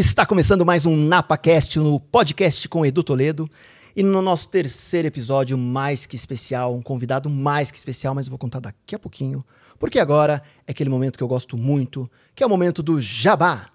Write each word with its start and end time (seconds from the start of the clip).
Está 0.00 0.24
começando 0.24 0.64
mais 0.64 0.86
um 0.86 0.96
NapaCast 0.96 1.78
no 1.78 2.00
podcast 2.00 2.66
com 2.70 2.86
Edu 2.86 3.02
Toledo. 3.02 3.46
E 3.94 4.02
no 4.02 4.22
nosso 4.22 4.48
terceiro 4.48 5.06
episódio, 5.06 5.58
mais 5.58 6.06
que 6.06 6.16
especial, 6.16 6.74
um 6.74 6.80
convidado 6.80 7.28
mais 7.28 7.70
que 7.70 7.76
especial, 7.76 8.14
mas 8.14 8.24
eu 8.24 8.30
vou 8.30 8.38
contar 8.38 8.60
daqui 8.60 8.94
a 8.94 8.98
pouquinho, 8.98 9.44
porque 9.78 9.98
agora 9.98 10.40
é 10.66 10.70
aquele 10.70 10.88
momento 10.88 11.18
que 11.18 11.22
eu 11.22 11.28
gosto 11.28 11.54
muito, 11.54 12.10
que 12.34 12.42
é 12.42 12.46
o 12.46 12.48
momento 12.48 12.82
do 12.82 12.98
Jabá. 12.98 13.68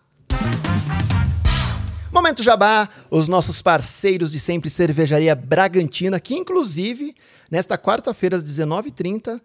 Momento 2.11 2.41
Jabá, 2.41 2.89
os 3.11 3.27
nossos 3.27 3.61
parceiros 3.61 4.31
de 4.31 4.39
sempre, 4.39 4.71
Cervejaria 4.71 5.35
Bragantina, 5.35 6.19
que 6.19 6.33
inclusive, 6.33 7.13
nesta 7.51 7.77
quarta-feira 7.77 8.35
às 8.35 8.43
19h30, 8.43 9.39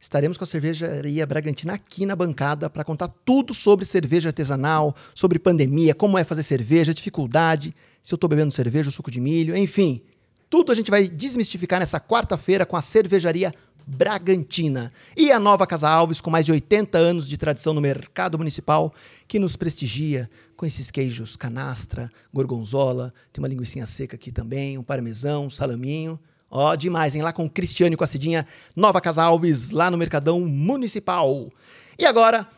estaremos 0.00 0.36
com 0.36 0.44
a 0.44 0.46
Cervejaria 0.46 1.26
Bragantina 1.26 1.74
aqui 1.74 2.06
na 2.06 2.14
bancada 2.14 2.70
para 2.70 2.84
contar 2.84 3.08
tudo 3.24 3.52
sobre 3.52 3.84
cerveja 3.84 4.28
artesanal, 4.28 4.94
sobre 5.14 5.38
pandemia, 5.38 5.94
como 5.94 6.16
é 6.18 6.24
fazer 6.24 6.42
cerveja, 6.42 6.94
dificuldade, 6.94 7.74
se 8.02 8.14
eu 8.14 8.16
estou 8.16 8.28
bebendo 8.28 8.52
cerveja, 8.52 8.90
suco 8.90 9.10
de 9.10 9.20
milho, 9.20 9.56
enfim. 9.56 10.02
Tudo 10.48 10.72
a 10.72 10.74
gente 10.74 10.90
vai 10.90 11.08
desmistificar 11.08 11.78
nessa 11.80 12.00
quarta-feira 12.00 12.64
com 12.64 12.76
a 12.76 12.80
Cervejaria 12.80 13.52
Bragantina. 13.86 14.92
E 15.16 15.32
a 15.32 15.40
nova 15.40 15.66
Casa 15.66 15.88
Alves, 15.88 16.20
com 16.20 16.30
mais 16.30 16.44
de 16.44 16.52
80 16.52 16.96
anos 16.96 17.28
de 17.28 17.36
tradição 17.36 17.72
no 17.72 17.80
mercado 17.80 18.38
municipal, 18.38 18.92
que 19.26 19.38
nos 19.38 19.56
prestigia 19.56 20.30
com 20.56 20.66
esses 20.66 20.90
queijos 20.90 21.36
canastra, 21.36 22.10
gorgonzola, 22.32 23.12
tem 23.32 23.42
uma 23.42 23.48
linguiça 23.48 23.84
seca 23.86 24.16
aqui 24.16 24.30
também, 24.30 24.76
um 24.76 24.82
parmesão, 24.82 25.46
um 25.46 25.50
salaminho. 25.50 26.18
Ó, 26.50 26.74
demais, 26.74 27.14
hein? 27.14 27.22
Lá 27.22 27.32
com 27.32 27.44
o 27.44 27.50
Cristiano 27.50 27.94
e 27.94 27.96
com 27.96 28.04
a 28.04 28.06
Cidinha, 28.06 28.46
Nova 28.74 29.00
Casa 29.00 29.22
Alves, 29.22 29.70
lá 29.70 29.90
no 29.90 29.98
Mercadão 29.98 30.40
Municipal. 30.40 31.52
E 31.98 32.06
agora, 32.06 32.48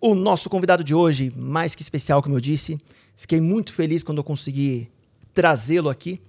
o 0.00 0.14
nosso 0.14 0.50
convidado 0.50 0.84
de 0.84 0.94
hoje, 0.94 1.32
mais 1.34 1.74
que 1.74 1.82
especial, 1.82 2.22
como 2.22 2.36
eu 2.36 2.40
disse. 2.40 2.78
Fiquei 3.16 3.40
muito 3.40 3.72
feliz 3.72 4.02
quando 4.02 4.18
eu 4.18 4.24
consegui 4.24 4.88
trazê-lo 5.32 5.88
aqui, 5.88 6.20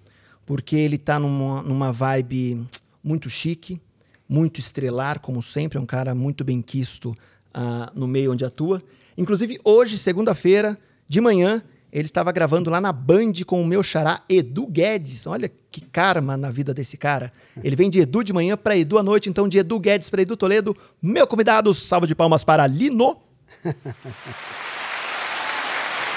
porque 0.45 0.75
ele 0.75 0.95
está 0.95 1.19
numa, 1.19 1.61
numa 1.61 1.91
vibe 1.91 2.66
muito 3.03 3.29
chique, 3.29 3.79
muito 4.27 4.59
estrelar, 4.59 5.19
como 5.19 5.41
sempre, 5.41 5.77
é 5.77 5.81
um 5.81 5.85
cara 5.85 6.16
muito 6.16 6.44
bem 6.44 6.61
quisto 6.61 7.11
uh, 7.55 7.91
no 7.94 8.07
meio 8.07 8.31
onde 8.31 8.45
atua. 8.45 8.81
Inclusive, 9.17 9.59
hoje, 9.63 9.97
segunda-feira, 9.97 10.77
de 11.07 11.19
manhã, 11.19 11.61
ele 11.91 12.05
estava 12.05 12.31
gravando 12.31 12.69
lá 12.69 12.79
na 12.79 12.91
Band 12.91 13.33
com 13.45 13.61
o 13.61 13.65
meu 13.65 13.81
xará 13.81 14.21
Edu 14.29 14.67
Guedes. 14.67 15.25
Olha 15.25 15.49
que 15.71 15.81
karma 15.81 16.37
na 16.37 16.51
vida 16.51 16.73
desse 16.73 16.97
cara. 16.97 17.33
Ele 17.63 17.75
vem 17.75 17.89
de 17.89 17.99
Edu 17.99 18.23
de 18.23 18.31
manhã 18.31 18.55
para 18.55 18.77
Edu 18.77 18.97
à 18.97 19.03
noite, 19.03 19.29
então 19.29 19.49
de 19.49 19.57
Edu 19.57 19.79
Guedes 19.79 20.09
para 20.09 20.21
Edu 20.21 20.37
Toledo. 20.37 20.75
Meu 21.01 21.25
convidado, 21.25 21.73
salva 21.73 22.05
de 22.05 22.13
palmas 22.13 22.43
para 22.43 22.67
Lino. 22.67 23.17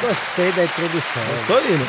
Gostei 0.03 0.51
da 0.53 0.65
introdução. 0.65 1.23
Gostou, 1.31 1.61
Lino? 1.61 1.85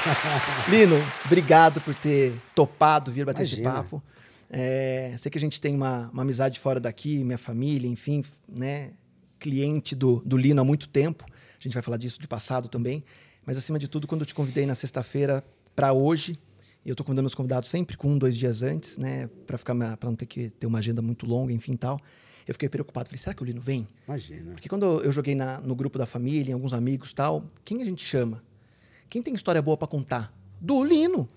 Lino, 0.69 1.03
obrigado 1.25 1.81
por 1.81 1.95
ter 1.95 2.33
topado 2.53 3.11
vir 3.11 3.25
bater 3.25 3.41
Imagina. 3.41 3.69
esse 3.69 3.75
papo. 3.75 4.03
É, 4.51 5.15
sei 5.17 5.31
que 5.31 5.37
a 5.39 5.41
gente 5.41 5.59
tem 5.59 5.73
uma, 5.73 6.11
uma, 6.13 6.21
amizade 6.21 6.59
fora 6.59 6.79
daqui, 6.79 7.23
minha 7.23 7.39
família, 7.39 7.89
enfim, 7.89 8.23
né? 8.47 8.91
Cliente 9.39 9.95
do, 9.95 10.21
do 10.23 10.37
Lino 10.37 10.61
há 10.61 10.63
muito 10.63 10.87
tempo. 10.87 11.25
A 11.27 11.63
gente 11.63 11.73
vai 11.73 11.81
falar 11.81 11.97
disso 11.97 12.21
de 12.21 12.27
passado 12.27 12.69
também. 12.69 13.03
Mas, 13.45 13.58
acima 13.58 13.77
de 13.77 13.88
tudo, 13.88 14.08
quando 14.08 14.22
eu 14.22 14.25
te 14.25 14.33
convidei 14.33 14.66
na 14.66 14.75
sexta-feira 14.75 15.44
para 15.75 15.91
hoje, 15.94 16.39
e 16.86 16.89
eu 16.89 16.94
estou 16.94 17.05
convidando 17.05 17.27
os 17.27 17.36
convidados 17.36 17.69
sempre 17.69 17.95
com 17.95 18.09
um, 18.09 18.17
dois 18.17 18.35
dias 18.35 18.61
antes, 18.61 18.97
né? 18.97 19.30
Para 19.47 19.58
ficar 19.58 19.75
para 19.97 20.09
não 20.09 20.16
ter 20.16 20.25
que 20.25 20.50
ter 20.50 20.67
uma 20.67 20.80
agenda 20.80 21.02
muito 21.02 21.25
longa, 21.25 21.53
enfim 21.53 21.75
tal. 21.77 22.00
Eu 22.45 22.53
fiquei 22.53 22.67
preocupado. 22.67 23.08
Falei, 23.08 23.17
será 23.17 23.33
que 23.33 23.41
o 23.41 23.45
Lino 23.45 23.61
vem? 23.61 23.88
Imagina. 24.05 24.52
Porque 24.52 24.67
quando 24.67 25.02
eu 25.02 25.11
joguei 25.11 25.33
na, 25.33 25.61
no 25.61 25.75
grupo 25.75 25.97
da 25.97 26.05
família, 26.05 26.53
alguns 26.53 26.73
amigos 26.73 27.13
tal, 27.13 27.50
quem 27.63 27.81
a 27.81 27.85
gente 27.85 28.03
chama? 28.03 28.44
Quem 29.09 29.22
tem 29.22 29.33
história 29.33 29.61
boa 29.61 29.78
para 29.78 29.88
contar? 29.88 30.33
Do 30.59 30.83
Lino. 30.83 31.28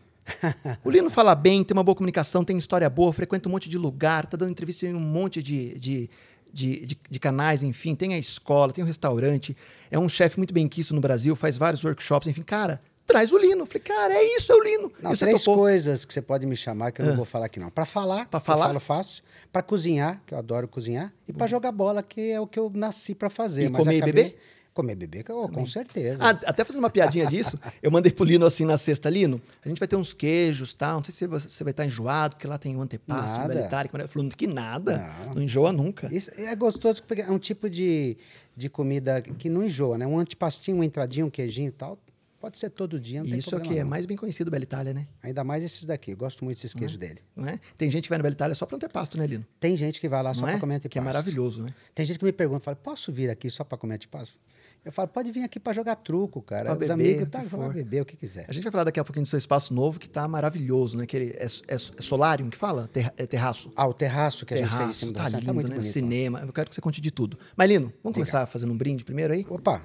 o 0.82 0.90
Lino 0.90 1.08
fala 1.08 1.34
bem, 1.36 1.62
tem 1.62 1.76
uma 1.76 1.84
boa 1.84 1.94
comunicação, 1.94 2.42
tem 2.42 2.58
história 2.58 2.90
boa, 2.90 3.12
frequenta 3.12 3.48
um 3.48 3.52
monte 3.52 3.68
de 3.68 3.78
lugar, 3.78 4.26
tá 4.26 4.36
dando 4.36 4.50
entrevista 4.50 4.84
em 4.84 4.94
um 4.94 5.00
monte 5.00 5.40
de, 5.40 5.78
de, 5.78 6.10
de, 6.56 6.86
de, 6.86 6.98
de 7.10 7.20
canais, 7.20 7.62
enfim, 7.62 7.94
tem 7.94 8.14
a 8.14 8.18
escola, 8.18 8.72
tem 8.72 8.82
o 8.82 8.86
restaurante, 8.86 9.54
é 9.90 9.98
um 9.98 10.08
chefe 10.08 10.38
muito 10.38 10.54
bem 10.54 10.66
quisto 10.66 10.94
no 10.94 11.00
Brasil, 11.00 11.36
faz 11.36 11.58
vários 11.58 11.84
workshops, 11.84 12.26
enfim, 12.26 12.42
cara, 12.42 12.80
traz 13.06 13.30
o 13.30 13.36
Lino. 13.38 13.66
Falei, 13.66 13.82
cara, 13.82 14.14
é 14.14 14.36
isso, 14.36 14.50
é 14.50 14.54
o 14.54 14.62
Lino. 14.62 14.92
Não, 15.02 15.14
três 15.14 15.44
coisas 15.44 16.06
que 16.06 16.14
você 16.14 16.22
pode 16.22 16.46
me 16.46 16.56
chamar 16.56 16.92
que 16.92 17.02
eu 17.02 17.04
ah. 17.04 17.08
não 17.10 17.16
vou 17.16 17.26
falar 17.26 17.46
aqui 17.46 17.60
não. 17.60 17.70
Para 17.70 17.84
falar, 17.84 18.26
para 18.26 18.40
falar, 18.40 18.64
eu 18.64 18.68
falo 18.68 18.80
fácil. 18.80 19.22
Para 19.52 19.62
cozinhar, 19.62 20.22
que 20.26 20.34
eu 20.34 20.38
adoro 20.38 20.66
cozinhar, 20.66 21.12
e 21.28 21.32
para 21.32 21.46
jogar 21.46 21.72
bola, 21.72 22.02
que 22.02 22.30
é 22.30 22.40
o 22.40 22.46
que 22.46 22.58
eu 22.58 22.70
nasci 22.74 23.14
para 23.14 23.30
fazer. 23.30 23.66
E 23.66 23.70
comer 23.70 23.96
acabei... 23.96 23.98
e 23.98 24.02
beber? 24.02 24.38
Comer 24.76 24.94
bebê, 24.94 25.24
oh, 25.30 25.48
com 25.48 25.64
certeza. 25.64 26.22
Ah, 26.22 26.28
até 26.28 26.62
fazendo 26.62 26.80
uma 26.80 26.90
piadinha 26.90 27.26
disso, 27.26 27.58
eu 27.82 27.90
mandei 27.90 28.12
pro 28.12 28.26
Lino 28.26 28.44
assim 28.44 28.66
na 28.66 28.76
sexta, 28.76 29.08
Lino, 29.08 29.40
a 29.64 29.68
gente 29.70 29.78
vai 29.78 29.88
ter 29.88 29.96
uns 29.96 30.12
queijos, 30.12 30.74
tá? 30.74 30.92
Não 30.92 31.02
sei 31.02 31.14
se 31.14 31.26
você 31.26 31.64
vai 31.64 31.70
estar 31.70 31.86
enjoado, 31.86 32.36
porque 32.36 32.46
lá 32.46 32.58
tem 32.58 32.76
o 32.76 32.82
antepasto, 32.82 33.40
o 33.40 33.48
belitário. 33.48 33.90
Falou, 34.06 34.28
que 34.28 34.46
nada, 34.46 34.98
não, 35.28 35.36
não 35.36 35.42
enjoa 35.42 35.72
nunca. 35.72 36.14
Isso 36.14 36.30
é 36.36 36.54
gostoso, 36.54 37.02
porque 37.04 37.22
é 37.22 37.30
um 37.30 37.38
tipo 37.38 37.70
de, 37.70 38.18
de 38.54 38.68
comida 38.68 39.22
que 39.22 39.48
não 39.48 39.64
enjoa, 39.64 39.96
né? 39.96 40.06
Um 40.06 40.18
antepastinho, 40.18 40.76
uma 40.76 40.84
entradinha, 40.84 41.24
um 41.24 41.30
queijinho 41.30 41.68
e 41.68 41.72
tal, 41.72 41.98
Pode 42.38 42.58
ser 42.58 42.70
todo 42.70 43.00
dia, 43.00 43.24
não 43.24 43.36
Isso 43.36 43.54
é 43.54 43.58
o 43.58 43.60
que 43.60 43.78
é 43.78 43.82
mais 43.82 44.04
bem 44.04 44.16
conhecido 44.16 44.50
do 44.50 44.52
Bela 44.52 44.62
Itália, 44.62 44.92
né? 44.92 45.08
Ainda 45.22 45.42
mais 45.42 45.64
esses 45.64 45.84
daqui. 45.84 46.12
Eu 46.12 46.16
gosto 46.16 46.44
muito 46.44 46.58
desses 46.58 46.74
queijos 46.74 46.96
é? 46.96 47.00
dele. 47.00 47.20
Não 47.34 47.48
é? 47.48 47.58
Tem 47.78 47.90
gente 47.90 48.04
que 48.04 48.10
vai 48.10 48.18
no 48.18 48.22
Bela 48.22 48.34
Itália 48.34 48.54
só 48.54 48.66
para 48.66 48.76
antepasto, 48.76 49.16
né, 49.16 49.26
Lino? 49.26 49.44
Tem 49.58 49.76
gente 49.76 50.00
que 50.00 50.08
vai 50.08 50.22
lá 50.22 50.34
só 50.34 50.42
para 50.42 50.52
é? 50.52 50.58
comer 50.60 50.74
antepasto. 50.74 50.90
Que 50.90 50.98
é 50.98 51.02
maravilhoso, 51.02 51.62
né? 51.62 51.74
Tem 51.94 52.04
gente 52.04 52.18
que 52.18 52.24
me 52.24 52.32
pergunta, 52.32 52.60
fala, 52.60 52.76
posso 52.76 53.10
vir 53.10 53.30
aqui 53.30 53.50
só 53.50 53.64
para 53.64 53.78
comer 53.78 53.94
antepasto? 53.94 54.38
Eu 54.84 54.92
falo, 54.92 55.08
pode 55.08 55.32
vir 55.32 55.42
aqui 55.42 55.58
para 55.58 55.72
jogar 55.72 55.96
truco, 55.96 56.40
cara. 56.40 56.64
Pra 56.66 56.72
Os 56.74 56.78
beber, 56.78 56.92
amigos, 56.92 57.28
tá, 57.28 57.42
para 57.42 57.68
beber 57.70 58.02
o 58.02 58.04
que 58.04 58.16
quiser. 58.16 58.46
A 58.48 58.52
gente 58.52 58.62
vai 58.62 58.70
falar 58.70 58.84
daqui 58.84 59.00
a 59.00 59.04
pouquinho 59.04 59.24
do 59.24 59.28
seu 59.28 59.38
espaço 59.38 59.74
novo, 59.74 59.98
que 59.98 60.08
tá 60.08 60.28
maravilhoso, 60.28 60.96
né? 60.96 61.06
Que 61.06 61.16
ele 61.16 61.30
é, 61.36 61.44
é, 61.44 61.74
é 61.74 61.78
solarium 61.78 62.48
que 62.48 62.56
fala? 62.56 62.86
Ter, 62.86 63.12
é 63.16 63.26
terraço. 63.26 63.72
Ah, 63.74 63.88
o 63.88 63.92
terraço 63.92 64.46
que 64.46 64.54
terraço, 64.54 64.76
a 64.76 64.78
gente 64.78 64.86
fez 64.86 64.90
em 64.90 65.00
cima 65.00 65.12
tá, 65.12 65.22
tá 65.24 65.28
lindo, 65.30 65.46
tá 65.46 65.52
muito 65.52 65.68
né? 65.68 65.74
bonito. 65.74 65.92
Cinema. 65.92 66.40
Eu 66.40 66.52
quero 66.52 66.68
que 66.68 66.74
você 66.76 66.80
conte 66.80 67.00
de 67.00 67.10
tudo. 67.10 67.36
Mas, 67.56 67.68
Lino, 67.68 67.92
vamos 68.02 68.14
começar 68.14 68.46
fazendo 68.46 68.72
um 68.72 68.76
brinde 68.76 69.04
primeiro 69.04 69.34
aí? 69.34 69.44
Opa, 69.48 69.84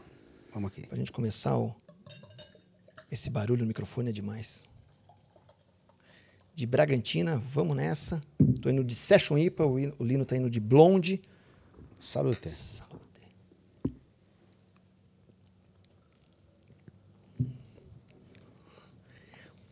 vamos 0.54 0.68
aqui. 0.68 0.86
Pra 0.86 0.98
gente 0.98 1.12
começar 1.12 1.58
o... 1.58 1.76
Esse 3.10 3.30
barulho 3.32 3.62
no 3.62 3.68
microfone 3.68 4.10
é 4.10 4.12
demais. 4.12 4.66
De 6.54 6.68
Bragantina, 6.68 7.38
vamos 7.40 7.76
nessa. 7.76 8.22
Tô 8.62 8.70
indo 8.70 8.84
de 8.84 8.94
Session 8.94 9.38
IPA, 9.38 9.66
o 9.66 10.04
Lino 10.04 10.26
tá 10.26 10.38
indo 10.38 10.50
de 10.50 10.60
Blonde. 10.60 11.22
Salute. 12.00 12.50
Salute. 12.50 12.91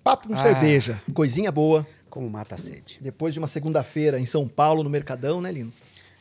Papo 0.10 0.28
com 0.28 0.34
ah. 0.34 0.38
cerveja, 0.38 1.00
coisinha 1.14 1.52
boa. 1.52 1.86
Como 2.10 2.28
mata 2.28 2.56
a 2.56 2.58
sede. 2.58 2.98
Depois 3.00 3.32
de 3.32 3.40
uma 3.40 3.48
segunda-feira 3.48 4.20
em 4.20 4.26
São 4.26 4.48
Paulo, 4.48 4.82
no 4.82 4.90
Mercadão, 4.90 5.40
né, 5.40 5.52
Lino? 5.52 5.72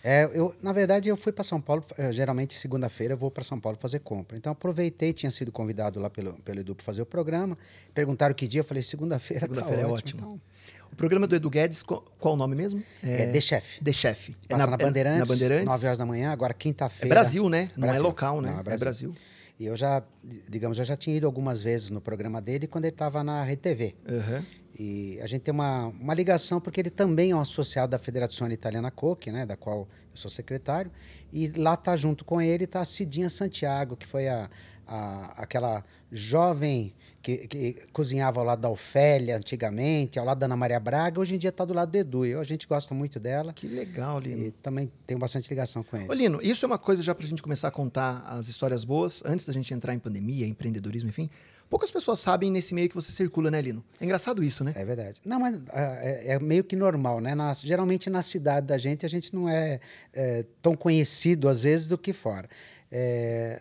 É, 0.05 0.29
eu, 0.35 0.55
na 0.63 0.75
verdade, 0.75 1.09
eu 1.09 1.17
fui 1.17 1.33
para 1.33 1.43
São 1.43 1.59
Paulo, 1.59 1.83
eh, 1.97 2.13
geralmente 2.13 2.53
segunda-feira 2.53 3.15
eu 3.15 3.17
vou 3.17 3.31
para 3.31 3.43
São 3.43 3.59
Paulo 3.59 3.79
fazer 3.81 4.01
compra. 4.01 4.37
Então 4.37 4.53
aproveitei, 4.53 5.15
tinha 5.15 5.31
sido 5.31 5.51
convidado 5.51 5.99
lá 5.99 6.11
pelo, 6.11 6.35
pelo 6.41 6.61
Edu 6.61 6.75
para 6.75 6.85
fazer 6.85 7.01
o 7.01 7.07
programa. 7.07 7.57
Perguntaram 7.95 8.35
que 8.35 8.47
dia, 8.47 8.61
eu 8.61 8.65
falei 8.65 8.83
segunda-feira. 8.83 9.41
Segunda-feira 9.41 9.83
tá 9.83 9.89
é 9.89 9.91
ótimo. 9.91 10.21
ótimo. 10.21 10.21
Então... 10.21 10.93
O 10.93 10.97
programa 10.97 11.27
do 11.27 11.35
Edu 11.35 11.49
Guedes, 11.49 11.83
qual, 11.83 12.05
qual 12.19 12.35
o 12.35 12.37
nome 12.37 12.55
mesmo? 12.55 12.83
É, 13.03 13.23
é 13.23 13.33
The 13.33 13.41
Chef. 13.41 13.83
The 13.83 13.93
Chef. 13.93 14.37
É 14.51 14.55
na, 14.55 14.67
na, 14.67 14.77
Bandeirantes, 14.77 15.17
é 15.17 15.21
na 15.21 15.27
Bandeirantes. 15.27 15.65
9 15.65 15.87
horas 15.87 15.99
da 15.99 16.05
manhã, 16.05 16.31
agora 16.31 16.53
quinta-feira. 16.53 17.07
É 17.07 17.19
Brasil, 17.19 17.49
né? 17.49 17.71
Não 17.75 17.89
é 17.89 17.99
local, 17.99 18.43
né? 18.43 18.51
Não, 18.51 18.61
é, 18.61 18.63
Brasil. 18.63 18.75
é 18.75 18.79
Brasil. 18.79 19.15
E 19.59 19.67
eu 19.67 19.75
já, 19.75 20.03
digamos, 20.49 20.79
eu 20.79 20.85
já 20.85 20.97
tinha 20.97 21.17
ido 21.17 21.27
algumas 21.27 21.63
vezes 21.63 21.91
no 21.91 22.01
programa 22.01 22.41
dele 22.41 22.67
quando 22.67 22.85
ele 22.85 22.95
estava 22.95 23.25
na 23.25 23.43
Rede 23.43 23.63
TV. 23.63 23.95
Uhum. 24.09 24.45
E 24.79 25.21
a 25.21 25.27
gente 25.27 25.43
tem 25.43 25.53
uma, 25.53 25.87
uma 25.87 26.15
ligação 26.15 26.61
porque 26.61 26.81
ele 26.81 26.91
também 26.91 27.33
é 27.33 27.37
um 27.37 27.41
associado 27.41 27.91
da 27.91 27.99
Federação 27.99 28.49
Italiana 28.49 28.91
Coque, 28.93 29.33
né, 29.33 29.45
da 29.45 29.57
qual 29.57 29.81
eu 29.81 30.17
sou 30.17 30.31
secretário. 30.31 30.93
E 31.33 31.49
lá 31.49 31.77
tá 31.77 31.97
junto 31.97 32.25
com 32.25 32.41
ele 32.41 32.67
tá 32.67 32.81
a 32.81 32.85
Cidinha 32.85 33.29
Santiago, 33.29 33.97
que 33.97 34.07
foi 34.07 34.29
a, 34.29 34.49
a 34.87 35.43
aquela 35.43 35.85
jovem 36.13 36.95
que, 37.29 37.47
que, 37.47 37.77
cozinhava 37.93 38.41
ao 38.41 38.47
lado 38.47 38.61
da 38.61 38.71
Ofélia 38.71 39.37
antigamente, 39.37 40.19
ao 40.19 40.25
lado 40.25 40.39
da 40.39 40.47
Ana 40.47 40.57
Maria 40.57 40.81
Braga, 40.81 41.21
hoje 41.21 41.35
em 41.35 41.39
dia 41.39 41.51
está 41.51 41.63
do 41.63 41.75
lado 41.75 41.91
do 41.91 41.99
Edu. 41.99 42.25
E 42.25 42.33
a 42.33 42.43
gente 42.43 42.67
gosta 42.67 42.95
muito 42.95 43.21
dela. 43.21 43.53
Que 43.53 43.67
legal, 43.67 44.19
Lino. 44.19 44.47
E 44.47 44.51
também 44.51 44.91
tenho 45.07 45.21
bastante 45.21 45.49
ligação 45.51 45.83
com 45.83 45.97
ele. 45.99 46.09
Ô, 46.09 46.15
Lino, 46.15 46.41
isso 46.43 46.65
é 46.65 46.67
uma 46.67 46.79
coisa 46.79 47.03
já 47.03 47.15
para 47.15 47.27
a 47.27 47.29
gente 47.29 47.43
começar 47.43 47.69
a 47.69 47.71
contar 47.71 48.21
as 48.29 48.49
histórias 48.49 48.83
boas, 48.83 49.23
antes 49.27 49.45
da 49.45 49.53
gente 49.53 49.75
entrar 49.75 49.93
em 49.93 49.99
pandemia, 49.99 50.47
empreendedorismo, 50.47 51.11
enfim. 51.11 51.29
Poucas 51.69 51.91
pessoas 51.91 52.19
sabem 52.19 52.51
nesse 52.51 52.73
meio 52.73 52.89
que 52.89 52.95
você 52.95 53.13
circula, 53.13 53.51
né, 53.51 53.61
Lino? 53.61 53.85
É 54.01 54.05
engraçado 54.07 54.43
isso, 54.43 54.65
né? 54.65 54.73
É 54.75 54.83
verdade. 54.83 55.21
Não, 55.23 55.39
mas 55.39 55.61
é, 55.75 56.33
é 56.33 56.39
meio 56.39 56.65
que 56.65 56.75
normal, 56.75 57.21
né? 57.21 57.35
Na, 57.35 57.53
geralmente 57.53 58.09
na 58.09 58.23
cidade 58.23 58.67
da 58.67 58.79
gente 58.79 59.05
a 59.05 59.09
gente 59.09 59.35
não 59.35 59.47
é, 59.47 59.81
é 60.15 60.47
tão 60.63 60.75
conhecido 60.75 61.47
às 61.47 61.61
vezes 61.61 61.87
do 61.87 61.99
que 61.99 62.15
fora. 62.15 62.49
É, 62.91 63.61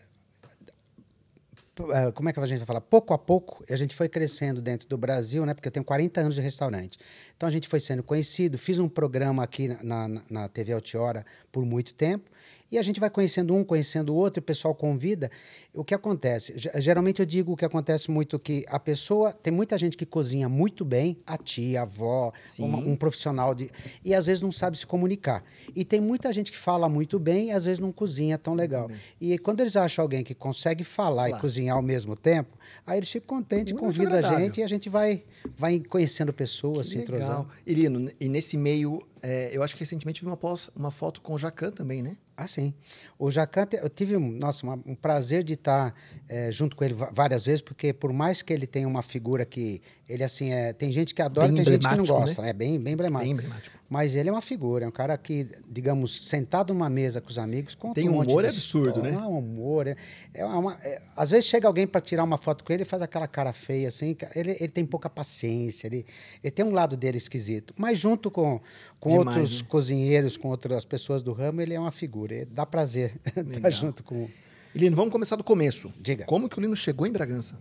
como 2.14 2.30
é 2.30 2.34
que 2.34 2.40
a 2.40 2.46
gente 2.46 2.60
vai 2.60 2.66
falar? 2.66 2.82
Pouco 2.82 3.14
a 3.14 3.18
pouco, 3.18 3.64
a 3.70 3.76
gente 3.76 3.96
foi 3.96 4.10
crescendo 4.10 4.62
dentro 4.62 4.88
do 4.88 4.98
Brasil, 4.98 5.46
né? 5.46 5.54
Porque 5.54 5.68
eu 5.68 5.72
tenho 5.72 5.84
40 5.84 6.22
anos 6.22 6.36
de 6.36 6.42
restaurante. 6.42 6.98
Então 7.36 7.48
a 7.48 7.52
gente 7.52 7.68
foi 7.68 7.80
sendo 7.80 8.02
conhecido. 8.04 8.58
Fiz 8.58 8.80
um 8.80 8.90
programa 8.90 9.44
aqui 9.44 9.68
na, 9.68 10.08
na, 10.08 10.22
na 10.30 10.48
TV 10.48 10.74
Altiora 10.74 11.26
por 11.52 11.66
muito 11.66 11.94
tempo. 11.94 12.30
E 12.72 12.78
a 12.78 12.82
gente 12.82 13.00
vai 13.00 13.10
conhecendo 13.10 13.56
um, 13.56 13.64
conhecendo 13.64 14.14
o 14.14 14.16
outro, 14.16 14.40
e 14.40 14.42
o 14.42 14.44
pessoal 14.44 14.76
convida. 14.76 15.32
O 15.74 15.84
que 15.84 15.94
acontece? 15.94 16.54
Geralmente 16.76 17.20
eu 17.20 17.26
digo 17.26 17.54
o 17.54 17.58
que 17.58 17.64
acontece 17.64 18.12
muito 18.12 18.38
que 18.38 18.66
a 18.68 18.80
pessoa. 18.80 19.32
Tem 19.32 19.54
muita 19.54 19.78
gente 19.78 19.96
que 19.96 20.06
cozinha 20.06 20.50
muito 20.50 20.84
bem, 20.84 21.18
a 21.26 21.38
tia, 21.38 21.80
a 21.80 21.84
avó, 21.84 22.34
uma, 22.60 22.80
um 22.80 22.96
profissional 22.96 23.56
de. 23.56 23.70
E 24.04 24.14
às 24.14 24.26
vezes 24.26 24.42
não 24.42 24.52
sabe 24.52 24.78
se 24.78 24.86
comunicar. 24.86 25.44
E 25.76 25.86
tem 25.86 26.02
muita 26.02 26.34
gente 26.34 26.52
que 26.52 26.58
fala 26.58 26.90
muito 26.90 27.20
bem 27.20 27.48
e 27.48 27.52
às 27.52 27.64
vezes 27.64 27.80
não 27.80 27.92
cozinha 27.92 28.38
tão 28.38 28.54
legal. 28.54 28.90
E 29.22 29.38
quando 29.38 29.62
eles 29.62 29.76
acham 29.76 30.04
alguém 30.04 30.24
que 30.24 30.34
consegue 30.34 30.84
falar 30.84 31.28
claro. 31.28 31.38
e 31.38 31.42
cozinhar 31.42 31.76
ao 31.76 31.82
mesmo 31.82 32.16
tempo, 32.16 32.58
aí 32.86 33.00
eles 33.00 33.10
ficam 33.10 33.38
contentes, 33.38 33.74
convidam 33.74 34.18
a 34.18 34.40
gente 34.40 34.60
e 34.60 34.64
a 34.64 34.68
gente 34.68 34.90
vai, 34.90 35.24
vai 35.56 35.80
conhecendo 35.80 36.34
pessoas, 36.34 36.88
que 36.88 36.94
se 36.94 37.00
entrosando. 37.00 37.48
Irino, 37.66 38.10
e 38.20 38.28
nesse 38.28 38.58
meio 38.58 39.02
é, 39.30 39.50
eu 39.52 39.62
acho 39.62 39.76
que 39.76 39.82
recentemente 39.82 40.22
vi 40.22 40.28
uma, 40.28 40.38
pós, 40.38 40.70
uma 40.74 40.90
foto 40.90 41.20
com 41.20 41.34
o 41.34 41.38
Jacan 41.38 41.70
também, 41.70 42.02
né? 42.02 42.16
Ah, 42.38 42.48
sim. 42.48 42.74
O 43.20 43.30
Jacan, 43.30 43.68
eu 43.74 43.90
tive 43.90 44.18
nossa, 44.18 44.66
um 44.66 44.96
prazer 44.96 45.44
de 45.44 45.56
estar 45.56 45.94
é, 46.30 46.50
junto 46.50 46.78
com 46.78 46.86
ele 46.86 46.94
várias 46.94 47.44
vezes, 47.44 47.62
porque 47.62 47.92
por 47.92 48.14
mais 48.14 48.42
que 48.42 48.54
ele 48.54 48.66
tenha 48.66 48.88
uma 48.88 49.02
figura 49.02 49.46
que 49.46 49.82
ele 50.08 50.24
assim 50.24 50.54
é, 50.54 50.72
tem 50.72 50.92
gente 50.92 51.14
que 51.14 51.22
adora, 51.22 51.48
bem 51.48 51.58
tem 51.58 51.74
gente 51.74 51.88
que 51.88 51.96
não 51.98 52.06
gosta, 52.06 52.42
né? 52.42 52.50
É 52.50 52.54
bem, 52.54 52.80
bem 52.80 52.94
emblemático. 52.94 53.26
Bem 53.26 53.34
emblemático. 53.34 53.78
Mas 53.90 54.16
ele 54.16 54.30
é 54.30 54.32
uma 54.32 54.42
figura, 54.42 54.86
é 54.86 54.88
um 54.88 54.92
cara 54.92 55.18
que, 55.18 55.48
digamos, 55.70 56.28
sentado 56.28 56.74
numa 56.74 56.90
mesa 56.90 57.22
com 57.22 57.30
os 57.30 57.38
amigos, 57.38 57.74
conta 57.76 57.96
tem 57.96 58.10
um, 58.10 58.14
um 58.14 58.22
humor 58.22 58.46
absurdo, 58.46 59.00
história, 59.00 59.12
né? 59.12 59.18
Um 59.26 59.38
humor, 59.38 59.88
é, 59.88 59.96
é 60.34 60.46
uma, 60.46 60.78
é, 60.82 61.02
às 61.16 61.30
vezes 61.30 61.46
chega 61.46 61.68
alguém 61.68 61.88
para 61.88 62.02
tirar 62.02 62.24
uma 62.24 62.38
foto 62.38 62.64
com 62.64 62.74
ele 62.74 62.84
e 62.84 62.86
faz 62.86 63.02
aquela 63.02 63.28
cara 63.28 63.54
feia 63.54 63.88
assim, 63.88 64.16
ele, 64.36 64.52
ele 64.52 64.68
tem 64.68 64.86
pouca 64.86 65.10
paciência, 65.10 65.88
ele, 65.88 66.06
ele 66.44 66.52
tem 66.52 66.66
um 66.66 66.72
lado 66.72 66.98
dele 66.98 67.18
esquisito, 67.18 67.74
mas 67.78 67.98
junto 67.98 68.30
com, 68.30 68.62
com 69.00 69.20
Demais, 69.20 69.38
outros 69.38 69.62
né? 69.62 69.68
cozinheiros, 69.70 70.38
com 70.38 70.50
outras 70.50 70.84
pessoas 70.84 71.22
do 71.24 71.32
ramo, 71.32 71.62
ele 71.62 71.74
é 71.74 71.80
uma 71.80 71.92
figura, 71.92 72.46
dá 72.46 72.66
prazer 72.66 73.14
estar 73.36 73.70
junto 73.70 74.04
com 74.04 74.28
Lino, 74.76 74.96
vamos 74.96 75.12
começar 75.12 75.36
do 75.36 75.44
começo. 75.44 75.92
Diga. 76.00 76.26
Como 76.26 76.48
que 76.48 76.60
o 76.60 76.62
Lino 76.62 76.76
chegou 76.76 77.08
em 77.08 77.12
Bragança? 77.12 77.58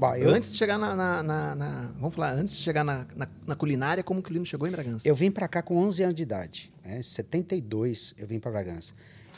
Bom, 0.00 0.14
eu... 0.14 0.30
Antes 0.30 0.50
de 0.52 0.56
chegar 0.56 0.78
na, 0.78 0.96
na, 0.96 1.22
na, 1.22 1.54
na, 1.54 1.92
Vamos 1.98 2.14
falar, 2.14 2.32
antes 2.32 2.54
de 2.54 2.62
chegar 2.62 2.82
na, 2.82 3.06
culinária, 3.58 4.02
como 4.02 4.22
que 4.22 4.30
o 4.30 4.32
Lino 4.32 4.46
chegou 4.46 4.66
em 4.66 4.70
Bragança? 4.70 5.06
Eu 5.06 5.14
vim 5.14 5.30
para 5.30 5.46
cá 5.46 5.60
com 5.60 5.76
11 5.76 6.02
anos 6.02 6.14
de 6.14 6.22
idade. 6.22 6.72
Né? 6.82 7.00
Em 7.00 7.02
72 7.02 8.14
eu 8.16 8.26
vim 8.26 8.40
para 8.40 8.50
Bragança. 8.50 8.94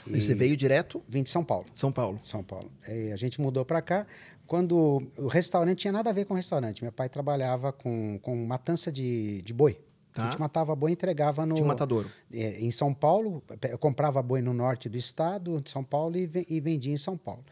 E, 0.07 0.17
e 0.17 0.21
você 0.21 0.37
veio 0.37 0.57
direto? 0.57 1.03
Vim 1.09 1.25
de 1.25 1.31
São 1.31 1.45
Paulo. 1.45 1.67
São 1.75 1.91
Paulo. 1.91 2.21
São 2.23 2.45
Paulo. 2.45 2.71
E 2.89 3.11
a 3.11 3.17
gente 3.17 3.41
mudou 3.41 3.65
para 3.65 3.83
cá 3.83 4.07
quando 4.47 5.03
o 5.19 5.27
restaurante 5.27 5.79
tinha 5.79 5.93
nada 5.93 6.11
a 6.11 6.13
ver 6.13 6.27
com 6.27 6.35
restaurante. 6.35 6.81
Meu 6.81 6.93
pai 6.93 7.09
trabalhava 7.09 7.73
com, 7.73 8.21
com 8.23 8.47
matança 8.47 8.93
de, 8.93 9.43
de 9.43 9.53
boi. 9.53 9.81
Tá. 10.13 10.23
A 10.23 10.31
gente 10.31 10.41
matava 10.41 10.77
boi 10.77 10.93
e 10.93 10.95
entregava 10.95 11.45
no. 11.45 11.57
Tinha 11.57 11.65
um 11.65 11.69
matadouro. 11.69 12.09
É, 12.33 12.61
em 12.61 12.71
São 12.71 12.95
Paulo, 12.95 13.43
eu 13.69 13.79
comprava 13.79 14.23
boi 14.23 14.41
no 14.41 14.55
norte 14.55 14.89
do 14.89 14.97
estado, 14.97 15.61
de 15.61 15.71
São 15.71 15.83
Paulo, 15.83 16.17
e, 16.17 16.31
e 16.49 16.61
vendia 16.61 16.93
em 16.93 16.99
São 16.99 17.17
Paulo. 17.17 17.45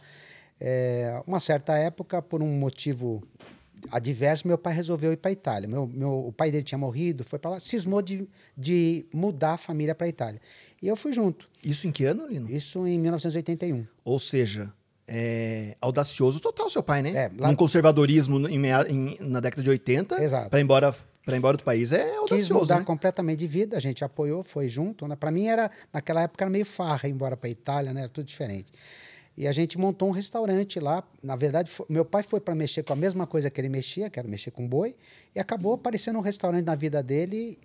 É, 0.60 1.22
uma 1.26 1.40
certa 1.40 1.76
época, 1.76 2.20
por 2.20 2.42
um 2.42 2.52
motivo 2.58 3.22
adverso, 3.90 4.46
meu 4.46 4.58
pai 4.58 4.74
resolveu 4.74 5.12
ir 5.12 5.16
para 5.16 5.30
a 5.30 5.32
Itália. 5.32 5.68
Meu, 5.68 5.86
meu, 5.86 6.26
o 6.26 6.32
pai 6.32 6.50
dele 6.50 6.62
tinha 6.62 6.78
morrido, 6.78 7.24
foi 7.24 7.38
para 7.38 7.52
lá, 7.52 7.60
cismou 7.60 8.02
de, 8.02 8.28
de 8.56 9.06
mudar 9.12 9.54
a 9.54 9.56
família 9.56 9.94
para 9.94 10.06
a 10.06 10.10
Itália. 10.10 10.40
E 10.82 10.88
eu 10.88 10.96
fui 10.96 11.12
junto. 11.12 11.46
Isso 11.64 11.86
em 11.86 11.92
que 11.92 12.04
ano, 12.04 12.26
Lino? 12.26 12.50
Isso 12.50 12.86
em 12.86 12.98
1981. 12.98 13.86
Ou 14.04 14.18
seja, 14.18 14.72
é, 15.06 15.76
audacioso 15.80 16.40
total 16.40 16.68
seu 16.70 16.82
pai, 16.82 17.02
né? 17.02 17.10
É, 17.10 17.30
lá... 17.36 17.48
Um 17.48 17.56
conservadorismo 17.56 18.48
em, 18.48 18.60
em, 18.88 19.16
na 19.20 19.40
década 19.40 19.62
de 19.62 19.70
80 19.70 20.16
para 20.48 20.60
embora 20.60 20.94
para 21.24 21.36
embora 21.36 21.56
do 21.56 21.62
país 21.62 21.92
é 21.92 22.16
audacioso, 22.16 22.34
Quis 22.34 22.48
mudar 22.48 22.78
né? 22.78 22.84
completamente 22.84 23.40
de 23.40 23.46
vida, 23.46 23.76
a 23.76 23.80
gente 23.80 24.02
apoiou, 24.02 24.42
foi 24.42 24.68
junto. 24.68 25.06
Né? 25.06 25.14
Para 25.14 25.30
mim 25.30 25.46
era 25.46 25.70
naquela 25.92 26.22
época 26.22 26.44
era 26.44 26.50
meio 26.50 26.64
farra 26.64 27.08
ir 27.08 27.12
embora 27.12 27.36
para 27.36 27.48
a 27.48 27.50
Itália, 27.50 27.92
né? 27.92 28.02
Era 28.02 28.08
tudo 28.08 28.24
diferente. 28.24 28.72
E 29.40 29.48
a 29.48 29.52
gente 29.52 29.78
montou 29.78 30.06
um 30.06 30.10
restaurante 30.10 30.78
lá. 30.78 31.02
Na 31.22 31.34
verdade, 31.34 31.70
foi, 31.70 31.86
meu 31.88 32.04
pai 32.04 32.22
foi 32.22 32.40
para 32.40 32.54
mexer 32.54 32.82
com 32.82 32.92
a 32.92 32.96
mesma 32.96 33.26
coisa 33.26 33.48
que 33.48 33.58
ele 33.58 33.70
mexia, 33.70 34.10
que 34.10 34.18
era 34.18 34.28
mexer 34.28 34.50
com 34.50 34.68
boi, 34.68 34.94
e 35.34 35.40
acabou 35.40 35.72
aparecendo 35.72 36.18
um 36.18 36.20
restaurante 36.20 36.66
na 36.66 36.74
vida 36.74 37.02
dele. 37.02 37.58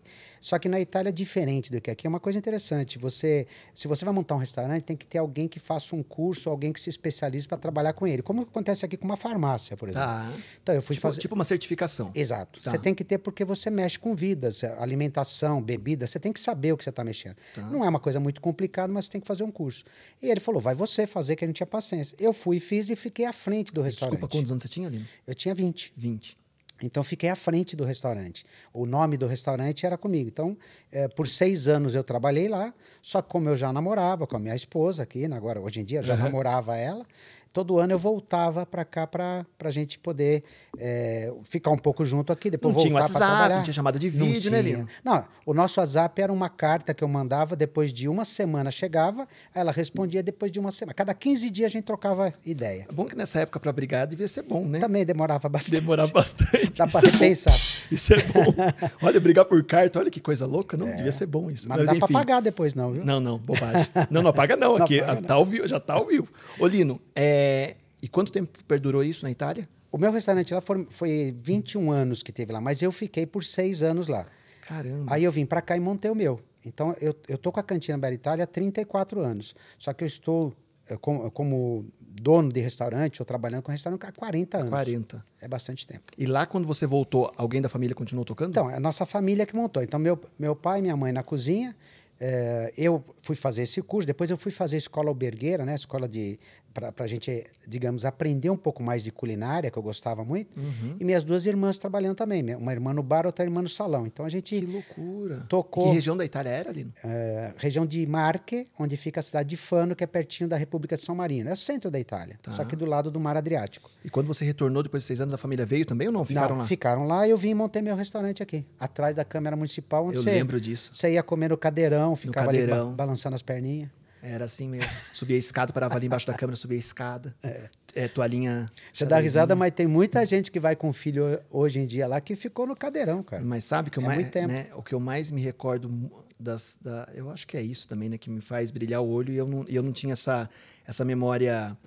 Só 0.45 0.59
que 0.59 0.69
na 0.69 0.79
Itália 0.79 1.09
é 1.09 1.11
diferente 1.11 1.71
do 1.71 1.81
que 1.81 1.89
aqui. 1.89 2.05
É 2.05 2.09
uma 2.09 2.19
coisa 2.19 2.37
interessante. 2.37 2.99
Você, 2.99 3.47
se 3.73 3.87
você 3.87 4.05
vai 4.05 4.13
montar 4.13 4.35
um 4.35 4.37
restaurante, 4.37 4.83
tem 4.83 4.95
que 4.95 5.07
ter 5.07 5.17
alguém 5.17 5.47
que 5.47 5.59
faça 5.59 5.95
um 5.95 6.03
curso, 6.03 6.51
alguém 6.51 6.71
que 6.71 6.79
se 6.79 6.87
especialize 6.87 7.47
para 7.47 7.57
trabalhar 7.57 7.93
com 7.93 8.05
ele. 8.05 8.21
Como 8.21 8.43
acontece 8.43 8.85
aqui 8.85 8.95
com 8.95 9.05
uma 9.05 9.17
farmácia, 9.17 9.75
por 9.75 9.89
exemplo. 9.89 10.07
Tá. 10.07 10.31
Então 10.61 10.75
eu 10.75 10.83
fui 10.83 10.95
tipo, 10.95 11.01
fazer 11.01 11.19
tipo 11.19 11.33
uma 11.33 11.43
certificação. 11.43 12.11
Exato. 12.13 12.61
Tá. 12.61 12.69
Você 12.69 12.77
tem 12.77 12.93
que 12.93 13.03
ter 13.03 13.17
porque 13.17 13.43
você 13.43 13.71
mexe 13.71 13.97
com 13.97 14.13
vidas, 14.13 14.63
alimentação, 14.63 15.59
bebida. 15.59 16.05
Você 16.05 16.19
tem 16.19 16.31
que 16.31 16.39
saber 16.39 16.73
o 16.73 16.77
que 16.77 16.83
você 16.83 16.91
está 16.91 17.03
mexendo. 17.03 17.37
Tá. 17.55 17.63
Não 17.63 17.83
é 17.83 17.89
uma 17.89 17.99
coisa 17.99 18.19
muito 18.19 18.39
complicada, 18.39 18.93
mas 18.93 19.05
você 19.05 19.13
tem 19.13 19.21
que 19.21 19.25
fazer 19.25 19.43
um 19.43 19.51
curso. 19.51 19.83
E 20.21 20.29
ele 20.29 20.39
falou: 20.39 20.61
vai 20.61 20.75
você 20.75 21.07
fazer, 21.07 21.35
que 21.35 21.43
a 21.43 21.47
gente 21.47 21.55
tinha 21.55 21.65
paciência. 21.65 22.15
Eu 22.19 22.31
fui, 22.31 22.59
fiz 22.59 22.91
e 22.91 22.95
fiquei 22.95 23.25
à 23.25 23.33
frente 23.33 23.73
do 23.73 23.81
restaurante. 23.81 24.19
Desculpa, 24.19 24.31
quantos 24.31 24.51
anos 24.51 24.61
você 24.61 24.69
tinha, 24.69 24.89
ali? 24.89 25.03
Eu 25.25 25.33
tinha 25.33 25.55
20. 25.55 25.91
20. 25.97 26.44
Então, 26.81 27.03
fiquei 27.03 27.29
à 27.29 27.35
frente 27.35 27.75
do 27.75 27.83
restaurante. 27.83 28.45
O 28.73 28.85
nome 28.85 29.17
do 29.17 29.27
restaurante 29.27 29.85
era 29.85 29.97
comigo. 29.97 30.29
Então, 30.29 30.57
é, 30.91 31.07
por 31.07 31.27
seis 31.27 31.67
anos 31.67 31.95
eu 31.95 32.03
trabalhei 32.03 32.47
lá, 32.47 32.73
só 33.01 33.21
que 33.21 33.29
como 33.29 33.49
eu 33.49 33.55
já 33.55 33.71
namorava 33.71 34.27
com 34.27 34.35
a 34.35 34.39
minha 34.39 34.55
esposa 34.55 35.03
aqui, 35.03 35.27
né, 35.27 35.35
agora 35.35 35.59
hoje 35.59 35.79
em 35.79 35.83
dia 35.83 36.03
já 36.03 36.15
namorava 36.15 36.75
ela, 36.75 37.05
todo 37.55 37.79
ano 37.79 37.93
eu 37.93 37.97
voltava 37.97 38.65
para 38.65 38.83
cá 38.83 39.07
para 39.07 39.45
a 39.63 39.71
gente 39.71 39.97
poder 39.97 40.43
é, 40.77 41.33
ficar 41.45 41.71
um 41.71 41.77
pouco 41.77 42.03
junto 42.03 42.33
aqui, 42.33 42.49
depois 42.49 42.75
não 42.75 42.91
para 42.91 43.07
trabalhar. 43.07 43.55
Não 43.55 43.63
tinha 43.63 43.73
chamada 43.73 43.97
de 43.97 44.09
vídeo, 44.09 44.51
né, 44.51 44.61
Lino? 44.61 44.85
Não, 45.01 45.25
o 45.45 45.53
nosso 45.53 45.79
WhatsApp 45.79 46.21
era 46.21 46.33
uma 46.33 46.49
carta 46.49 46.93
que 46.93 47.01
eu 47.01 47.07
mandava, 47.07 47.55
depois 47.55 47.93
de 47.93 48.09
uma 48.09 48.25
semana 48.25 48.69
chegava, 48.69 49.25
ela 49.53 49.71
respondia 49.71 50.21
depois 50.21 50.51
de 50.51 50.59
uma 50.59 50.69
semana. 50.69 50.93
Cada 50.93 51.13
15 51.13 51.49
dias 51.49 51.67
a 51.67 51.69
gente 51.71 51.85
trocava 51.85 52.33
ideia. 52.45 52.87
É 52.89 52.91
bom 52.91 53.05
que 53.05 53.15
nessa 53.15 53.39
época 53.39 53.57
para 53.57 53.71
brigar 53.71 54.05
devia 54.05 54.27
ser 54.27 54.41
bom, 54.41 54.65
né? 54.65 54.79
Também 54.79 55.05
demorava 55.05 55.47
bastante. 55.47 55.79
Demorava 55.79 56.11
bastante. 56.11 56.73
Dá 56.75 56.85
para 56.87 57.07
é 57.07 57.17
pensar. 57.17 57.55
Isso 57.89 58.13
é 58.13 58.21
bom. 58.21 58.53
olha, 59.01 59.17
brigar 59.21 59.45
por 59.45 59.63
carta, 59.63 59.97
olha 59.97 60.11
que 60.11 60.19
coisa 60.19 60.45
louca, 60.45 60.75
não? 60.75 60.89
É. 60.89 60.95
Devia 60.97 61.11
ser 61.13 61.25
bom 61.25 61.49
isso. 61.49 61.69
Mas, 61.69 61.77
Mas 61.77 61.87
não 61.87 61.93
dá 61.93 62.05
para 62.05 62.13
pagar 62.13 62.41
depois 62.41 62.75
não, 62.75 62.91
viu? 62.91 63.05
Não, 63.05 63.21
não, 63.21 63.37
bobagem. 63.37 63.87
não, 64.11 64.21
não 64.21 64.29
apaga 64.29 64.57
não, 64.57 64.75
aqui 64.75 64.97
não 64.97 65.05
apaga, 65.05 65.21
tá 65.21 65.33
não. 65.33 65.39
Ao 65.39 65.45
vivo, 65.45 65.67
já 65.69 65.79
tá 65.79 65.93
ao 65.93 66.05
vivo. 66.05 66.27
Ô 66.59 66.67
Lino, 66.67 66.99
é 67.15 67.75
e 68.01 68.07
quanto 68.07 68.31
tempo 68.31 68.63
perdurou 68.65 69.03
isso 69.03 69.23
na 69.25 69.31
Itália? 69.31 69.67
O 69.91 69.97
meu 69.97 70.11
restaurante 70.11 70.53
lá 70.53 70.61
foi, 70.61 70.85
foi 70.89 71.35
21 71.41 71.91
anos 71.91 72.21
que 72.21 72.31
teve 72.31 72.51
lá, 72.51 72.61
mas 72.61 72.81
eu 72.81 72.91
fiquei 72.91 73.25
por 73.25 73.43
seis 73.43 73.81
anos 73.81 74.07
lá. 74.07 74.27
Caramba. 74.61 75.13
Aí 75.13 75.23
eu 75.23 75.31
vim 75.31 75.45
para 75.45 75.61
cá 75.61 75.75
e 75.75 75.79
montei 75.79 76.11
o 76.11 76.15
meu. 76.15 76.39
Então 76.65 76.95
eu, 76.99 77.15
eu 77.27 77.37
tô 77.37 77.51
com 77.51 77.59
a 77.59 77.63
Cantina 77.63 77.97
Bela 77.97 78.13
Itália 78.13 78.43
há 78.43 78.47
34 78.47 79.21
anos. 79.21 79.55
Só 79.77 79.93
que 79.93 80.03
eu 80.03 80.07
estou 80.07 80.53
eu, 80.89 80.99
como, 80.99 81.31
como, 81.31 81.85
dono 81.99 82.51
de 82.51 82.59
restaurante 82.59 83.21
ou 83.21 83.25
trabalhando 83.25 83.63
com 83.63 83.71
restaurante 83.71 84.05
há 84.05 84.11
40 84.11 84.57
anos. 84.57 84.69
40. 84.69 85.25
É 85.41 85.47
bastante 85.47 85.87
tempo. 85.87 86.03
E 86.17 86.25
lá, 86.25 86.45
quando 86.45 86.67
você 86.67 86.85
voltou, 86.85 87.31
alguém 87.35 87.61
da 87.61 87.69
família 87.69 87.95
continuou 87.95 88.23
tocando? 88.23 88.51
Então, 88.51 88.69
é 88.69 88.75
a 88.75 88.79
nossa 88.79 89.05
família 89.05 89.45
que 89.45 89.55
montou. 89.55 89.81
Então, 89.81 89.99
meu, 89.99 90.19
meu 90.37 90.55
pai 90.55 90.79
e 90.79 90.81
minha 90.81 90.95
mãe 90.95 91.11
na 91.11 91.23
cozinha. 91.23 91.75
É, 92.17 92.71
eu 92.77 93.03
fui 93.21 93.35
fazer 93.35 93.63
esse 93.63 93.81
curso, 93.81 94.07
depois 94.07 94.29
eu 94.29 94.37
fui 94.37 94.51
fazer 94.51 94.77
escola 94.77 95.09
albergueira, 95.09 95.65
né? 95.65 95.75
Escola 95.75 96.07
de 96.07 96.39
para 96.75 97.05
a 97.05 97.07
gente, 97.07 97.45
digamos, 97.65 98.03
aprender 98.03 98.49
um 98.49 98.57
pouco 98.57 98.83
mais 98.83 99.01
de 99.01 99.09
culinária, 99.09 99.71
que 99.71 99.77
eu 99.77 99.81
gostava 99.81 100.25
muito. 100.25 100.59
Uhum. 100.59 100.97
E 100.99 101.05
minhas 101.05 101.23
duas 101.23 101.45
irmãs 101.45 101.79
trabalhando 101.79 102.15
também. 102.15 102.53
Uma 102.53 102.73
irmã 102.73 102.93
no 102.93 103.01
bar, 103.01 103.25
outra 103.25 103.45
irmã 103.45 103.61
no 103.61 103.69
salão. 103.69 104.05
Então 104.05 104.25
a 104.25 104.29
gente. 104.29 104.59
Que 104.59 104.65
loucura! 104.65 105.45
Tocou. 105.47 105.85
Que 105.85 105.95
região 105.95 106.17
da 106.17 106.25
Itália 106.25 106.49
era, 106.49 106.69
ali? 106.69 106.87
É, 107.01 107.53
região 107.57 107.85
de 107.85 108.05
Marche, 108.05 108.67
onde 108.77 108.97
fica 108.97 109.21
a 109.21 109.23
cidade 109.23 109.49
de 109.49 109.55
Fano, 109.55 109.95
que 109.95 110.03
é 110.03 110.07
pertinho 110.07 110.49
da 110.49 110.57
República 110.57 110.97
de 110.97 111.01
São 111.01 111.15
Marino. 111.15 111.49
É 111.49 111.53
o 111.53 111.57
centro 111.57 111.89
da 111.89 111.99
Itália, 111.99 112.37
tá. 112.41 112.51
só 112.51 112.65
que 112.65 112.75
do 112.75 112.85
lado 112.85 113.09
do 113.09 113.19
Mar 113.21 113.37
Adriático. 113.37 113.89
E 114.03 114.09
quando 114.09 114.27
você 114.27 114.43
retornou 114.43 114.83
depois 114.83 115.03
de 115.03 115.07
seis 115.07 115.21
anos, 115.21 115.33
a 115.33 115.37
família 115.37 115.65
veio 115.65 115.85
também 115.85 116.07
ou 116.07 116.13
não? 116.13 116.25
Ficaram 116.25 116.55
não, 116.55 116.61
lá? 116.61 116.67
Ficaram 116.67 117.07
lá 117.07 117.25
e 117.25 117.31
eu 117.31 117.37
vim 117.37 117.53
montei 117.53 117.81
meu 117.81 117.95
restaurante 117.95 118.43
aqui, 118.43 118.65
atrás 118.77 119.15
da 119.15 119.23
Câmara 119.23 119.55
Municipal. 119.55 120.05
Onde 120.05 120.17
eu 120.17 120.23
você, 120.23 120.31
lembro 120.31 120.59
disso. 120.59 120.93
Você 120.93 121.13
ia 121.13 121.23
comer 121.23 121.49
no 121.49 121.57
cadeirão, 121.57 122.15
ficava 122.17 122.47
no 122.47 122.51
cadeirão. 122.51 122.87
ali 122.87 122.89
ba 122.91 123.05
balançando 123.05 123.35
as 123.35 123.41
perninhas. 123.41 123.89
Era 124.25 124.45
assim 124.45 124.67
mesmo. 124.67 124.89
Subia 125.13 125.35
a 125.35 125.39
escada, 125.39 125.71
parava 125.71 125.95
ali 125.95 126.07
embaixo 126.07 126.25
da 126.25 126.33
câmera, 126.33 126.57
subia 126.57 126.77
a 126.77 126.79
escada. 126.79 127.35
É. 127.43 127.69
é 127.93 128.07
toalhinha. 128.07 128.69
Você 128.91 129.05
dá 129.05 129.19
risada, 129.19 129.55
mas 129.55 129.71
tem 129.71 129.85
muita 129.85 130.25
gente 130.25 130.49
que 130.49 130.59
vai 130.59 130.75
com 130.75 130.91
filho 130.91 131.39
hoje 131.49 131.79
em 131.79 131.85
dia 131.85 132.07
lá 132.07 132.19
que 132.19 132.35
ficou 132.35 132.65
no 132.65 132.75
cadeirão, 132.75 133.21
cara. 133.21 133.43
Mas 133.43 133.63
sabe 133.65 133.91
que 133.91 133.99
é 133.99 134.03
mais, 134.03 134.31
né, 134.33 134.67
o 134.75 134.81
que 134.81 134.95
eu 134.95 134.99
mais 134.99 135.29
me 135.29 135.41
recordo 135.41 135.91
das. 136.39 136.77
Da, 136.81 137.07
eu 137.13 137.29
acho 137.29 137.45
que 137.45 137.55
é 137.55 137.61
isso 137.61 137.87
também, 137.87 138.09
né? 138.09 138.17
Que 138.17 138.29
me 138.29 138.41
faz 138.41 138.71
brilhar 138.71 139.01
o 139.01 139.07
olho 139.07 139.31
e 139.31 139.37
eu 139.37 139.47
não, 139.47 139.63
eu 139.67 139.83
não 139.83 139.93
tinha 139.93 140.13
essa, 140.13 140.49
essa 140.87 141.05
memória 141.05 141.77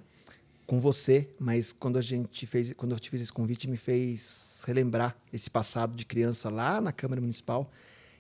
com 0.65 0.79
você, 0.81 1.29
mas 1.41 1.73
quando 1.73 1.99
a 1.99 2.03
gente 2.03 2.47
fez, 2.47 2.73
quando 2.75 2.93
eu 2.93 3.01
te 3.01 3.11
fiz 3.11 3.21
esse 3.21 3.33
convite, 3.33 3.69
me 3.69 3.77
fez 3.77 4.63
relembrar 4.67 5.17
esse 5.33 5.51
passado 5.51 5.97
de 5.97 6.05
criança 6.05 6.51
lá 6.51 6.81
na 6.81 6.93
Câmara 6.93 7.21
Municipal, 7.21 7.71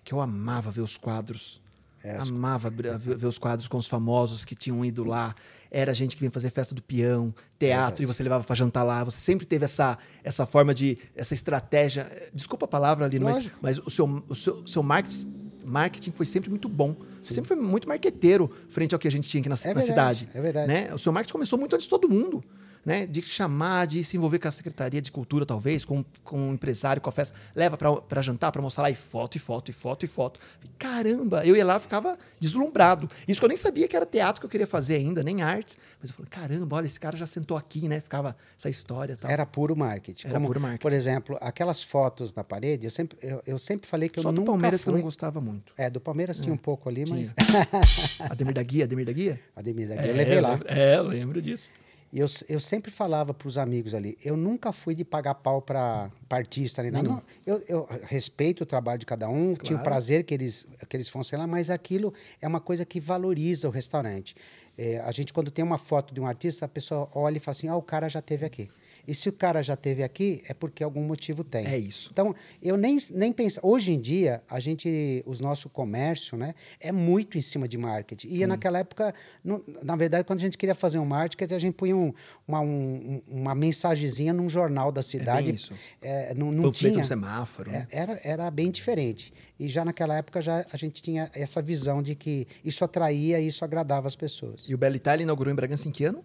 que 0.02 0.12
eu 0.12 0.20
amava 0.20 0.70
ver 0.70 0.80
os 0.80 0.96
quadros 0.96 1.60
é, 2.02 2.16
Amava 2.16 2.70
ver 2.98 3.26
os 3.26 3.38
quadros 3.38 3.68
com 3.68 3.76
os 3.76 3.86
famosos 3.86 4.44
que 4.44 4.54
tinham 4.54 4.84
ido 4.84 5.04
lá. 5.04 5.34
Era 5.70 5.92
gente 5.92 6.16
que 6.16 6.20
vinha 6.20 6.30
fazer 6.30 6.50
festa 6.50 6.74
do 6.74 6.82
peão, 6.82 7.34
teatro, 7.58 8.02
é, 8.02 8.04
e 8.04 8.06
você 8.06 8.22
levava 8.22 8.44
para 8.44 8.56
jantar 8.56 8.84
lá. 8.84 9.04
Você 9.04 9.18
sempre 9.18 9.46
teve 9.46 9.64
essa, 9.64 9.98
essa 10.24 10.46
forma 10.46 10.74
de. 10.74 10.96
essa 11.14 11.34
estratégia. 11.34 12.10
Desculpa 12.32 12.64
a 12.64 12.68
palavra 12.68 13.04
ali, 13.04 13.18
mas, 13.18 13.50
mas 13.60 13.78
o, 13.78 13.90
seu, 13.90 14.24
o 14.28 14.34
seu, 14.34 14.66
seu 14.66 14.82
marketing 14.82 15.48
marketing 15.68 16.12
foi 16.12 16.24
sempre 16.24 16.48
muito 16.48 16.68
bom. 16.68 16.96
Você 17.20 17.34
sempre 17.34 17.48
foi 17.48 17.56
muito 17.56 17.86
marqueteiro 17.86 18.50
frente 18.70 18.94
ao 18.94 18.98
que 18.98 19.06
a 19.06 19.10
gente 19.10 19.28
tinha 19.28 19.40
aqui 19.40 19.48
na, 19.50 19.56
É 19.62 19.74
na 19.74 19.80
verdade, 19.80 20.20
cidade. 20.20 20.28
é 20.38 20.40
verdade. 20.40 20.66
Né? 20.66 20.94
O 20.94 20.98
seu 20.98 21.12
marketing 21.12 21.32
começou 21.32 21.58
muito 21.58 21.74
antes 21.74 21.84
de 21.84 21.90
todo 21.90 22.08
mundo. 22.08 22.42
Né? 22.84 23.06
De 23.06 23.22
chamar, 23.22 23.86
de 23.86 24.02
se 24.04 24.16
envolver 24.16 24.38
com 24.38 24.48
a 24.48 24.50
Secretaria 24.50 25.00
de 25.00 25.10
Cultura, 25.10 25.44
talvez, 25.44 25.84
com, 25.84 26.04
com 26.24 26.50
um 26.50 26.54
empresário, 26.54 27.00
com 27.02 27.08
a 27.08 27.12
festa. 27.12 27.34
Leva 27.54 27.76
para 27.76 28.22
jantar, 28.22 28.52
para 28.52 28.62
mostrar 28.62 28.82
lá, 28.82 28.90
e 28.90 28.94
foto, 28.94 29.36
e 29.36 29.38
foto, 29.38 29.70
e 29.70 29.72
foto, 29.72 30.04
e 30.04 30.08
foto. 30.08 30.40
Caramba, 30.78 31.44
eu 31.44 31.56
ia 31.56 31.64
lá 31.64 31.78
ficava 31.78 32.18
deslumbrado. 32.38 33.10
Isso 33.26 33.40
que 33.40 33.44
eu 33.44 33.48
nem 33.48 33.56
sabia 33.56 33.88
que 33.88 33.96
era 33.96 34.06
teatro 34.06 34.40
que 34.40 34.46
eu 34.46 34.50
queria 34.50 34.66
fazer 34.66 34.96
ainda, 34.96 35.22
nem 35.22 35.42
artes. 35.42 35.76
Mas 36.00 36.10
eu 36.10 36.16
falei, 36.16 36.30
caramba, 36.30 36.76
olha, 36.76 36.86
esse 36.86 37.00
cara 37.00 37.16
já 37.16 37.26
sentou 37.26 37.56
aqui, 37.56 37.88
né? 37.88 38.00
Ficava 38.00 38.36
essa 38.56 38.70
história 38.70 39.16
tal. 39.16 39.30
Era 39.30 39.44
puro 39.44 39.76
marketing. 39.76 40.28
Era 40.28 40.40
puro 40.40 40.60
marketing. 40.60 40.82
Por 40.82 40.92
exemplo, 40.92 41.38
aquelas 41.40 41.82
fotos 41.82 42.34
na 42.34 42.44
parede, 42.44 42.86
eu 42.86 42.90
sempre, 42.90 43.18
eu, 43.22 43.42
eu 43.46 43.58
sempre 43.58 43.88
falei 43.88 44.08
que 44.08 44.20
Só 44.20 44.28
eu 44.28 44.32
do 44.32 44.40
nunca 44.40 44.52
Palmeiras 44.52 44.82
que 44.82 44.88
eu 44.88 44.92
fui... 44.92 45.00
não 45.00 45.04
gostava 45.04 45.40
muito. 45.40 45.72
É, 45.76 45.90
do 45.90 46.00
Palmeiras 46.00 46.38
tinha 46.38 46.54
um 46.54 46.58
pouco 46.58 46.88
ali, 46.88 47.04
mas... 47.06 47.34
Ademir 48.30 48.54
da 48.54 48.62
Guia, 48.62 48.84
Ademir 48.84 49.06
da 49.06 49.12
Guia? 49.12 49.40
Ademir, 49.56 49.90
eu 49.90 50.14
levei 50.14 50.40
lá. 50.40 50.60
É, 50.66 50.96
eu 50.96 51.02
lembro 51.02 51.40
disso. 51.40 51.70
Eu, 52.12 52.26
eu 52.48 52.58
sempre 52.58 52.90
falava 52.90 53.34
para 53.34 53.46
os 53.46 53.58
amigos 53.58 53.92
ali, 53.92 54.16
eu 54.24 54.34
nunca 54.36 54.72
fui 54.72 54.94
de 54.94 55.04
pagar 55.04 55.34
pau 55.34 55.60
para 55.60 56.10
artista 56.30 56.82
nem 56.82 56.90
nada. 56.90 57.22
Eu, 57.46 57.62
eu 57.68 57.88
respeito 58.04 58.62
o 58.62 58.66
trabalho 58.66 58.98
de 58.98 59.04
cada 59.04 59.28
um, 59.28 59.54
tinha 59.54 59.76
o 59.76 59.80
Claro. 59.80 59.84
prazer 59.84 60.24
que 60.24 60.32
eles, 60.32 60.66
que 60.88 60.96
eles 60.96 61.08
fossem 61.08 61.38
lá, 61.38 61.46
mas 61.46 61.68
aquilo 61.68 62.14
é 62.40 62.48
uma 62.48 62.60
coisa 62.60 62.84
que 62.86 62.98
valoriza 62.98 63.68
o 63.68 63.70
restaurante. 63.70 64.34
É, 64.76 65.00
a 65.00 65.10
gente, 65.10 65.32
quando 65.32 65.50
tem 65.50 65.62
uma 65.64 65.76
foto 65.76 66.14
de 66.14 66.20
um 66.20 66.26
artista, 66.26 66.64
a 66.64 66.68
pessoa 66.68 67.10
olha 67.14 67.36
e 67.36 67.40
fala 67.40 67.52
assim, 67.56 67.68
ah, 67.68 67.76
o 67.76 67.82
cara 67.82 68.08
já 68.08 68.22
teve 68.22 68.46
aqui. 68.46 68.68
E 69.08 69.14
se 69.14 69.26
o 69.26 69.32
cara 69.32 69.62
já 69.62 69.74
teve 69.74 70.02
aqui, 70.02 70.42
é 70.46 70.52
porque 70.52 70.84
algum 70.84 71.02
motivo 71.02 71.42
tem. 71.42 71.64
É 71.66 71.78
isso. 71.78 72.10
Então, 72.12 72.34
eu 72.62 72.76
nem, 72.76 72.98
nem 73.10 73.32
penso. 73.32 73.58
Hoje 73.62 73.90
em 73.92 73.98
dia, 73.98 74.42
a 74.50 74.60
gente, 74.60 75.22
os 75.24 75.40
nosso 75.40 75.70
comércio, 75.70 76.36
né, 76.36 76.54
é 76.78 76.92
muito 76.92 77.38
em 77.38 77.40
cima 77.40 77.66
de 77.66 77.78
marketing. 77.78 78.28
E 78.28 78.46
naquela 78.46 78.80
época, 78.80 79.14
não- 79.42 79.64
na 79.82 79.96
verdade, 79.96 80.24
quando 80.24 80.40
a 80.40 80.42
gente 80.42 80.58
queria 80.58 80.74
fazer 80.74 80.98
um 80.98 81.06
marketing, 81.06 81.54
a 81.54 81.58
gente 81.58 81.72
punha 81.74 81.96
um- 81.96 82.12
uma, 82.46 82.60
um- 82.60 83.22
uma 83.26 83.54
mensagenzinha 83.54 84.34
num 84.34 84.46
jornal 84.48 84.92
da 84.92 85.02
cidade. 85.02 85.46
bem 85.46 85.54
isso. 85.54 85.72
É, 86.02 86.34
não 86.34 86.52
não 86.52 86.64
Panfleto 86.64 86.92
tinha. 86.94 86.98
no 87.02 87.06
semáforo, 87.08 87.70
né? 87.70 87.86
É, 87.90 87.98
Era, 88.00 88.20
era 88.22 88.50
bem 88.50 88.70
diferente. 88.70 89.32
E 89.58 89.68
já 89.70 89.84
naquela 89.86 90.16
época 90.16 90.40
já 90.42 90.66
a 90.70 90.76
gente 90.76 91.02
tinha 91.02 91.30
essa 91.34 91.62
visão 91.62 92.02
de 92.02 92.14
que 92.14 92.46
isso 92.64 92.84
atraía 92.84 93.40
e 93.40 93.46
isso 93.48 93.64
agradava 93.64 94.06
as 94.06 94.14
pessoas. 94.14 94.66
E 94.68 94.74
o 94.74 94.78
Bela 94.78 94.96
Itália 94.96 95.22
inaugurou 95.24 95.50
em 95.52 95.56
Bragança 95.56 95.88
em 95.88 95.90
que 95.90 96.04
ano? 96.04 96.22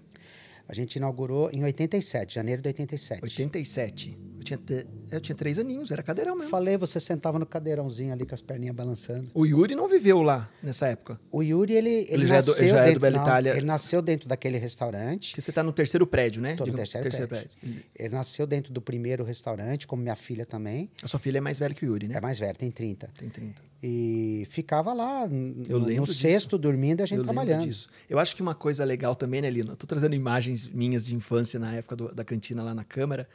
A 0.67 0.74
gente 0.74 0.96
inaugurou 0.96 1.50
em 1.51 1.63
87, 1.63 2.36
janeiro 2.36 2.62
de 2.62 2.70
87. 2.70 3.24
87. 3.24 4.17
Eu 4.44 4.58
tinha, 4.58 4.58
te- 4.58 4.88
eu 5.10 5.22
tinha 5.22 5.36
três 5.36 5.58
aninhos, 5.58 5.90
era 5.90 6.04
cadeirão 6.04 6.36
mesmo. 6.36 6.50
Falei, 6.50 6.76
você 6.78 7.00
sentava 7.00 7.40
no 7.40 7.46
cadeirãozinho 7.46 8.12
ali 8.12 8.26
com 8.26 8.36
as 8.36 8.42
perninhas 8.42 8.76
balançando. 8.76 9.30
O 9.34 9.46
Yuri 9.46 9.74
não 9.74 9.88
viveu 9.88 10.22
lá 10.22 10.50
nessa 10.62 10.88
época. 10.88 11.18
O 11.32 11.42
Yuri, 11.42 11.74
ele, 11.74 11.90
ele, 11.90 12.08
Ele 12.10 12.28
já 12.28 12.36
é 12.38 12.42
do- 12.42 12.48
nasceu 12.52 12.68
já 12.68 12.76
é 12.76 12.82
do 12.82 12.86
dentro, 12.88 13.00
Bela 13.00 13.16
não, 13.18 13.24
Itália. 13.24 13.56
Ele 13.56 13.66
nasceu 13.66 14.02
dentro 14.02 14.28
daquele 14.28 14.58
restaurante. 14.58 15.30
Porque 15.30 15.42
você 15.42 15.52
tá 15.54 15.64
no 15.64 15.72
terceiro 15.72 16.06
prédio, 16.06 16.42
né? 16.42 16.56
Tô 16.56 16.64
no 16.66 16.66
Digo, 16.66 16.78
terceiro 16.78 17.28
prédio. 17.30 17.50
Ele 17.98 18.14
nasceu 18.14 18.46
dentro 18.46 18.74
do 18.74 18.82
primeiro 18.82 19.24
restaurante, 19.24 19.88
como 19.88 20.02
minha 20.04 20.16
filha 20.16 20.46
também. 20.46 20.90
A 21.02 21.08
sua 21.08 21.20
filha 21.20 21.38
é 21.38 21.42
mais 21.42 21.58
velha 21.58 21.74
que 21.74 21.86
o 21.86 21.88
Yuri, 21.88 22.10
né? 22.10 22.16
É 22.18 22.22
mais 22.22 22.38
velha, 22.38 22.54
tem 22.54 22.70
30. 22.70 23.10
Tem 23.18 23.30
30. 23.30 23.62
E 23.82 24.46
ficava 24.50 24.94
lá 24.94 25.24
Eu 25.24 25.80
no, 25.80 25.86
lembro 25.86 26.08
no 26.08 26.14
sexto, 26.14 26.58
dormindo 26.58 27.00
e 27.02 27.04
a 27.04 27.06
gente 27.06 27.20
Eu 27.20 27.24
trabalhando. 27.24 27.64
disso. 27.66 27.90
Eu 28.10 28.20
acho 28.20 28.36
que 28.36 28.42
uma 28.42 28.56
coisa 28.56 28.84
legal 28.84 29.16
também, 29.16 29.42
né, 29.42 29.50
Lino? 29.50 29.72
Eu 29.72 29.76
tô 29.78 29.86
trazendo 29.88 30.16
imagens 30.16 30.66
minhas 30.68 31.06
de 31.06 31.16
infância 31.16 31.60
na 31.60 31.76
época 31.76 31.96
do- 31.96 32.14
da 32.14 32.24
cantina 32.26 32.62
lá 32.64 32.74
na 32.74 32.84
Câmara. 32.84 33.28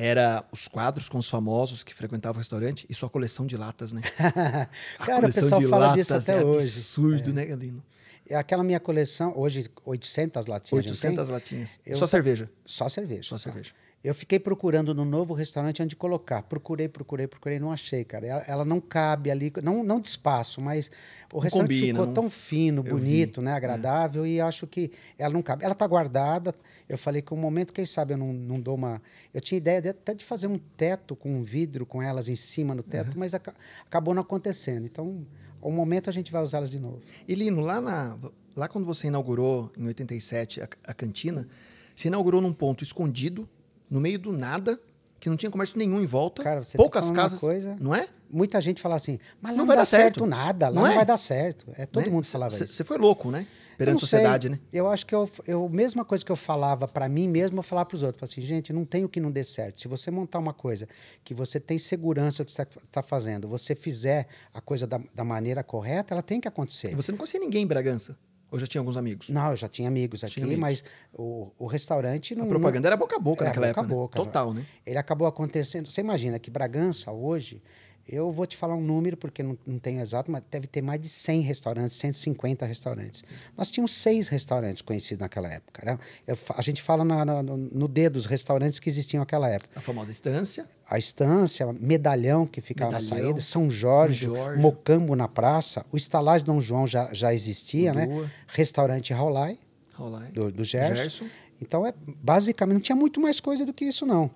Era 0.00 0.44
os 0.52 0.68
quadros 0.68 1.08
com 1.08 1.18
os 1.18 1.28
famosos 1.28 1.82
que 1.82 1.92
frequentavam 1.92 2.36
o 2.36 2.38
restaurante 2.38 2.86
e 2.88 2.94
sua 2.94 3.10
coleção 3.10 3.44
de 3.44 3.56
latas, 3.56 3.92
né? 3.92 4.00
A 4.96 5.04
Cara, 5.06 5.18
o 5.18 5.20
coleção 5.22 5.42
pessoal 5.42 5.60
de 5.60 5.66
fala 5.66 5.92
disso 5.92 6.12
latas 6.12 6.28
até 6.28 6.40
é 6.40 6.44
hoje. 6.46 6.66
absurdo, 6.68 7.34
né, 7.34 7.44
Lino? 7.56 7.82
E 8.30 8.32
Aquela 8.34 8.62
minha 8.62 8.78
coleção, 8.78 9.32
hoje 9.36 9.68
800 9.84 10.46
latinhas. 10.46 10.84
a 10.86 10.88
gente 10.88 11.00
tem? 11.00 11.10
800 11.10 11.28
latinhas. 11.30 11.80
Eu- 11.84 11.96
Só 11.96 12.06
cerveja. 12.06 12.48
Só 12.64 12.88
cerveja. 12.88 13.22
Só 13.24 13.38
cerveja. 13.38 13.72
Eu 14.02 14.14
fiquei 14.14 14.38
procurando 14.38 14.94
no 14.94 15.04
novo 15.04 15.34
restaurante 15.34 15.82
onde 15.82 15.96
colocar. 15.96 16.42
Procurei, 16.42 16.86
procurei, 16.88 17.26
procurei, 17.26 17.58
não 17.58 17.72
achei, 17.72 18.04
cara. 18.04 18.24
Ela, 18.26 18.44
ela 18.46 18.64
não 18.64 18.80
cabe 18.80 19.28
ali, 19.28 19.52
não, 19.60 19.82
não 19.82 20.00
de 20.00 20.06
espaço, 20.06 20.60
mas 20.60 20.88
o 21.32 21.38
restaurante 21.40 21.68
combina, 21.70 21.86
ficou 21.98 22.06
não- 22.06 22.14
tão 22.14 22.30
fino, 22.30 22.82
bonito, 22.82 23.40
vi, 23.40 23.44
né, 23.44 23.52
agradável, 23.54 24.24
e 24.24 24.40
acho 24.40 24.68
que 24.68 24.92
ela 25.18 25.34
não 25.34 25.42
cabe. 25.42 25.64
Ela 25.64 25.72
está 25.72 25.84
guardada. 25.84 26.54
Eu 26.88 26.96
falei 26.96 27.20
que 27.22 27.34
um 27.34 27.36
momento, 27.36 27.72
quem 27.72 27.84
sabe, 27.84 28.14
eu 28.14 28.18
não, 28.18 28.32
não 28.32 28.60
dou 28.60 28.76
uma. 28.76 29.02
Eu 29.34 29.40
tinha 29.40 29.58
ideia 29.58 29.82
de, 29.82 29.88
até 29.88 30.14
de 30.14 30.24
fazer 30.24 30.46
um 30.46 30.58
teto 30.58 31.16
com 31.16 31.34
um 31.36 31.42
vidro 31.42 31.84
com 31.84 32.00
elas 32.00 32.28
em 32.28 32.36
cima 32.36 32.76
no 32.76 32.84
teto, 32.84 33.18
mas 33.18 33.34
aca- 33.34 33.54
acabou 33.84 34.14
não 34.14 34.22
acontecendo. 34.22 34.84
Então, 34.86 35.26
o 35.60 35.72
momento 35.72 36.08
a 36.08 36.12
gente 36.12 36.30
vai 36.30 36.40
usá-las 36.40 36.70
de 36.70 36.78
novo. 36.78 37.00
E 37.26 37.34
Lino, 37.34 37.60
lá, 37.62 37.80
na, 37.80 38.16
lá 38.54 38.68
quando 38.68 38.84
você 38.84 39.08
inaugurou, 39.08 39.72
em 39.76 39.88
87, 39.88 40.62
a, 40.62 40.68
a 40.84 40.94
cantina, 40.94 41.48
você 41.96 42.06
inaugurou 42.06 42.40
num 42.40 42.52
ponto 42.52 42.84
escondido, 42.84 43.48
no 43.90 44.00
meio 44.00 44.18
do 44.18 44.32
nada, 44.32 44.78
que 45.20 45.28
não 45.28 45.36
tinha 45.36 45.50
comércio 45.50 45.76
nenhum 45.78 46.00
em 46.00 46.06
volta. 46.06 46.42
Cara, 46.44 46.62
você 46.62 46.76
tá 46.76 46.82
poucas 46.82 47.06
uma 47.06 47.14
casas. 47.14 47.40
coisa- 47.40 47.76
Não 47.80 47.94
é? 47.94 48.06
Muita 48.30 48.60
gente 48.60 48.80
fala 48.80 48.94
assim, 48.94 49.18
mas 49.40 49.52
lá 49.52 49.58
Não 49.58 49.66
vai 49.66 49.76
dar 49.76 49.86
certo. 49.86 50.02
certo 50.20 50.26
nada, 50.26 50.68
lá 50.68 50.74
Não 50.74 50.82
não, 50.82 50.88
é? 50.90 50.94
vai 50.96 51.06
dar 51.06 51.16
certo. 51.16 51.66
É, 51.76 51.86
todo 51.86 52.04
Né? 52.04 52.10
mundo 52.10 52.26
falava 52.26 52.54
isso. 52.54 52.66
Você 52.66 52.84
foi 52.84 52.98
louco, 52.98 53.30
né? 53.30 53.46
Eu 53.72 53.78
Perante 53.86 53.96
a 53.96 54.00
sociedade, 54.00 54.48
sei. 54.48 54.56
né? 54.56 54.60
Eu 54.72 54.88
acho 54.88 55.06
que 55.06 55.14
eu, 55.14 55.30
eu 55.46 55.68
mesma 55.68 56.04
coisa 56.04 56.24
que 56.24 56.30
eu 56.32 56.36
falava 56.36 56.86
para 56.86 57.08
mim 57.08 57.26
mesmo, 57.28 57.58
eu 57.58 57.62
falava 57.62 57.86
para 57.86 57.96
os 57.96 58.02
outros. 58.02 58.20
Falava 58.20 58.32
assim, 58.32 58.42
gente, 58.46 58.72
não 58.72 58.84
tem 58.84 59.04
o 59.04 59.08
que 59.08 59.18
não 59.20 59.30
dê 59.30 59.42
certo. 59.44 59.80
Se 59.80 59.88
você 59.88 60.10
montar 60.10 60.40
uma 60.40 60.52
coisa 60.52 60.86
que 61.24 61.32
você 61.32 61.58
tem 61.60 61.78
segurança 61.78 62.42
do 62.44 62.46
que 62.46 62.52
você 62.52 62.62
está 62.62 63.02
fazendo, 63.02 63.48
você 63.48 63.74
fizer 63.76 64.26
a 64.52 64.60
coisa 64.60 64.86
da, 64.86 65.00
da 65.14 65.24
maneira 65.24 65.62
correta, 65.64 66.12
ela 66.12 66.22
tem 66.22 66.40
que 66.40 66.48
acontecer. 66.48 66.90
E 66.92 66.94
você 66.94 67.10
não 67.12 67.16
conhecia 67.18 67.40
ninguém 67.40 67.62
em 67.62 67.66
Bragança? 67.66 68.18
Ou 68.50 68.58
já 68.58 68.66
tinha 68.66 68.80
alguns 68.80 68.96
amigos? 68.96 69.28
Não, 69.28 69.50
eu 69.50 69.56
já 69.56 69.68
tinha 69.68 69.88
amigos 69.88 70.24
aqui, 70.24 70.34
Tinha 70.34 70.46
amigos. 70.46 70.60
mas 70.60 70.84
o, 71.12 71.50
o 71.58 71.66
restaurante 71.66 72.34
não. 72.34 72.44
A 72.44 72.48
propaganda 72.48 72.88
era 72.88 72.96
boca 72.96 73.16
a 73.16 73.18
boca 73.18 73.44
É, 73.44 73.48
naquela 73.48 73.66
boca 73.68 73.80
a 73.80 73.82
época. 73.82 73.94
né? 73.94 74.00
boca. 74.02 74.16
Total, 74.16 74.54
né? 74.54 74.66
Ele 74.86 74.98
acabou 74.98 75.26
acontecendo. 75.28 75.86
Você 75.90 76.00
imagina 76.00 76.38
que 76.38 76.50
Bragança 76.50 77.12
hoje, 77.12 77.62
eu 78.08 78.30
vou 78.32 78.46
te 78.46 78.56
falar 78.56 78.74
um 78.74 78.80
número 78.80 79.16
porque 79.16 79.42
não, 79.42 79.56
não 79.66 79.78
tenho 79.78 80.00
exato, 80.00 80.30
mas 80.30 80.42
deve 80.50 80.66
ter 80.66 80.80
mais 80.82 81.00
de 81.00 81.08
100 81.08 81.42
restaurantes, 81.42 81.96
150 81.98 82.64
restaurantes. 82.66 83.22
Nós 83.56 83.70
tínhamos 83.70 83.92
seis 83.94 84.28
restaurantes 84.28 84.82
conhecidos 84.82 85.20
naquela 85.20 85.48
época. 85.52 85.82
Né? 85.84 85.98
Eu 86.26 86.38
a 86.56 86.62
gente 86.62 86.80
fala 86.82 87.04
na- 87.04 87.24
na- 87.24 87.42
no, 87.42 87.86
dedo 87.88 88.16
os 88.16 88.26
restaurantes 88.26 88.78
que 88.78 88.88
existiam 88.88 89.20
naquela 89.20 89.48
época. 89.50 89.70
A 89.78 89.80
famosa 89.80 90.10
estância. 90.10 90.66
A 90.90 90.98
Estância, 90.98 91.70
Medalhão, 91.78 92.46
que 92.46 92.60
ficava 92.62 92.92
na 92.92 92.98
Medalhão, 92.98 93.24
saída, 93.26 93.40
São 93.42 93.70
Jorge, 93.70 94.24
São 94.26 94.34
Jorge. 94.34 94.62
Mocambo 94.62 95.14
na 95.14 95.28
praça, 95.28 95.84
o 95.92 95.96
Estalagem 95.98 96.46
Dom 96.46 96.60
João 96.62 96.86
já, 96.86 97.12
já 97.12 97.34
existia, 97.34 97.92
né? 97.92 98.08
Restaurante 98.46 99.12
Raulai, 99.12 99.58
Raulai. 99.92 100.28
do, 100.32 100.50
do 100.50 100.64
Gerson. 100.64 100.94
Gerson. 100.94 101.24
Então, 101.60 101.86
é, 101.86 101.92
basicamente, 102.22 102.74
não 102.74 102.80
tinha 102.80 102.96
muito 102.96 103.20
mais 103.20 103.40
coisa 103.40 103.66
do 103.66 103.72
que 103.74 103.84
isso, 103.84 104.06
não. 104.06 104.30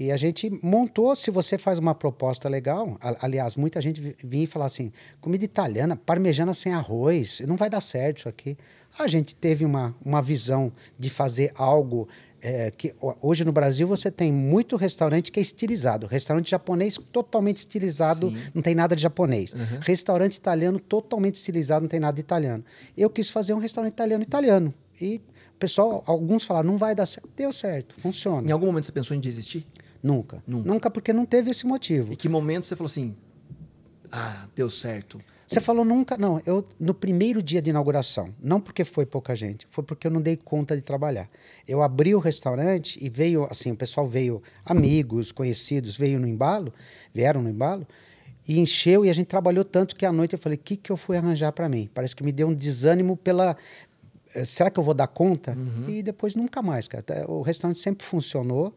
E 0.00 0.12
a 0.12 0.16
gente 0.16 0.48
montou, 0.62 1.16
se 1.16 1.28
você 1.28 1.58
faz 1.58 1.76
uma 1.76 1.92
proposta 1.92 2.48
legal, 2.48 2.96
aliás, 3.20 3.56
muita 3.56 3.80
gente 3.82 4.00
vi- 4.00 4.14
vinha 4.22 4.44
e 4.44 4.46
falava 4.46 4.68
assim, 4.68 4.92
comida 5.20 5.44
italiana, 5.44 5.96
parmejana 5.96 6.54
sem 6.54 6.72
arroz, 6.72 7.42
não 7.48 7.56
vai 7.56 7.68
dar 7.68 7.80
certo 7.80 8.18
isso 8.18 8.28
aqui. 8.28 8.56
A 8.96 9.08
gente 9.08 9.34
teve 9.34 9.64
uma, 9.64 9.96
uma 10.04 10.22
visão 10.22 10.72
de 10.96 11.10
fazer 11.10 11.50
algo 11.56 12.06
é, 12.40 12.70
que 12.70 12.94
ho- 13.02 13.16
hoje 13.20 13.44
no 13.44 13.50
Brasil 13.50 13.88
você 13.88 14.08
tem 14.08 14.30
muito 14.32 14.76
restaurante 14.76 15.32
que 15.32 15.40
é 15.40 15.42
estilizado. 15.42 16.06
Restaurante 16.06 16.48
japonês 16.48 16.96
totalmente 17.10 17.56
estilizado, 17.56 18.30
Sim. 18.30 18.36
não 18.54 18.62
tem 18.62 18.76
nada 18.76 18.94
de 18.94 19.02
japonês. 19.02 19.52
Restaurante 19.80 20.36
italiano 20.36 20.78
totalmente 20.78 21.34
estilizado, 21.34 21.82
não 21.82 21.88
tem 21.88 21.98
nada 21.98 22.14
de 22.14 22.20
italiano. 22.20 22.64
Eu 22.96 23.10
quis 23.10 23.28
fazer 23.30 23.52
um 23.52 23.58
restaurante 23.58 23.94
italiano 23.94 24.22
italiano. 24.22 24.72
E 25.00 25.16
o 25.56 25.58
pessoal, 25.58 26.04
alguns 26.06 26.44
falaram, 26.44 26.68
não 26.70 26.76
vai 26.78 26.94
dar 26.94 27.06
certo. 27.06 27.28
Deu 27.36 27.52
certo, 27.52 27.96
funciona. 28.00 28.48
Em 28.48 28.52
algum 28.52 28.66
momento 28.66 28.84
você 28.86 28.92
pensou 28.92 29.16
em 29.16 29.20
desistir? 29.20 29.66
Nunca. 30.02 30.42
Nunca. 30.46 30.68
Nunca. 30.68 30.90
porque 30.90 31.12
não 31.12 31.26
teve 31.26 31.50
esse 31.50 31.66
motivo. 31.66 32.12
E 32.12 32.16
que 32.16 32.28
momento 32.28 32.66
você 32.66 32.76
falou 32.76 32.88
assim: 32.88 33.16
ah, 34.10 34.46
deu 34.54 34.70
certo? 34.70 35.18
Você 35.48 35.62
falou 35.62 35.82
nunca, 35.82 36.18
não. 36.18 36.42
Eu 36.44 36.62
no 36.78 36.92
primeiro 36.92 37.42
dia 37.42 37.62
de 37.62 37.70
inauguração, 37.70 38.34
não 38.38 38.60
porque 38.60 38.84
foi 38.84 39.06
pouca 39.06 39.34
gente, 39.34 39.66
foi 39.70 39.82
porque 39.82 40.06
eu 40.06 40.10
não 40.10 40.20
dei 40.20 40.36
conta 40.36 40.76
de 40.76 40.82
trabalhar. 40.82 41.26
Eu 41.66 41.82
abri 41.82 42.14
o 42.14 42.18
restaurante 42.18 42.98
e 43.02 43.08
veio 43.08 43.46
assim, 43.50 43.72
o 43.72 43.76
pessoal 43.76 44.06
veio, 44.06 44.42
amigos, 44.62 45.32
conhecidos, 45.32 45.96
veio 45.96 46.20
no 46.20 46.28
embalo, 46.28 46.72
vieram 47.14 47.40
no 47.40 47.48
embalo 47.48 47.86
e 48.46 48.58
encheu 48.58 49.06
e 49.06 49.10
a 49.10 49.12
gente 49.14 49.26
trabalhou 49.26 49.64
tanto 49.64 49.96
que 49.96 50.04
à 50.04 50.12
noite 50.12 50.34
eu 50.34 50.38
falei, 50.38 50.56
o 50.56 50.60
que 50.60 50.76
que 50.76 50.92
eu 50.92 50.98
fui 50.98 51.16
arranjar 51.16 51.52
para 51.52 51.66
mim? 51.66 51.88
Parece 51.94 52.14
que 52.14 52.22
me 52.22 52.32
deu 52.32 52.48
um 52.48 52.54
desânimo 52.54 53.16
pela 53.16 53.56
eh, 54.34 54.44
será 54.44 54.70
que 54.70 54.78
eu 54.78 54.84
vou 54.84 54.94
dar 54.94 55.06
conta? 55.06 55.54
E 55.88 56.02
depois 56.02 56.34
nunca 56.34 56.60
mais, 56.60 56.86
cara. 56.88 57.04
O 57.26 57.40
restaurante 57.40 57.80
sempre 57.80 58.06
funcionou. 58.06 58.74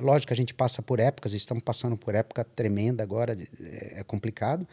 Lógico 0.00 0.28
que 0.28 0.32
a 0.32 0.36
gente 0.36 0.54
passa 0.54 0.80
por 0.82 1.00
épocas, 1.00 1.32
estamos 1.32 1.62
passando 1.62 1.96
por 1.96 2.14
época 2.14 2.44
tremenda 2.44 3.02
agora, 3.02 3.36
é 3.60 4.00
é 4.00 4.02
complicado, 4.04 4.66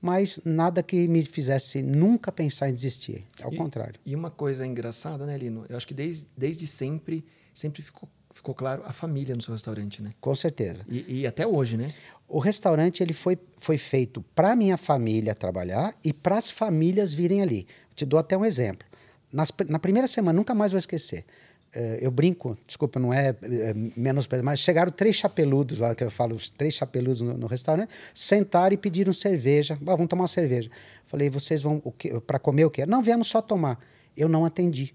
mas 0.00 0.40
nada 0.44 0.82
que 0.82 1.06
me 1.06 1.22
fizesse 1.22 1.82
nunca 1.82 2.32
pensar 2.32 2.68
em 2.68 2.72
desistir. 2.72 3.24
Ao 3.42 3.52
E- 3.52 3.56
contrário. 3.56 3.94
E 4.04 4.14
uma 4.16 4.30
coisa 4.30 4.66
engraçada, 4.66 5.24
né, 5.24 5.36
Lino? 5.38 5.64
Eu 5.68 5.76
acho 5.76 5.86
que 5.86 5.94
desde, 5.94 6.26
desde 6.36 6.66
sempre, 6.66 7.24
sempre 7.54 7.82
ficou 7.82 8.08
ficou 8.34 8.54
claro, 8.54 8.82
a 8.86 8.94
família 8.94 9.36
no 9.36 9.42
seu 9.42 9.52
restaurante, 9.52 10.00
né? 10.00 10.10
Com 10.18 10.34
certeza. 10.34 10.86
E, 10.88 11.20
e 11.20 11.26
até 11.26 11.46
hoje, 11.46 11.76
né? 11.76 11.92
O 12.26 12.38
restaurante 12.38 13.02
ele 13.02 13.12
foi, 13.12 13.38
foi 13.58 13.76
feito 13.76 14.22
para 14.34 14.56
minha 14.56 14.78
família 14.78 15.34
trabalhar 15.34 15.94
e 16.02 16.14
para 16.14 16.38
as 16.38 16.50
famílias 16.50 17.12
virem 17.12 17.42
ali. 17.42 17.66
Te 17.94 18.06
dou 18.06 18.18
até 18.18 18.34
um 18.34 18.42
exemplo. 18.42 18.88
Nas, 19.30 19.52
na 19.68 19.78
primeira 19.78 20.08
semana, 20.08 20.34
nunca 20.34 20.54
mais 20.54 20.72
vou 20.72 20.78
esquecer. 20.78 21.26
Uh, 21.74 21.96
eu 22.02 22.10
brinco, 22.10 22.56
desculpa, 22.66 23.00
não 23.00 23.14
é, 23.14 23.28
é 23.30 23.72
menos, 23.96 24.28
mas 24.44 24.60
chegaram 24.60 24.92
três 24.92 25.16
chapeludos 25.16 25.78
lá, 25.78 25.94
que 25.94 26.04
eu 26.04 26.10
falo, 26.10 26.36
três 26.56 26.74
chapeludos 26.74 27.22
no, 27.22 27.32
no 27.34 27.46
restaurante, 27.46 27.90
sentaram 28.12 28.74
e 28.74 28.76
pediram 28.76 29.12
cerveja. 29.12 29.78
Ah, 29.80 29.96
vamos 29.96 30.08
tomar 30.08 30.22
uma 30.22 30.28
cerveja. 30.28 30.70
Falei, 31.06 31.30
vocês 31.30 31.62
vão 31.62 31.82
para 32.26 32.38
comer 32.38 32.66
o 32.66 32.70
quê? 32.70 32.84
Não, 32.84 33.02
viemos 33.02 33.28
só 33.28 33.40
tomar. 33.40 33.78
Eu 34.14 34.28
não 34.28 34.44
atendi. 34.44 34.94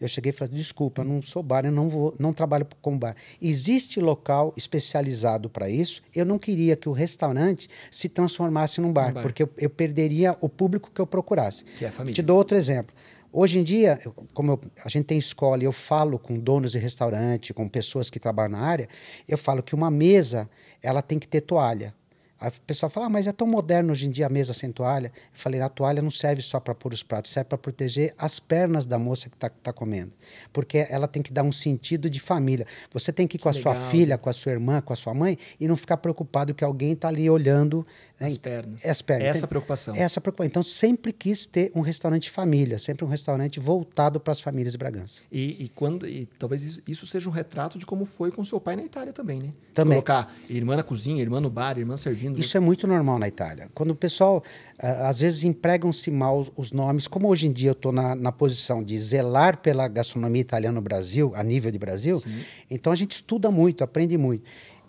Eu 0.00 0.06
cheguei 0.06 0.30
e 0.30 0.32
falei: 0.32 0.54
desculpa, 0.54 1.02
eu 1.02 1.04
não 1.04 1.22
sou 1.22 1.42
bar, 1.42 1.64
eu 1.64 1.72
não, 1.72 1.88
vou, 1.88 2.14
não 2.18 2.32
trabalho 2.32 2.66
com 2.80 2.96
bar. 2.96 3.16
Existe 3.42 4.00
local 4.00 4.54
especializado 4.56 5.50
para 5.50 5.68
isso. 5.68 6.02
Eu 6.14 6.24
não 6.24 6.38
queria 6.38 6.76
que 6.76 6.88
o 6.88 6.92
restaurante 6.92 7.68
se 7.90 8.08
transformasse 8.08 8.80
num 8.80 8.92
bar, 8.92 9.10
um 9.10 9.14
bar. 9.14 9.22
porque 9.22 9.42
eu, 9.42 9.50
eu, 9.58 9.70
perderia 9.70 10.36
o 10.40 10.48
público 10.48 10.90
que 10.94 11.00
eu 11.00 11.06
procurasse. 11.06 11.64
Que 11.78 11.84
é 11.84 11.88
a 11.88 11.92
família. 11.92 12.14
Te 12.14 12.22
dou 12.22 12.36
outro 12.36 12.56
exemplo. 12.56 12.94
Hoje 13.32 13.58
em 13.58 13.64
dia, 13.64 13.98
como 14.32 14.52
eu, 14.52 14.60
a 14.84 14.88
gente 14.88 15.04
tem 15.04 15.18
escola 15.18 15.62
e 15.62 15.66
eu 15.66 15.72
falo 15.72 16.18
com 16.18 16.38
donos 16.38 16.72
de 16.72 16.78
restaurante, 16.78 17.52
com 17.52 17.68
pessoas 17.68 18.08
que 18.08 18.18
trabalham 18.18 18.52
na 18.52 18.60
área, 18.60 18.88
eu 19.28 19.36
falo 19.36 19.62
que 19.62 19.74
uma 19.74 19.90
mesa 19.90 20.48
ela 20.82 21.02
tem 21.02 21.18
que 21.18 21.28
ter 21.28 21.42
toalha. 21.42 21.94
Aí 22.40 22.50
o 22.50 22.60
pessoal 22.62 22.88
fala, 22.88 23.06
ah, 23.06 23.10
mas 23.10 23.26
é 23.26 23.32
tão 23.32 23.48
moderno 23.48 23.90
hoje 23.90 24.06
em 24.06 24.10
dia 24.10 24.26
a 24.26 24.28
mesa 24.28 24.54
sem 24.54 24.70
toalha. 24.70 25.08
Eu 25.08 25.12
falei, 25.32 25.60
a 25.60 25.68
toalha 25.68 26.00
não 26.00 26.10
serve 26.10 26.40
só 26.40 26.60
para 26.60 26.72
pôr 26.72 26.92
os 26.92 27.02
pratos, 27.02 27.32
serve 27.32 27.48
para 27.48 27.58
proteger 27.58 28.14
as 28.16 28.38
pernas 28.38 28.86
da 28.86 28.96
moça 28.96 29.28
que 29.28 29.34
está 29.34 29.48
tá 29.50 29.72
comendo. 29.72 30.12
Porque 30.52 30.86
ela 30.88 31.08
tem 31.08 31.20
que 31.20 31.32
dar 31.32 31.42
um 31.42 31.50
sentido 31.50 32.08
de 32.08 32.20
família. 32.20 32.64
Você 32.92 33.12
tem 33.12 33.26
que 33.26 33.36
ir 33.36 33.40
com 33.40 33.50
que 33.50 33.58
a 33.58 33.58
legal. 33.58 33.74
sua 33.74 33.90
filha, 33.90 34.16
com 34.16 34.30
a 34.30 34.32
sua 34.32 34.52
irmã, 34.52 34.80
com 34.80 34.92
a 34.92 34.96
sua 34.96 35.12
mãe, 35.12 35.36
e 35.58 35.66
não 35.66 35.76
ficar 35.76 35.96
preocupado 35.96 36.54
que 36.54 36.62
alguém 36.62 36.92
está 36.92 37.08
ali 37.08 37.28
olhando 37.28 37.84
as 38.20 38.36
pernas. 38.36 38.84
As 38.84 39.00
pernas. 39.00 39.26
Essa 39.26 39.40
Tem, 39.40 39.48
preocupação. 39.48 39.94
Essa 39.94 40.20
preocupação. 40.20 40.48
Então, 40.48 40.62
sempre 40.62 41.12
quis 41.12 41.46
ter 41.46 41.70
um 41.74 41.80
restaurante 41.80 42.28
família, 42.28 42.78
sempre 42.78 43.04
um 43.04 43.08
restaurante 43.08 43.60
voltado 43.60 44.18
para 44.18 44.32
as 44.32 44.40
famílias 44.40 44.72
de 44.72 44.78
Bragança. 44.78 45.20
E, 45.30 45.64
e 45.64 45.68
quando 45.68 46.06
e 46.06 46.26
talvez 46.26 46.62
isso, 46.62 46.82
isso, 46.86 47.06
seja 47.06 47.28
um 47.28 47.32
retrato 47.32 47.78
de 47.78 47.86
como 47.86 48.04
foi 48.04 48.32
com 48.32 48.44
seu 48.44 48.60
pai 48.60 48.74
na 48.74 48.82
Itália 48.82 49.12
também, 49.12 49.40
né? 49.40 49.52
Também. 49.72 49.98
De 49.98 50.04
colocar 50.04 50.34
irmã 50.48 50.76
na 50.76 50.82
cozinha, 50.82 51.22
irmã 51.22 51.40
no 51.40 51.48
bar, 51.48 51.78
irmã 51.78 51.96
servindo. 51.96 52.40
Isso 52.40 52.58
né? 52.58 52.64
é 52.64 52.66
muito 52.66 52.86
normal 52.86 53.18
na 53.18 53.28
Itália. 53.28 53.70
Quando 53.72 53.92
o 53.92 53.96
pessoal, 53.96 54.42
às 54.78 55.20
vezes, 55.20 55.44
empregam-se 55.44 56.10
mal 56.10 56.46
os, 56.56 56.72
nomes, 56.72 57.06
como 57.06 57.28
hoje 57.28 57.46
em 57.46 57.52
dia 57.52 57.70
eu 57.70 57.72
estou 57.72 57.92
na, 57.92 58.16
na 58.16 58.32
posição 58.32 58.82
de 58.82 58.98
zelar 58.98 59.58
pela 59.58 59.86
gastronomia 59.86 60.40
italiana 60.40 60.74
no 60.74 60.82
Brasil, 60.82 61.32
a 61.36 61.42
nível 61.44 61.70
de 61.70 61.78
Brasil, 61.78 62.18
Sim. 62.18 62.40
então 62.68 62.92
a 62.92 62.96
gente 62.96 63.12
estuda 63.12 63.50
muito, 63.50 63.84
aprende 63.84 64.18
muito. 64.18 64.42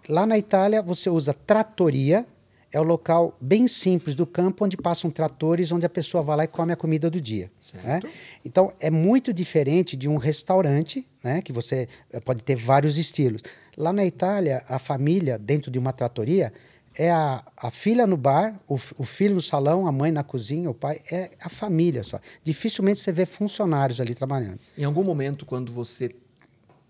Lá 0.07 0.25
na 0.25 0.37
Itália, 0.37 0.81
você 0.81 1.09
usa 1.09 1.33
trattoria, 1.33 2.25
é 2.71 2.79
o 2.79 2.83
local 2.83 3.37
bem 3.41 3.67
simples 3.67 4.15
do 4.15 4.25
campo 4.25 4.65
onde 4.65 4.77
passam 4.77 5.09
tratores, 5.09 5.71
onde 5.71 5.85
a 5.85 5.89
pessoa 5.89 6.23
vai 6.23 6.37
lá 6.37 6.43
e 6.43 6.47
come 6.47 6.71
a 6.71 6.75
comida 6.75 7.09
do 7.09 7.19
dia. 7.19 7.51
Né? 7.83 8.01
Então, 8.45 8.71
é 8.79 8.89
muito 8.89 9.33
diferente 9.33 9.97
de 9.97 10.07
um 10.07 10.17
restaurante, 10.17 11.07
né, 11.23 11.41
que 11.41 11.51
você 11.51 11.87
eh, 12.11 12.19
pode 12.19 12.43
ter 12.43 12.55
vários 12.55 12.97
estilos. 12.97 13.41
Lá 13.75 13.91
na 13.91 14.05
Itália, 14.05 14.63
a 14.67 14.77
família, 14.77 15.37
dentro 15.37 15.71
de 15.71 15.79
uma 15.79 15.91
tratoria, 15.91 16.53
é 16.95 17.09
a, 17.09 17.43
a 17.57 17.71
filha 17.71 18.05
no 18.05 18.17
bar, 18.17 18.59
o, 18.67 18.75
o, 18.97 19.03
filho 19.03 19.35
no 19.35 19.41
salão, 19.41 19.87
a 19.87 19.91
mãe 19.91 20.11
na 20.11 20.23
cozinha, 20.23 20.69
o 20.69 20.73
pai, 20.73 20.99
é 21.11 21.31
a 21.41 21.49
família 21.49 22.03
só. 22.03 22.19
Dificilmente 22.43 22.99
você 22.99 23.11
vê 23.11 23.25
funcionários 23.25 24.01
ali 24.01 24.13
trabalhando. 24.13 24.59
Em 24.77 24.83
algum 24.83 25.03
momento, 25.03 25.45
quando 25.45 25.71
você 25.71 26.13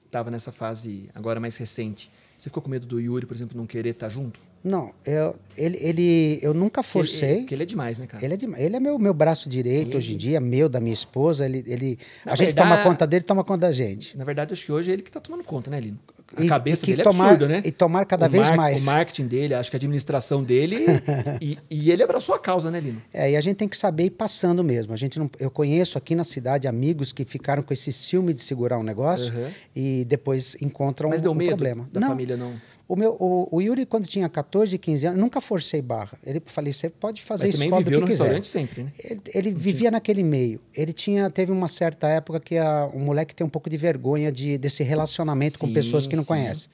estava 0.05 0.31
nessa 0.31 0.51
fase 0.51 1.09
agora 1.13 1.39
mais 1.39 1.57
recente, 1.57 2.11
você 2.37 2.49
ficou 2.49 2.63
com 2.63 2.69
medo 2.69 2.87
do 2.87 2.99
Yuri, 2.99 3.25
por 3.25 3.35
exemplo, 3.35 3.55
não 3.55 3.67
querer 3.67 3.89
estar 3.89 4.09
junto? 4.09 4.39
Não, 4.63 4.91
eu, 5.05 5.35
ele, 5.57 5.77
ele, 5.79 6.39
eu 6.41 6.53
nunca 6.53 6.83
forcei. 6.83 7.39
Porque 7.39 7.53
ele, 7.53 7.63
ele, 7.63 7.63
é 7.63 7.65
demais, 7.65 7.97
né, 7.97 8.07
cara? 8.07 8.23
Ele 8.23 8.33
é, 8.33 8.37
de, 8.37 8.45
ele 8.57 8.75
é 8.75 8.79
meu, 8.79 8.99
meu 8.99 9.13
braço 9.13 9.47
direito 9.47 9.91
ele... 9.91 9.97
hoje 9.97 10.13
em 10.13 10.17
dia, 10.17 10.39
meu, 10.39 10.67
da 10.67 10.79
minha 10.79 10.93
esposa. 10.93 11.45
Ele, 11.45 11.63
ele, 11.65 11.97
a 12.25 12.35
gente 12.35 12.47
verdade, 12.47 12.69
toma 12.69 12.83
conta 12.83 13.07
dele, 13.07 13.23
toma 13.23 13.43
conta 13.43 13.61
da 13.61 13.71
gente. 13.71 14.17
Na 14.17 14.25
verdade, 14.25 14.53
acho 14.53 14.65
que 14.65 14.71
hoje 14.71 14.89
é 14.89 14.93
ele 14.93 15.01
que 15.01 15.09
está 15.09 15.19
tomando 15.19 15.43
conta, 15.43 15.69
né, 15.69 15.79
Lino? 15.79 15.99
A 16.35 16.43
e, 16.43 16.47
cabeça 16.47 16.83
e 16.85 16.87
dele 16.87 17.03
tomar, 17.03 17.25
é 17.25 17.29
absurda, 17.31 17.47
né? 17.47 17.61
E 17.65 17.71
tomar 17.71 18.05
cada 18.05 18.27
o 18.27 18.29
vez 18.29 18.47
mar, 18.49 18.57
mais. 18.57 18.81
O 18.81 18.85
marketing 18.85 19.27
dele, 19.27 19.53
acho 19.53 19.69
que 19.69 19.75
a 19.75 19.79
administração 19.79 20.43
dele. 20.43 20.85
e, 21.41 21.57
e, 21.69 21.91
ele 21.91 22.03
abraçou 22.03 22.35
a 22.35 22.39
causa, 22.39 22.69
né, 22.69 22.79
Lino? 22.79 23.01
É, 23.13 23.31
e 23.31 23.35
a 23.35 23.41
gente 23.41 23.57
tem 23.57 23.67
que 23.67 23.77
saber 23.77 24.05
ir 24.05 24.11
passando 24.11 24.63
mesmo. 24.63 24.93
A 24.93 24.97
gente 24.97 25.17
não, 25.17 25.29
eu 25.39 25.49
conheço 25.49 25.97
aqui 25.97 26.13
na 26.13 26.23
cidade 26.23 26.67
amigos 26.67 27.11
que 27.11 27.25
ficaram 27.25 27.63
com 27.63 27.73
esse 27.73 27.91
ciúme 27.91 28.33
de 28.33 28.41
segurar 28.41 28.77
um 28.77 28.83
negócio 28.83 29.33
uhum. 29.33 29.47
e 29.75 30.05
depois 30.05 30.55
encontram 30.61 31.09
Mas 31.09 31.21
deu 31.21 31.31
um 31.31 31.35
medo 31.35 31.49
problema. 31.49 31.89
Da 31.91 31.99
não, 31.99 32.09
família 32.09 32.37
não. 32.37 32.53
O, 32.89 32.95
meu, 32.95 33.15
o, 33.19 33.47
o, 33.51 33.61
Yuri, 33.61 33.85
quando 33.85 34.07
tinha 34.07 34.27
14, 34.27 34.75
15 34.75 35.05
anos, 35.05 35.19
nunca 35.19 35.39
forcei 35.39 35.79
barra. 35.79 36.17
Ele 36.25 36.41
falei, 36.47 36.73
você 36.73 36.89
pode 36.89 37.21
fazer 37.21 37.45
Mas 37.45 37.61
escola 37.61 37.83
viveu 37.83 38.01
do 38.01 38.07
que 38.07 38.13
no 38.13 38.17
quiser. 38.17 38.43
sempre, 38.43 38.81
né? 38.81 38.91
Ele, 39.03 39.21
ele 39.31 39.51
vivia 39.51 39.91
naquele 39.91 40.23
meio. 40.23 40.59
Ele 40.73 40.91
tinha, 40.91 41.29
teve 41.29 41.51
uma 41.51 41.67
certa 41.67 42.07
época 42.07 42.39
que 42.39 42.57
a, 42.57 42.89
um 42.91 43.01
moleque 43.01 43.35
tem 43.35 43.45
um 43.45 43.49
pouco 43.49 43.69
de 43.69 43.77
vergonha 43.77 44.31
de, 44.31 44.57
desse 44.57 44.81
relacionamento 44.81 45.59
sim, 45.59 45.67
com 45.67 45.71
pessoas 45.71 46.07
que 46.07 46.15
não 46.15 46.23
sim. 46.23 46.29
conhecem. 46.29 46.67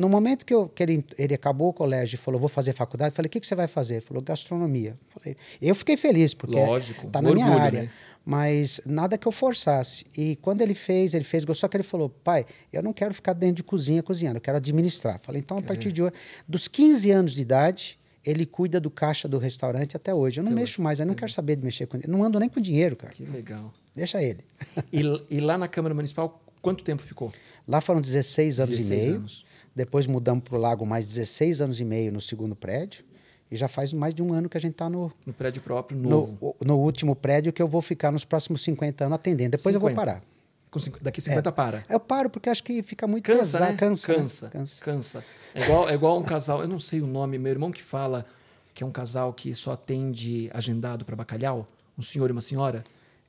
No 0.00 0.08
momento 0.08 0.46
que, 0.46 0.54
eu, 0.54 0.66
que 0.66 0.82
ele, 0.82 1.04
ele 1.18 1.34
acabou 1.34 1.68
o 1.68 1.72
colégio 1.74 2.14
e 2.14 2.18
falou, 2.18 2.40
vou 2.40 2.48
fazer 2.48 2.72
faculdade, 2.72 3.12
eu 3.12 3.16
falei, 3.16 3.26
o 3.26 3.30
que, 3.30 3.38
que 3.38 3.46
você 3.46 3.54
vai 3.54 3.66
fazer? 3.66 3.96
Ele 3.96 4.00
falou, 4.00 4.22
gastronomia. 4.22 4.90
Eu, 4.90 5.20
falei, 5.20 5.36
eu 5.60 5.74
fiquei 5.74 5.96
feliz, 5.96 6.32
porque 6.32 6.58
está 6.58 7.20
na 7.20 7.28
orgulho, 7.28 7.46
minha 7.46 7.60
área. 7.60 7.82
Né? 7.82 7.90
mas 8.24 8.80
nada 8.86 9.18
que 9.18 9.26
eu 9.26 9.32
forçasse. 9.32 10.04
E 10.16 10.36
quando 10.36 10.60
ele 10.60 10.74
fez, 10.74 11.14
ele 11.14 11.24
fez, 11.24 11.44
gostou 11.44 11.68
que 11.68 11.76
ele 11.76 11.84
falou: 11.84 12.08
pai, 12.08 12.46
eu 12.72 12.82
não 12.82 12.92
quero 12.92 13.12
ficar 13.12 13.32
dentro 13.32 13.56
de 13.56 13.62
cozinha 13.62 14.02
cozinhando, 14.02 14.36
eu 14.36 14.40
quero 14.40 14.56
administrar. 14.56 15.18
Falei: 15.22 15.40
então, 15.40 15.58
a 15.58 15.62
partir 15.62 15.90
de 15.90 16.02
hoje, 16.02 16.12
dos 16.46 16.68
15 16.68 17.10
anos 17.10 17.32
de 17.32 17.40
idade, 17.40 17.98
ele 18.24 18.46
cuida 18.46 18.78
do 18.80 18.90
caixa 18.90 19.26
do 19.26 19.38
restaurante 19.38 19.96
até 19.96 20.14
hoje. 20.14 20.40
Eu 20.40 20.44
não 20.44 20.52
que 20.52 20.60
mexo 20.60 20.82
mais, 20.82 21.00
eu 21.00 21.06
não 21.06 21.14
quero 21.14 21.32
saber 21.32 21.56
de 21.56 21.64
mexer 21.64 21.86
com 21.86 21.96
ele. 21.96 22.06
Não 22.06 22.22
ando 22.22 22.38
nem 22.38 22.48
com 22.48 22.60
dinheiro, 22.60 22.94
cara. 22.96 23.12
Que 23.12 23.24
legal. 23.24 23.72
Deixa 23.94 24.22
ele. 24.22 24.44
E, 24.92 25.02
e 25.30 25.40
lá 25.40 25.58
na 25.58 25.66
Câmara 25.66 25.94
Municipal, 25.94 26.40
quanto 26.62 26.84
tempo 26.84 27.02
ficou? 27.02 27.32
Lá 27.66 27.80
foram 27.80 28.00
16 28.00 28.60
anos 28.60 28.76
16 28.76 29.02
e 29.02 29.06
meio. 29.06 29.16
Anos. 29.18 29.49
Depois 29.84 30.06
mudamos 30.06 30.44
para 30.44 30.56
o 30.56 30.60
Lago 30.60 30.84
mais 30.84 31.06
16 31.06 31.62
anos 31.62 31.80
e 31.80 31.84
meio 31.86 32.12
no 32.12 32.20
segundo 32.20 32.54
prédio. 32.54 33.02
E 33.50 33.56
já 33.56 33.66
faz 33.66 33.94
mais 33.94 34.14
de 34.14 34.22
um 34.22 34.32
ano 34.34 34.46
que 34.46 34.56
a 34.56 34.60
gente 34.60 34.72
está 34.72 34.90
no... 34.90 35.10
No 35.24 35.32
prédio 35.32 35.62
próprio, 35.62 35.98
novo. 35.98 36.54
No, 36.60 36.66
no, 36.66 36.78
último 36.78 37.16
prédio 37.16 37.50
que 37.50 37.62
eu 37.62 37.66
vou 37.66 37.80
ficar 37.80 38.12
nos 38.12 38.24
próximos 38.24 38.62
50 38.62 39.06
anos 39.06 39.16
atendendo. 39.16 39.52
Depois 39.52 39.74
50. 39.74 39.76
eu 39.76 39.80
vou 39.80 39.94
parar. 39.94 40.22
Com, 40.70 40.78
daqui 41.00 41.22
50 41.22 41.48
é, 41.48 41.52
para? 41.52 41.84
Eu 41.88 41.98
paro 41.98 42.28
porque 42.28 42.50
acho 42.50 42.62
que 42.62 42.82
fica 42.82 43.06
muito 43.06 43.24
cansa, 43.24 43.40
pesado. 43.40 43.64
Né? 43.64 43.76
Cansa, 43.78 44.14
cansa, 44.14 44.46
né? 44.46 44.52
cansa. 44.52 44.84
Cansa. 44.84 45.24
É 45.54 45.64
igual, 45.64 45.88
é 45.88 45.94
igual 45.94 46.18
um 46.18 46.22
casal, 46.22 46.60
eu 46.60 46.68
não 46.68 46.78
sei 46.78 47.00
o 47.00 47.06
nome, 47.06 47.38
meu 47.38 47.50
irmão 47.50 47.72
que 47.72 47.82
fala 47.82 48.26
que 48.74 48.84
é 48.84 48.86
um 48.86 48.92
casal 48.92 49.32
que 49.32 49.52
só 49.54 49.72
atende 49.72 50.48
agendado 50.54 51.04
para 51.04 51.16
bacalhau, 51.16 51.66
um 51.98 52.02
senhor 52.02 52.28
e 52.28 52.32
uma 52.32 52.42
senhora. 52.42 52.84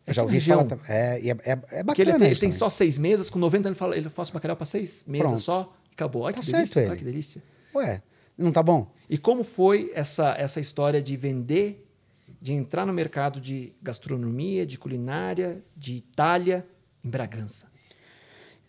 É 0.05 0.11
eu 0.11 0.13
já 0.13 0.21
ouvi 0.21 0.35
região. 0.35 0.67
falar. 0.67 0.81
É, 0.87 1.19
é, 1.19 1.29
é, 1.29 1.59
é 1.79 1.83
bacana. 1.83 2.09
ele 2.09 2.19
tem, 2.19 2.27
ele 2.27 2.39
tem 2.39 2.51
só 2.51 2.69
seis 2.69 2.97
meses, 2.97 3.29
com 3.29 3.39
90 3.39 3.69
anos 3.69 3.75
ele 3.75 3.75
fala, 3.79 3.97
ele 3.97 4.09
faz 4.09 4.29
bacalhau 4.29 4.57
para 4.57 4.65
seis 4.65 5.03
meses 5.07 5.25
Pronto. 5.25 5.41
só 5.41 5.73
acabou. 6.01 6.23
Olha 6.23 6.33
tá 6.33 6.41
que 6.41 6.51
delícia. 6.51 6.87
Olha 6.87 6.97
que 6.97 7.03
delícia. 7.03 7.43
Ué, 7.75 8.01
não 8.37 8.51
tá 8.51 8.63
bom? 8.63 8.91
E 9.09 9.17
como 9.17 9.43
foi 9.43 9.91
essa, 9.93 10.35
essa 10.37 10.59
história 10.59 11.01
de 11.01 11.15
vender, 11.15 11.87
de 12.41 12.53
entrar 12.53 12.85
no 12.85 12.93
mercado 12.93 13.39
de 13.39 13.73
gastronomia, 13.81 14.65
de 14.65 14.77
culinária, 14.77 15.63
de 15.75 15.95
Itália, 15.95 16.65
em 17.03 17.09
Bragança? 17.09 17.69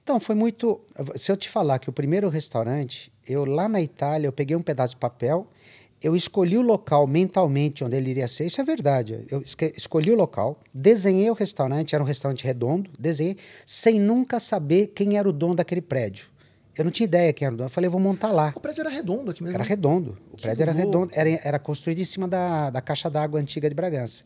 Então, 0.02 0.18
foi 0.18 0.34
muito. 0.34 0.80
Se 1.14 1.30
eu 1.30 1.36
te 1.36 1.48
falar 1.48 1.78
que 1.78 1.88
o 1.88 1.92
primeiro 1.92 2.28
restaurante, 2.28 3.12
eu 3.26 3.44
lá 3.44 3.68
na 3.68 3.80
Itália, 3.80 4.26
eu 4.26 4.32
peguei 4.32 4.56
um 4.56 4.62
pedaço 4.62 4.94
de 4.94 5.00
papel, 5.00 5.48
eu 6.02 6.16
escolhi 6.16 6.58
o 6.58 6.62
local 6.62 7.06
mentalmente 7.06 7.84
onde 7.84 7.96
ele 7.96 8.10
iria 8.10 8.26
ser, 8.26 8.46
isso 8.46 8.60
é 8.60 8.64
verdade. 8.64 9.24
Eu 9.30 9.40
escolhi 9.76 10.10
o 10.10 10.16
local, 10.16 10.58
desenhei 10.74 11.30
o 11.30 11.34
restaurante, 11.34 11.94
era 11.94 12.02
um 12.02 12.06
restaurante 12.06 12.44
redondo, 12.44 12.90
desenhei, 12.98 13.36
sem 13.64 14.00
nunca 14.00 14.40
saber 14.40 14.88
quem 14.88 15.16
era 15.16 15.28
o 15.28 15.32
dono 15.32 15.54
daquele 15.54 15.80
prédio. 15.80 16.31
Eu 16.76 16.84
não 16.84 16.90
tinha 16.90 17.04
ideia 17.04 17.32
quem 17.32 17.44
era 17.44 17.54
o 17.54 17.56
dono. 17.56 17.66
Eu 17.66 17.70
falei, 17.70 17.90
vou 17.90 18.00
montar 18.00 18.32
lá. 18.32 18.52
O 18.56 18.60
prédio 18.60 18.80
era 18.80 18.90
redondo 18.90 19.30
aqui 19.30 19.42
mesmo? 19.42 19.56
Era 19.56 19.64
redondo. 19.64 20.16
O 20.32 20.36
que 20.36 20.42
prédio 20.42 20.64
louco. 20.64 20.78
era 20.78 20.86
redondo. 20.86 21.12
Era, 21.14 21.30
era 21.44 21.58
construído 21.58 21.98
em 21.98 22.04
cima 22.04 22.26
da, 22.26 22.70
da 22.70 22.80
caixa 22.80 23.10
d'água 23.10 23.38
antiga 23.38 23.68
de 23.68 23.74
Bragança. 23.74 24.24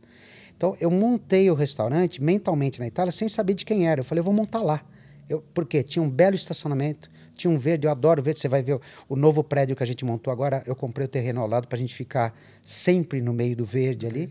Então, 0.56 0.76
eu 0.80 0.90
montei 0.90 1.50
o 1.50 1.54
restaurante 1.54 2.22
mentalmente 2.22 2.78
na 2.78 2.86
Itália 2.86 3.12
sem 3.12 3.28
saber 3.28 3.54
de 3.54 3.64
quem 3.64 3.88
era. 3.88 4.00
Eu 4.00 4.04
falei, 4.04 4.20
eu 4.20 4.24
vou 4.24 4.32
montar 4.32 4.62
lá. 4.62 4.80
Eu, 5.28 5.42
por 5.52 5.66
quê? 5.66 5.82
Tinha 5.82 6.02
um 6.02 6.08
belo 6.08 6.36
estacionamento, 6.36 7.10
tinha 7.34 7.50
um 7.50 7.58
verde. 7.58 7.86
Eu 7.86 7.90
adoro 7.90 8.22
verde. 8.22 8.40
Você 8.40 8.48
vai 8.48 8.62
ver 8.62 8.74
o, 8.74 8.80
o 9.08 9.16
novo 9.16 9.42
prédio 9.42 9.74
que 9.74 9.82
a 9.82 9.86
gente 9.86 10.04
montou 10.04 10.32
agora. 10.32 10.62
Eu 10.66 10.76
comprei 10.76 11.04
o 11.04 11.08
terreno 11.08 11.40
ao 11.40 11.48
lado 11.48 11.66
para 11.66 11.76
a 11.76 11.80
gente 11.80 11.94
ficar 11.94 12.32
sempre 12.62 13.20
no 13.20 13.32
meio 13.32 13.56
do 13.56 13.64
verde 13.64 14.06
ali. 14.06 14.30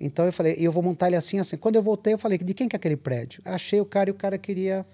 Então, 0.00 0.24
eu 0.24 0.32
falei, 0.32 0.54
eu 0.58 0.70
vou 0.70 0.82
montar 0.82 1.08
ele 1.08 1.16
assim, 1.16 1.40
assim. 1.40 1.56
Quando 1.56 1.74
eu 1.74 1.82
voltei, 1.82 2.14
eu 2.14 2.18
falei, 2.18 2.38
de 2.38 2.54
quem 2.54 2.68
que 2.68 2.76
é 2.76 2.78
aquele 2.78 2.96
prédio? 2.96 3.42
Achei 3.44 3.80
o 3.80 3.84
cara 3.84 4.08
e 4.08 4.12
o 4.12 4.14
cara 4.14 4.38
queria 4.38 4.86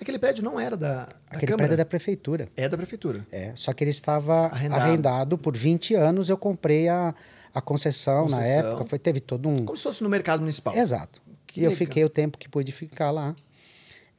Aquele 0.00 0.18
prédio 0.18 0.44
não 0.44 0.58
era 0.60 0.76
da, 0.76 1.04
da 1.04 1.12
Aquele 1.26 1.46
Câmara. 1.46 1.56
prédio 1.56 1.74
é 1.74 1.76
da 1.76 1.84
prefeitura. 1.84 2.48
É 2.56 2.68
da 2.68 2.76
prefeitura. 2.76 3.26
É, 3.32 3.52
só 3.54 3.72
que 3.72 3.82
ele 3.82 3.90
estava 3.90 4.46
arrendado, 4.46 4.80
arrendado 4.82 5.38
por 5.38 5.56
20 5.56 5.94
anos. 5.94 6.28
Eu 6.28 6.36
comprei 6.36 6.88
a, 6.88 7.14
a 7.54 7.60
concessão, 7.60 8.24
concessão, 8.24 8.40
na 8.40 8.46
época. 8.46 8.84
Foi, 8.86 8.98
teve 8.98 9.20
todo 9.20 9.48
um. 9.48 9.64
Como 9.64 9.76
se 9.76 9.82
fosse 9.82 10.02
no 10.02 10.08
mercado 10.08 10.40
municipal. 10.40 10.74
Exato. 10.74 11.22
Que 11.46 11.60
e 11.60 11.62
legal. 11.62 11.72
eu 11.72 11.76
fiquei 11.76 12.04
o 12.04 12.10
tempo 12.10 12.36
que 12.36 12.48
pude 12.48 12.72
ficar 12.72 13.10
lá. 13.10 13.34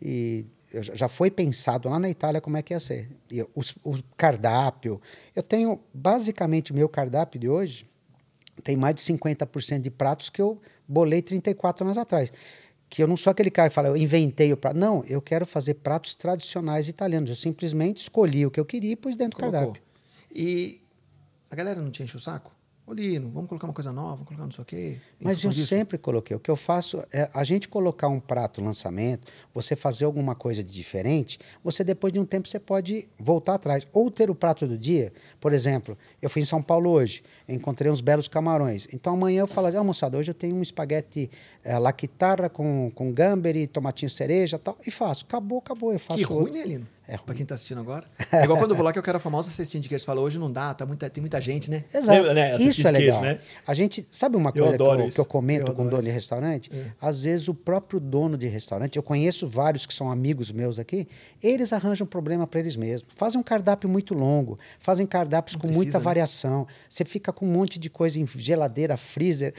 E 0.01 0.45
já 0.93 1.07
foi 1.07 1.31
pensado 1.31 1.87
lá 1.89 1.97
na 1.97 2.09
Itália 2.09 2.41
como 2.41 2.57
é 2.57 2.61
que 2.61 2.73
ia 2.73 2.79
ser. 2.79 3.09
E 3.31 3.41
o, 3.41 3.49
o 3.83 3.97
cardápio, 4.15 5.01
eu 5.35 5.43
tenho 5.43 5.79
basicamente 5.93 6.71
o 6.71 6.75
meu 6.75 6.89
cardápio 6.89 7.39
de 7.39 7.47
hoje 7.47 7.87
tem 8.63 8.75
mais 8.75 8.95
de 8.95 9.01
50% 9.01 9.81
de 9.81 9.89
pratos 9.91 10.29
que 10.29 10.41
eu 10.41 10.59
bolei 10.87 11.21
34 11.21 11.85
anos 11.85 11.97
atrás. 11.97 12.31
Que 12.89 13.03
eu 13.03 13.07
não 13.07 13.17
sou 13.17 13.31
aquele 13.31 13.51
cara 13.51 13.69
que 13.69 13.75
fala, 13.75 13.89
eu 13.89 13.97
inventei 13.97 14.51
o 14.53 14.57
prato. 14.57 14.77
Não, 14.77 15.03
eu 15.05 15.21
quero 15.21 15.45
fazer 15.45 15.75
pratos 15.75 16.15
tradicionais 16.15 16.87
italianos. 16.87 17.29
Eu 17.29 17.35
simplesmente 17.35 17.97
escolhi 17.97 18.45
o 18.45 18.51
que 18.51 18.59
eu 18.59 18.65
queria 18.65 18.93
e 18.93 18.95
pus 18.95 19.15
dentro 19.15 19.37
Colocou. 19.39 19.59
do 19.59 19.65
cardápio. 19.65 19.83
E 20.33 20.81
a 21.49 21.55
galera 21.55 21.81
não 21.81 21.91
te 21.91 22.03
enche 22.03 22.15
o 22.15 22.19
saco? 22.19 22.51
Ô, 22.89 22.93
Lino, 22.93 23.29
vamos 23.31 23.49
colocar 23.49 23.67
uma 23.67 23.73
coisa 23.73 23.91
nova, 23.91 24.11
vamos 24.11 24.27
colocar 24.29 24.45
não 24.45 24.51
sei 24.53 24.61
o 24.61 24.65
quê. 24.65 24.97
Mas 25.19 25.43
eu 25.43 25.51
disso? 25.51 25.67
sempre 25.67 25.97
coloquei. 25.97 26.37
O 26.37 26.39
que 26.39 26.49
eu 26.49 26.55
faço 26.55 27.03
é 27.11 27.29
a 27.33 27.43
gente 27.43 27.67
colocar 27.67 28.07
um 28.07 28.17
prato 28.17 28.61
lançamento, 28.61 29.29
você 29.53 29.75
fazer 29.75 30.05
alguma 30.05 30.33
coisa 30.35 30.63
de 30.63 30.73
diferente, 30.73 31.37
você 31.61 31.83
depois 31.83 32.13
de 32.13 32.19
um 32.19 32.23
tempo 32.23 32.47
você 32.47 32.61
pode 32.61 33.05
voltar 33.19 33.55
atrás. 33.55 33.85
Ou 33.91 34.09
ter 34.09 34.29
o 34.29 34.35
prato 34.35 34.65
do 34.65 34.77
dia. 34.77 35.11
Por 35.37 35.51
exemplo, 35.51 35.97
eu 36.21 36.29
fui 36.29 36.41
em 36.41 36.45
São 36.45 36.63
Paulo 36.63 36.89
hoje, 36.89 37.23
encontrei 37.45 37.91
uns 37.91 37.99
belos 37.99 38.29
camarões. 38.29 38.87
Então 38.93 39.15
amanhã 39.15 39.41
eu 39.41 39.47
falo 39.47 39.67
assim, 39.67 39.75
ah, 39.75 39.83
moçada, 39.83 40.17
hoje 40.17 40.31
eu 40.31 40.35
tenho 40.35 40.55
um 40.55 40.61
espaguete 40.61 41.29
é, 41.65 41.77
la 41.77 41.93
chitarra 41.93 42.47
com, 42.47 42.89
com 42.95 43.11
gamberi, 43.11 43.67
tomatinho 43.67 44.09
cereja 44.09 44.55
e 44.55 44.59
tal, 44.59 44.77
e 44.87 44.89
faço. 44.89 45.25
Acabou, 45.25 45.57
acabou. 45.59 45.91
Eu 45.91 45.99
faço 45.99 46.19
Que 46.19 46.23
ruim, 46.23 46.37
outro. 46.39 46.53
né, 46.53 46.63
Lino? 46.63 46.87
É. 47.07 47.17
Pra 47.17 47.33
quem 47.33 47.45
tá 47.45 47.55
assistindo 47.55 47.79
agora. 47.79 48.05
É 48.31 48.43
igual 48.43 48.59
quando 48.59 48.71
eu 48.71 48.75
vou 48.75 48.83
lá 48.83 48.91
que 48.91 48.99
eu 48.99 49.03
quero 49.03 49.17
a 49.17 49.21
famosa 49.21 49.49
cestinha 49.49 49.81
de 49.81 49.87
queijo. 49.87 50.03
Fala, 50.03 50.19
hoje 50.19 50.37
não 50.37 50.51
dá, 50.51 50.73
tá 50.73 50.85
muita, 50.85 51.09
tem 51.09 51.21
muita 51.21 51.39
gente, 51.39 51.71
né? 51.71 51.85
Exato. 51.93 52.11
Lembra, 52.11 52.33
né? 52.33 52.55
Isso 52.57 52.85
é 52.85 52.91
de 52.91 52.97
queijo, 52.97 53.19
legal. 53.19 53.21
né? 53.21 53.39
A 53.65 53.73
gente 53.73 54.05
sabe 54.11 54.35
uma 54.35 54.49
Eu 54.53 54.63
coisa 54.65 54.77
que 54.77 54.83
eu, 54.83 55.09
que 55.09 55.19
eu 55.19 55.25
comento 55.25 55.61
Eu 55.61 55.65
com 55.67 55.81
adoro 55.81 55.89
dono 55.91 56.03
de 56.03 56.09
restaurante? 56.09 56.69
Às 56.99 57.23
vezes 57.23 57.47
o 57.47 57.53
próprio 57.53 57.99
dono 57.99 58.37
de 58.37 58.47
restaurante, 58.47 58.97
eu 58.97 59.03
conheço 59.03 59.47
vários 59.47 59.85
que 59.85 59.93
são 59.93 60.11
amigos 60.11 60.51
meus 60.51 60.77
aqui, 60.79 61.07
eles 61.41 61.71
arranjam 61.71 62.05
problema 62.05 62.45
para 62.45 62.59
eles 62.59 62.75
mesmos. 62.75 63.09
Fazem 63.15 63.39
um 63.39 63.43
cardápio 63.43 63.89
muito 63.89 64.13
longo, 64.13 64.59
fazem 64.79 65.05
cardápios 65.07 65.55
Não 65.55 65.61
com 65.61 65.67
precisa, 65.67 65.83
muita 65.85 65.97
né? 65.99 66.03
variação. 66.03 66.67
Você 66.89 67.05
fica 67.05 67.31
com 67.31 67.45
um 67.45 67.51
monte 67.51 67.79
de 67.79 67.89
coisa 67.89 68.19
em 68.19 68.27
geladeira, 68.27 68.97
freezer. 68.97 69.53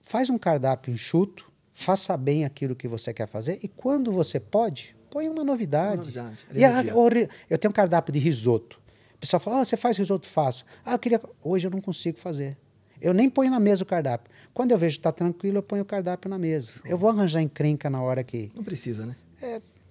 Faz 0.00 0.30
um 0.30 0.38
cardápio 0.38 0.92
enxuto, 0.94 1.50
faça 1.74 2.16
bem 2.16 2.44
aquilo 2.44 2.74
que 2.76 2.86
você 2.88 3.12
quer 3.12 3.26
fazer 3.28 3.58
e 3.62 3.68
quando 3.68 4.10
você 4.12 4.38
pode, 4.40 4.96
põe 5.10 5.28
uma 5.28 5.44
novidade. 5.44 6.10
Uma 6.10 6.22
novidade, 6.22 6.38
E 6.54 6.64
a- 6.64 6.84
eu 7.50 7.58
tenho 7.58 7.70
um 7.70 7.74
cardápio 7.74 8.12
de 8.12 8.18
risoto. 8.18 8.80
O 9.14 9.18
pessoal 9.18 9.40
fala, 9.40 9.60
ah, 9.60 9.64
você 9.64 9.76
faz 9.76 9.96
risoto 9.96 10.28
fácil. 10.28 10.64
Ah, 10.84 10.92
eu 10.92 10.98
queria... 10.98 11.20
Hoje 11.42 11.66
eu 11.66 11.70
não 11.70 11.80
consigo 11.80 12.18
fazer. 12.18 12.56
Eu 13.00 13.12
nem 13.12 13.28
ponho 13.28 13.50
na 13.50 13.58
mesa 13.60 13.82
o 13.82 13.86
cardápio. 13.86 14.30
Quando 14.54 14.70
eu 14.72 14.78
vejo 14.78 14.96
que 14.96 15.00
está 15.00 15.10
tranquilo, 15.12 15.58
eu 15.58 15.62
ponho 15.62 15.82
o 15.82 15.84
cardápio 15.84 16.28
na 16.30 16.38
mesa. 16.38 16.74
Eu 16.84 16.96
vou 16.96 17.10
arranjar 17.10 17.40
encrenca 17.42 17.88
na 17.90 18.00
hora 18.02 18.22
que... 18.22 18.50
Não 18.54 18.62
precisa, 18.62 19.06
né? 19.06 19.16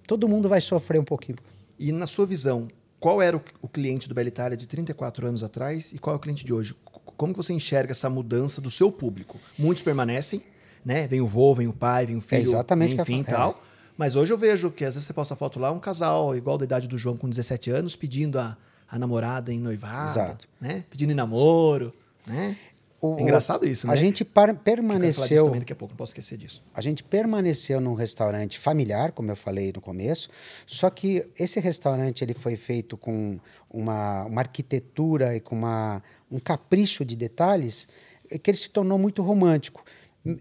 Todo 0.06 0.28
mundo 0.28 0.48
vai 0.48 0.60
sofrer 0.60 0.98
um 1.00 1.04
pouquinho. 1.04 1.38
E 1.78 1.92
na 1.92 2.06
sua 2.06 2.26
visão, 2.26 2.68
qual 2.98 3.20
era 3.20 3.36
o, 3.36 3.42
o 3.62 3.68
cliente 3.68 4.08
do 4.08 4.14
Bela 4.14 4.28
Itália 4.28 4.56
de 4.56 4.66
34 4.66 5.26
anos 5.26 5.42
atrás 5.42 5.92
e 5.92 5.98
qual 5.98 6.14
é 6.14 6.16
o 6.16 6.20
cliente 6.20 6.44
de 6.44 6.52
hoje? 6.52 6.74
Como 7.16 7.34
você 7.34 7.52
enxerga 7.52 7.92
essa 7.92 8.08
mudança 8.08 8.60
do 8.60 8.70
seu 8.70 8.90
público? 8.90 9.38
Muitos 9.58 9.82
permanecem, 9.82 10.42
né? 10.84 11.06
Vem 11.06 11.20
o 11.20 11.26
vô, 11.26 11.54
vem 11.54 11.66
o 11.66 11.72
pai, 11.72 12.06
vem 12.06 12.16
o 12.16 12.20
filho, 12.20 12.42
exatamente 12.50 12.92
o 12.94 13.04
que 13.04 13.12
eu 13.12 13.16
enfim, 13.16 13.24
falo. 13.24 13.52
É. 13.52 13.67
Mas 13.98 14.14
hoje 14.16 14.32
eu 14.32 14.38
vejo 14.38 14.70
que 14.70 14.84
às 14.84 14.94
vezes 14.94 15.06
você 15.06 15.12
posta 15.12 15.34
foto 15.36 15.58
lá, 15.58 15.70
um 15.72 15.80
casal 15.80 16.34
igual 16.36 16.56
da 16.56 16.64
idade 16.64 16.86
do 16.88 16.96
João 16.96 17.16
com 17.16 17.28
17 17.28 17.70
anos, 17.72 17.96
pedindo 17.96 18.38
a, 18.38 18.56
a 18.88 18.98
namorada 18.98 19.52
em 19.52 19.58
noivado, 19.58 20.10
Exato. 20.12 20.48
né? 20.60 20.84
Pedindo 20.88 21.10
em 21.10 21.16
namoro, 21.16 21.92
né? 22.26 22.56
O- 23.00 23.16
É 23.18 23.22
engraçado 23.22 23.64
isso, 23.66 23.86
né? 23.86 23.92
A 23.92 23.96
gente 23.96 24.24
falar 24.24 24.54
permaneceu... 24.54 25.44
também 25.46 25.60
daqui 25.60 25.72
a 25.72 25.76
pouco, 25.76 25.92
não 25.92 25.96
posso 25.96 26.10
esquecer 26.10 26.36
disso. 26.36 26.62
A 26.74 26.80
gente 26.80 27.02
permaneceu 27.04 27.80
num 27.80 27.94
restaurante 27.94 28.58
familiar, 28.58 29.12
como 29.12 29.30
eu 29.30 29.36
falei 29.36 29.72
no 29.74 29.80
começo, 29.80 30.28
só 30.66 30.90
que 30.90 31.28
esse 31.38 31.58
restaurante 31.60 32.22
ele 32.22 32.34
foi 32.34 32.56
feito 32.56 32.96
com 32.96 33.38
uma, 33.70 34.24
uma 34.24 34.40
arquitetura 34.40 35.34
e 35.36 35.40
com 35.40 35.56
uma, 35.56 36.02
um 36.30 36.38
capricho 36.40 37.04
de 37.04 37.14
detalhes 37.16 37.86
eh, 38.30 38.36
que 38.38 38.50
ele 38.50 38.58
se 38.58 38.68
tornou 38.68 38.98
muito 38.98 39.22
romântico. 39.22 39.84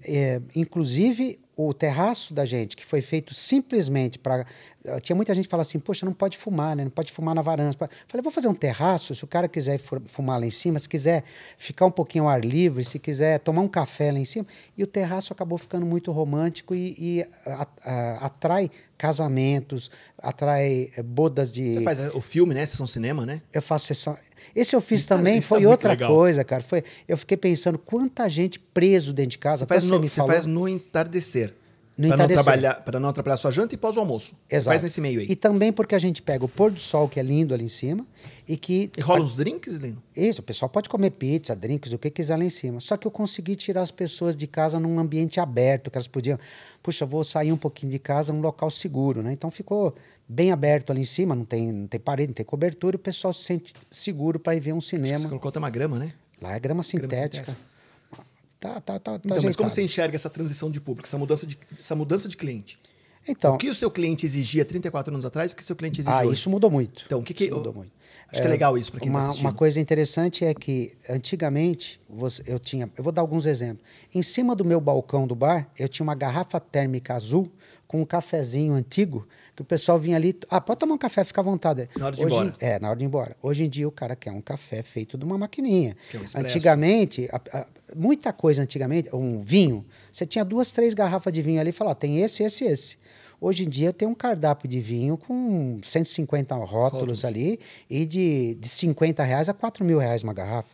É, 0.04 0.42
inclusive 0.56 1.40
o 1.56 1.74
terraço 1.74 2.34
da 2.34 2.46
gente, 2.46 2.76
que 2.76 2.86
foi 2.86 3.00
feito 3.02 3.34
simplesmente 3.34 4.20
para. 4.20 4.46
Tinha 5.02 5.16
muita 5.16 5.34
gente 5.34 5.46
que 5.46 5.50
fala 5.52 5.62
assim: 5.62 5.80
Poxa, 5.80 6.06
não 6.06 6.14
pode 6.14 6.38
fumar, 6.38 6.76
né? 6.76 6.84
não 6.84 6.92
pode 6.92 7.12
fumar 7.12 7.34
na 7.34 7.42
varanda. 7.42 7.72
Falei, 8.08 8.22
vou 8.22 8.32
fazer 8.32 8.48
um 8.48 8.54
terraço, 8.54 9.16
se 9.16 9.24
o 9.24 9.28
cara 9.28 9.48
quiser 9.48 9.78
fu- 9.78 10.02
fumar 10.08 10.40
lá 10.40 10.46
em 10.46 10.52
cima, 10.52 10.78
se 10.78 10.90
quiser 10.90 11.24
ficar 11.58 11.86
um 11.86 11.92
pouquinho 11.92 12.26
ao 12.26 12.30
ar 12.32 12.44
livre, 12.44 12.84
se 12.84 13.00
quiser 13.00 13.40
tomar 13.40 13.62
um 13.62 13.68
café 13.68 14.12
lá 14.12 14.20
em 14.20 14.26
cima. 14.26 14.46
E 14.78 14.84
o 14.84 14.88
terraço 14.88 15.32
acabou 15.32 15.58
ficando 15.58 15.86
muito 15.86 16.12
romântico 16.12 16.76
e, 16.76 16.96
e 16.98 17.26
a- 17.46 17.68
a- 17.84 18.26
atrai 18.26 18.70
casamentos, 18.98 19.90
atrai 20.18 20.90
eh, 20.98 21.04
bodas 21.04 21.54
de. 21.54 21.72
Você 21.74 21.82
faz 21.84 22.00
é, 22.00 22.10
o 22.10 22.22
filme, 22.22 22.54
né? 22.54 22.66
Sessão 22.66 22.88
cinema, 22.88 23.26
né? 23.26 23.42
Eu 23.54 23.62
faço 23.62 23.86
sessão. 23.88 24.18
Esse 24.56 24.76
eu 24.76 24.82
fiz 24.82 25.02
Isso 25.02 25.10
tá- 25.10 25.18
também, 25.18 25.42
tá 25.42 25.48
foi 25.48 25.66
outra 25.66 25.90
legal. 25.92 26.14
coisa, 26.14 26.44
cara. 26.44 26.62
Foi, 26.64 26.84
eu 27.08 27.18
fiquei 27.18 27.38
pensando 27.38 27.78
quanta 27.78 28.28
gente 28.30 28.60
preso 28.60 29.14
dentro 29.14 29.32
de 29.32 29.38
casa. 29.38 29.60
Você 29.60 29.64
até 29.66 29.74
faz, 29.76 29.84
você 29.86 29.92
no, 29.92 30.00
me 30.00 30.10
você 30.10 30.26
faz 30.26 30.46
no 30.46 30.68
entardecer. 30.68 31.54
Entardecer. 31.98 32.36
Não 32.36 32.44
trabalhar, 32.44 32.76
para 32.76 33.00
não 33.00 33.10
atrapalhar 33.10 33.38
sua 33.38 33.50
janta 33.50 33.74
e 33.74 33.78
pós 33.78 33.98
o 33.98 34.00
almoço. 34.00 34.36
Você 34.48 34.56
Exato. 34.56 34.70
faz 34.70 34.84
nesse 34.84 35.02
meio 35.02 35.20
aí. 35.20 35.26
E 35.28 35.36
também 35.36 35.74
porque 35.74 35.96
a 35.96 36.00
gente 36.00 36.22
pega 36.22 36.46
o 36.46 36.48
pôr 36.48 36.72
do 36.72 36.80
sol, 36.80 37.10
que 37.10 37.20
é 37.20 37.24
lindo 37.24 37.54
ali 37.56 37.66
em 37.66 37.70
cima, 37.70 38.06
e 38.48 38.56
que. 38.56 38.92
E 38.96 39.02
rola 39.02 39.22
os 39.22 39.34
drinks, 39.34 39.78
Lino? 39.78 40.02
Isso, 40.16 40.42
o 40.42 40.44
pessoal 40.44 40.70
pode 40.70 40.90
comer 40.90 41.12
pizza, 41.12 41.56
drinks, 41.56 41.92
o 41.94 41.98
que 41.98 42.12
quiser 42.12 42.38
lá 42.38 42.44
em 42.44 42.50
cima. 42.52 42.80
Só 42.80 42.98
que 42.98 43.08
eu 43.08 43.12
consegui 43.12 43.56
tirar 43.56 43.82
as 43.82 43.90
pessoas 43.90 44.36
de 44.36 44.46
casa 44.46 44.80
num 44.80 45.00
ambiente 45.00 45.40
aberto, 45.40 45.90
que 45.90 45.98
elas 45.98 46.08
podiam. 46.08 46.38
Puxa, 46.84 47.06
vou 47.06 47.24
sair 47.24 47.52
um 47.52 47.58
pouquinho 47.58 47.92
de 47.92 48.00
casa 48.00 48.32
num 48.32 48.42
local 48.42 48.70
seguro, 48.70 49.24
né? 49.24 49.32
Então 49.32 49.50
ficou 49.50 49.96
bem 50.30 50.52
aberto 50.52 50.92
ali 50.92 51.02
em 51.02 51.06
cima, 51.06 51.34
não 51.34 51.46
tem, 51.46 51.72
não 51.72 51.88
tem 51.88 52.00
parede, 52.00 52.28
não 52.30 52.36
tem 52.36 52.46
cobertura, 52.46 52.96
e 52.96 52.98
o 52.98 53.00
pessoal 53.00 53.34
se 53.34 53.44
sente 53.44 53.74
seguro 53.90 54.40
para 54.40 54.56
ir 54.56 54.60
ver 54.60 54.74
um 54.74 54.82
Você 54.82 54.98
cinema. 54.98 55.28
colocou 55.28 55.50
até 55.50 55.58
uma 55.58 55.70
grama, 55.70 55.98
né? 55.98 56.14
Lá 56.42 56.56
é 56.56 56.60
grama 56.60 56.84
sintética. 56.84 57.38
sintética. 57.52 57.58
Tá, 58.60 58.82
tá, 58.82 59.00
tá, 59.00 59.00
tá 59.00 59.22
Então, 59.24 59.44
mas 59.44 59.56
como 59.56 59.70
você 59.70 59.84
enxerga 59.84 60.16
essa 60.16 60.30
transição 60.30 60.72
de 60.72 60.82
público, 60.82 61.08
essa 61.08 61.18
mudança 61.18 61.46
de, 61.46 61.58
essa 61.80 61.96
mudança 61.96 62.28
de 62.28 62.36
cliente? 62.36 62.80
Então, 63.28 63.56
o 63.56 63.58
que 63.58 63.70
o 63.70 63.76
seu 63.76 63.92
cliente 63.92 64.26
exigia 64.26 64.64
34 64.64 65.14
anos 65.14 65.26
atrás 65.26 65.52
e 65.52 65.54
o 65.54 65.58
que 65.58 65.62
o 65.62 65.66
seu 65.66 65.76
cliente 65.76 66.00
exige 66.00 66.16
ah, 66.16 66.24
hoje? 66.26 66.40
isso 66.40 66.50
mudou 66.50 66.72
muito. 66.72 67.04
Então, 67.06 67.20
o 67.20 67.24
que 67.24 67.34
que... 67.34 67.46
Isso 67.46 67.56
mudou 67.56 67.74
muito. 67.74 67.92
Acho 68.30 68.42
que 68.42 68.48
é 68.48 68.50
legal 68.50 68.78
isso 68.78 68.92
para 68.92 69.00
quem 69.00 69.10
está 69.10 69.24
uma, 69.24 69.34
uma 69.34 69.54
coisa 69.54 69.80
interessante 69.80 70.44
é 70.44 70.54
que 70.54 70.94
antigamente 71.10 72.00
você- 72.10 72.44
eu 72.46 72.60
tinha, 72.60 72.90
eu 72.98 73.04
vou 73.04 73.12
dar 73.12 73.22
alguns 73.22 73.46
exemplos. 73.46 73.86
Em 74.14 74.22
cima 74.22 74.56
do 74.56 74.66
meu 74.66 74.82
balcão 74.82 75.26
do 75.26 75.36
bar, 75.36 75.70
eu 75.78 75.88
tinha 75.88 76.04
uma 76.04 76.16
garrafa 76.16 76.60
térmica 76.60 77.16
azul 77.16 77.52
com 77.88 78.02
um 78.02 78.06
cafezinho 78.06 78.74
antigo 78.74 79.28
que 79.58 79.62
o 79.64 79.66
pessoal 79.66 79.98
vinha 79.98 80.16
ali, 80.16 80.38
ah, 80.52 80.62
pode 80.62 80.80
tomar 80.80 80.94
um 80.94 80.98
café, 81.00 81.24
fica 81.24 81.42
à 81.42 81.44
vontade. 81.44 81.90
Na 81.98 82.06
hora 82.06 82.16
de 82.16 82.22
ir 82.22 82.26
Hoje, 82.26 82.36
embora. 82.36 82.54
É, 82.60 82.80
na 82.80 82.90
hora 82.90 82.98
de 82.98 83.04
ir 83.04 83.08
embora. 83.08 83.36
Hoje 83.42 83.66
em 83.66 83.70
dia 83.70 83.88
o 83.88 83.92
cara 83.92 84.16
quer 84.16 84.32
um 84.32 84.40
café 84.40 84.84
feito 84.84 85.18
de 85.18 85.26
uma 85.26 85.36
maquininha. 85.36 85.98
Que 86.12 86.18
é 86.18 86.20
um 86.20 86.24
antigamente, 86.36 87.28
a- 87.32 87.42
a- 87.58 87.66
muita 87.96 88.32
coisa 88.32 88.62
antigamente, 88.62 89.10
um 89.16 89.40
vinho, 89.40 89.84
você 90.12 90.28
tinha 90.28 90.46
duas, 90.46 90.72
três 90.72 90.94
garrafas 90.94 91.34
de 91.34 91.42
vinho 91.42 91.60
ali 91.60 91.72
e 91.72 91.74
falava, 91.74 91.96
tem 91.96 92.20
esse, 92.22 92.44
esse, 92.44 92.66
esse. 92.66 92.98
Hoje 93.42 93.66
em 93.66 93.70
dia 93.70 93.92
tem 93.92 94.08
um 94.08 94.14
cardápio 94.16 94.70
de 94.70 94.80
vinho 94.80 95.18
com 95.18 95.80
150 95.84 96.54
rótulos, 96.56 96.72
Rótulos. 96.92 97.26
ali 97.26 97.60
e 97.90 98.06
de, 98.06 98.54
de 98.56 98.68
50 98.70 99.24
reais 99.24 99.50
a 99.50 99.54
4 99.56 99.84
mil 99.84 99.98
reais 99.98 100.22
uma 100.24 100.34
garrafa. 100.34 100.70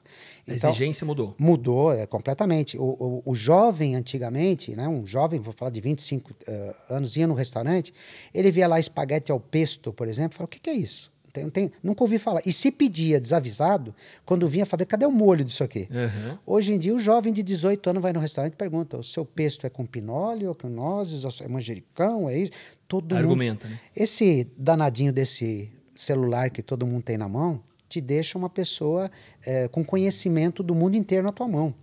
A 0.48 0.54
Então, 0.54 0.70
exigência 0.70 1.06
mudou. 1.06 1.36
mudou 1.38 1.94
é, 1.94 2.06
completamente. 2.06 2.78
O, 2.78 2.84
o, 2.84 3.32
o 3.32 3.36
jovem, 3.36 3.96
antigamente, 3.96 4.76
né, 4.76 4.88
um 4.88 5.06
jovem, 5.06 5.40
vou 5.40 5.54
falar 5.54 5.72
de 5.72 5.80
25 5.80 6.32
eh, 6.48 6.76
anos, 6.90 7.16
ia 7.16 7.26
no 7.26 7.34
restaurante, 7.34 7.94
ele 8.34 8.52
via 8.52 8.68
lá 8.68 8.80
espaguete 8.80 9.32
ao 9.32 9.40
pesto, 9.40 9.94
por 9.94 10.08
exemplo, 10.08 10.38
falava, 10.38 10.46
o 10.46 10.50
que, 10.50 10.60
que 10.60 10.70
é 10.70 10.74
isso? 10.74 11.12
Tem, 11.34 11.50
tem, 11.50 11.72
nunca 11.82 12.04
ouvi 12.04 12.20
falar. 12.20 12.42
E 12.46 12.54
se 12.54 12.70
pedia 12.72 13.20
desavisado, 13.20 13.96
quando 14.24 14.48
vinha, 14.48 14.68
falava, 14.68 14.86
cadê 14.86 15.06
o 15.06 15.12
molho 15.12 15.44
disso 15.44 15.64
aqui? 15.64 15.88
Uhum. 15.90 16.38
Hoje 16.46 16.74
em 16.74 16.78
dia, 16.78 16.94
o 16.94 17.00
jovem 17.00 17.34
de 17.34 17.42
18 17.42 17.90
anos 17.90 18.04
vai 18.04 18.14
no 18.14 18.20
restaurante 18.20 18.54
e 18.54 18.56
pergunta: 18.56 19.00
o 19.00 19.04
seu 19.04 19.26
pesto 19.26 19.66
é 19.66 19.70
com 19.70 19.84
pinole 19.84 20.48
ou 20.48 20.54
com 20.54 20.70
nozes, 20.70 21.26
ou 21.26 21.32
é 21.42 21.48
manjericão, 21.48 22.30
é 22.30 22.38
isso? 22.38 22.52
Todo 22.88 23.16
Argumenta, 23.16 23.68
mundo... 23.68 23.74
né? 23.74 23.82
Esse 23.96 24.48
danadinho 24.56 25.12
desse 25.12 25.72
celular 25.96 26.52
que 26.52 26.62
todo 26.62 26.86
mundo 26.86 27.02
tem 27.02 27.18
na 27.18 27.28
mão 27.28 27.64
te 27.94 28.02
deixa 28.02 28.38
uma 28.38 28.50
pessoa 28.50 29.10
eh, 29.46 29.68
com 29.70 29.84
conhecimento 29.86 30.64
do 30.64 30.74
mundo 30.74 30.96
inteiro 30.96 31.24
na 31.26 31.32
tua 31.32 31.48
mão. 31.48 31.74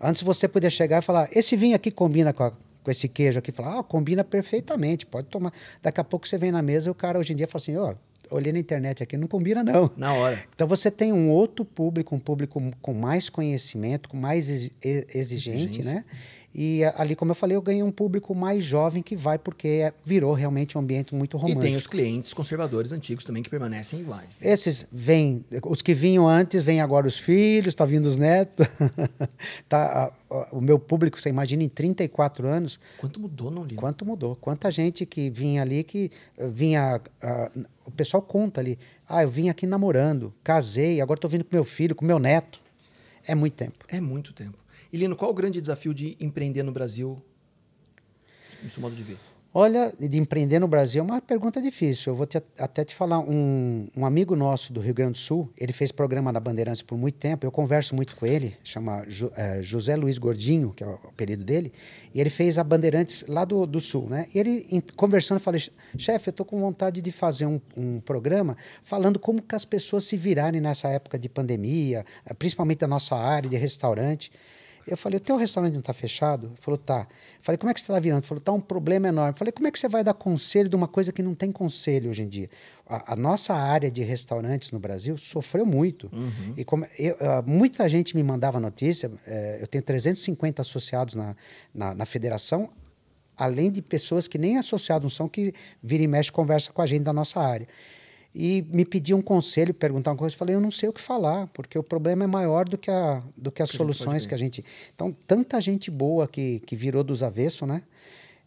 Antes 0.00 0.22
você 0.22 0.48
podia 0.48 0.70
chegar 0.70 1.02
e 1.02 1.04
falar: 1.04 1.28
esse 1.32 1.54
vinho 1.56 1.76
aqui 1.76 1.90
combina 1.90 2.32
com, 2.32 2.42
a- 2.44 2.50
com 2.82 2.90
esse 2.90 3.06
queijo 3.08 3.38
aqui. 3.38 3.52
Falar: 3.52 3.78
ah, 3.80 3.82
combina 3.82 4.24
perfeitamente, 4.24 5.04
pode 5.04 5.26
tomar. 5.28 5.52
Daqui 5.82 6.00
a 6.00 6.04
pouco 6.04 6.26
você 6.26 6.38
vem 6.38 6.50
na 6.50 6.62
mesa 6.62 6.88
e 6.88 6.90
o 6.90 6.94
cara 6.94 7.18
hoje 7.18 7.32
em 7.32 7.36
dia 7.36 7.46
fala 7.46 7.60
assim: 7.62 7.76
ó, 7.76 7.94
olhei 8.30 8.52
na 8.52 8.58
internet 8.58 9.02
aqui, 9.02 9.16
não 9.18 9.26
combina 9.28 9.62
não. 9.62 9.90
Na 9.96 10.14
hora. 10.14 10.42
Então 10.54 10.66
você 10.66 10.90
tem 10.90 11.12
um 11.12 11.28
outro 11.30 11.64
público, 11.64 12.14
um 12.14 12.18
público 12.18 12.62
com 12.80 12.94
mais 12.94 13.28
conhecimento, 13.28 14.08
com 14.08 14.16
mais 14.16 14.48
exi- 14.48 14.72
exigente, 14.82 15.80
Exigência. 15.80 15.92
né? 15.94 16.04
E 16.52 16.82
ali, 16.96 17.14
como 17.14 17.30
eu 17.30 17.34
falei, 17.34 17.56
eu 17.56 17.62
ganhei 17.62 17.82
um 17.82 17.92
público 17.92 18.34
mais 18.34 18.64
jovem 18.64 19.02
que 19.02 19.14
vai 19.14 19.38
porque 19.38 19.92
virou 20.04 20.32
realmente 20.34 20.76
um 20.76 20.80
ambiente 20.80 21.14
muito 21.14 21.36
romântico. 21.36 21.62
E 21.62 21.64
tem 21.64 21.76
os 21.76 21.86
clientes 21.86 22.34
conservadores 22.34 22.90
antigos 22.90 23.24
também 23.24 23.40
que 23.40 23.48
permanecem 23.48 24.00
iguais. 24.00 24.38
Né? 24.40 24.50
Esses 24.50 24.86
vêm, 24.90 25.44
os 25.64 25.80
que 25.80 25.94
vinham 25.94 26.26
antes, 26.26 26.64
vêm 26.64 26.80
agora 26.80 27.06
os 27.06 27.16
filhos, 27.16 27.68
está 27.68 27.84
vindo 27.84 28.06
os 28.06 28.16
netos. 28.16 28.66
tá, 29.68 30.12
a, 30.28 30.34
a, 30.34 30.48
o 30.50 30.60
meu 30.60 30.76
público, 30.76 31.20
você 31.20 31.28
imagina, 31.28 31.62
em 31.62 31.68
34 31.68 32.48
anos. 32.48 32.80
Quanto 32.98 33.20
mudou, 33.20 33.50
não 33.50 33.64
li? 33.64 33.76
Quanto 33.76 34.04
mudou? 34.04 34.34
Quanta 34.34 34.72
gente 34.72 35.06
que 35.06 35.30
vinha 35.30 35.62
ali 35.62 35.84
que 35.84 36.10
uh, 36.36 36.50
vinha. 36.50 37.00
Uh, 37.22 37.64
o 37.86 37.92
pessoal 37.92 38.22
conta 38.22 38.60
ali. 38.60 38.76
Ah, 39.08 39.22
eu 39.22 39.28
vim 39.28 39.48
aqui 39.48 39.66
namorando, 39.66 40.32
casei, 40.42 41.00
agora 41.00 41.18
estou 41.18 41.30
vindo 41.30 41.44
com 41.44 41.54
meu 41.54 41.64
filho, 41.64 41.94
com 41.94 42.04
meu 42.04 42.18
neto. 42.18 42.60
É 43.26 43.34
muito 43.34 43.54
tempo. 43.54 43.84
É 43.88 44.00
muito 44.00 44.32
tempo. 44.32 44.58
E 44.92 44.96
Lino, 44.96 45.16
qual 45.16 45.30
o 45.30 45.34
grande 45.34 45.60
desafio 45.60 45.94
de 45.94 46.16
empreender 46.20 46.62
no 46.62 46.72
Brasil, 46.72 47.22
no 48.62 48.70
seu 48.70 48.80
modo 48.80 48.94
de 48.94 49.02
ver? 49.02 49.16
Olha, 49.52 49.92
de 49.98 50.16
empreender 50.16 50.60
no 50.60 50.68
Brasil 50.68 51.00
é 51.00 51.04
uma 51.04 51.20
pergunta 51.20 51.60
difícil. 51.60 52.12
Eu 52.12 52.16
vou 52.16 52.24
te, 52.24 52.40
até 52.56 52.84
te 52.84 52.94
falar, 52.94 53.18
um, 53.18 53.88
um, 53.96 54.06
amigo 54.06 54.36
nosso 54.36 54.72
do 54.72 54.78
Rio 54.78 54.94
Grande 54.94 55.14
do 55.14 55.18
Sul, 55.18 55.50
ele 55.58 55.72
fez 55.72 55.90
programa 55.90 56.30
na 56.30 56.38
Bandeirantes 56.38 56.82
por 56.82 56.96
muito 56.96 57.16
tempo, 57.16 57.44
eu 57.44 57.50
converso 57.50 57.96
muito 57.96 58.14
com 58.14 58.24
ele, 58.24 58.56
chama 58.62 59.04
é, 59.36 59.60
José 59.60 59.96
Luiz 59.96 60.18
Gordinho, 60.18 60.72
que 60.72 60.84
é 60.84 60.86
o 60.86 60.94
apelido 61.08 61.44
dele, 61.44 61.72
e 62.14 62.20
ele 62.20 62.30
fez 62.30 62.58
a 62.58 62.64
Bandeirantes 62.64 63.24
lá 63.26 63.44
do, 63.44 63.66
do 63.66 63.80
Sul, 63.80 64.08
né? 64.08 64.28
E 64.32 64.38
ele, 64.38 64.68
em, 64.70 64.80
conversando, 64.94 65.40
falei, 65.40 65.60
chefe, 65.98 66.28
eu 66.28 66.30
estou 66.30 66.46
com 66.46 66.60
vontade 66.60 67.02
de 67.02 67.10
fazer 67.10 67.46
um, 67.46 67.60
um 67.76 67.98
programa 67.98 68.56
falando 68.84 69.18
como 69.18 69.42
que 69.42 69.56
as 69.56 69.64
pessoas 69.64 70.04
se 70.04 70.16
virarem 70.16 70.60
nessa 70.60 70.88
época 70.90 71.18
de 71.18 71.28
pandemia, 71.28 72.04
principalmente 72.38 72.78
da 72.78 72.86
nossa 72.86 73.16
área 73.16 73.50
de 73.50 73.56
restaurante. 73.56 74.30
Eu 74.86 74.96
falei, 74.96 75.18
o 75.18 75.20
teu 75.20 75.36
restaurante 75.36 75.72
não 75.72 75.80
está 75.80 75.92
fechado? 75.92 76.46
Ele 76.48 76.56
falou, 76.56 76.78
tá. 76.78 77.06
Eu 77.10 77.42
falei, 77.42 77.58
como 77.58 77.70
é 77.70 77.74
que 77.74 77.80
você 77.80 77.84
está 77.84 77.98
virando? 77.98 78.20
Ele 78.20 78.26
falou, 78.26 78.40
tá 78.40 78.52
um 78.52 78.60
problema 78.60 79.08
enorme. 79.08 79.32
Eu 79.32 79.36
falei, 79.36 79.52
como 79.52 79.66
é 79.68 79.70
que 79.70 79.78
você 79.78 79.88
vai 79.88 80.02
dar 80.02 80.14
conselho 80.14 80.68
de 80.68 80.76
uma 80.76 80.88
coisa 80.88 81.12
que 81.12 81.22
não 81.22 81.34
tem 81.34 81.50
conselho 81.50 82.10
hoje 82.10 82.22
em 82.22 82.28
dia? 82.28 82.50
A, 82.86 83.12
a 83.12 83.16
nossa 83.16 83.54
área 83.54 83.90
de 83.90 84.02
restaurantes 84.02 84.72
no 84.72 84.78
Brasil 84.78 85.16
sofreu 85.16 85.64
muito. 85.64 86.10
Uhum. 86.12 86.54
E 86.56 86.64
como 86.64 86.86
eu, 86.98 87.14
uh, 87.14 87.42
muita 87.46 87.88
gente 87.88 88.16
me 88.16 88.22
mandava 88.22 88.58
notícia, 88.58 89.08
uh, 89.08 89.12
eu 89.60 89.66
tenho 89.66 89.82
350 89.82 90.62
associados 90.62 91.14
na, 91.14 91.36
na, 91.74 91.94
na 91.94 92.06
federação, 92.06 92.70
além 93.36 93.70
de 93.70 93.80
pessoas 93.80 94.26
que 94.26 94.38
nem 94.38 94.58
associados 94.58 95.14
são, 95.14 95.28
que 95.28 95.54
vira 95.82 96.02
e 96.02 96.06
mexe 96.06 96.30
conversa 96.30 96.72
com 96.72 96.82
a 96.82 96.86
gente 96.86 97.02
da 97.02 97.12
nossa 97.12 97.40
área 97.40 97.66
e 98.34 98.64
me 98.70 98.84
pediu 98.84 99.16
um 99.16 99.22
conselho, 99.22 99.74
perguntar 99.74 100.12
uma 100.12 100.16
coisa, 100.16 100.34
eu 100.34 100.38
falei, 100.38 100.54
eu 100.54 100.60
não 100.60 100.70
sei 100.70 100.88
o 100.88 100.92
que 100.92 101.00
falar, 101.00 101.48
porque 101.48 101.78
o 101.78 101.82
problema 101.82 102.24
é 102.24 102.26
maior 102.26 102.68
do 102.68 102.78
que, 102.78 102.90
a, 102.90 103.22
do 103.36 103.50
que 103.50 103.62
as 103.62 103.70
que 103.70 103.76
soluções 103.76 104.26
que 104.26 104.34
a 104.34 104.36
gente... 104.36 104.64
Então, 104.94 105.12
tanta 105.26 105.60
gente 105.60 105.90
boa 105.90 106.28
que, 106.28 106.60
que 106.60 106.76
virou 106.76 107.02
dos 107.02 107.22
avessos, 107.22 107.66
né? 107.66 107.82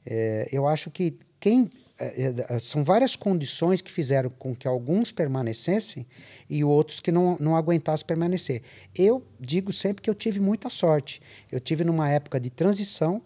É, 0.05 0.47
eu 0.51 0.67
acho 0.67 0.89
que 0.89 1.15
quem... 1.39 1.69
É, 1.99 2.33
é, 2.49 2.59
são 2.59 2.83
várias 2.83 3.15
condições 3.15 3.79
que 3.79 3.91
fizeram 3.91 4.29
com 4.31 4.55
que 4.55 4.67
alguns 4.67 5.11
permanecessem 5.11 6.07
e 6.49 6.63
outros 6.63 6.99
que 6.99 7.11
não, 7.11 7.37
não 7.39 7.55
aguentassem 7.55 8.05
permanecer. 8.05 8.63
Eu 8.95 9.23
digo 9.39 9.71
sempre 9.71 10.01
que 10.01 10.09
eu 10.09 10.15
tive 10.15 10.39
muita 10.39 10.69
sorte. 10.69 11.21
Eu 11.51 11.59
tive 11.59 11.83
numa 11.83 12.09
época 12.09 12.39
de 12.39 12.49
transição, 12.49 13.21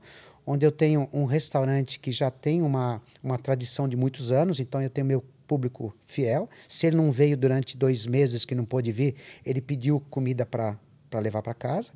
onde 0.45 0.65
eu 0.65 0.71
tenho 0.71 1.07
um 1.13 1.23
restaurante 1.23 1.99
que 1.99 2.11
já 2.11 2.29
tem 2.29 2.61
uma, 2.61 3.01
uma 3.23 3.37
tradição 3.37 3.87
de 3.87 3.95
muitos 3.95 4.31
anos, 4.31 4.59
então 4.59 4.81
eu 4.81 4.89
tenho 4.89 5.07
meu 5.07 5.23
público 5.47 5.95
fiel. 6.05 6.49
Se 6.67 6.87
ele 6.87 6.97
não 6.97 7.11
veio 7.11 7.37
durante 7.37 7.77
dois 7.77 8.05
meses 8.05 8.45
que 8.45 8.53
não 8.53 8.65
pôde 8.65 8.91
vir, 8.91 9.15
ele 9.45 9.61
pediu 9.61 9.99
comida 10.09 10.45
para 10.45 10.77
levar 11.13 11.41
para 11.41 11.53
casa. 11.53 11.91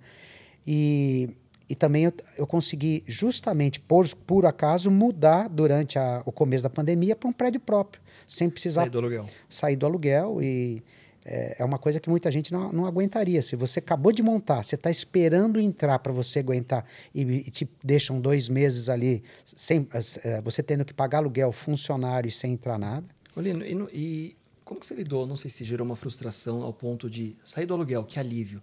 E, 0.66 1.30
e 1.70 1.76
também 1.76 2.06
eu, 2.06 2.14
eu 2.38 2.48
consegui, 2.48 3.04
justamente 3.08 3.80
por, 3.80 4.08
por 4.16 4.46
acaso, 4.46 4.90
mudar 4.90 5.48
durante 5.48 6.00
a, 6.00 6.22
o 6.26 6.32
começo 6.32 6.64
da 6.64 6.70
pandemia 6.70 7.16
para 7.16 7.30
um 7.30 7.34
prédio 7.34 7.60
próprio, 7.60 8.02
sem 8.26 8.50
precisar 8.50 8.82
sair 8.82 8.90
do 8.90 8.98
aluguel. 8.98 9.26
Sair 9.50 9.76
do 9.76 9.86
aluguel 9.86 10.42
e 10.42 10.84
é, 11.24 11.58
é 11.60 11.66
uma 11.66 11.78
coisa 11.78 12.00
que 12.00 12.10
muita 12.10 12.32
gente 12.32 12.52
não, 12.52 12.72
não 12.72 12.86
aguentaria. 12.86 13.42
Se 13.42 13.56
você 13.56 13.80
acabou 13.80 14.12
de 14.12 14.24
montar, 14.24 14.64
você 14.64 14.76
está 14.76 14.90
esperando 14.90 15.60
entrar 15.60 16.00
para 16.00 16.12
você 16.12 16.40
aguentar 16.40 16.86
e, 17.14 17.22
e, 17.22 17.52
te 17.52 17.70
deixam 17.84 18.20
dois 18.20 18.50
meses 18.50 18.90
ali, 18.90 19.24
sem, 19.46 19.88
é, 20.24 20.42
você 20.42 20.64
tendo 20.64 20.84
que 20.84 20.94
pagar 20.94 21.20
aluguel, 21.20 21.52
funcionário 21.52 22.28
e 22.28 22.32
sem 22.32 22.54
entrar 22.54 22.78
nada. 22.78 23.06
Olino, 23.36 23.64
e, 23.64 23.74
e, 23.94 24.36
como 24.64 24.80
que 24.80 24.86
você 24.86 24.94
lidou? 24.94 25.26
Não 25.26 25.38
sei 25.38 25.50
se 25.50 25.64
gerou 25.64 25.86
uma 25.86 25.96
frustração 25.96 26.64
ao 26.64 26.74
ponto 26.74 27.10
de 27.10 27.36
sair 27.44 27.66
do 27.66 27.74
aluguel, 27.74 28.04
que 28.04 28.20
alívio. 28.20 28.62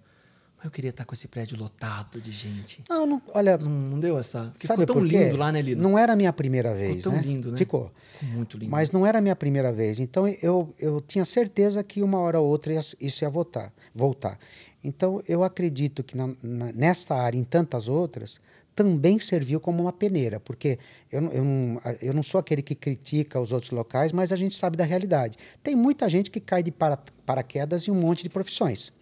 Mas 0.59 0.65
eu 0.65 0.71
queria 0.73 0.91
estar 0.91 1.05
com 1.05 1.15
esse 1.15 1.29
prédio 1.29 1.57
lotado 1.57 2.21
de 2.21 2.33
gente. 2.33 2.83
Não, 2.89 3.07
não 3.07 3.23
olha. 3.33 3.57
Não, 3.57 3.71
não 3.71 4.01
deu 4.01 4.19
essa. 4.19 4.53
Sabe 4.57 4.81
ficou 4.81 4.97
tão 4.97 5.05
lindo 5.05 5.37
lá, 5.37 5.53
né, 5.53 5.63
Lino? 5.63 5.81
Não 5.81 5.97
era 5.97 6.15
a 6.15 6.17
minha 6.17 6.33
primeira 6.33 6.75
vez. 6.75 6.97
Ficou 6.97 7.13
tão 7.13 7.21
né? 7.21 7.27
lindo, 7.27 7.53
né? 7.53 7.59
Ficou. 7.59 7.93
Ficou 8.19 8.35
muito 8.35 8.59
lindo. 8.59 8.71
Mas 8.71 8.91
não 8.91 9.07
era 9.07 9.19
a 9.19 9.23
minha 9.23 9.37
primeira 9.37 9.73
vez. 9.73 10.01
Então 10.01 10.27
eu, 10.43 10.75
eu 10.81 11.01
tinha 11.01 11.25
certeza 11.25 11.85
que 11.85 12.03
uma 12.03 12.19
hora 12.19 12.41
ou 12.41 12.49
outra 12.49 12.73
isso 12.75 13.25
ia 13.25 13.31
voltar. 13.31 13.73
voltar. 13.95 14.37
Então 14.83 15.23
eu 15.29 15.45
acredito 15.45 16.03
que 16.03 16.17
na, 16.17 16.35
na, 16.43 16.73
nesta 16.73 17.15
área 17.15 17.37
e 17.37 17.41
em 17.41 17.45
tantas 17.45 17.89
outras, 17.89 18.41
também 18.79 19.19
serviu 19.19 19.59
como 19.59 19.83
uma 19.83 19.93
peneira, 19.93 20.39
porque 20.39 20.79
eu, 21.11 21.21
eu, 21.33 21.45
não, 21.45 21.81
eu 22.01 22.15
não 22.15 22.23
sou 22.23 22.39
aquele 22.39 22.63
que 22.63 22.77
critica 22.77 23.41
os 23.41 23.51
outros 23.51 23.73
locais, 23.73 24.13
mas 24.13 24.33
a 24.33 24.37
gente 24.37 24.55
sabe 24.55 24.77
da 24.77 24.85
realidade. 24.85 25.37
Tem 25.65 25.75
muita 25.75 26.09
gente 26.09 26.31
que 26.31 26.39
cai 26.39 26.63
de 26.63 26.71
para, 26.71 26.97
paraquedas 27.27 27.89
em 27.89 27.91
um 27.91 27.97
monte 27.97 28.23
de 28.23 28.29
profissões. 28.29 28.93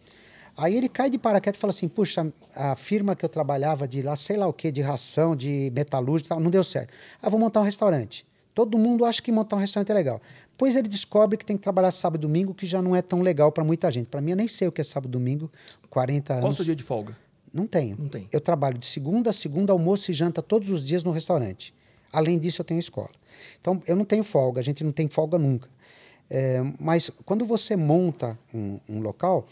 Aí 0.57 0.75
ele 0.75 0.89
cai 0.89 1.11
de 1.11 1.19
paraquedas 1.19 1.59
e 1.59 1.61
fala 1.61 1.73
assim: 1.73 1.89
puxa, 1.89 2.27
a 2.55 2.75
firma 2.75 3.15
que 3.15 3.23
eu 3.23 3.29
trabalhava 3.29 3.87
de 3.87 4.01
lá, 4.01 4.17
sei 4.17 4.39
lá 4.39 4.47
o 4.47 4.53
que, 4.55 4.73
de 4.73 4.81
ração, 4.81 5.37
de 5.37 5.71
metalúrgica, 5.75 6.35
não 6.41 6.51
deu 6.51 6.65
certo. 6.65 6.95
Ah, 7.21 7.29
vou 7.29 7.39
montar 7.39 7.61
um 7.61 7.65
restaurante. 7.65 8.25
Todo 8.55 8.79
mundo 8.79 9.05
acha 9.05 9.21
que 9.21 9.31
montar 9.31 9.57
um 9.57 9.59
restaurante 9.59 9.91
é 9.91 9.95
legal. 9.95 10.23
Pois 10.57 10.75
ele 10.75 10.89
descobre 10.89 11.37
que 11.37 11.45
tem 11.45 11.59
que 11.59 11.63
trabalhar 11.63 11.91
sábado 11.91 12.23
e 12.23 12.23
domingo, 12.23 12.55
que 12.55 12.65
já 12.65 12.81
não 12.81 12.97
é 12.97 13.03
tão 13.03 13.21
legal 13.21 13.53
para 13.53 13.63
muita 13.63 13.91
gente. 13.91 14.09
Para 14.09 14.23
mim, 14.23 14.31
eu 14.31 14.37
nem 14.39 14.49
sei 14.49 14.69
o 14.69 14.73
que 14.73 14.81
é 14.81 14.85
sábado 14.85 15.11
e 15.11 15.13
domingo, 15.13 15.53
40 15.91 16.33
anos. 16.33 16.43
Qual 16.43 16.53
o 16.53 16.57
seu 16.57 16.65
dia 16.65 16.75
de 16.75 16.83
folga? 16.83 17.26
Não 17.57 17.67
tenho. 17.67 17.97
Não 17.99 18.09
tem. 18.09 18.29
Eu 18.31 18.41
trabalho 18.41 18.79
de 18.79 18.87
segunda 18.87 19.31
a 19.31 19.33
segunda, 19.33 19.73
almoço 19.73 20.11
e 20.11 20.15
janta 20.15 20.43
todos 20.43 20.71
os 20.71 20.87
dias 20.87 21.03
no 21.03 21.11
restaurante. 21.11 21.75
Além 22.13 22.39
disso, 22.39 22.61
eu 22.61 22.65
tenho 22.65 22.79
escola. 22.79 23.11
Então, 23.61 23.83
eu 23.87 23.97
não 23.97 24.05
tenho 24.05 24.23
folga, 24.23 24.61
a 24.61 24.65
gente 24.65 24.85
não 24.85 24.93
tem 24.93 25.09
folga 25.09 25.39
nunca. 25.39 25.69
É, 26.29 26.61
mas 26.79 27.11
quando 27.25 27.47
você 27.47 27.77
monta 27.77 28.39
um, 28.53 28.79
um, 28.89 29.01
local, 29.01 29.47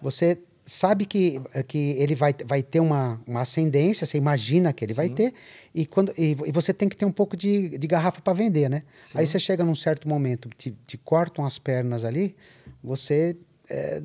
você 0.00 0.38
sabe 0.62 1.06
que, 1.06 1.40
que 1.66 1.92
ele 1.92 2.14
vai, 2.14 2.34
vai 2.44 2.62
ter 2.62 2.80
uma, 2.80 3.20
uma 3.26 3.40
ascendência, 3.40 4.06
você 4.06 4.18
imagina 4.18 4.72
que 4.72 4.84
ele 4.84 4.92
Sim. 4.92 4.96
vai 4.96 5.08
ter, 5.08 5.32
e, 5.74 5.86
quando, 5.86 6.12
e, 6.18 6.36
e, 6.46 6.52
você 6.52 6.74
tem 6.74 6.88
que 6.88 6.96
ter 6.96 7.06
um 7.06 7.12
pouco 7.12 7.36
de, 7.36 7.70
de 7.78 7.86
garrafa 7.86 8.20
para 8.20 8.34
vender, 8.34 8.68
né? 8.68 8.82
Sim. 9.02 9.18
Aí 9.18 9.26
você 9.26 9.38
chega 9.38 9.64
num 9.64 9.74
certo 9.74 10.06
momento, 10.06 10.50
te, 10.50 10.76
te 10.86 10.98
cortam 10.98 11.46
as 11.46 11.58
pernas 11.58 12.04
ali, 12.04 12.36
você 12.84 13.34
é, 13.70 14.02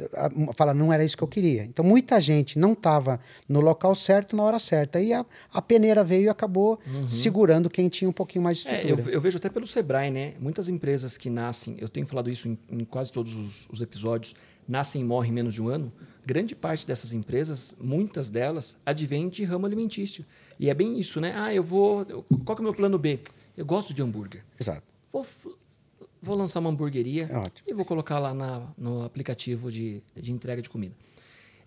fala, 0.56 0.74
não 0.74 0.92
era 0.92 1.04
isso 1.04 1.16
que 1.16 1.24
eu 1.24 1.28
queria. 1.28 1.64
Então, 1.64 1.84
muita 1.86 2.20
gente 2.20 2.60
não 2.60 2.74
estava 2.74 3.20
no 3.48 3.62
local 3.62 3.96
certo 3.96 4.36
na 4.36 4.44
hora 4.44 4.60
certa. 4.60 5.00
E 5.00 5.14
a, 5.14 5.26
a 5.54 5.62
peneira 5.62 6.04
veio 6.04 6.26
e 6.26 6.30
acabou 6.30 6.80
uhum. 6.86 7.08
segurando 7.08 7.70
quem 7.70 7.88
tinha 7.88 8.10
um 8.10 8.14
pouquinho 8.14 8.44
mais 8.44 8.58
de 8.58 8.64
estrutura. 8.64 9.02
É, 9.02 9.06
eu, 9.06 9.14
eu, 9.14 9.22
vejo 9.22 9.38
até 9.38 9.50
pelo 9.50 9.66
Sebrae, 9.66 10.12
né? 10.12 10.34
Muitas 10.40 10.68
empresas 10.68 11.18
que 11.18 11.30
nascem, 11.30 11.78
eu 11.80 11.88
tenho 11.88 12.06
falado 12.06 12.30
isso 12.30 12.48
em, 12.48 12.58
em 12.70 12.84
quase 12.84 13.12
todos 13.12 13.34
os, 13.36 13.70
os, 13.70 13.82
episódios, 13.82 14.36
nascem 14.68 15.02
e 15.02 15.04
morrem 15.04 15.32
em 15.32 15.34
menos 15.34 15.54
de 15.54 15.62
um 15.62 15.70
ano. 15.70 15.92
Grande 16.26 16.56
parte 16.56 16.86
dessas 16.86 17.14
empresas, 17.14 17.76
muitas 17.82 18.30
delas, 18.30 18.78
advêm 18.86 19.30
de 19.30 19.44
ramo 19.44 19.66
alimentício. 19.66 20.26
E 20.60 20.70
é 20.70 20.74
bem 20.74 21.00
isso, 21.00 21.20
né? 21.20 21.34
Ah, 21.36 21.54
eu 21.54 21.64
vou. 21.64 22.06
Qual 22.46 22.56
que 22.56 22.62
é 22.62 22.64
o 22.64 22.64
meu 22.64 22.74
plano 22.74 22.98
B? 22.98 23.20
Eu 23.58 23.66
gosto 23.66 23.94
de 23.94 24.02
hambúrguer. 24.02 24.44
Exato. 24.60 24.84
Vou 25.12 25.26
vou 26.24 26.38
lançar 26.38 26.62
uma 26.62 26.70
hamburgueria 26.70 27.30
é 27.30 27.70
e 27.70 27.74
vou 27.74 27.84
colocar 27.84 28.18
lá 28.18 28.34
na, 28.34 28.66
no 28.78 29.04
aplicativo 29.04 29.70
de, 29.70 30.02
de 30.16 30.32
entrega 30.32 30.62
de 30.62 30.70
comida. 30.70 30.96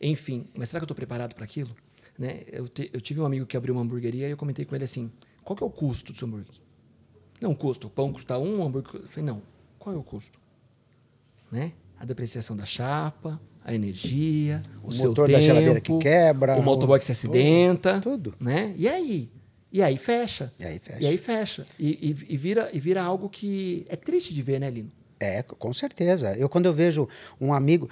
Enfim, 0.00 0.46
mas 0.56 0.70
será 0.70 0.80
que 0.80 0.84
eu 0.84 0.86
estou 0.86 0.96
preparado 0.96 1.34
para 1.34 1.44
aquilo? 1.44 1.70
Né? 2.18 2.42
Eu, 2.50 2.66
te, 2.66 2.90
eu, 2.92 3.00
tive 3.00 3.20
um 3.20 3.26
amigo 3.26 3.44
que 3.44 3.56
abriu 3.56 3.74
uma 3.74 3.82
hamburgueria 3.82 4.26
e 4.26 4.30
eu 4.30 4.36
comentei 4.36 4.64
com 4.64 4.74
ele 4.74 4.84
assim: 4.84 5.12
qual 5.44 5.54
que 5.54 5.62
é 5.62 5.66
o 5.66 5.70
custo 5.70 6.12
do 6.12 6.18
seu 6.18 6.26
hambúrguer? 6.26 6.54
Não, 7.40 7.52
o 7.52 7.56
custo. 7.56 7.86
O 7.86 7.90
pão 7.90 8.10
custa 8.10 8.38
um, 8.38 8.60
o 8.60 8.64
hambúrguer. 8.64 9.02
Eu 9.02 9.08
falei: 9.08 9.26
não, 9.26 9.42
qual 9.78 9.94
é 9.94 9.98
o 9.98 10.02
custo? 10.02 10.38
Né? 11.52 11.72
A 11.98 12.04
depreciação 12.06 12.56
da 12.56 12.64
chapa, 12.64 13.38
a 13.62 13.74
energia, 13.74 14.62
o, 14.82 14.88
o 14.88 14.92
seu 14.92 15.08
motor 15.10 15.26
tempo, 15.26 15.38
da 15.38 15.44
geladeira 15.44 15.80
que 15.80 15.98
quebra, 15.98 16.56
o 16.56 16.62
motoboy 16.62 16.98
que 16.98 17.04
se 17.04 17.12
acidenta, 17.12 18.00
tudo. 18.00 18.34
Né? 18.40 18.74
E 18.78 18.88
aí? 18.88 19.30
E 19.72 19.82
aí 19.82 19.96
fecha. 19.98 20.52
E 20.58 20.64
aí 20.64 20.78
fecha. 20.78 21.02
E 21.02 21.06
aí 21.06 21.18
fecha. 21.18 21.66
E, 21.78 21.88
e, 21.88 22.34
e, 22.34 22.36
vira, 22.36 22.70
e 22.72 22.80
vira 22.80 23.02
algo 23.02 23.28
que 23.28 23.84
é 23.88 23.96
triste 23.96 24.32
de 24.32 24.40
ver, 24.42 24.60
né, 24.60 24.70
Lino? 24.70 24.90
É, 25.18 25.42
com 25.42 25.72
certeza. 25.72 26.34
Eu, 26.36 26.48
quando 26.48 26.66
eu 26.66 26.72
vejo 26.72 27.08
um 27.40 27.52
amigo. 27.52 27.88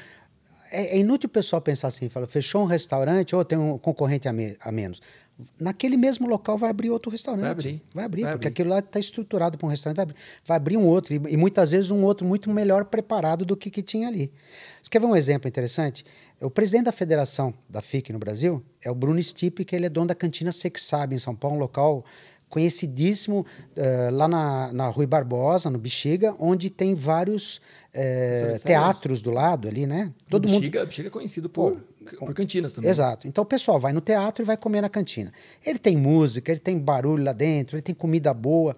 É, 0.71 0.97
é 0.97 0.99
inútil 0.99 1.27
o 1.27 1.31
pessoal 1.31 1.61
pensar 1.61 1.89
assim, 1.89 2.09
fala, 2.09 2.27
fechou 2.27 2.63
um 2.63 2.67
restaurante 2.67 3.35
ou 3.37 3.45
tem 3.45 3.57
um 3.59 3.79
concorrente 3.79 4.27
a, 4.29 4.33
me, 4.33 4.57
a 4.61 4.73
menos. 4.73 5.01
naquele 5.59 5.97
mesmo 5.97 6.27
local 6.27 6.57
vai 6.57 6.71
abrir 6.71 6.91
outro 6.91 7.11
restaurante. 7.11 7.43
Vai 7.43 7.51
abrir. 7.51 7.83
Vai 7.95 8.05
abrir, 8.05 8.23
Vai 8.23 8.33
porque 8.33 8.47
abrir. 8.49 8.55
aquilo 8.55 8.71
lá 8.71 8.79
está 8.79 8.99
estruturado 8.99 9.59
para 9.59 9.67
um 9.67 9.71
restaurante, 9.71 9.97
vai 9.97 10.03
abrir, 10.05 10.17
vai 10.45 10.57
abrir 10.57 10.77
um 10.77 10.87
outro, 10.87 11.13
e, 11.15 11.17
e 11.17 11.37
muitas 11.37 11.71
vezes 11.71 11.91
um 11.91 12.03
outro 12.03 12.27
muito 12.27 12.51
melhor 12.51 12.85
preparado 12.87 13.45
do 13.45 13.57
que, 13.57 13.71
que 13.71 13.83
tinha 13.83 14.09
ali. 14.09 14.33
Quer 14.95 15.01
ver 15.01 15.07
um 15.07 15.17
exemplo 15.17 15.49
interessante? 15.49 16.05
O 16.41 16.49
presidente 16.49 16.85
da 16.85 16.93
federação 16.93 17.53
da 17.69 17.83
FIC 17.83 18.13
no 18.13 18.19
Brasil 18.21 18.63
é 18.81 18.89
o 18.89 18.95
Bruno 18.95 19.21
Stipe, 19.21 19.65
que 19.65 19.75
ele 19.75 19.87
é 19.87 19.89
dono 19.89 20.07
da 20.07 20.15
cantina 20.15 20.53
Sexab 20.53 21.13
em 21.13 21.19
São 21.19 21.35
Paulo, 21.35 21.57
um 21.57 21.59
local 21.59 22.05
conhecidíssimo 22.49 23.45
eh, 23.75 24.11
lá 24.13 24.29
na, 24.29 24.73
na 24.73 24.87
Rui 24.87 25.05
Barbosa, 25.05 25.69
no 25.69 25.79
Bexiga, 25.79 26.37
onde 26.39 26.71
tem 26.71 26.95
vários 26.95 27.61
Restaurantes 27.93 28.63
teatros 28.63 29.21
do 29.21 29.33
lado 29.33 29.67
ali, 29.67 29.85
né? 29.85 30.13
Todo 30.31 30.47
mundo. 30.47 30.61
Bexiga, 30.61 30.85
Bexiga 30.87 31.09
é 31.09 31.11
conhecido 31.11 31.51
por, 31.51 31.77
por 32.21 32.33
cantinas 32.33 32.73
também. 32.73 32.89
Exato. 32.89 33.27
Então 33.27 33.43
o 33.43 33.47
pessoal 33.49 33.81
vai 33.81 33.93
no 33.93 34.01
teatro 34.01 34.45
e 34.45 34.47
vai 34.47 34.57
comer 34.57 34.81
na 34.81 34.89
cantina. 34.89 35.33
Ele 35.67 35.81
tem 35.81 35.97
música, 35.97 36.53
ele 36.53 36.61
tem 36.61 36.79
barulho 36.79 37.25
lá 37.25 37.33
dentro, 37.33 37.75
ele 37.75 37.83
tem 37.83 37.97
comida 37.97 38.33
boa. 38.33 38.77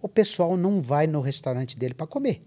O 0.00 0.08
pessoal 0.08 0.56
não 0.56 0.80
vai 0.80 1.06
no 1.06 1.20
restaurante 1.20 1.76
dele 1.76 1.92
para 1.92 2.06
comer. 2.06 2.42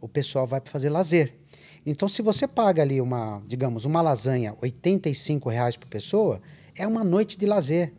O 0.00 0.06
pessoal 0.06 0.46
vai 0.46 0.60
para 0.60 0.70
fazer 0.70 0.90
lazer. 0.90 1.41
Então, 1.84 2.06
se 2.08 2.22
você 2.22 2.46
paga 2.46 2.82
ali 2.82 3.00
uma, 3.00 3.42
digamos, 3.46 3.84
uma 3.84 4.00
lasanha, 4.00 4.56
85 4.62 5.48
reais 5.50 5.76
por 5.76 5.88
pessoa, 5.88 6.40
é 6.76 6.86
uma 6.86 7.02
noite 7.02 7.36
de 7.36 7.46
lazer. 7.46 7.92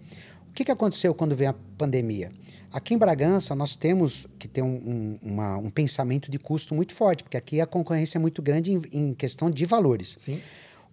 O 0.49 0.53
que, 0.53 0.63
que 0.63 0.71
aconteceu 0.71 1.13
quando 1.13 1.35
veio 1.35 1.49
a 1.49 1.55
pandemia? 1.77 2.31
Aqui 2.71 2.93
em 2.93 2.97
Bragança, 2.97 3.53
nós 3.53 3.75
temos 3.75 4.25
que 4.39 4.47
ter 4.47 4.61
um, 4.61 4.75
um, 4.75 5.19
uma, 5.21 5.57
um 5.57 5.69
pensamento 5.69 6.31
de 6.31 6.39
custo 6.39 6.73
muito 6.73 6.93
forte, 6.93 7.23
porque 7.23 7.37
aqui 7.37 7.61
a 7.61 7.67
concorrência 7.67 8.17
é 8.17 8.21
muito 8.21 8.41
grande 8.41 8.71
em, 8.71 8.81
em 8.91 9.13
questão 9.13 9.51
de 9.51 9.65
valores. 9.65 10.15
Sim. 10.17 10.41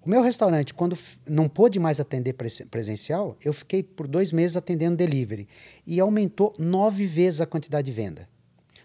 O 0.03 0.09
meu 0.09 0.22
restaurante, 0.22 0.72
quando 0.72 0.96
não 1.29 1.46
pôde 1.48 1.79
mais 1.79 2.00
atender 2.00 2.33
presen- 2.33 2.66
presencial, 2.66 3.37
eu 3.44 3.53
fiquei 3.53 3.83
por 3.83 4.09
dois 4.09 4.33
meses 4.33 4.57
atendendo 4.57 4.96
delivery. 4.96 5.46
E 5.87 6.00
aumentou 6.00 6.55
nove 6.59 7.05
vezes 7.07 7.40
a 7.40 7.46
quantidade 7.46 7.85
de 7.85 7.92
venda. 7.92 8.29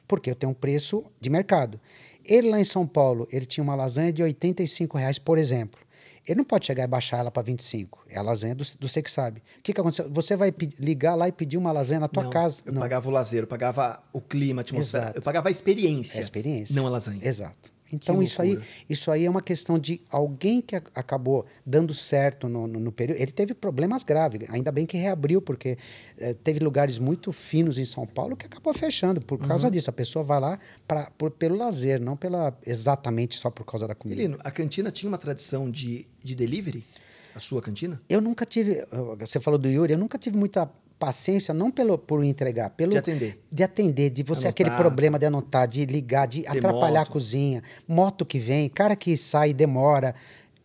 Porque 0.08 0.30
eu 0.30 0.36
tenho 0.36 0.52
um 0.52 0.56
preço 0.56 1.06
de 1.20 1.30
mercado. 1.30 1.80
Ele 2.28 2.50
lá 2.50 2.60
em 2.60 2.64
São 2.64 2.86
Paulo, 2.86 3.28
ele 3.32 3.46
tinha 3.46 3.64
uma 3.64 3.76
lasanha 3.76 4.12
de 4.12 4.24
85 4.24 4.98
reais, 4.98 5.20
por 5.20 5.38
exemplo. 5.38 5.80
Ele 6.28 6.38
não 6.40 6.46
pode 6.46 6.66
chegar 6.66 6.84
e 6.84 6.88
baixar 6.88 7.20
ela 7.20 7.30
para 7.30 7.44
25. 7.44 8.04
É 8.10 8.18
a 8.18 8.22
lasanha 8.22 8.56
do, 8.56 8.64
do 8.80 8.88
Você 8.88 9.02
que 9.02 9.12
sabe. 9.12 9.44
O 9.60 9.62
que, 9.62 9.74
que 9.74 9.80
aconteceu? 9.80 10.10
Você 10.12 10.36
vai 10.36 10.52
ligar 10.80 11.14
lá 11.14 11.28
e 11.28 11.32
pedir 11.32 11.58
uma 11.58 11.72
lasanha 11.72 12.00
na 12.00 12.08
tua 12.08 12.24
Não, 12.24 12.32
casa. 12.32 12.64
Eu 12.66 12.74
não. 12.74 12.82
pagava 12.82 13.08
o 13.08 13.12
lazer, 13.12 13.44
eu 13.44 13.48
pagava 13.48 14.02
o 14.12 14.20
clima, 14.20 14.62
a 14.62 14.64
atmosfera. 14.64 15.04
Exato. 15.04 15.20
Eu 15.20 15.22
pagava 15.22 15.50
a 15.50 15.52
experiência. 15.52 16.18
É 16.18 16.22
experiência. 16.22 16.76
Não 16.76 16.88
a 16.88 16.90
lasanha. 16.90 17.20
Exato. 17.24 17.75
Então, 17.94 18.22
isso 18.22 18.42
aí, 18.42 18.60
isso 18.90 19.12
aí 19.12 19.26
é 19.26 19.30
uma 19.30 19.42
questão 19.42 19.78
de 19.78 20.02
alguém 20.10 20.60
que 20.62 20.76
acabou 20.76 21.46
dando 21.66 21.94
certo 21.94 22.50
no, 22.50 22.66
no- 22.68 22.80
no 22.80 22.92
período. 22.92 23.20
Ele 23.22 23.32
teve 23.32 23.54
problemas 23.54 24.04
graves, 24.04 24.50
ainda 24.50 24.72
bem 24.72 24.86
que 24.86 24.98
reabriu, 24.98 25.40
porque 25.42 25.78
eh, 26.18 26.34
teve 26.34 26.60
lugares 26.60 26.98
muito 26.98 27.32
finos 27.32 27.78
em 27.78 27.86
São 27.86 28.06
Paulo 28.08 28.36
que 28.36 28.48
acabou 28.48 28.74
fechando 28.74 29.22
por 29.22 29.40
Uhum. 29.40 29.48
causa 29.48 29.70
disso. 29.70 29.90
A 29.90 29.94
pessoa 29.94 30.24
vai 30.24 30.40
lá 30.40 30.60
pra, 30.88 31.12
por- 31.18 31.32
pelo 31.32 31.56
lazer, 31.56 32.02
não 32.02 32.18
pela, 32.18 32.58
exatamente 32.66 33.36
só 33.38 33.50
por 33.52 33.64
causa 33.66 33.88
da 33.88 33.94
comida. 33.96 34.20
Lino, 34.22 34.40
a 34.44 34.50
cantina 34.52 34.92
tinha 34.92 35.08
uma 35.10 35.18
tradição 35.18 35.70
de, 35.70 36.08
de 36.24 36.34
delivery? 36.36 36.84
A 37.36 37.40
sua 37.40 37.62
cantina? 37.62 38.00
Eu 38.10 38.22
nunca 38.22 38.46
tive, 38.46 38.84
você 39.20 39.40
falou 39.40 39.58
do 39.60 39.68
Yuri, 39.70 39.94
eu 39.94 40.00
nunca 40.00 40.18
tive 40.18 40.38
muita 40.38 40.70
paciência, 40.98 41.54
não 41.54 41.70
pelo, 41.70 41.98
por 41.98 42.24
entregar, 42.24 42.70
pelo 42.72 42.92
De 42.92 42.98
atender. 42.98 43.40
de 43.52 43.64
atender, 43.64 44.10
de 44.10 44.24
você 44.24 44.48
Anotar. 44.48 44.50
aquele 44.52 44.72
problema 44.72 45.20
de 45.20 45.26
anotar, 45.26 45.68
de 45.68 45.86
ligar, 45.86 46.28
de 46.28 46.48
atrapalhar 46.48 47.00
moto. 47.02 47.10
a 47.10 47.12
cozinha, 47.12 47.64
moto 47.88 48.26
que 48.26 48.40
vem, 48.40 48.70
cara 48.70 48.96
que 48.96 49.16
sai 49.18 49.50
e 49.50 49.54
demora. 49.54 50.16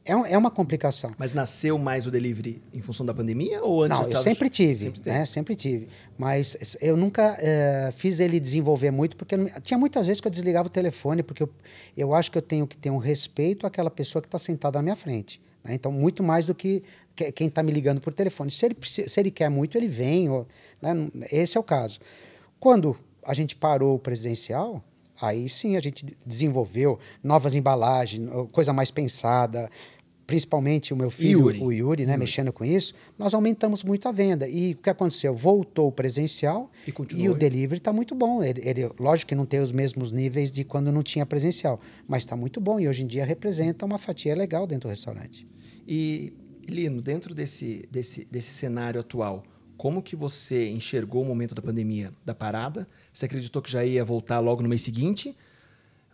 É, 0.02 0.16
um- 0.16 0.24
é 0.24 0.36
uma 0.38 0.50
complicação. 0.50 1.10
Mas 1.18 1.34
nasceu 1.34 1.78
mais 1.78 2.06
o 2.06 2.10
delivery 2.10 2.62
em 2.72 2.80
função 2.80 3.04
da 3.04 3.12
pandemia 3.12 3.62
ou 3.62 3.82
antes 3.82 3.98
Não, 3.98 4.08
eu 4.08 4.22
sempre 4.22 4.48
tive, 4.48 4.86
Sempre 4.86 5.10
né? 5.10 5.26
Sempre 5.26 5.54
tive. 5.54 5.88
Mas 6.16 6.76
eu 6.80 6.96
nunca 6.96 7.36
eh, 7.38 7.92
fiz 7.94 8.18
ele 8.18 8.40
desenvolver 8.40 8.90
muito, 8.90 9.14
porque 9.14 9.36
não- 9.36 9.46
tinha 9.60 9.76
muitas 9.76 10.06
vezes 10.06 10.20
que 10.20 10.26
eu 10.26 10.30
desligava 10.30 10.68
o 10.68 10.70
telefone, 10.70 11.22
porque 11.22 11.42
eu, 11.42 11.50
eu 11.96 12.14
acho 12.14 12.30
que 12.32 12.38
eu 12.38 12.42
tenho 12.42 12.66
que 12.66 12.78
ter 12.78 12.88
um 12.90 12.96
respeito 12.96 13.66
àquela 13.66 13.90
pessoa 13.90 14.22
que 14.22 14.26
está 14.28 14.38
sentada 14.38 14.78
à 14.78 14.82
minha 14.82 14.96
frente. 14.96 15.40
né? 15.62 15.74
Então, 15.74 15.92
muito 15.92 16.22
mais 16.22 16.46
do 16.46 16.54
que- 16.54 16.82
quem 17.32 17.46
está 17.48 17.62
me 17.62 17.72
ligando 17.72 18.00
por 18.00 18.12
telefone. 18.12 18.50
Se 18.50 18.66
ele, 18.66 18.76
se 18.84 19.20
ele 19.20 19.30
quer 19.30 19.48
muito, 19.50 19.76
ele 19.76 19.88
vem. 19.88 20.28
ou- 20.30 20.46
né? 20.80 21.08
Esse 21.30 21.56
é 21.56 21.60
o 21.60 21.64
caso. 21.64 21.98
Quando 22.58 22.96
a 23.24 23.34
gente 23.34 23.54
parou 23.56 23.94
o 23.94 23.98
presidencial, 23.98 24.82
aí 25.20 25.48
sim 25.48 25.76
a 25.76 25.80
gente 25.80 26.04
de- 26.04 26.16
desenvolveu 26.24 26.98
novas 27.22 27.54
embalagens, 27.54 28.28
coisa 28.52 28.72
mais 28.72 28.90
pensada. 28.90 29.68
Principalmente 30.26 30.94
o 30.94 30.96
meu 30.96 31.10
filho, 31.10 31.40
Yuri. 31.50 31.60
o 31.60 31.72
Yuri, 31.72 32.06
né, 32.06 32.16
mexendo 32.16 32.52
com 32.52 32.64
isso, 32.64 32.94
nós 33.18 33.34
aumentamos 33.34 33.82
muito 33.82 34.06
a 34.08 34.12
venda. 34.12 34.46
E 34.48 34.74
o 34.74 34.76
que 34.76 34.88
aconteceu? 34.88 35.34
Voltou 35.34 35.88
o 35.88 35.92
presencial 35.92 36.70
E 36.86 36.92
continuou. 36.92 37.34
o 37.34 37.36
delivery 37.36 37.78
está 37.78 37.92
muito 37.92 38.14
bom. 38.14 38.40
Ele, 38.40 38.60
ele- 38.64 38.88
lógico 39.00 39.30
que 39.30 39.34
não 39.34 39.44
tem 39.44 39.58
os 39.58 39.72
mesmos 39.72 40.12
níveis 40.12 40.52
de 40.52 40.62
quando 40.62 40.92
não 40.92 41.02
tinha 41.02 41.26
presencial, 41.26 41.80
mas 42.06 42.22
está 42.22 42.36
muito 42.36 42.60
bom 42.60 42.78
e 42.78 42.86
hoje 42.86 43.02
em 43.02 43.08
dia 43.08 43.24
representa 43.24 43.84
uma 43.84 43.98
fatia 43.98 44.32
legal 44.36 44.68
dentro 44.68 44.88
do 44.88 44.90
restaurante. 44.92 45.44
E, 45.88 46.32
Lino, 46.70 47.02
dentro 47.02 47.34
desse, 47.34 47.86
desse, 47.90 48.24
desse 48.30 48.50
cenário 48.52 49.00
atual, 49.00 49.42
como 49.76 50.02
que 50.02 50.14
você 50.16 50.68
enxergou 50.70 51.22
o 51.22 51.24
momento 51.24 51.54
da 51.54 51.62
pandemia, 51.62 52.10
da 52.24 52.34
parada? 52.34 52.86
Você 53.12 53.24
acreditou 53.26 53.60
que 53.62 53.70
já 53.70 53.84
ia 53.84 54.04
voltar 54.04 54.38
logo 54.40 54.62
no 54.62 54.68
mês 54.68 54.82
seguinte? 54.82 55.36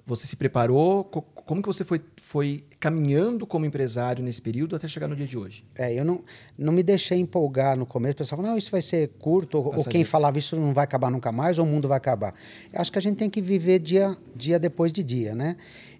Você 0.08 0.24
se 0.28 0.36
preparou? 0.36 1.02
Co- 1.02 1.20
Como 1.22 1.60
que 1.60 1.66
você 1.66 1.84
foi, 1.84 2.00
foi 2.16 2.62
caminhando 2.78 3.44
como 3.44 3.66
empresário 3.66 4.22
nesse 4.22 4.40
período 4.40 4.76
até 4.76 4.86
chegar 4.86 5.08
no 5.08 5.16
dia 5.16 5.26
de 5.26 5.36
hoje? 5.36 5.64
É, 5.74 5.92
eu 5.98 6.04
não, 6.04 6.20
não 6.56 6.72
me 6.72 6.80
deixei 6.84 7.18
empolgar 7.18 7.76
no 7.76 7.84
começo. 7.84 8.24
Falava, 8.24 8.50
não, 8.50 8.56
isso 8.56 8.70
vai 8.70 8.80
ser 8.82 9.08
curto, 9.18 9.58
ou, 9.58 9.64
ou 9.78 9.84
quem 9.84 10.04
falava 10.04 10.38
isso 10.38 10.54
não 10.54 10.72
vai 10.72 10.84
acabar 10.84 11.10
nunca 11.10 11.32
mais, 11.32 11.58
ou 11.58 11.64
o 11.64 11.68
mundo 11.68 11.88
vai 11.88 11.96
acabar. 11.98 12.34
Eu 12.72 12.80
acho 12.80 12.92
que 12.92 12.98
a 12.98 13.02
gente 13.02 13.16
tem 13.16 13.28
que 13.28 13.40
viver 13.40 13.80
dia, 13.80 14.16
dia 14.34 14.60
depois 14.60 14.92
de 14.92 15.02
dia, 15.02 15.34
né? 15.34 15.56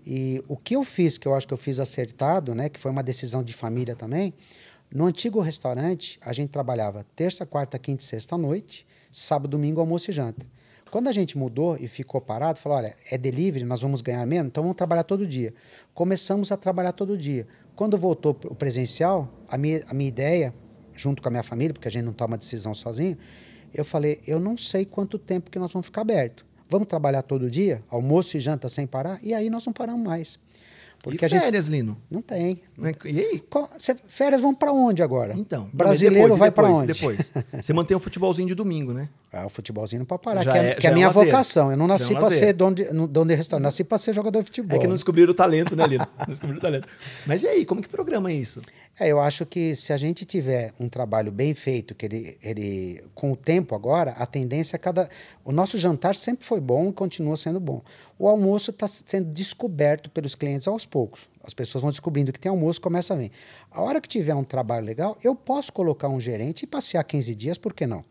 E 0.07 0.41
o 0.47 0.57
que 0.57 0.77
eu 0.77 0.85
fiz, 0.85 1.19
que 1.19 1.27
eu 1.27 1.35
acho 1.35 1.49
que 1.49 1.53
eu 1.53 1.59
fiz 1.59 1.81
acertado, 1.81 2.55
né, 2.55 2.69
que 2.69 2.79
foi 2.79 2.93
uma 2.93 3.03
decisão 3.03 3.43
de 3.43 3.53
família 3.53 3.97
também, 3.97 4.33
no 4.93 5.05
antigo 5.05 5.41
restaurante, 5.41 6.17
a 6.23 6.33
gente 6.33 6.51
trabalhava 6.51 7.05
terça, 7.17 7.45
quarta, 7.45 7.77
quinta 7.77 8.05
e 8.05 8.07
sexta 8.07 8.39
noite, 8.39 8.87
sábado, 9.11 9.51
domingo, 9.51 9.81
almoço 9.81 10.11
e 10.11 10.15
janta. 10.15 10.47
Quando 10.93 11.09
a 11.09 11.13
gente 11.13 11.37
mudou 11.37 11.77
e 11.77 11.89
ficou 11.89 12.21
parado, 12.21 12.61
falou: 12.61 12.79
olha, 12.79 12.95
é 13.11 13.19
delivery, 13.19 13.65
nós 13.65 13.81
vamos 13.81 14.01
ganhar 14.01 14.25
menos, 14.25 14.47
então 14.49 14.63
vamos 14.63 14.77
trabalhar 14.77 15.03
todo 15.03 15.27
dia. 15.27 15.53
Começamos 15.93 16.53
a 16.53 16.57
trabalhar 16.57 16.93
todo 16.93 17.19
dia. 17.19 17.47
Quando 17.75 17.99
voltou 17.99 18.39
o 18.45 18.55
presencial, 18.55 19.29
a 19.49 19.59
minha, 19.59 19.83
a 19.89 19.93
minha 19.93 20.09
ideia, 20.09 20.55
junto 20.95 21.21
com 21.21 21.29
a 21.29 21.31
minha 21.31 21.43
família, 21.43 21.75
porque 21.75 21.89
a 21.89 21.91
gente 21.91 22.05
não 22.05 22.13
toma 22.13 22.39
decisão 22.39 22.73
sozinho, 22.73 23.19
eu 23.75 23.85
falei: 23.85 24.21
eu 24.25 24.39
não 24.39 24.57
sei 24.57 24.85
quanto 24.85 25.19
tempo 25.19 25.51
que 25.51 25.59
nós 25.59 25.73
vamos 25.73 25.87
ficar 25.87 26.03
aberto. 26.03 26.47
Vamos 26.69 26.89
trabalhar 26.89 27.23
todo 27.23 27.51
dia, 27.51 27.83
almoço 27.89 28.37
e 28.37 28.41
janta 28.41 28.69
sem 28.69 28.87
parar, 28.87 29.19
e 29.23 29.33
aí 29.35 29.49
nós 29.51 29.65
não 29.65 29.73
paramos 29.73 30.05
mais. 30.07 30.39
Porque 31.03 31.25
e 31.25 31.27
a 31.27 31.29
gente 31.29 31.41
férias, 31.41 31.69
Lino? 31.69 31.97
não 32.11 32.21
tem. 32.21 32.61
Né? 32.77 32.93
E 33.05 33.21
aí? 33.21 33.45
Férias 34.09 34.41
vão 34.41 34.53
para 34.53 34.73
onde 34.73 35.03
agora? 35.05 35.35
Então, 35.37 35.69
brasileiro 35.73 36.15
depois, 36.25 36.39
vai 36.41 36.51
para 36.51 36.69
onde? 36.69 36.93
Depois. 36.93 37.31
Você 37.63 37.73
mantém 37.73 37.97
o 37.97 38.01
futebolzinho 38.01 38.49
de 38.49 38.55
domingo, 38.57 38.93
né? 38.93 39.09
Ah, 39.33 39.47
o 39.47 39.51
futebolzinho 39.51 40.01
não 40.01 40.07
pode 40.07 40.23
parar, 40.23 40.43
Já 40.43 40.51
que 40.53 40.59
é, 40.59 40.71
é- 40.71 40.75
que 40.75 40.87
é 40.87 40.91
a 40.91 40.93
é 40.93 40.95
minha 40.95 41.07
lazer. 41.07 41.25
vocação. 41.27 41.71
Eu 41.71 41.77
não 41.77 41.85
é 41.85 41.89
nasci 41.89 42.13
para 42.13 42.31
ser 42.31 42.53
dono 42.55 42.75
de, 42.75 42.93
no- 42.93 43.07
dono 43.07 43.31
de 43.31 43.37
restaurante, 43.37 43.65
nasci 43.65 43.85
para 43.85 43.99
ser 43.99 44.15
jogador 44.15 44.41
de 44.41 44.47
futebol. 44.47 44.77
É 44.77 44.81
que 44.81 44.87
não 44.89 44.97
descobriram 44.97 45.31
o 45.31 45.35
talento, 45.35 45.77
né, 45.77 45.87
Lino? 45.87 46.09
Não 46.19 46.27
descobriram 46.27 46.59
o 46.59 46.63
talento. 46.63 46.89
Mas 47.25 47.43
e 47.43 47.47
aí, 47.47 47.65
como 47.65 47.81
que 47.81 47.89
programa 47.89 48.33
isso? 48.33 48.61
É, 48.99 49.09
eu 49.09 49.21
acho 49.21 49.45
que 49.45 49.75
se 49.75 49.93
a 49.93 49.97
gente 49.99 50.25
tiver 50.25 50.73
um 50.81 50.89
trabalho 50.89 51.31
bem 51.31 51.53
feito, 51.53 51.95
que 51.95 52.07
ele, 52.07 52.39
ele 52.43 53.05
com 53.15 53.31
o 53.31 53.37
tempo 53.37 53.75
agora, 53.75 54.13
a 54.13 54.27
tendência 54.27 54.77
é 54.77 54.79
cada. 54.79 55.07
O 55.45 55.53
nosso 55.53 55.77
jantar 55.77 56.15
sempre 56.15 56.47
foi 56.47 56.61
bom 56.61 56.89
e 56.89 56.93
continua 56.95 57.37
sendo 57.37 57.61
bom. 57.61 57.83
O 58.19 58.27
almoço 58.27 58.71
está 58.71 58.89
sendo 58.89 59.31
descoberto 59.31 60.09
pelos 60.09 60.35
clientes 60.35 60.67
aos 60.67 60.87
poucos. 60.87 61.29
As 61.45 61.53
pessoas 61.53 61.83
vão 61.83 61.91
descobrindo 61.91 62.33
que 62.33 62.41
tem 62.41 62.49
almoço, 62.49 62.81
começa 62.81 63.13
a 63.13 63.17
vir. 63.19 63.31
A 63.71 63.83
hora 63.83 64.01
que 64.01 64.09
tiver 64.09 64.35
um 64.35 64.45
trabalho 64.45 64.87
legal, 64.87 65.19
eu 65.23 65.35
posso 65.35 65.71
colocar 65.75 66.09
um 66.09 66.19
gerente 66.19 66.63
e 66.63 66.67
passear 66.67 67.05
15 67.05 67.35
dias, 67.35 67.59
por 67.59 67.75
que 67.75 67.87
não? 67.87 68.03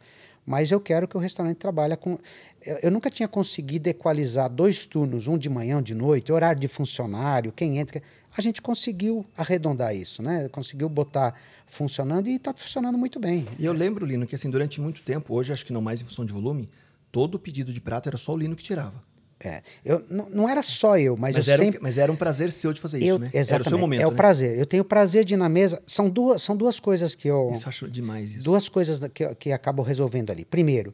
Mas 0.46 0.72
eu 0.72 0.80
quero 0.80 1.08
que 1.08 1.18
o 1.18 1.20
restaurante 1.20 1.58
trabalhe 1.58 1.98
com. 1.98 2.20
Eu, 2.64 2.78
eu 2.84 2.92
nunca 2.92 3.10
tinha 3.10 3.28
conseguido 3.28 3.90
equalizar 3.90 4.48
dois 4.48 4.86
turnos, 4.86 5.28
um 5.28 5.36
de 5.36 5.50
manhã, 5.50 5.80
um 5.80 5.82
de 5.82 5.96
noite, 5.96 6.32
horário 6.32 6.62
de 6.62 6.68
funcionário, 6.68 7.52
quem 7.52 7.80
entra. 7.80 8.04
A 8.38 8.42
gente 8.42 8.62
conseguiu 8.62 9.26
arredondar 9.38 9.96
isso, 9.96 10.22
né? 10.22 10.50
Conseguiu 10.50 10.90
botar 10.90 11.34
funcionando 11.68 12.28
e 12.28 12.36
está 12.36 12.54
funcionando 12.54 12.98
muito 12.98 13.20
bem. 13.20 13.48
E 13.58 13.66
eu 13.66 13.74
lembro, 13.74 14.06
Lino, 14.06 14.28
que 14.28 14.36
assim, 14.36 14.50
durante 14.50 14.82
muito 14.82 15.02
tempo, 15.02 15.34
hoje 15.34 15.54
acho 15.54 15.66
que 15.66 15.72
não 15.74 15.82
mais 15.82 16.02
em 16.02 16.06
função 16.06 16.26
de 16.26 16.34
volume, 16.34 16.68
todo 17.12 17.40
pedido 17.40 17.72
de 17.72 17.80
prato 17.80 18.10
era 18.10 18.18
só 18.18 18.34
o 18.34 18.38
Lino 18.38 18.56
que 18.56 18.64
tirava. 18.64 19.02
É, 19.38 19.62
eu, 19.84 20.04
não, 20.10 20.30
não 20.30 20.50
era 20.50 20.64
só 20.64 20.98
eu, 20.98 21.18
mas, 21.18 21.36
Mas, 21.36 21.48
eu 21.48 21.54
era, 21.54 21.62
um- 21.62 21.66
sempre. 21.66 21.80
mas 21.82 21.98
era 21.98 22.12
um 22.12 22.16
prazer 22.16 22.52
seu 22.52 22.72
de 22.72 22.80
fazer 22.80 23.04
eu, 23.04 23.16
isso, 23.16 23.20
né? 23.20 23.28
Exatamente. 23.34 23.54
Era 23.54 23.62
o 23.62 23.68
seu 23.68 23.78
momento, 23.78 24.02
é 24.02 24.08
o 24.08 24.12
né? 24.12 24.16
prazer. 24.16 24.58
Eu 24.58 24.66
tenho 24.66 24.82
o 24.82 24.86
prazer 24.86 25.26
de 25.26 25.34
ir 25.34 25.38
na 25.38 25.50
mesa. 25.50 25.82
São 25.86 26.10
duas, 26.10 26.42
são 26.42 26.56
duas 26.56 26.80
coisas 26.80 27.16
que 27.16 27.28
eu. 27.28 27.50
Isso 27.52 27.66
eu 27.66 27.70
acho 27.70 27.88
demais 27.90 28.32
isso. 28.32 28.44
Duas 28.46 28.70
coisas 28.70 29.02
que, 29.14 29.36
que 29.36 29.52
acabo 29.52 29.84
resolvendo 29.84 30.32
ali. 30.32 30.46
Primeiro, 30.46 30.94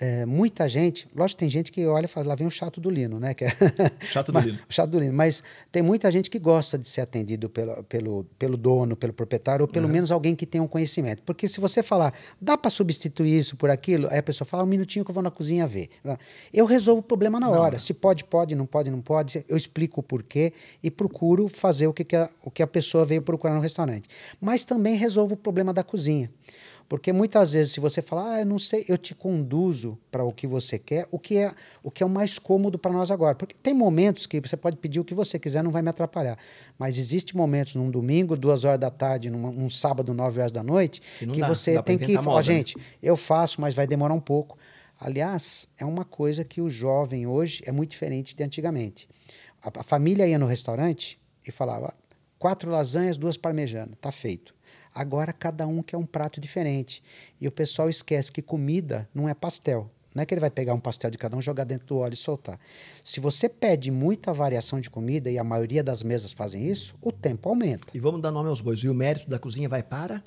é, 0.00 0.24
muita 0.24 0.66
gente, 0.66 1.06
lógico 1.14 1.40
tem 1.40 1.50
gente 1.50 1.70
que 1.70 1.84
olha 1.84 2.06
e 2.06 2.08
fala, 2.08 2.28
lá 2.28 2.34
vem 2.34 2.46
o 2.46 2.50
chato 2.50 2.80
do 2.80 2.88
Lino, 2.88 3.20
né? 3.20 3.34
Que 3.34 3.44
é 3.44 3.50
chato 4.00 4.28
do 4.28 4.32
mas, 4.32 4.46
Lino. 4.46 4.58
Chato 4.66 4.88
do 4.88 4.98
Lino. 4.98 5.12
Mas 5.12 5.44
tem 5.70 5.82
muita 5.82 6.10
gente 6.10 6.30
que 6.30 6.38
gosta 6.38 6.78
de 6.78 6.88
ser 6.88 7.02
atendido 7.02 7.50
pelo, 7.50 7.84
pelo, 7.84 8.24
pelo 8.38 8.56
dono, 8.56 8.96
pelo 8.96 9.12
proprietário, 9.12 9.62
ou 9.62 9.68
pelo 9.68 9.86
uhum. 9.86 9.92
menos 9.92 10.10
alguém 10.10 10.34
que 10.34 10.46
tenha 10.46 10.64
um 10.64 10.66
conhecimento. 10.66 11.22
Porque 11.22 11.46
se 11.46 11.60
você 11.60 11.82
falar, 11.82 12.14
dá 12.40 12.56
para 12.56 12.70
substituir 12.70 13.38
isso 13.38 13.56
por 13.56 13.68
aquilo, 13.68 14.08
aí 14.10 14.16
a 14.16 14.22
pessoa 14.22 14.46
fala, 14.46 14.64
um 14.64 14.66
minutinho 14.66 15.04
que 15.04 15.10
eu 15.10 15.14
vou 15.14 15.22
na 15.22 15.30
cozinha 15.30 15.66
ver. 15.66 15.90
Eu 16.50 16.64
resolvo 16.64 17.00
o 17.00 17.04
problema 17.04 17.38
na 17.38 17.50
hora. 17.50 17.72
Não. 17.72 17.78
Se 17.78 17.92
pode, 17.92 18.24
pode, 18.24 18.54
não 18.54 18.64
pode, 18.64 18.90
não 18.90 19.02
pode. 19.02 19.44
Eu 19.46 19.56
explico 19.56 20.00
o 20.00 20.02
porquê 20.02 20.54
e 20.82 20.90
procuro 20.90 21.46
fazer 21.46 21.86
o 21.88 21.92
que, 21.92 22.04
que, 22.04 22.16
a, 22.16 22.30
o 22.42 22.50
que 22.50 22.62
a 22.62 22.66
pessoa 22.66 23.04
veio 23.04 23.20
procurar 23.20 23.54
no 23.54 23.60
restaurante. 23.60 24.08
Mas 24.40 24.64
também 24.64 24.96
resolvo 24.96 25.34
o 25.34 25.36
problema 25.36 25.74
da 25.74 25.82
cozinha. 25.82 26.30
Porque 26.90 27.12
muitas 27.12 27.52
vezes, 27.52 27.70
se 27.70 27.78
você 27.78 28.02
falar, 28.02 28.32
ah, 28.32 28.40
eu 28.40 28.46
não 28.46 28.58
sei, 28.58 28.84
eu 28.88 28.98
te 28.98 29.14
conduzo 29.14 29.96
para 30.10 30.24
o 30.24 30.32
que 30.32 30.44
você 30.44 30.76
quer, 30.76 31.06
o 31.12 31.20
que 31.20 31.36
é 31.36 31.54
o 31.84 31.88
que 31.88 32.02
é 32.02 32.06
o 32.06 32.08
mais 32.08 32.36
cômodo 32.36 32.80
para 32.80 32.90
nós 32.90 33.12
agora. 33.12 33.36
Porque 33.36 33.54
tem 33.62 33.72
momentos 33.72 34.26
que 34.26 34.40
você 34.40 34.56
pode 34.56 34.76
pedir 34.76 34.98
o 34.98 35.04
que 35.04 35.14
você 35.14 35.38
quiser, 35.38 35.62
não 35.62 35.70
vai 35.70 35.82
me 35.82 35.88
atrapalhar. 35.88 36.36
Mas 36.76 36.98
existe 36.98 37.36
momentos 37.36 37.76
num 37.76 37.88
domingo, 37.92 38.36
duas 38.36 38.64
horas 38.64 38.80
da 38.80 38.90
tarde, 38.90 39.30
num, 39.30 39.46
um 39.46 39.70
sábado, 39.70 40.12
nove 40.12 40.40
horas 40.40 40.50
da 40.50 40.64
noite, 40.64 41.00
que, 41.20 41.26
que 41.28 41.40
dá, 41.40 41.46
você 41.46 41.80
tem 41.80 41.96
que 41.96 42.12
falar, 42.16 42.42
gente, 42.42 42.76
eu 43.00 43.16
faço, 43.16 43.60
mas 43.60 43.72
vai 43.72 43.86
demorar 43.86 44.14
um 44.14 44.20
pouco. 44.20 44.58
Aliás, 44.98 45.68
é 45.78 45.84
uma 45.84 46.04
coisa 46.04 46.44
que 46.44 46.60
o 46.60 46.68
jovem 46.68 47.24
hoje 47.24 47.62
é 47.66 47.70
muito 47.70 47.92
diferente 47.92 48.34
de 48.34 48.42
antigamente. 48.42 49.08
A, 49.62 49.70
a 49.78 49.82
família 49.84 50.26
ia 50.26 50.40
no 50.40 50.46
restaurante 50.46 51.20
e 51.46 51.52
falava 51.52 51.94
quatro 52.36 52.68
lasanhas, 52.68 53.16
duas 53.16 53.36
parmejanas, 53.36 53.94
tá 54.00 54.10
feito. 54.10 54.52
Agora 54.94 55.32
cada 55.32 55.66
um 55.66 55.82
quer 55.82 55.96
um 55.96 56.06
prato 56.06 56.40
diferente. 56.40 57.02
E 57.40 57.46
o 57.46 57.52
pessoal 57.52 57.88
esquece 57.88 58.30
que 58.30 58.42
comida 58.42 59.08
não 59.14 59.28
é 59.28 59.34
pastel. 59.34 59.90
Não 60.14 60.22
é 60.22 60.26
que 60.26 60.34
ele 60.34 60.40
vai 60.40 60.50
pegar 60.50 60.74
um 60.74 60.80
pastel 60.80 61.10
de 61.10 61.16
cada 61.16 61.36
um, 61.36 61.40
jogar 61.40 61.64
dentro 61.64 61.86
do 61.86 61.98
óleo 61.98 62.14
e 62.14 62.16
soltar. 62.16 62.58
Se 63.04 63.20
você 63.20 63.48
pede 63.48 63.90
muita 63.90 64.32
variação 64.32 64.80
de 64.80 64.90
comida, 64.90 65.30
e 65.30 65.38
a 65.38 65.44
maioria 65.44 65.84
das 65.84 66.02
mesas 66.02 66.32
fazem 66.32 66.66
isso, 66.66 66.96
o 67.00 67.12
tempo 67.12 67.48
aumenta. 67.48 67.86
E 67.94 68.00
vamos 68.00 68.20
dar 68.20 68.32
nome 68.32 68.48
aos 68.48 68.60
bois. 68.60 68.80
E 68.80 68.88
o 68.88 68.94
mérito 68.94 69.30
da 69.30 69.38
cozinha 69.38 69.68
vai 69.68 69.82
para? 69.82 70.22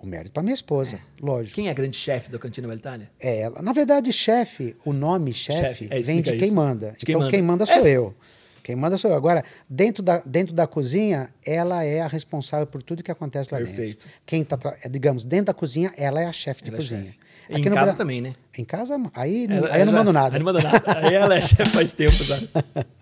O 0.00 0.06
mérito 0.06 0.32
para 0.32 0.42
minha 0.42 0.54
esposa, 0.54 0.96
é. 0.96 1.00
lógico. 1.20 1.56
Quem 1.56 1.66
é 1.66 1.70
a 1.70 1.74
grande 1.74 1.96
chefe 1.96 2.30
da 2.30 2.38
Cantina 2.38 2.72
Itália? 2.72 3.10
É 3.18 3.40
ela. 3.40 3.60
Na 3.60 3.72
verdade, 3.72 4.12
chefe, 4.12 4.76
o 4.84 4.92
nome 4.92 5.32
chefe 5.34 5.88
é, 5.90 6.00
vem 6.00 6.22
de 6.22 6.36
quem 6.36 6.52
manda. 6.52 6.92
De 6.92 7.04
quem 7.04 7.12
então, 7.12 7.20
manda. 7.20 7.30
quem 7.30 7.42
manda 7.42 7.66
sou 7.66 7.86
eu. 7.86 8.14
Quem 8.62 8.76
manda 8.76 8.96
sou 8.96 9.10
eu. 9.10 9.16
Agora, 9.16 9.44
dentro 9.68 10.02
da, 10.02 10.20
dentro 10.24 10.54
da 10.54 10.66
cozinha, 10.66 11.30
ela 11.44 11.84
é 11.84 12.00
a 12.00 12.06
responsável 12.06 12.66
por 12.66 12.82
tudo 12.82 13.02
que 13.02 13.10
acontece 13.10 13.52
lá 13.52 13.58
Perfeito. 13.58 14.04
dentro. 14.04 14.08
Quem 14.26 14.44
tá, 14.44 14.58
digamos, 14.90 15.24
dentro 15.24 15.46
da 15.46 15.54
cozinha, 15.54 15.92
ela 15.96 16.20
é 16.20 16.26
a 16.26 16.32
chefe 16.32 16.62
de 16.62 16.70
ela 16.70 16.78
é 16.78 16.80
cozinha. 16.80 17.14
É 17.48 17.58
em 17.58 17.64
casa 17.64 17.94
também, 17.94 18.20
né? 18.20 18.34
Em 18.56 18.64
casa, 18.64 18.96
aí, 19.14 19.46
ela, 19.48 19.72
aí 19.72 19.80
eu 19.80 19.86
não 19.86 19.92
mando 19.92 20.12
nada. 20.12 20.36
Aí 20.36 20.38
não 20.38 20.44
manda 20.44 20.62
nada. 20.62 20.82
Aí 20.98 21.14
ela 21.14 21.34
é 21.34 21.40
chefe 21.40 21.70
faz 21.70 21.92
tempo, 21.92 22.12
sabe? 22.12 22.48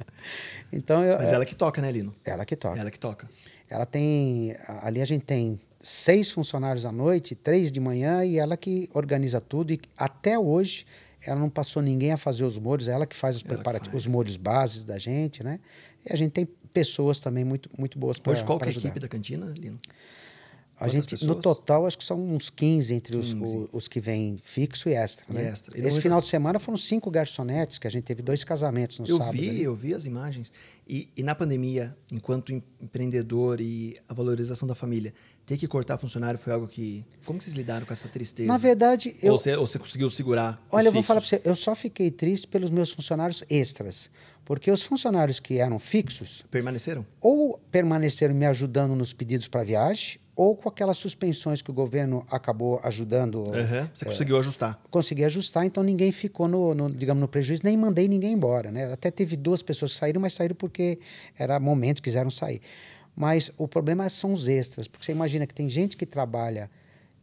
então, 0.72 1.02
eu, 1.02 1.18
Mas 1.18 1.32
ela 1.32 1.44
que 1.44 1.54
toca, 1.54 1.82
né, 1.82 1.90
Lino? 1.90 2.14
Ela 2.24 2.44
que 2.44 2.54
toca. 2.54 2.78
Ela 2.78 2.90
que 2.90 2.98
toca. 2.98 3.28
Ela 3.68 3.84
tem. 3.84 4.54
Ali 4.82 5.02
a 5.02 5.04
gente 5.04 5.24
tem 5.24 5.58
seis 5.82 6.30
funcionários 6.30 6.84
à 6.84 6.92
noite, 6.92 7.34
três 7.34 7.72
de 7.72 7.80
manhã, 7.80 8.24
e 8.24 8.38
ela 8.38 8.56
que 8.56 8.88
organiza 8.92 9.40
tudo. 9.40 9.72
E 9.72 9.80
até 9.96 10.38
hoje 10.38 10.86
ela 11.24 11.38
não 11.38 11.50
passou 11.50 11.82
ninguém 11.82 12.12
a 12.12 12.16
fazer 12.16 12.44
os 12.44 12.58
molhos, 12.58 12.88
é 12.88 12.92
ela 12.92 13.06
que 13.06 13.16
faz 13.16 13.36
os 13.36 13.42
preparativos, 13.42 14.02
os 14.02 14.06
molhos 14.06 14.36
bases 14.36 14.84
da 14.84 14.98
gente, 14.98 15.42
né? 15.42 15.60
E 16.04 16.12
a 16.12 16.16
gente 16.16 16.32
tem 16.32 16.46
pessoas 16.72 17.20
também 17.20 17.44
muito, 17.44 17.70
muito 17.76 17.98
boas 17.98 18.18
para 18.18 18.32
Hoje 18.32 18.44
qual 18.44 18.60
é 18.60 18.66
a 18.66 18.70
equipe 18.70 19.00
da 19.00 19.08
cantina, 19.08 19.46
Lino? 19.46 19.78
A 20.78 20.88
gente, 20.88 21.08
pessoas? 21.08 21.28
no 21.28 21.40
total, 21.40 21.86
acho 21.86 21.96
que 21.96 22.04
são 22.04 22.22
uns 22.22 22.50
15 22.50 22.94
entre 22.94 23.16
15. 23.16 23.34
Os, 23.36 23.68
os, 23.72 23.88
que 23.88 23.98
vêm 23.98 24.38
fixo 24.42 24.90
e 24.90 24.92
extra. 24.92 25.24
E 25.30 25.32
né? 25.32 25.48
extra. 25.48 25.78
Esse 25.78 26.02
final 26.02 26.20
de 26.20 26.26
semana 26.26 26.58
foram 26.58 26.76
cinco 26.76 27.10
garçonetes, 27.10 27.78
que 27.78 27.86
a 27.86 27.90
gente 27.90 28.04
teve 28.04 28.20
dois 28.20 28.44
casamentos 28.44 28.98
no 28.98 29.08
eu 29.08 29.16
sábado. 29.16 29.38
Vi, 29.38 29.62
eu 29.62 29.74
vi 29.74 29.94
as 29.94 30.04
imagens. 30.04 30.52
E, 30.86 31.08
e, 31.16 31.22
na 31.22 31.34
pandemia, 31.34 31.96
enquanto 32.12 32.52
empreendedor 32.78 33.58
e 33.58 33.96
a 34.06 34.12
valorização 34.12 34.68
da 34.68 34.74
família, 34.74 35.14
ter 35.46 35.56
que 35.56 35.68
cortar 35.68 35.96
funcionário 35.96 36.38
foi 36.38 36.52
algo 36.52 36.66
que. 36.66 37.06
Como 37.24 37.40
vocês 37.40 37.54
lidaram 37.54 37.86
com 37.86 37.92
essa 37.92 38.08
tristeza? 38.08 38.48
Na 38.48 38.58
verdade, 38.58 39.16
eu. 39.22 39.32
Ou 39.32 39.38
você, 39.38 39.56
ou 39.56 39.66
você 39.66 39.78
conseguiu 39.78 40.10
segurar? 40.10 40.60
Olha, 40.70 40.88
eu 40.88 40.92
vou 40.92 41.02
falar 41.02 41.20
para 41.20 41.28
você, 41.28 41.40
eu 41.44 41.54
só 41.54 41.74
fiquei 41.74 42.10
triste 42.10 42.48
pelos 42.48 42.68
meus 42.68 42.90
funcionários 42.90 43.44
extras. 43.48 44.10
Porque 44.44 44.70
os 44.70 44.82
funcionários 44.82 45.40
que 45.40 45.58
eram 45.58 45.78
fixos. 45.78 46.44
Permaneceram? 46.50 47.04
Ou 47.20 47.60
permaneceram 47.70 48.34
me 48.34 48.46
ajudando 48.46 48.94
nos 48.94 49.12
pedidos 49.12 49.48
para 49.48 49.64
viagem, 49.64 50.20
ou 50.36 50.54
com 50.54 50.68
aquelas 50.68 50.98
suspensões 50.98 51.62
que 51.62 51.70
o 51.70 51.74
governo 51.74 52.24
acabou 52.30 52.78
ajudando. 52.84 53.38
Uhum. 53.38 53.88
Você 53.92 54.04
é, 54.04 54.08
conseguiu 54.08 54.38
ajustar? 54.38 54.80
Consegui 54.90 55.24
ajustar, 55.24 55.64
então 55.64 55.82
ninguém 55.82 56.12
ficou 56.12 56.46
no, 56.46 56.74
no, 56.74 56.90
digamos, 56.90 57.20
no 57.20 57.26
prejuízo, 57.26 57.62
nem 57.64 57.76
mandei 57.76 58.06
ninguém 58.06 58.34
embora. 58.34 58.70
Né? 58.70 58.92
Até 58.92 59.10
teve 59.10 59.36
duas 59.36 59.62
pessoas 59.62 59.92
que 59.92 59.98
saíram, 59.98 60.20
mas 60.20 60.34
saíram 60.34 60.54
porque 60.54 60.98
era 61.36 61.58
momento, 61.58 62.02
quiseram 62.02 62.30
sair. 62.30 62.60
Mas 63.16 63.50
o 63.56 63.66
problema 63.66 64.08
são 64.10 64.32
os 64.32 64.46
extras, 64.46 64.86
porque 64.86 65.06
você 65.06 65.12
imagina 65.12 65.46
que 65.46 65.54
tem 65.54 65.68
gente 65.68 65.96
que 65.96 66.04
trabalha 66.04 66.70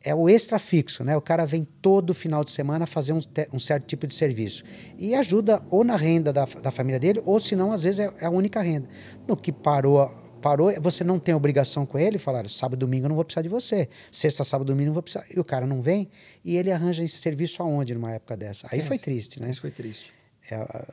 é 0.03 0.13
o 0.13 0.27
extra 0.27 0.59
fixo, 0.59 1.03
né? 1.03 1.15
O 1.15 1.21
cara 1.21 1.45
vem 1.45 1.65
todo 1.81 2.13
final 2.13 2.43
de 2.43 2.51
semana 2.51 2.85
fazer 2.85 3.13
um, 3.13 3.19
um, 3.53 3.59
certo 3.59 3.85
tipo 3.85 4.05
de 4.05 4.13
serviço. 4.13 4.63
E 4.97 5.15
ajuda 5.15 5.63
ou 5.69 5.83
na 5.83 5.95
renda 5.95 6.33
da, 6.33 6.43
da 6.43 6.71
família 6.71 6.99
dele, 6.99 7.21
ou 7.25 7.39
se 7.39 7.55
não, 7.55 7.71
às 7.71 7.83
vezes 7.83 7.99
é, 7.99 8.13
é, 8.19 8.25
a 8.25 8.29
única 8.29 8.61
renda. 8.61 8.89
No 9.25 9.37
que 9.37 9.51
parou 9.51 10.11
parou, 10.41 10.73
você 10.81 11.05
não 11.05 11.17
tem 11.17 11.33
obrigação 11.33 11.85
com 11.85 11.97
ele, 11.97 12.17
falar 12.17 12.49
sábado, 12.49 12.77
domingo 12.77 13.05
eu 13.05 13.09
não 13.09 13.15
vou 13.15 13.23
precisar 13.23 13.43
de 13.43 13.47
você. 13.47 13.87
Sexta, 14.11 14.43
sábado, 14.43 14.67
domingo 14.67 14.83
eu 14.83 14.87
não 14.87 14.93
vou 14.93 15.01
precisar. 15.01 15.25
E 15.33 15.39
o 15.39 15.43
cara 15.43 15.65
não 15.65 15.81
vem, 15.81 16.09
e 16.43 16.57
ele 16.57 16.69
arranja 16.69 17.01
esse 17.01 17.15
serviço 17.15 17.63
aonde 17.63 17.93
numa 17.93 18.11
época 18.11 18.35
dessa? 18.35 18.67
Aí 18.69 18.81
foi 18.81 18.99
triste, 18.99 19.39
né? 19.39 19.49
Isso 19.49 19.61
foi 19.61 19.71
triste. 19.71 20.13
É, 20.51 20.87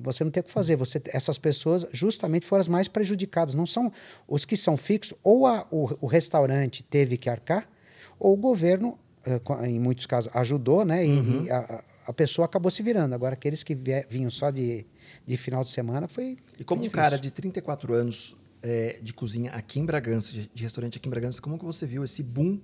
você 0.00 0.22
não 0.22 0.30
tem 0.30 0.40
o 0.40 0.44
que 0.44 0.50
fazer. 0.50 0.76
Você, 0.76 1.02
essas 1.06 1.38
pessoas 1.38 1.86
justamente 1.92 2.46
foram 2.46 2.60
as 2.60 2.68
mais 2.68 2.88
prejudicadas. 2.88 3.54
Não 3.54 3.66
são 3.66 3.92
os 4.28 4.44
que 4.44 4.56
são 4.56 4.76
fixos, 4.76 5.16
ou 5.22 5.46
a, 5.46 5.66
o, 5.70 5.88
o 6.00 6.06
restaurante 6.06 6.82
teve 6.82 7.16
que 7.16 7.28
arcar, 7.28 7.68
ou 8.18 8.34
o 8.34 8.36
governo, 8.36 8.98
eh, 9.26 9.40
em 9.68 9.80
muitos 9.80 10.06
casos, 10.06 10.30
ajudou, 10.34 10.84
né? 10.84 11.04
E, 11.04 11.10
uhum. 11.10 11.44
e 11.44 11.50
a, 11.50 11.82
a, 12.06 12.12
pessoa 12.12 12.46
acabou 12.46 12.70
se 12.70 12.82
virando. 12.82 13.14
Agora, 13.14 13.34
aqueles 13.34 13.62
que 13.62 13.76
vinham 14.08 14.30
só 14.30 14.50
de, 14.50 14.86
de 15.26 15.36
final 15.36 15.64
de 15.64 15.70
semana 15.70 16.06
foi. 16.06 16.36
E 16.58 16.62
como 16.62 16.84
um 16.84 16.88
cara 16.88 17.18
de 17.18 17.30
34 17.30 17.94
anos 17.94 18.36
é, 18.62 18.98
de 19.02 19.12
cozinha 19.12 19.50
aqui 19.50 19.78
em 19.80 19.84
Bragança, 19.84 20.32
de, 20.32 20.48
de, 20.52 20.62
restaurante 20.62 20.98
aqui 20.98 21.06
em 21.06 21.10
Bragança, 21.10 21.42
como 21.42 21.58
que 21.58 21.64
você 21.64 21.84
viu 21.84 22.04
esse 22.04 22.22
boom 22.22 22.60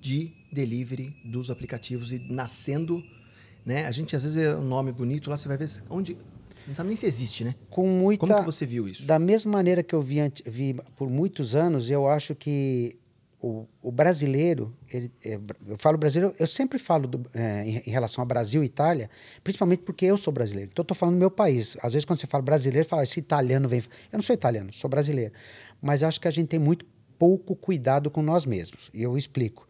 de 0.00 0.32
delivery 0.52 1.14
dos 1.24 1.50
aplicativos 1.50 2.12
e 2.12 2.18
nascendo, 2.18 3.02
né? 3.64 3.86
A 3.86 3.92
gente 3.92 4.14
às 4.14 4.22
vezes 4.22 4.36
é 4.36 4.56
um 4.56 4.64
nome 4.64 4.92
bonito, 4.92 5.30
lá 5.30 5.36
você 5.36 5.48
vai 5.48 5.56
ver 5.56 5.68
onde 5.88 6.16
você 6.64 6.70
não 6.70 6.76
sabe 6.76 6.88
nem 6.88 6.96
se 6.96 7.04
existe, 7.04 7.44
né? 7.44 7.54
Com 7.68 7.86
muita 7.86 8.26
Como 8.26 8.38
que 8.38 8.46
você 8.46 8.64
viu 8.64 8.88
isso? 8.88 9.04
Da 9.04 9.18
mesma 9.18 9.52
maneira 9.52 9.82
que 9.82 9.94
eu 9.94 10.00
vi, 10.00 10.16
vi 10.46 10.74
por 10.96 11.10
muitos 11.10 11.54
anos, 11.54 11.90
eu 11.90 12.08
acho 12.08 12.34
que 12.34 12.98
o, 13.44 13.68
o 13.82 13.92
brasileiro, 13.92 14.74
ele, 14.90 15.12
é, 15.22 15.38
eu 15.66 15.76
falo 15.76 15.98
brasileiro, 15.98 16.34
eu 16.38 16.46
sempre 16.46 16.78
falo 16.78 17.06
do, 17.06 17.22
é, 17.34 17.68
em, 17.68 17.76
em, 17.86 17.90
relação 17.90 18.22
a 18.22 18.24
Brasil 18.24 18.62
e 18.62 18.66
Itália, 18.66 19.10
principalmente 19.42 19.82
porque 19.82 20.06
eu 20.06 20.16
sou 20.16 20.32
brasileiro. 20.32 20.70
Então, 20.72 20.80
eu 20.80 20.84
estou 20.84 20.96
falando 20.96 21.16
do 21.16 21.18
meu 21.18 21.30
país. 21.30 21.76
Às 21.82 21.92
vezes, 21.92 22.06
quando 22.06 22.18
você 22.18 22.26
fala 22.26 22.42
brasileiro, 22.42 22.88
fala 22.88 23.02
esse 23.02 23.20
italiano 23.20 23.68
vem. 23.68 23.80
Eu 23.80 24.16
não 24.16 24.22
sou 24.22 24.32
italiano, 24.32 24.72
sou 24.72 24.88
brasileiro. 24.88 25.34
Mas 25.82 26.00
eu 26.00 26.08
acho 26.08 26.18
que 26.18 26.28
a 26.28 26.30
gente 26.30 26.48
tem 26.48 26.58
muito 26.58 26.86
pouco 27.18 27.54
cuidado 27.54 28.10
com 28.10 28.22
nós 28.22 28.46
mesmos. 28.46 28.90
E 28.94 29.02
eu 29.02 29.14
explico. 29.18 29.68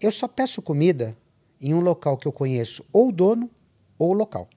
Eu 0.00 0.12
só 0.12 0.28
peço 0.28 0.62
comida 0.62 1.16
em 1.60 1.74
um 1.74 1.80
local 1.80 2.16
que 2.16 2.26
eu 2.26 2.32
conheço 2.32 2.84
ou 2.92 3.08
o 3.08 3.12
dono 3.12 3.50
ou 3.98 4.10
o 4.10 4.12
local. 4.12 4.48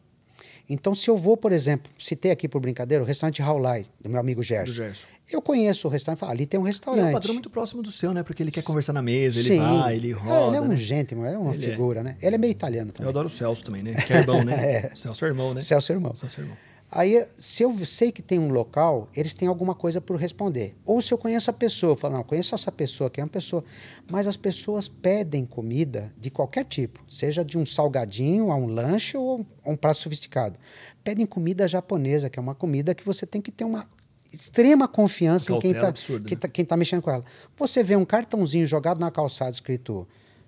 Então, 0.69 0.95
se 0.95 1.09
eu 1.09 1.17
vou, 1.17 1.35
por 1.35 1.51
exemplo, 1.51 1.91
citei 1.99 2.31
aqui 2.31 2.47
por 2.47 2.61
brincadeira 2.61 3.03
o 3.03 3.07
restaurante 3.07 3.41
Raulai, 3.41 3.85
do 3.99 4.09
meu 4.09 4.19
amigo 4.19 4.41
Gerson. 4.41 4.71
Gerson. 4.71 5.05
Eu 5.29 5.41
conheço 5.41 5.87
o 5.87 5.91
restaurante, 5.91 6.19
falo, 6.19 6.31
ali 6.31 6.45
tem 6.45 6.57
um 6.57 6.63
restaurante. 6.63 7.03
E 7.03 7.07
é 7.07 7.09
um 7.09 7.13
padrão 7.13 7.33
muito 7.33 7.49
próximo 7.49 7.83
do 7.83 7.91
seu, 7.91 8.13
né? 8.13 8.23
Porque 8.23 8.41
ele 8.41 8.51
quer 8.51 8.63
conversar 8.63 8.93
na 8.93 9.01
mesa, 9.01 9.39
ele 9.39 9.49
Sim. 9.49 9.59
vai, 9.59 9.95
ele 9.97 10.11
roda. 10.13 10.33
É, 10.33 10.47
ele 10.47 10.57
é 10.57 10.61
um 10.61 10.67
né? 10.67 10.75
gentleman, 10.77 11.27
é 11.27 11.37
uma 11.37 11.53
ele 11.53 11.65
é. 11.65 11.69
figura, 11.71 11.99
é. 11.99 12.03
né? 12.03 12.17
Ele 12.21 12.35
é 12.35 12.37
meio 12.37 12.51
italiano 12.51 12.91
também. 12.93 13.05
Eu 13.05 13.09
adoro 13.09 13.27
o 13.27 13.29
Celso 13.29 13.65
também, 13.65 13.83
né? 13.83 13.95
Que 13.95 14.13
é 14.13 14.17
irmão, 14.19 14.43
né? 14.45 14.53
é. 14.91 14.95
Celso 14.95 15.25
é 15.25 15.27
irmão, 15.27 15.53
né? 15.53 15.61
Celso 15.61 15.91
é 15.91 15.95
irmão. 15.95 16.15
Celso 16.15 16.39
é 16.39 16.43
irmão. 16.43 16.57
Aí, 16.91 17.25
se 17.37 17.63
eu 17.63 17.85
sei 17.85 18.11
que 18.11 18.21
tem 18.21 18.37
um 18.37 18.49
local, 18.49 19.07
eles 19.15 19.33
têm 19.33 19.47
alguma 19.47 19.73
coisa 19.73 20.01
por 20.01 20.17
responder. 20.17 20.75
Ou 20.85 21.01
se 21.01 21.13
eu 21.13 21.17
conheço 21.17 21.49
a 21.49 21.53
pessoa, 21.53 21.93
eu 21.93 21.95
falo, 21.95 22.15
não, 22.15 22.23
conheço 22.23 22.53
essa 22.53 22.69
pessoa, 22.69 23.09
que 23.09 23.21
é 23.21 23.23
uma 23.23 23.29
pessoa. 23.29 23.63
Mas 24.09 24.27
as 24.27 24.35
pessoas 24.35 24.89
pedem 24.89 25.45
comida 25.45 26.11
de 26.19 26.29
qualquer 26.29 26.65
tipo, 26.65 26.99
seja 27.07 27.45
de 27.45 27.57
um 27.57 27.65
salgadinho 27.65 28.51
a 28.51 28.55
um 28.57 28.67
lanche 28.67 29.15
ou 29.15 29.45
um 29.65 29.77
prato 29.77 29.99
sofisticado. 29.99 30.59
Pedem 31.01 31.25
comida 31.25 31.65
japonesa, 31.65 32.29
que 32.29 32.37
é 32.37 32.41
uma 32.41 32.55
comida 32.55 32.93
que 32.93 33.05
você 33.05 33.25
tem 33.25 33.41
que 33.41 33.51
ter 33.51 33.63
uma 33.63 33.87
extrema 34.33 34.85
confiança 34.85 35.53
em 35.53 35.59
quem 35.59 35.71
está 35.71 35.87
né? 35.87 36.35
tá, 36.39 36.47
quem 36.49 36.65
tá 36.65 36.75
mexendo 36.75 37.01
com 37.01 37.11
ela. 37.11 37.23
Você 37.55 37.81
vê 37.83 37.95
um 37.95 38.05
cartãozinho 38.05 38.65
jogado 38.65 38.99
na 38.99 39.09
calçada 39.09 39.51
escrito 39.51 40.05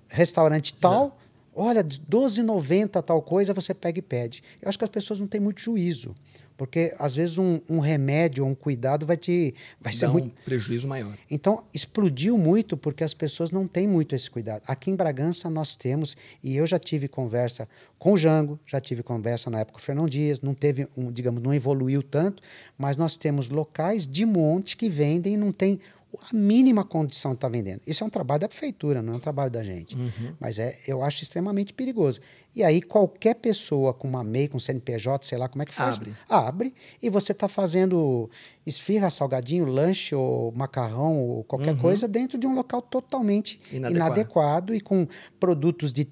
restaurante 0.09 0.73
tal, 0.73 1.17
olha, 1.55 1.83
12,90 1.83 3.01
tal 3.03 3.21
coisa, 3.21 3.53
você 3.53 3.73
pega 3.73 3.99
e 3.99 4.01
pede. 4.01 4.43
Eu 4.61 4.69
acho 4.69 4.77
que 4.77 4.83
as 4.83 4.89
pessoas 4.89 5.19
não 5.19 5.27
têm 5.27 5.41
muito 5.41 5.61
juízo. 5.61 6.13
Porque 6.55 6.93
às 6.99 7.15
vezes 7.15 7.37
um, 7.37 7.59
um 7.67 7.79
remédio 7.79 8.43
ou 8.43 8.49
um 8.51 8.55
cuidado 8.55 9.05
vai 9.05 9.17
te 9.17 9.55
vai 9.81 9.91
Dá 9.91 9.99
ser 9.99 10.07
um 10.07 10.13
muito. 10.13 10.41
prejuízo 10.43 10.87
maior. 10.87 11.17
Então 11.29 11.63
explodiu 11.73 12.37
muito 12.37 12.77
porque 12.77 13.03
as 13.03 13.13
pessoas 13.13 13.51
não 13.51 13.67
têm 13.67 13.87
muito 13.87 14.13
esse 14.13 14.29
cuidado. 14.29 14.61
Aqui 14.67 14.91
em 14.91 14.95
Bragança 14.95 15.49
nós 15.49 15.75
temos 15.75 16.15
e 16.43 16.55
eu 16.55 16.67
já 16.67 16.77
tive 16.77 17.07
conversa 17.07 17.67
com 17.97 18.13
o 18.13 18.17
Jango, 18.17 18.59
já 18.65 18.79
tive 18.79 19.01
conversa 19.01 19.49
na 19.49 19.61
época 19.61 19.73
com 19.73 19.79
o 19.79 19.83
Fernão 19.83 20.07
Dias, 20.07 20.41
não 20.41 20.53
teve 20.53 20.87
um, 20.95 21.11
digamos, 21.11 21.41
não 21.41 21.53
evoluiu 21.53 22.03
tanto, 22.03 22.43
mas 22.77 22.97
nós 22.97 23.17
temos 23.17 23.49
locais 23.49 24.07
de 24.07 24.25
monte 24.25 24.77
que 24.77 24.87
vendem 24.87 25.33
e 25.33 25.37
não 25.37 25.51
tem 25.51 25.79
a 26.21 26.35
mínima 26.35 26.83
condição 26.85 27.31
de 27.31 27.37
estar 27.37 27.49
vendendo. 27.49 27.81
Isso 27.87 28.03
é 28.03 28.07
um 28.07 28.09
trabalho 28.09 28.41
da 28.41 28.47
prefeitura, 28.47 29.01
não 29.01 29.13
é 29.13 29.15
um 29.15 29.19
trabalho 29.19 29.49
da 29.51 29.63
gente. 29.63 29.95
Uhum. 29.95 30.35
Mas 30.39 30.59
é, 30.59 30.77
eu 30.87 31.03
acho 31.03 31.23
extremamente 31.23 31.73
perigoso. 31.73 32.19
E 32.55 32.63
aí 32.63 32.81
qualquer 32.81 33.33
pessoa 33.35 33.93
com 33.93 34.07
uma 34.07 34.23
MEI, 34.23 34.47
com 34.47 34.59
CNPJ, 34.59 35.25
sei 35.25 35.37
lá 35.37 35.49
como 35.49 35.63
é 35.63 35.65
que 35.65 35.73
faz, 35.73 35.95
Abre. 35.95 36.13
abre 36.29 36.73
e 37.01 37.09
você 37.09 37.31
está 37.31 37.47
fazendo 37.47 38.29
esfirra, 38.65 39.09
salgadinho, 39.09 39.65
lanche 39.65 40.13
ou 40.13 40.51
macarrão 40.51 41.19
ou 41.19 41.43
qualquer 41.43 41.77
coisa 41.79 42.07
dentro 42.07 42.37
de 42.37 42.45
um 42.45 42.53
local 42.53 42.81
totalmente 42.81 43.59
Uhum. 43.71 43.77
Inadequado. 43.77 44.05
inadequado. 44.15 44.75
e 44.75 44.81
com 44.81 45.07
produtos 45.39 45.91
de... 45.91 46.07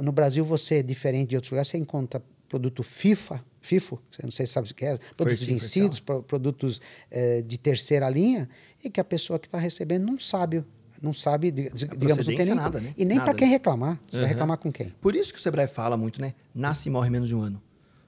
No 0.00 0.12
Brasil 0.12 0.44
você 0.44 0.76
é 0.76 0.82
diferente 0.82 1.30
de 1.30 1.36
outros 1.36 1.50
lugares, 1.50 1.68
você 1.68 1.78
encontra 1.78 2.22
produto 2.48 2.82
FIFA, 2.82 3.42
FIFO, 3.62 3.98
não 4.22 4.30
sei 4.30 4.44
se 4.44 4.52
sabe 4.52 4.70
o 4.70 4.74
que 4.74 4.84
é, 4.84 4.98
produtos 5.16 5.38
first 5.46 5.50
vencidos, 5.62 6.00
pro- 6.00 6.22
produtos 6.22 6.80
eh, 7.10 7.40
de 7.40 7.56
terceira 7.56 8.10
linha, 8.10 8.46
e 8.82 8.90
que 8.90 9.00
a 9.00 9.04
pessoa 9.04 9.38
que 9.38 9.46
está 9.46 9.58
recebendo 9.58 10.04
não 10.06 10.18
sabe, 10.18 10.64
não 11.00 11.12
sabe, 11.14 11.50
di- 11.50 11.70
di- 11.70 11.88
digamos, 11.88 11.90
não 11.90 11.98
tem 11.98 12.08
procedência, 12.36 12.44
nem, 12.46 12.54
nada, 12.54 12.80
né? 12.80 12.94
e 12.96 13.04
nem 13.04 13.20
para 13.20 13.34
quem 13.34 13.48
reclamar. 13.48 13.98
Você 14.08 14.16
vai 14.16 14.22
Uhum. 14.24 14.28
reclamar 14.28 14.58
com 14.58 14.72
quem? 14.72 14.90
Por 15.00 15.14
isso 15.14 15.32
que 15.32 15.38
o 15.38 15.42
Sebrae 15.42 15.66
fala 15.68 15.96
muito, 15.96 16.20
né? 16.20 16.34
Nasce 16.54 16.88
e 16.88 16.92
morre 16.92 17.10
menos 17.10 17.28
de 17.28 17.34
um 17.34 17.40
ano. 17.42 17.62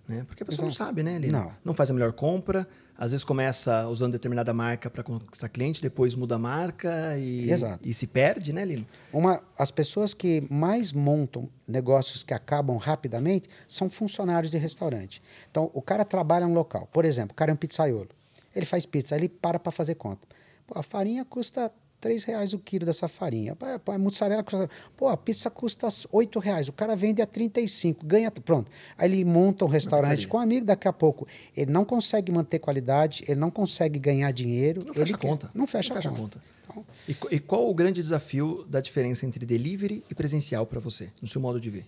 Né? 0.06 0.22
Porque 0.26 0.42
a 0.42 0.46
pessoa 0.46 0.66
não 0.66 0.70
Exato. 0.72 0.84
sabe, 0.90 1.02
né, 1.02 1.18
Lino? 1.18 1.32
Não. 1.32 1.52
Não 1.64 1.72
faz 1.74 1.90
a 1.90 1.94
melhor 1.94 2.12
compra, 2.12 2.68
às 2.98 3.12
vezes 3.12 3.24
começa 3.24 3.88
usando 3.88 4.12
determinada 4.12 4.52
marca 4.52 4.90
para 4.90 5.02
conquistar 5.02 5.48
cliente, 5.48 5.80
depois 5.80 6.14
muda 6.14 6.34
a 6.34 6.38
marca 6.38 7.16
e, 7.16 7.50
Exato. 7.50 7.80
e 7.88 7.94
se 7.94 8.06
perde, 8.06 8.52
né, 8.52 8.66
Lino? 8.66 8.86
Uma, 9.10 9.42
as 9.58 9.70
pessoas 9.70 10.12
que 10.12 10.46
mais 10.50 10.92
montam 10.92 11.48
negócios 11.66 12.22
que 12.22 12.34
acabam 12.34 12.76
rapidamente 12.76 13.48
são 13.66 13.88
funcionários 13.88 14.50
de 14.52 14.58
restaurante. 14.58 15.22
Então, 15.50 15.70
o 15.72 15.80
cara 15.80 16.04
trabalha 16.04 16.46
no 16.46 16.52
local. 16.52 16.86
Por 16.92 17.06
exemplo, 17.06 17.32
o 17.32 17.34
cara 17.34 17.50
é 17.50 17.54
um 17.54 17.56
pizzaiolo. 17.56 18.10
Ele 18.54 18.66
faz 18.66 18.84
pizza, 18.84 19.16
ele 19.16 19.28
para 19.30 19.58
para 19.58 19.72
fazer 19.72 19.94
conta. 19.94 20.28
Pô, 20.66 20.78
a 20.78 20.82
farinha 20.82 21.24
custa 21.24 21.70
R$ 22.02 22.16
reais 22.26 22.52
o 22.52 22.58
quilo 22.58 22.84
dessa 22.84 23.08
farinha. 23.08 23.56
Pô, 23.84 23.90
a 23.92 23.98
mussarela 23.98 24.42
custa... 24.42 24.68
Pô, 24.96 25.08
a 25.08 25.16
pizza 25.16 25.48
custa 25.50 25.88
R$ 25.88 26.28
reais. 26.40 26.68
O 26.68 26.72
cara 26.72 26.94
vende 26.94 27.22
a 27.22 27.26
35, 27.26 28.04
ganha... 28.04 28.30
Pronto. 28.30 28.70
Aí 28.98 29.10
ele 29.10 29.24
monta 29.24 29.64
um 29.64 29.68
restaurante 29.68 30.28
com 30.28 30.36
um 30.36 30.40
amigo, 30.40 30.66
daqui 30.66 30.86
a 30.86 30.92
pouco 30.92 31.26
ele 31.56 31.70
não 31.72 31.84
consegue 31.84 32.30
manter 32.30 32.58
qualidade, 32.58 33.24
ele 33.26 33.40
não 33.40 33.50
consegue 33.50 33.98
ganhar 33.98 34.30
dinheiro. 34.32 34.80
Não 34.84 34.92
ele 34.94 35.00
fecha 35.06 35.18
quer- 35.18 35.28
conta. 35.28 35.50
Não 35.54 35.66
fecha, 35.66 35.88
Não 35.94 35.96
fecha 36.02 36.10
conta. 36.10 36.40
conta. 36.68 36.86
E, 37.08 37.14
qu- 37.14 37.28
e 37.30 37.38
qual 37.40 37.70
o 37.70 37.74
grande 37.74 38.02
desafio 38.02 38.64
da 38.68 38.80
diferença 38.80 39.24
entre 39.24 39.46
delivery 39.46 40.04
e 40.10 40.14
presencial 40.14 40.66
para 40.66 40.80
você, 40.80 41.08
no 41.22 41.28
seu 41.28 41.40
modo 41.40 41.60
de 41.60 41.70
ver? 41.70 41.86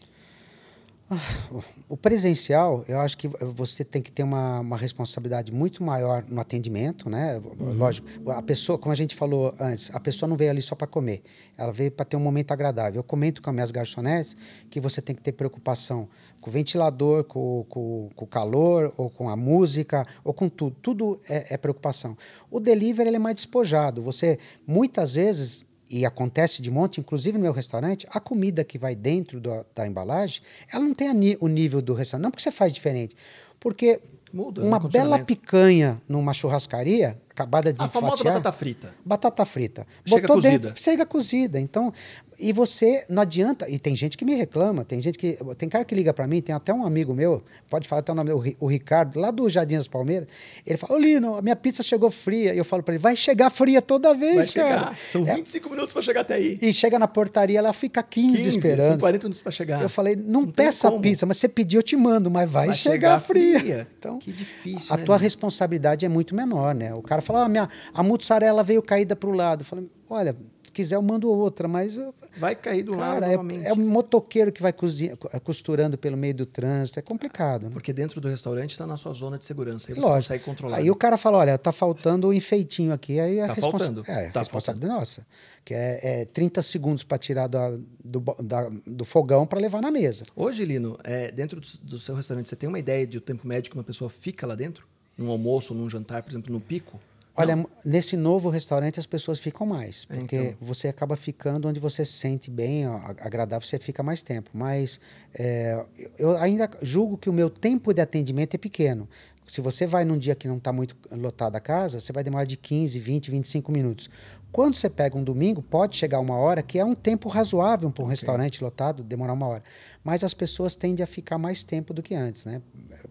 O 1.88 1.96
presencial, 1.96 2.84
eu 2.88 3.00
acho 3.00 3.16
que 3.16 3.28
você 3.28 3.84
tem 3.84 4.02
que 4.02 4.11
ter 4.11 4.24
uma, 4.24 4.59
uma 4.59 4.76
responsabilidade 4.76 5.52
muito 5.52 5.80
maior 5.84 6.24
no 6.28 6.40
atendimento, 6.40 7.09
né? 7.09 7.40
Lógico, 7.76 8.09
a 8.32 8.42
pessoa, 8.42 8.76
como 8.76 8.92
a 8.92 8.96
gente 8.96 9.14
falou 9.14 9.54
antes, 9.61 9.94
a 9.94 10.00
pessoa 10.00 10.28
não 10.28 10.34
veio 10.34 10.50
ali 10.50 10.61
só 10.61 10.74
para 10.74 10.88
comer, 10.88 11.22
ela 11.57 11.72
veio 11.72 11.92
para 11.92 12.04
ter 12.04 12.16
um 12.16 12.20
momento 12.20 12.50
agradável. 12.50 12.98
Eu 12.98 13.04
comento 13.04 13.40
com 13.40 13.50
as 13.50 13.54
minhas 13.54 13.70
garçonetes 13.70 14.36
que 14.68 14.80
você 14.80 15.00
tem 15.00 15.14
que 15.14 15.22
ter 15.22 15.30
preocupação 15.30 16.09
com 16.40 16.50
o 16.50 16.52
ventilador, 16.52 17.22
com, 17.22 17.64
com, 17.68 18.09
com 18.14 18.24
o 18.24 18.28
calor, 18.28 18.92
ou 18.96 19.09
com 19.09 19.28
a 19.28 19.36
música, 19.36 20.04
ou 20.24 20.34
com 20.34 20.48
tudo. 20.48 20.76
Tudo 20.82 21.20
é, 21.28 21.54
é 21.54 21.57
preocupação. 21.57 22.18
O 22.50 22.59
delivery 22.59 23.09
ele 23.09 23.16
é 23.16 23.20
mais 23.20 23.36
despojado. 23.36 24.02
Você, 24.02 24.40
muitas 24.66 25.12
vezes, 25.12 25.64
e 25.91 26.05
acontece 26.05 26.61
de 26.62 26.70
monte, 26.70 27.01
inclusive 27.01 27.37
no 27.39 27.43
meu 27.45 27.53
restaurante, 27.53 28.07
a 28.11 28.18
comida 28.20 28.64
que 28.64 28.78
vai 28.78 28.95
dentro 28.95 29.41
da, 29.41 29.64
da 29.74 29.87
embalagem, 29.87 30.43
ela 30.72 30.82
não 30.84 30.95
tem 30.95 31.12
ni- 31.14 31.37
o 31.41 31.49
nível 31.49 31.80
do 31.82 31.95
restaurante. 31.95 32.24
Não 32.24 32.30
porque 32.30 32.43
você 32.43 32.51
faz 32.51 32.72
diferente, 32.72 33.14
porque 33.61 34.01
Muda, 34.32 34.61
né, 34.62 34.68
uma 34.68 34.80
bela 34.80 35.18
picanha 35.24 36.03
numa 36.09 36.34
churrascaria, 36.34 37.16
acabada 37.30 37.72
de 37.72 37.80
A 37.82 37.89
famosa 37.89 38.16
fatiar, 38.16 38.34
batata 38.34 38.53
frita. 38.53 38.95
batata 39.05 39.45
frita. 39.45 39.87
Chega 40.05 40.20
Botou 40.22 40.37
cozida. 40.43 40.59
Dentro, 40.68 40.82
chega 40.82 41.07
cozida. 41.07 41.61
Então, 41.61 41.93
e 42.39 42.53
você 42.53 43.05
não 43.09 43.22
adianta. 43.22 43.68
E 43.68 43.78
tem 43.78 43.95
gente 43.97 44.16
que 44.16 44.24
me 44.24 44.34
reclama, 44.34 44.84
tem 44.84 45.01
gente 45.01 45.18
que. 45.18 45.39
Tem 45.57 45.68
cara 45.68 45.84
que 45.84 45.95
liga 45.95 46.12
para 46.12 46.26
mim, 46.26 46.41
tem 46.41 46.55
até 46.55 46.72
um 46.72 46.84
amigo 46.84 47.14
meu, 47.14 47.43
pode 47.70 47.87
falar 47.89 48.01
até 48.01 48.12
o 48.12 48.14
nome 48.14 48.28
dele, 48.28 48.39
o 48.39 48.43
Ri- 48.43 48.57
o 48.61 48.66
Ricardo, 48.66 49.18
lá 49.18 49.30
do 49.30 49.49
Jardim 49.49 49.76
das 49.76 49.89
Palmeiras. 49.89 50.28
Ele 50.66 50.76
fala: 50.76 50.95
Ô 50.95 50.99
Lino, 50.99 51.37
a 51.37 51.43
minha 51.43 51.57
pizza 51.57 51.82
chegou 51.82 52.11
fria. 52.11 52.55
E 52.55 52.59
eu 52.59 52.64
falo 52.64 52.82
para 52.82 52.95
ele: 52.95 53.03
vai 53.03 53.16
chegar 53.16 53.51
fria 53.51 53.80
toda 53.82 54.12
vez, 54.14 54.53
Vai 54.53 54.64
cara. 54.64 54.78
chegar. 54.78 54.99
São 55.11 55.26
É, 55.28 55.34
25 55.37 55.70
minutos 55.70 55.93
para 55.93 56.03
chegar 56.03 56.20
até 56.22 56.34
aí. 56.34 56.59
e 56.61 56.72
chega 56.72 56.99
na 56.99 57.09
portaria, 57.09 57.59
ela 57.59 57.72
fica 57.72 58.03
15, 58.03 58.37
15, 58.37 58.57
esperando. 58.57 58.89
são 58.89 58.99
40 58.99 59.24
minutos 59.24 59.41
para 59.41 59.53
chegar. 59.53 59.82
Eu 59.82 59.89
falei, 59.89 60.16
não, 60.16 60.43
Não 60.43 60.47
peça 60.51 60.89
a 60.89 60.93
pizza, 60.99 61.24
mas 61.26 61.39
você 61.39 61.49
pediu, 61.49 61.78
eu 61.80 61.82
te 61.82 61.97
mando, 61.97 62.30
mas 62.30 62.51
vai, 62.51 62.66
Vai 62.68 62.76
chegar, 62.76 63.18
chegar 63.18 63.20
fria. 63.20 63.89
Então, 63.99 64.18
Que 64.18 64.30
difícil, 64.32 64.93
a 64.93 64.97
né, 64.97 65.05
tua 65.05 65.16
Lino? 65.16 65.22
responsabilidade 65.24 66.05
é 66.05 66.09
muito 66.09 66.34
menor, 66.34 66.74
né? 66.74 66.93
O 66.95 67.03
cara 67.03 67.22
fala, 67.22 67.45
ah, 67.45 67.49
minha, 67.49 67.68
a 67.95 68.03
mussarela 68.03 68.62
veio 68.62 68.82
caída 68.82 69.16
para 69.16 69.28
o 69.28 69.32
lado. 69.32 69.62
Eu 69.62 69.64
falei, 69.66 69.89
olha, 70.09 70.37
quiser 70.77 70.97
eu 70.97 71.03
mando 71.03 71.31
outra, 71.31 71.66
mas 71.66 71.99
Vai 72.39 72.55
cair 72.55 72.83
do 72.83 72.93
lado 72.97 73.20
cara, 73.20 73.33
é, 73.33 73.68
é 73.68 73.72
o 73.72 73.77
motoqueiro 73.77 74.53
que 74.53 74.61
vai 74.61 74.72
cozinha- 74.72 75.16
costurando 75.43 75.97
pelo 75.97 76.16
meio 76.16 76.35
do 76.35 76.45
trânsito, 76.45 76.99
é 76.99 77.03
complicado, 77.03 77.64
né? 77.64 77.70
Porque 77.72 77.93
dentro 77.93 78.20
do 78.20 78.29
restaurante 78.29 78.72
está 78.72 78.87
na 78.87 78.97
sua 78.97 79.12
zona 79.12 79.39
de 79.39 79.45
segurança. 79.45 79.91
Aí 79.91 79.95
você 79.95 80.01
Lógico. 80.01 80.16
consegue 80.16 80.45
controlar. 80.45 80.77
Aí 80.77 80.91
o 80.91 80.95
cara 80.95 81.16
fala, 81.16 81.39
olha, 81.39 81.57
tá 81.57 81.72
faltando 81.72 82.29
o 82.29 82.33
enfeitinho 82.35 82.93
aqui. 82.93 83.18
Aí 83.18 83.41
a 83.41 83.47
Tá 83.49 83.53
responsa- 83.55 83.79
faltando. 83.87 84.05
É, 84.07 84.29
Tá 84.31 84.41
responsabilidade 84.41 84.93
nossa. 84.93 85.27
Que 85.64 85.72
é, 85.74 86.20
é 86.20 86.24
30 86.27 86.61
segundos 86.62 87.03
para 87.03 87.18
tirar 87.18 87.47
da- 87.47 87.77
do, 88.05 88.20
da- 88.43 88.70
do 88.87 89.05
fogão 89.05 89.47
para 89.47 89.59
levar 89.59 89.81
na 89.81 89.91
mesa. 89.91 90.24
Hoje, 90.37 90.64
Lino, 90.64 90.99
é, 91.03 91.33
dentro 91.33 91.61
do, 91.61 91.66
do 91.83 91.99
seu 91.99 92.14
restaurante, 92.14 92.49
você 92.49 92.57
tem 92.57 92.68
uma 92.68 92.79
ideia 92.79 93.07
de 93.07 93.18
o 93.18 93.20
tempo 93.20 93.47
médio 93.49 93.70
que 93.70 93.77
uma 93.77 93.83
pessoa 93.85 94.11
fica 94.11 94.47
lá 94.47 94.55
dentro? 94.55 94.87
Num 95.16 95.31
almoço, 95.31 95.72
num 95.72 95.89
jantar, 95.89 96.22
por 96.22 96.31
exemplo, 96.31 96.53
no 96.53 96.61
pico? 96.61 97.01
Olha, 97.37 97.64
nesse 97.84 98.16
novo 98.16 98.49
restaurante 98.49 98.99
as 98.99 99.07
pessoas 99.07 99.39
ficam 99.39 99.66
mais, 99.66 100.07
É, 100.09 100.16
porque 100.16 100.37
então. 100.37 100.57
você 100.61 100.89
acaba 100.89 101.16
ficando 101.16 101.68
onde 101.68 101.78
você 101.78 102.05
se 102.05 102.12
sente 102.12 102.51
bem, 102.51 102.89
ó, 102.89 102.97
agradável, 103.20 103.66
você 103.66 103.78
fica 103.78 104.03
mais 104.03 104.22
tempo. 104.22 104.51
Mas 104.55 105.01
é, 105.34 105.84
eu 106.18 106.37
ainda 106.39 106.68
julgo 106.82 107.16
que 107.18 107.28
o 107.28 107.32
meu 107.32 107.51
tempo 107.51 107.93
de 107.93 108.01
atendimento 108.01 108.55
é 108.55 108.59
pequeno. 108.59 109.09
Se 109.47 109.61
você 109.61 109.87
vai 109.87 110.05
num 110.05 110.18
dia 110.18 110.34
que 110.34 110.49
não 110.49 110.57
está 110.57 110.72
muito 110.72 110.97
lotada 111.12 111.57
a 111.59 111.61
casa, 111.61 112.01
você 112.01 112.12
vai 112.12 112.24
demorar 112.24 112.45
de 112.45 112.57
15, 112.57 112.99
20, 112.99 113.30
25 113.30 113.70
minutos. 113.70 114.11
Quando 114.51 114.74
você 114.74 114.91
pega 114.91 115.16
um 115.16 115.22
domingo, 115.22 115.62
pode 115.62 115.97
chegar 115.97 116.18
uma 116.18 116.34
hora, 116.37 116.62
que 116.62 116.78
é 116.78 116.84
um 116.84 116.95
tempo 116.97 117.28
razoável 117.28 117.91
para 117.91 118.03
um 118.03 118.07
restaurante 118.09 118.64
lotado, 118.64 119.05
demorar 119.05 119.34
uma 119.34 119.47
hora. 119.47 119.62
Mas 120.03 120.24
as 120.24 120.34
pessoas 120.34 120.74
tendem 120.74 121.05
a 121.05 121.07
ficar 121.07 121.39
mais 121.39 121.62
tempo 121.62 121.95
do 121.95 122.03
que 122.03 122.14
antes, 122.14 122.45
né? 122.45 122.61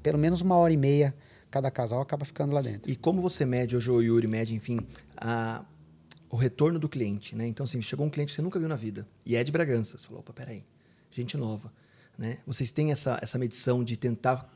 Pelo 0.03 0.17
menos 0.17 0.41
uma 0.41 0.57
hora 0.57 0.73
e 0.73 0.77
meia 0.77 1.13
cada 1.55 1.71
casal 1.71 2.01
acaba 2.01 2.25
ficando 2.25 2.53
lá 2.53 2.61
dentro. 2.61 2.91
E 2.91 2.97
como 2.97 3.21
você 3.21 3.45
mede, 3.45 3.77
hoje 3.77 3.89
o 3.89 4.01
Yuri 4.01 4.27
mede, 4.27 4.53
enfim, 4.53 4.77
a- 5.15 5.63
o 6.29 6.35
retorno 6.35 6.77
do 6.77 6.89
cliente, 6.89 7.33
né? 7.33 7.47
Então, 7.47 7.63
assim, 7.63 7.81
chegou 7.81 8.05
um 8.05 8.09
cliente 8.09 8.31
que 8.31 8.35
você 8.35 8.41
nunca 8.41 8.59
viu 8.59 8.67
na 8.67 8.75
vida 8.75 9.07
e 9.25 9.37
é 9.37 9.41
de 9.43 9.53
Bragança. 9.53 9.97
Você 9.97 10.05
falou, 10.05 10.19
opa, 10.19 10.33
peraí, 10.33 10.65
gente 11.11 11.37
nova, 11.37 11.71
né? 12.17 12.39
Vocês 12.45 12.71
têm 12.71 12.91
essa, 12.91 13.17
essa 13.21 13.39
medição 13.39 13.85
de 13.85 13.95
tentar 13.95 14.51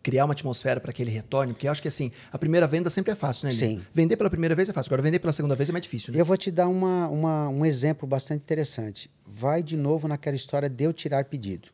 criar 0.00 0.26
uma 0.26 0.32
atmosfera 0.32 0.80
para 0.80 0.92
que 0.92 1.02
ele 1.02 1.10
retorne? 1.10 1.52
Porque 1.54 1.66
eu 1.66 1.72
acho 1.72 1.82
que, 1.82 1.88
assim, 1.88 2.12
a 2.30 2.38
primeira 2.38 2.68
venda 2.68 2.88
sempre 2.88 3.10
é 3.12 3.16
fácil, 3.16 3.48
né? 3.48 3.52
Sim. 3.52 3.84
Vender 3.92 4.16
pela 4.16 4.30
primeira 4.30 4.54
vez 4.54 4.68
é 4.68 4.72
fácil, 4.72 4.88
agora 4.90 5.02
vender 5.02 5.18
pela 5.18 5.32
segunda 5.32 5.56
vez 5.56 5.68
é 5.68 5.72
mais 5.72 5.82
difícil, 5.82 6.12
né? 6.14 6.20
Eu 6.20 6.24
vou 6.24 6.36
te 6.36 6.52
dar 6.52 6.68
uma, 6.68 7.08
uma- 7.08 7.48
um 7.48 7.66
exemplo 7.66 8.06
bastante 8.06 8.42
interessante. 8.44 9.10
Vai 9.26 9.60
de 9.60 9.76
novo 9.76 10.06
naquela 10.06 10.36
história 10.36 10.68
de 10.70 10.84
eu 10.84 10.92
tirar 10.92 11.24
pedido. 11.24 11.66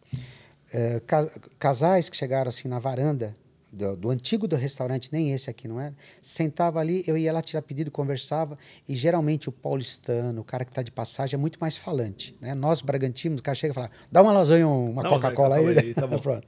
É, 0.73 1.01
ca- 1.01 1.31
casais 1.59 2.09
que 2.09 2.17
chegaram 2.17 2.49
assim 2.49 2.67
na 2.67 2.79
varanda 2.79 3.35
do, 3.73 3.97
do 3.97 4.11
antigo 4.11 4.47
do 4.47 4.55
restaurante, 4.55 5.09
nem 5.11 5.33
esse 5.33 5.49
aqui 5.49 5.67
não 5.67 5.81
era, 5.81 5.95
sentava 6.21 6.79
ali, 6.79 7.03
eu 7.07 7.17
ia 7.17 7.33
lá 7.33 7.41
tirar 7.41 7.63
pedido, 7.63 7.91
conversava, 7.91 8.59
e 8.87 8.95
geralmente 8.95 9.49
o 9.49 9.53
paulistano, 9.53 10.43
o 10.43 10.45
cara 10.45 10.65
que 10.65 10.71
está 10.71 10.83
de 10.83 10.91
passagem, 10.91 11.37
é 11.37 11.41
muito 11.41 11.59
mais 11.59 11.77
falante. 11.77 12.37
Né? 12.41 12.55
Nós, 12.55 12.83
Bragantinos, 12.83 13.41
o 13.41 13.43
cara 13.43 13.55
chega 13.55 13.73
e 13.73 13.75
fala, 13.75 13.91
dá 14.11 14.21
uma 14.21 14.33
lasanha, 14.33 14.69
uma 14.69 15.03
Coca-Cola 15.03 15.57
aí. 15.57 15.79
Aí, 15.79 15.95
tá. 15.95 16.07
Pronto. 16.21 16.47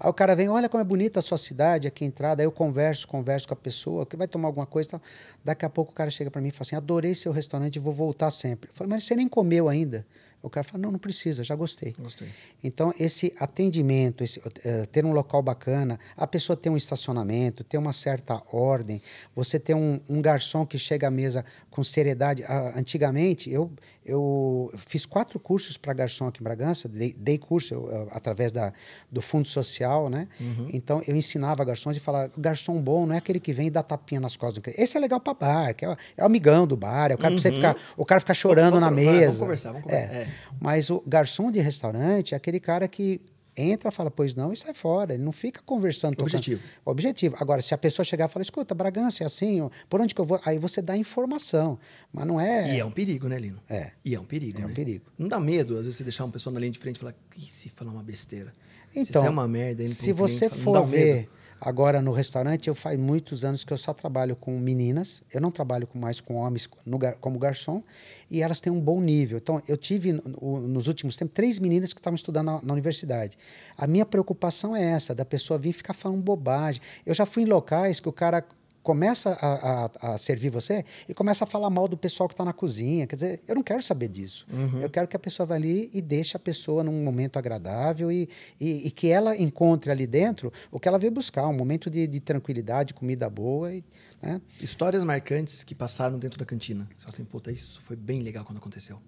Aí 0.00 0.08
o 0.08 0.12
cara 0.12 0.34
vem, 0.34 0.48
olha 0.48 0.68
como 0.68 0.80
é 0.80 0.84
bonita 0.84 1.20
a 1.20 1.22
sua 1.22 1.38
cidade, 1.38 1.86
aqui 1.86 2.04
a 2.04 2.06
entrada. 2.06 2.42
Aí 2.42 2.46
eu 2.46 2.52
converso, 2.52 3.06
converso 3.06 3.46
com 3.46 3.54
a 3.54 3.56
pessoa, 3.56 4.06
que 4.06 4.16
vai 4.16 4.26
tomar 4.26 4.48
alguma 4.48 4.66
coisa 4.66 4.88
e 4.88 4.90
tal. 4.90 5.02
Daqui 5.44 5.64
a 5.64 5.70
pouco 5.70 5.92
o 5.92 5.94
cara 5.94 6.10
chega 6.10 6.30
para 6.30 6.40
mim 6.40 6.48
e 6.48 6.50
fala 6.50 6.62
assim: 6.62 6.76
adorei 6.76 7.14
seu 7.14 7.30
restaurante, 7.32 7.78
vou 7.78 7.92
voltar 7.92 8.30
sempre. 8.30 8.70
Eu 8.70 8.74
falo, 8.74 8.90
mas 8.90 9.04
você 9.04 9.14
nem 9.14 9.28
comeu 9.28 9.68
ainda. 9.68 10.06
O 10.42 10.50
cara 10.50 10.64
fala, 10.64 10.82
não, 10.82 10.90
não 10.90 10.98
precisa, 10.98 11.44
já 11.44 11.54
gostei. 11.54 11.94
Gostei. 11.96 12.28
Então, 12.64 12.92
esse 12.98 13.32
atendimento, 13.38 14.24
esse, 14.24 14.40
uh, 14.40 14.86
ter 14.90 15.04
um 15.04 15.12
local 15.12 15.40
bacana, 15.40 16.00
a 16.16 16.26
pessoa 16.26 16.56
ter 16.56 16.68
um 16.68 16.76
estacionamento, 16.76 17.62
ter 17.62 17.78
uma 17.78 17.92
certa 17.92 18.42
ordem, 18.52 19.00
você 19.36 19.58
ter 19.58 19.74
um, 19.74 20.00
um 20.08 20.20
garçom 20.20 20.66
que 20.66 20.78
chega 20.78 21.06
à 21.06 21.10
mesa 21.10 21.44
com 21.72 21.82
seriedade. 21.82 22.42
Uh, 22.42 22.78
antigamente, 22.78 23.50
eu, 23.50 23.72
eu 24.04 24.70
fiz 24.86 25.04
quatro 25.06 25.40
cursos 25.40 25.76
para 25.78 25.92
garçom 25.94 26.26
aqui 26.26 26.40
em 26.40 26.44
Bragança, 26.44 26.86
dei, 26.86 27.14
dei 27.18 27.38
curso 27.38 27.74
eu, 27.74 28.08
através 28.12 28.52
da, 28.52 28.72
do 29.10 29.22
Fundo 29.22 29.48
Social, 29.48 30.08
né? 30.08 30.28
Uhum. 30.38 30.68
Então, 30.72 31.02
eu 31.08 31.16
ensinava 31.16 31.64
garçons 31.64 31.96
e 31.96 32.00
falava, 32.00 32.30
garçom 32.36 32.80
bom 32.80 33.06
não 33.06 33.14
é 33.14 33.18
aquele 33.18 33.40
que 33.40 33.52
vem 33.52 33.68
e 33.68 33.70
dá 33.70 33.82
tapinha 33.82 34.20
nas 34.20 34.36
costas. 34.36 34.62
Esse 34.76 34.98
é 34.98 35.00
legal 35.00 35.18
para 35.18 35.34
bar, 35.34 35.74
que 35.74 35.84
é, 35.84 35.96
é 36.16 36.22
o 36.22 36.26
amigão 36.26 36.66
do 36.66 36.76
bar, 36.76 37.10
é 37.10 37.14
o 37.14 37.18
cara 37.18 37.32
uhum. 37.32 37.40
você 37.40 37.50
ficar, 37.50 37.74
o 37.96 38.04
cara 38.04 38.20
ficar 38.20 38.34
chorando 38.34 38.74
vamos, 38.74 38.86
vamos, 38.86 39.04
na 39.04 39.12
mesa. 39.12 39.26
Vamos 39.26 39.40
conversar, 39.40 39.72
vamos 39.72 39.84
conversar. 39.84 40.14
É. 40.14 40.22
É. 40.22 40.28
Mas 40.60 40.90
o 40.90 41.02
garçom 41.06 41.50
de 41.50 41.58
restaurante 41.58 42.34
é 42.34 42.36
aquele 42.36 42.60
cara 42.60 42.86
que 42.86 43.18
entra, 43.56 43.90
fala, 43.90 44.10
pois 44.10 44.34
não, 44.34 44.52
e 44.52 44.56
sai 44.56 44.74
fora. 44.74 45.14
Ele 45.14 45.22
não 45.22 45.32
fica 45.32 45.60
conversando. 45.64 46.20
Objetivo. 46.20 46.60
Tocando. 46.60 46.80
Objetivo. 46.84 47.36
Agora, 47.38 47.60
se 47.60 47.74
a 47.74 47.78
pessoa 47.78 48.04
chegar 48.04 48.28
e 48.28 48.32
falar, 48.32 48.42
escuta, 48.42 48.74
Bragança 48.74 49.22
é 49.22 49.26
assim, 49.26 49.68
por 49.88 50.00
onde 50.00 50.14
que 50.14 50.20
eu 50.20 50.24
vou? 50.24 50.40
Aí 50.44 50.58
você 50.58 50.80
dá 50.80 50.96
informação. 50.96 51.78
Mas 52.12 52.26
não 52.26 52.40
é. 52.40 52.74
E 52.74 52.80
é 52.80 52.84
um 52.84 52.90
perigo, 52.90 53.28
né, 53.28 53.38
Lino? 53.38 53.60
É. 53.68 53.92
E 54.04 54.14
é 54.14 54.20
um 54.20 54.24
perigo. 54.24 54.58
É 54.58 54.62
né? 54.62 54.68
um 54.68 54.74
perigo. 54.74 55.04
Não 55.18 55.28
dá 55.28 55.38
medo, 55.38 55.74
às 55.74 55.80
vezes, 55.80 55.96
você 55.96 56.04
deixar 56.04 56.24
uma 56.24 56.32
pessoa 56.32 56.52
na 56.52 56.60
linha 56.60 56.72
de 56.72 56.78
frente 56.78 56.96
e 56.96 56.98
falar, 57.00 57.14
e 57.36 57.40
se 57.42 57.68
falar 57.68 57.92
uma 57.92 58.02
besteira? 58.02 58.54
Então, 58.94 59.22
se 59.22 59.28
é 59.28 59.30
uma 59.30 59.48
merda, 59.48 59.86
se 59.88 60.12
você 60.12 60.48
for 60.48 60.84
ver. 60.86 61.28
Agora, 61.64 62.02
no 62.02 62.10
restaurante, 62.10 62.66
eu 62.66 62.74
faz 62.74 62.98
muitos 62.98 63.44
anos 63.44 63.62
que 63.62 63.72
eu 63.72 63.78
só 63.78 63.94
trabalho 63.94 64.34
com 64.34 64.58
meninas. 64.58 65.22
Eu 65.32 65.40
não 65.40 65.52
trabalho 65.52 65.88
mais 65.94 66.20
com 66.20 66.34
homens 66.34 66.68
no, 66.84 66.98
como 67.20 67.38
garçom. 67.38 67.84
E 68.28 68.42
elas 68.42 68.60
têm 68.60 68.72
um 68.72 68.80
bom 68.80 69.00
nível. 69.00 69.38
Então, 69.38 69.62
eu 69.68 69.76
tive, 69.76 70.10
no, 70.10 70.58
nos 70.58 70.88
últimos 70.88 71.16
tempos, 71.16 71.32
três 71.32 71.60
meninas 71.60 71.92
que 71.92 72.00
estavam 72.00 72.16
estudando 72.16 72.46
na, 72.46 72.62
na, 72.62 72.72
universidade. 72.72 73.38
A 73.78 73.86
minha 73.86 74.04
preocupação 74.04 74.74
é 74.74 74.82
essa, 74.82 75.14
da 75.14 75.24
pessoa 75.24 75.56
vir 75.56 75.72
ficar 75.72 75.92
falando 75.92 76.20
bobagem. 76.20 76.82
Eu 77.06 77.14
já 77.14 77.24
fui 77.24 77.44
em 77.44 77.46
locais 77.46 78.00
que 78.00 78.08
o 78.08 78.12
cara 78.12 78.44
começa 78.82 79.30
a, 79.40 79.84
a, 79.84 80.14
a, 80.14 80.18
servir 80.18 80.50
você 80.50 80.84
e 81.08 81.14
começa 81.14 81.44
a 81.44 81.46
falar 81.46 81.70
mal 81.70 81.86
do 81.86 81.96
pessoal 81.96 82.28
que 82.28 82.34
está 82.34 82.44
na 82.44 82.52
cozinha. 82.52 83.06
Quer 83.06 83.14
dizer, 83.16 83.42
eu 83.46 83.54
não 83.54 83.62
quero 83.62 83.82
saber 83.82 84.08
disso. 84.08 84.46
Uhum. 84.52 84.80
Eu 84.80 84.90
quero 84.90 85.06
que 85.06 85.16
a 85.16 85.18
pessoa 85.18 85.46
vá 85.46 85.54
ali 85.54 85.90
e 85.92 86.00
deixe 86.00 86.36
a 86.36 86.40
pessoa 86.40 86.82
num 86.82 87.04
momento 87.04 87.38
agradável 87.38 88.10
e, 88.10 88.28
e, 88.60 88.88
e, 88.88 88.90
que 88.90 89.08
ela 89.08 89.36
encontre 89.36 89.90
ali 89.90 90.06
dentro 90.06 90.52
o 90.70 90.80
que 90.80 90.88
ela 90.88 90.98
veio 90.98 91.12
buscar, 91.12 91.46
um 91.46 91.56
momento 91.56 91.88
de, 91.88 92.06
de 92.06 92.20
tranquilidade, 92.20 92.92
comida 92.92 93.30
boa. 93.30 93.72
E, 93.72 93.84
né? 94.20 94.40
Histórias 94.60 95.02
marcantes 95.04 95.62
que 95.62 95.74
passaram 95.74 96.18
dentro 96.18 96.38
da 96.38 96.44
cantina. 96.44 96.88
Você 96.96 97.04
fala 97.04 97.14
assim, 97.14 97.24
puta, 97.24 97.52
isso 97.52 97.80
foi 97.82 97.96
bem 97.96 98.22
legal 98.22 98.44
quando 98.44 98.58
aconteceu. 98.58 99.00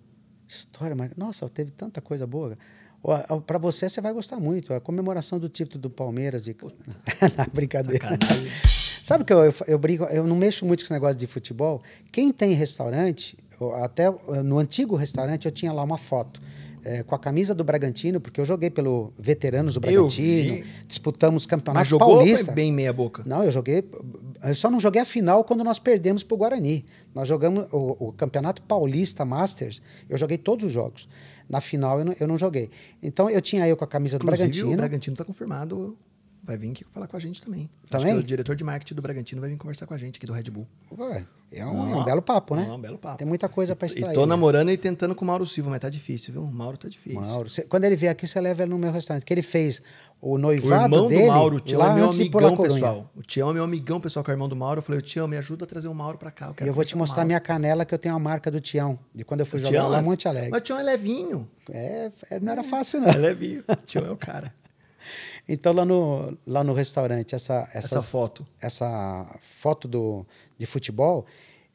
História 0.49 0.95
marcante. 0.95 1.19
Nossa, 1.19 1.49
teve 1.49 1.73
tanta 1.73 2.01
coisa 2.01 2.27
boa. 2.27 2.55
Para 3.47 3.59
você, 3.59 3.89
você 3.89 4.01
vai 4.01 4.13
gostar 4.13 4.39
muito. 4.39 4.73
A 4.73 4.81
comemoração 4.81 5.39
do 5.39 5.49
título 5.49 5.81
do 5.81 5.91
Palmeiras. 5.91 6.45
De... 6.45 6.57
brincadeira. 7.53 8.09
Sacanagem. 8.09 8.84
Sabe 9.05 9.23
que 9.23 9.35
eu, 9.35 9.45
eu, 9.45 9.55
eu 9.67 9.79
brinco, 9.79 10.05
eu 10.05 10.27
não 10.27 10.35
mexo 10.35 10.65
muito 10.65 10.81
com 10.81 10.85
esse 10.87 10.93
negócio 10.93 11.15
de 11.15 11.27
futebol. 11.27 11.83
Quem 12.11 12.33
tem 12.33 12.55
restaurante, 12.55 13.37
até 13.83 14.07
eh, 14.07 14.43
no 14.43 14.59
antigo 14.59 14.97
restaurante 14.97 15.45
eu 15.45 15.53
tinha 15.53 15.75
lá 15.75 15.83
uma 15.83 15.99
foto. 15.99 16.41
É, 16.87 17.03
com 17.03 17.15
a 17.15 17.19
camisa 17.19 17.55
do 17.55 17.65
Bragantino, 17.65 18.21
porque 18.21 18.39
eu 18.39 18.45
joguei 18.45 18.69
pelo 18.69 19.11
Veteranos 19.19 19.73
do 19.73 19.81
Bragantino, 19.81 20.63
disputamos 20.87 21.47
campeonato 21.47 21.81
Mas 21.81 21.89
jogou 21.89 22.17
paulista. 22.17 22.45
foi 22.45 22.55
bem 22.55 22.73
meia 22.73 22.93
boca? 22.93 23.23
Não, 23.25 23.43
eu 23.43 23.51
joguei, 23.51 23.83
eu 24.43 24.55
só 24.55 24.71
não 24.71 24.79
joguei 24.79 25.01
a 25.01 25.05
final 25.07 25.45
quando 25.45 25.65
nós 25.65 25.79
perdemos 25.79 26.23
para 26.23 26.35
o 26.35 26.39
Guarani. 26.39 26.85
Nós 27.15 27.27
jogamos 27.27 27.67
o, 27.73 28.09
o, 28.09 28.13
Campeonato 28.13 28.61
Paulista 28.61 29.25
Masters, 29.25 29.81
eu 30.11 30.19
joguei 30.19 30.37
todos 30.37 30.67
os 30.67 30.73
jogos. 30.73 31.09
Na 31.49 31.59
final 31.59 32.01
eu 32.01 32.05
não, 32.05 32.15
eu 32.21 32.29
não 32.29 32.37
joguei. 32.37 32.69
Então 33.03 33.31
eu 33.31 33.41
tinha 33.41 33.67
eu 33.67 33.79
com 33.79 33.85
a 33.85 33.89
camisa 33.89 34.17
Inclusive, 34.17 34.37
do 34.37 34.53
Bragantino. 34.53 34.75
o 34.75 34.77
Bragantino 34.77 35.15
está 35.15 35.25
confirmado 35.25 35.97
vai 36.45 36.59
vir 36.59 36.71
aqui 36.71 36.85
falar 36.93 37.07
com 37.07 37.17
a 37.17 37.21
gente 37.21 37.41
também. 37.41 37.71
Também? 37.89 38.17
o 38.17 38.23
diretor 38.23 38.55
de 38.55 38.65
marketing 38.65 38.95
do 38.95 39.03
Bragantino 39.03 39.41
vai 39.41 39.51
vir 39.51 39.57
conversar 39.57 39.87
com 39.87 39.95
a 39.95 39.99
gente 39.99 40.17
aqui 40.17 40.27
do 40.27 40.33
Red 40.33 40.45
Bull. 40.45 40.67
Ué, 40.99 41.25
é 41.53 41.65
um, 41.65 41.93
é 41.93 41.97
um 41.97 42.05
belo 42.05 42.21
papo, 42.21 42.57
né? 42.57 42.67
É 42.69 42.73
um 42.73 42.81
belo 42.81 42.99
papo. 42.99 43.19
Tem 43.19 43.27
muita 43.27 43.49
coisa 43.49 43.75
para 43.75 43.87
extrair. 43.87 44.13
E 44.13 44.15
tô 44.15 44.23
né? 44.23 44.27
namorando 44.27 44.71
e 44.71 44.77
tentando 44.77 45.15
com 45.15 45.25
o 45.25 45.29
Mauro 45.29 45.47
Silva, 45.47 45.71
mas 45.71 45.81
tá 45.81 45.89
difícil, 45.89 46.33
viu? 46.33 46.43
O 46.43 46.53
Mauro 46.53 46.77
tá 46.77 46.89
difícil. 46.89 47.21
Mauro, 47.21 47.49
cê, 47.49 47.63
quando 47.63 47.85
ele 47.85 47.97
vier 47.97 48.11
aqui, 48.11 48.27
você 48.27 48.41
leva 48.41 48.63
ele 48.63 48.71
no 48.71 48.79
meu 48.79 48.91
restaurante. 48.91 49.25
Que 49.25 49.33
ele 49.33 49.43
fez 49.43 49.81
o 50.21 50.37
noivado 50.37 50.83
o 50.83 50.97
irmão 50.97 51.09
dele. 51.09 51.23
do 51.23 51.29
Mauro, 51.29 51.57
o 51.57 51.61
Tião 51.61 51.83
é 51.83 51.95
meu 51.95 52.11
amigão, 52.11 52.57
pessoal. 52.57 53.11
O 53.15 53.23
Tião 53.23 53.51
é 53.51 53.55
meu 53.55 53.65
amigão, 53.65 54.01
pessoal, 54.01 54.25
que 54.25 54.31
é 54.31 54.33
o 54.33 54.35
irmão 54.35 54.49
do 54.49 54.57
Mauro. 54.57 54.79
Eu 54.79 54.83
falei, 54.83 55.01
Tião, 55.01 55.29
me 55.29 55.37
ajuda 55.37 55.65
a 55.65 55.69
trazer 55.69 55.89
o 55.89 55.95
Mauro 55.95 56.19
para 56.19 56.31
cá. 56.31 56.53
Eu 56.59 56.67
e 56.67 56.69
eu 56.69 56.75
vou 56.75 56.85
te 56.85 56.97
mostrar 56.97 57.25
minha 57.25 57.41
canela, 57.41 57.85
que 57.85 57.95
eu 57.95 57.99
tenho 57.99 58.15
a 58.15 58.19
marca 58.19 58.51
do 58.51 58.61
Tião, 58.61 58.99
de 59.15 59.25
quando 59.25 59.41
eu 59.41 59.47
fui 59.47 59.61
o 59.61 59.63
jogar 59.63 59.73
Tião, 59.73 59.89
lá 59.89 60.01
em 60.01 60.05
Monte 60.05 60.27
Alegre. 60.27 60.51
Mas 60.51 60.61
o 60.61 60.63
Tião 60.63 60.79
é 60.79 60.83
levinho. 60.83 61.49
É, 61.71 62.11
não 62.41 62.53
era 62.53 62.63
fácil, 62.65 63.01
não. 63.01 63.09
É 63.09 63.17
levinho. 63.17 63.65
O 63.69 63.77
Tião 63.77 64.07
é 64.07 64.11
o 64.11 64.17
cara. 64.17 64.53
Então, 65.49 65.73
lá 65.73 65.85
no, 65.85 66.37
lá 66.47 66.65
no 66.65 66.73
restaurante, 66.73 67.35
essa, 67.35 67.69
essa 67.75 68.03
foto. 68.03 68.47
Essa 68.61 69.39
foto 69.43 69.87
do, 69.87 70.27
de 70.57 70.65
futebol, 70.65 71.27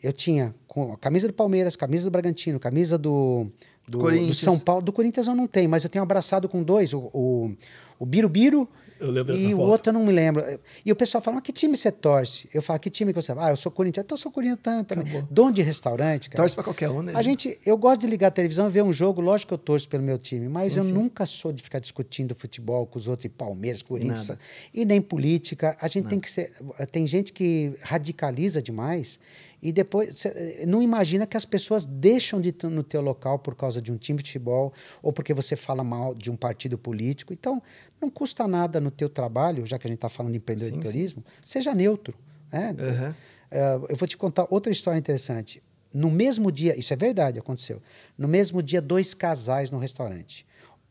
eu 0.02 0.12
tinha 0.12 0.56
com 0.68 0.94
a 0.94 0.98
camisa 0.98 1.28
do 1.28 1.34
Palmeiras, 1.34 1.76
camisa 1.76 2.06
do 2.06 2.12
Bragantino, 2.12 2.60
camisa 2.60 2.98
do, 2.98 3.48
do, 3.88 4.00
do, 4.00 4.34
São 4.34 4.58
Paulo. 4.58 4.82
Do 4.82 4.92
Corinthians 4.92 5.28
eu 5.28 5.36
não 5.36 5.48
tenho, 5.48 5.70
mas 5.70 5.84
eu 5.84 5.90
tenho 5.90 6.04
abraçado 6.04 6.50
com 6.50 6.64
dois, 6.64 6.94
o, 6.94 7.10
o, 7.14 7.56
o 8.00 8.06
Birubiru 8.06 8.68
eu 9.00 9.12
lembro 9.12 9.38
e 9.38 9.54
o 9.54 9.60
outro 9.60 9.90
eu 9.90 9.94
não 9.94 10.06
me 10.06 10.12
lembro. 10.12 10.44
E 10.86 10.92
o 10.92 10.96
pessoal 10.96 11.22
fala, 11.22 11.36
mas 11.36 11.44
que 11.44 11.52
time 11.52 11.78
você 11.78 11.92
torce? 11.92 12.50
Eu 12.54 12.62
falo, 12.62 12.80
que 12.80 12.90
time 12.90 13.14
que 13.14 13.22
você... 13.22 13.32
Ah, 13.38 13.52
eu 13.52 13.56
sou 13.56 13.72
Corinthians. 13.72 14.04
Então 14.04 14.16
eu 14.16 14.20
sou 14.20 14.32
Corinthians 14.32 14.60
também. 14.86 15.04
Acabou. 15.04 15.28
Dono 15.32 15.52
de 15.54 15.62
restaurante, 15.62 16.30
cara. 16.30 16.44
Torce 16.44 16.56
pra 16.56 16.64
qualquer 16.64 16.90
um, 16.90 17.02
né? 17.02 17.14
A 17.16 17.22
gente... 17.22 17.58
Eu 17.66 17.78
gosto 17.78 18.02
de 18.02 18.08
ligar 18.08 18.28
a 18.28 18.32
televisão 18.32 18.68
e 18.68 18.70
ver 18.70 18.84
um 18.84 18.92
jogo. 18.92 19.22
Lógico 19.22 19.50
que 19.50 19.54
eu 19.54 19.58
torço 19.58 19.88
pelo 19.88 20.04
meu 20.04 20.18
time. 20.18 20.50
Mas 20.50 20.74
sim, 20.74 20.80
eu 20.80 20.86
sim. 20.86 20.92
nunca 20.92 21.26
sou 21.26 21.52
de 21.52 21.64
ficar 21.64 21.80
discutindo 21.80 22.36
futebol 22.36 22.86
com 22.86 23.00
os 23.00 23.08
outros. 23.08 23.26
E 23.26 23.30
Palmeiras, 23.30 23.82
Corinthians. 23.82 24.28
Nada. 24.28 24.42
E 24.74 24.86
nem 24.86 25.02
política. 25.02 25.78
A 25.80 25.88
gente 25.88 26.04
Nada. 26.04 26.10
tem 26.10 26.20
que 26.20 26.30
ser... 26.30 26.52
Tem 26.92 27.08
gente 27.08 27.32
que 27.32 27.74
radicaliza 27.84 28.62
demais 28.62 29.20
e 29.62 29.72
depois 29.72 30.26
eh, 30.26 30.66
não 30.66 30.82
imagina 30.82 31.28
que 31.28 31.36
as 31.36 31.46
pessoas 31.46 31.86
deixam 31.86 32.40
de 32.40 32.50
ir 32.50 32.56
no 32.70 32.84
teu 32.84 33.02
local 33.02 33.40
por 33.40 33.56
causa 33.56 33.82
de 33.82 33.92
um 33.92 33.98
time 33.98 34.22
de 34.22 34.30
futebol 34.30 34.74
ou 35.02 35.12
porque 35.12 35.34
você 35.34 35.56
fala 35.56 35.84
mal 35.84 36.16
de 36.16 36.32
um 36.32 36.36
partido 36.36 36.78
político. 36.78 37.34
Então, 37.34 37.62
não 38.02 38.10
custa 38.10 38.48
nada 38.48 38.80
no 38.80 38.90
teu 38.90 39.10
trabalho, 39.10 39.66
já 39.66 39.78
que 39.78 39.86
a 39.86 39.90
gente 39.90 39.98
está 39.98 40.10
falando 40.10 40.32
de 40.32 40.38
empreendedorismo, 40.38 41.22
sim, 41.26 41.34
sim. 41.42 41.42
seja 41.42 41.76
neutro. 41.76 42.18
Né? 42.52 42.76
Uhum. 42.80 43.10
Uh, 43.12 43.86
eu 43.90 43.96
vou 43.96 44.08
te 44.08 44.16
contar 44.16 44.48
outra 44.50 44.72
história 44.72 44.98
interessante. 44.98 45.62
No 45.94 46.10
mesmo 46.10 46.52
dia, 46.52 46.80
isso 46.80 46.94
é 46.94 46.96
verdade, 46.96 47.40
aconteceu. 47.40 47.82
No 48.18 48.28
mesmo 48.28 48.62
dia, 48.62 48.82
dois 48.82 49.14
casais 49.14 49.72
no 49.72 49.80
restaurante. 49.80 50.46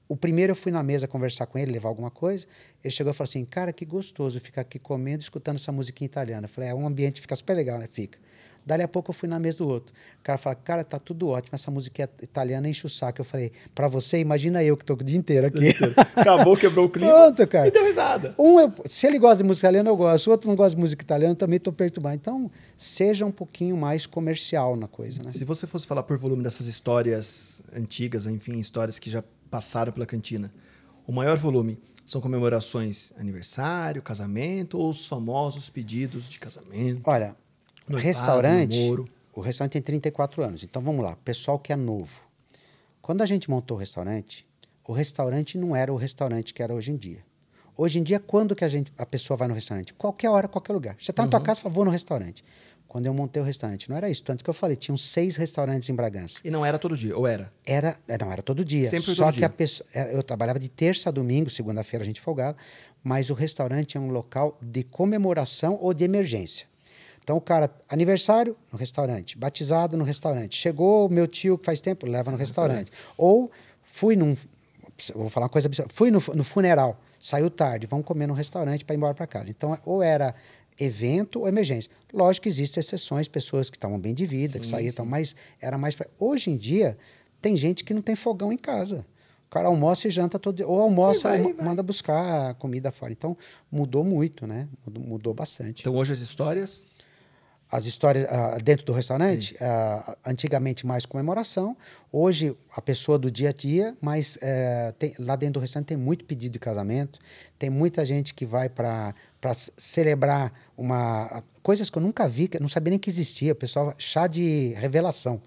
O 0.09 0.17
primeiro 0.17 0.53
eu 0.53 0.57
fui 0.57 0.73
na 0.73 0.83
mesa 0.83 1.07
conversar 1.07 1.47
com 1.47 1.59
ele, 1.59 1.71
levar 1.71 1.89
alguma 1.89 2.11
coisa. 2.11 2.47
Ele 2.83 2.91
chegou 2.91 3.13
e 3.13 3.15
falou 3.15 3.29
assim: 3.29 3.45
Cara, 3.45 3.73
que 3.73 3.85
gostoso 3.85 4.41
ficar 4.41 4.63
aqui 4.63 4.79
comendo, 4.79 5.23
escutando 5.23 5.57
essa 5.57 5.71
musiquinha 5.71 6.07
italiana. 6.07 6.47
Eu 6.47 6.49
falei: 6.49 6.71
É 6.71 6.75
um 6.75 6.87
ambiente 6.87 7.21
fica 7.21 7.37
super 7.37 7.55
legal, 7.55 7.79
né? 7.79 7.87
Fica. 7.87 8.19
Dali 8.69 8.83
a 8.83 8.89
pouco 8.89 9.11
eu 9.11 9.15
fui 9.15 9.27
na 9.27 9.39
mesa 9.39 9.59
do 9.59 9.67
outro. 9.67 9.95
O 10.21 10.23
cara 10.23 10.37
fala, 10.37 10.55
cara, 10.55 10.85
tá 10.85 10.99
tudo 10.99 11.29
ótimo, 11.29 11.55
essa 11.55 11.71
música 11.71 12.03
é 12.03 12.09
italiana 12.23 12.69
enche 12.69 12.85
o 12.85 12.89
saco. 12.89 13.23
Eu 13.23 13.25
falei, 13.25 13.51
pra 13.75 13.89
você, 13.89 14.19
imagina 14.19 14.63
eu 14.63 14.77
que 14.77 14.85
tô 14.85 14.93
o 14.93 15.03
dia 15.03 15.17
inteiro 15.17 15.47
aqui. 15.47 15.71
Acabou, 16.15 16.55
quebrou 16.55 16.85
o 16.85 16.91
clima. 16.91 17.11
Pronto, 17.11 17.47
cara. 17.47 17.67
E 17.67 17.71
deu 17.71 17.83
risada. 17.83 18.35
Um, 18.39 18.61
eu, 18.61 18.71
se 18.85 19.07
ele 19.07 19.19
gosta 19.19 19.43
de 19.43 19.45
música 19.45 19.69
italiana, 19.69 19.89
eu 19.89 19.97
gosto. 19.97 20.27
O 20.27 20.31
outro 20.33 20.49
não 20.49 20.55
gosta 20.55 20.77
de 20.77 20.81
música 20.83 21.03
italiana, 21.03 21.33
eu 21.33 21.37
também 21.37 21.59
tô 21.59 21.73
perturbado. 21.73 22.17
Então, 22.17 22.51
seja 22.77 23.25
um 23.25 23.33
pouquinho 23.33 23.75
mais 23.75 24.05
comercial 24.05 24.77
na 24.77 24.87
coisa, 24.87 25.23
né? 25.23 25.33
Se 25.33 25.47
você 25.47 25.67
fosse 25.67 25.87
falar 25.87 26.03
por 26.03 26.19
volume 26.19 26.43
dessas 26.43 26.67
histórias 26.67 27.63
antigas, 27.75 28.27
enfim, 28.27 28.59
histórias 28.59 28.99
que 28.99 29.09
já 29.09 29.25
passaram 29.51 29.93
pela 29.93 30.05
cantina, 30.05 30.53
o 31.07 31.13
maior 31.13 31.39
volume 31.39 31.79
são 32.05 32.21
comemorações 32.21 33.13
aniversário, 33.19 34.03
casamento 34.03 34.79
ou 34.79 34.91
os 34.91 35.07
famosos 35.07 35.71
pedidos 35.71 36.29
de 36.29 36.39
casamento? 36.39 37.01
Olha, 37.05 37.35
no 37.89 37.99
restaurante, 37.99 38.77
o 39.35 39.41
restaurante 39.41 39.73
tem 39.73 39.83
34 39.83 40.43
anos. 40.43 40.63
Então 40.63 40.83
vamos 40.83 41.05
lá, 41.05 41.17
pessoal 41.25 41.59
que 41.59 41.73
é 41.73 41.77
novo. 41.77 42.23
Quando 43.01 43.23
a 43.23 43.27
gente 43.27 43.49
montou 43.49 43.77
o 43.77 43.81
restaurante, 43.81 44.47
o 44.87 44.93
restaurante 44.93 45.57
não 45.57 45.75
era 45.75 45.93
o 45.93 45.97
restaurante 45.97 46.53
que 46.53 46.63
era 46.63 46.75
hoje 46.75 46.93
em 46.93 46.97
dia. 46.97 47.25
Hoje 47.77 48.01
em 48.01 48.03
dia, 48.03 48.19
quando 48.19 48.57
que 48.57 48.65
a, 48.65 48.69
gente, 48.69 48.93
a 48.99 49.07
pessoa 49.07 49.37
vai 49.37 49.47
no 49.47 49.55
restaurante? 49.55 49.95
Qualquer 49.95 50.29
hora, 50.29 50.49
qualquer 50.49 50.73
lugar. 50.73 50.97
Você 50.99 51.13
está 51.13 51.23
uhum. 51.23 51.27
na 51.27 51.31
tua 51.31 51.39
uhum. 51.39 51.47
casa 51.47 51.61
e 51.61 51.63
fala, 51.63 51.75
vou 51.75 51.85
no 51.85 51.91
restaurante. 51.91 52.45
Quando 52.89 53.07
eu 53.07 53.13
montei 53.13 53.41
o 53.41 53.45
restaurante, 53.45 53.89
não 53.89 53.97
era 53.97 54.11
isso. 54.11 54.25
Tanto 54.25 54.43
que 54.43 54.49
eu 54.49 54.55
falei, 54.55 54.75
tinham 54.75 54.97
seis 54.97 55.37
restaurantes 55.37 55.89
em 55.91 55.95
Bragança. 55.95 56.41
E 56.43 56.51
não 56.51 56.65
era 56.65 56.79
todo 56.79 56.97
dia, 56.97 57.17
ou 57.17 57.27
era? 57.27 57.51
Era, 57.65 57.97
é, 58.09 58.19
não, 58.19 58.33
era 58.33 58.43
todo 58.43 58.65
dia. 58.65 58.89
Sempre 58.89 59.15
Só 59.15 59.27
todo 59.27 59.35
que 59.35 59.39
dia. 59.41 59.47
a 59.47 59.51
pessoa, 59.51 59.87
eu 60.11 60.23
trabalhava 60.23 60.59
de 60.59 60.69
terça 60.69 61.11
a 61.11 61.13
domingo, 61.13 61.51
segunda-feira 61.51 62.03
a 62.03 62.07
gente 62.07 62.21
folgava, 62.21 62.57
mas 63.05 63.29
o 63.29 63.35
restaurante 63.35 63.97
é 63.97 64.01
um 64.01 64.11
local 64.11 64.59
de 64.61 64.83
comemoração 64.83 65.79
ou 65.81 65.93
de 65.93 66.03
emergência. 66.03 66.67
Então 67.29 67.37
o 67.37 67.43
cara, 67.43 67.71
aniversário 67.91 68.57
no 68.73 68.79
restaurante, 68.79 69.37
batizado 69.37 69.99
no 69.99 70.03
restaurante. 70.03 70.57
Chegou 70.57 71.07
o 71.07 71.11
meu 71.11 71.27
tio 71.27 71.59
que 71.59 71.67
faz 71.67 71.79
tempo, 71.79 72.07
leva 72.07 72.31
no 72.31 72.39
restaurante. 72.39 72.91
Ou 73.19 73.51
fui 73.85 74.17
num. 74.17 74.35
Vou 75.15 75.29
falar 75.29 75.45
uma 75.45 75.51
coisa 75.51 75.69
absurda. 75.69 75.93
Fui 75.93 76.11
no, 76.11 76.23
no 76.35 76.43
funeral, 76.43 76.99
saiu 77.21 77.51
tarde, 77.51 77.87
vamos 77.87 78.07
comer 78.07 78.27
no 78.27 78.33
restaurante 78.33 78.83
para 78.83 78.95
ir 78.95 78.97
embora 78.97 79.13
para 79.13 79.27
casa. 79.27 79.51
Então, 79.51 79.79
ou 79.85 80.03
era 80.03 80.35
evento 80.81 81.41
ou 81.41 81.49
emergência. 81.49 81.91
Lógico 82.15 82.45
que 82.45 82.49
existem 82.49 82.81
exceções, 82.81 83.29
pessoas 83.29 83.69
que 83.69 83.77
estavam 83.77 83.99
bem 83.99 84.15
de 84.15 84.25
vida, 84.25 84.55
sim, 84.55 84.61
que 84.61 84.67
saíam, 84.67 85.05
mas 85.05 85.37
era 85.61 85.77
mais. 85.77 85.95
Pra... 85.95 86.07
Hoje 86.19 86.51
em 86.51 86.57
dia, 86.57 86.97
Tem 87.43 87.55
gente 87.59 87.85
que 87.85 87.93
não 87.93 88.01
tem 88.01 88.17
fogão 88.17 88.51
em 88.51 88.57
casa. 88.57 89.05
O 89.49 89.51
cara 89.51 89.69
almoça 89.69 90.09
e 90.09 90.11
janta 90.11 90.39
todo 90.39 90.57
dia. 90.57 90.67
Ou 90.67 90.81
almoça 90.81 91.29
vai, 91.29 91.43
ou 91.43 91.55
vai. 91.55 91.65
manda 91.67 91.83
buscar 91.83 92.55
comida 92.55 92.91
fora. 92.91 93.13
Então, 93.13 93.37
mudou 93.71 94.03
muito, 94.03 94.47
né? 94.47 94.67
Mudou, 94.85 95.05
mudou 95.05 95.35
bastante. 95.35 95.83
Então 95.83 95.95
hoje 95.95 96.15
as 96.15 96.21
histórias. 96.21 96.87
As 97.71 97.85
histórias 97.85 98.27
ah, 98.31 98.59
dentro 98.63 98.87
do 98.87 98.93
restaurante, 98.93 99.55
ah, 99.61 100.17
antigamente 100.25 100.87
mais 100.87 101.05
comemoração, 101.05 101.77
hoje 102.11 102.57
a 102.75 102.81
pessoa 102.81 103.19
do 103.19 103.31
dia 103.31 103.51
a 103.51 103.53
dia, 103.53 103.95
mas 104.01 104.39
eh, 104.41 104.95
tem- 104.99 105.15
lá 105.19 105.37
dentro 105.37 105.55
do 105.55 105.61
restaurante 105.61 105.89
tem 105.89 105.97
muito 105.97 106.25
pedido 106.25 106.53
de 106.53 106.59
casamento, 106.59 107.19
tem 107.59 107.69
muita 107.69 108.07
gente 108.07 108.33
que 108.33 108.47
vai 108.47 108.71
para 108.71 109.15
celebrar 109.77 110.53
uma 110.77 111.43
coisas 111.63 111.91
que 111.91 111.99
eu 111.99 112.03
nunca 112.03 112.27
vi, 112.27 112.49
que 112.49 112.57
eu 112.57 112.61
não 112.63 112.69
sabia 112.69 112.91
nem 112.91 112.99
que 112.99 113.11
existia, 113.11 113.55
pessoal, 113.55 113.95
chá 113.99 114.27
de 114.27 114.73
revelação. 114.77 115.43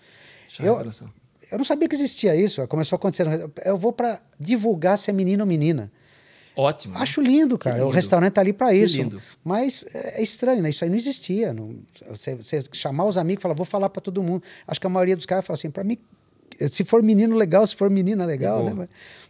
Chá 0.47 0.63
eu, 0.63 0.73
revelação. 0.73 1.09
eu 1.51 1.57
não 1.57 1.65
sabia 1.65 1.89
que 1.89 1.95
existia 1.95 2.35
isso, 2.35 2.67
começou 2.67 2.95
a 2.95 2.99
acontecer. 2.99 3.25
Eu 3.65 3.77
vou 3.77 3.91
para 3.91 4.21
divulgar 4.39 4.97
se 4.99 5.09
é 5.09 5.13
menino 5.13 5.41
ou 5.43 5.47
menina. 5.47 5.91
Ótimo. 6.55 6.97
Acho 6.97 7.21
lindo, 7.21 7.57
cara. 7.57 7.77
lindo. 7.77 7.87
O 7.87 7.91
restaurante 7.91 8.33
tá 8.33 8.41
ali 8.41 8.51
para 8.53 8.73
isso. 8.73 8.97
lindo. 8.97 9.21
Mas 9.43 9.85
é 9.93 10.19
é 10.19 10.23
estranho, 10.23 10.61
né? 10.61 10.69
Isso 10.69 10.83
aí 10.83 10.89
não 10.89 10.97
existia. 10.97 11.53
Não, 11.53 11.75
você, 12.09 12.35
você 12.35 12.61
chamar 12.73 13.05
os 13.05 13.17
amigos 13.17 13.41
e 13.41 13.43
falar, 13.43 13.53
vou 13.55 13.65
falar 13.65 13.89
para 13.89 14.01
todo 14.01 14.21
mundo. 14.21 14.43
Acho 14.67 14.79
que 14.79 14.87
a 14.87 14.89
maioria 14.89 15.15
dos 15.15 15.25
caras 15.25 15.45
fala 15.45 15.55
assim, 15.57 15.71
para 15.71 15.83
mim, 15.83 15.97
se 16.67 16.83
for 16.83 17.01
menino, 17.01 17.35
legal, 17.35 17.65
se 17.65 17.75
for 17.75 17.89
menina, 17.89 18.25
legal, 18.25 18.63
né? 18.73 18.87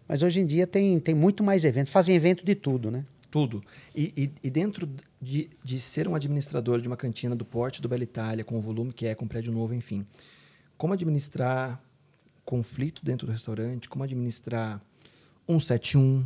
Mas, 0.07 0.23
hoje 0.23 0.39
em 0.41 0.45
dia 0.45 0.65
tem, 0.67 0.99
tem 0.99 1.13
muito 1.15 1.43
mais 1.43 1.63
evento. 1.63 1.89
Fazem 1.89 2.15
evento 2.15 2.43
de 2.43 2.55
tudo, 2.55 2.89
né? 2.91 3.05
Tudo. 3.29 3.63
E, 3.95 4.11
e- 4.17 4.31
e 4.43 4.49
dentro 4.49 4.89
de, 5.21 5.49
de 5.63 5.79
ser 5.79 6.07
um 6.07 6.15
administrador 6.15 6.81
de 6.81 6.87
uma 6.87 6.97
cantina 6.97 7.33
do 7.35 7.45
porte 7.45 7.81
do 7.81 7.87
Bela 7.87 8.03
Itália, 8.03 8.43
com 8.43 8.57
o 8.57 8.61
volume 8.61 8.91
que 8.91 9.05
é, 9.05 9.15
com 9.15 9.25
prédio 9.27 9.53
novo, 9.53 9.73
enfim. 9.73 10.05
Como 10.77 10.93
administrar 10.93 11.81
conflito 12.43 13.05
dentro 13.05 13.25
do 13.27 13.31
restaurante, 13.31 13.87
como 13.87 14.03
administrar 14.03 14.81
171, 15.47 16.25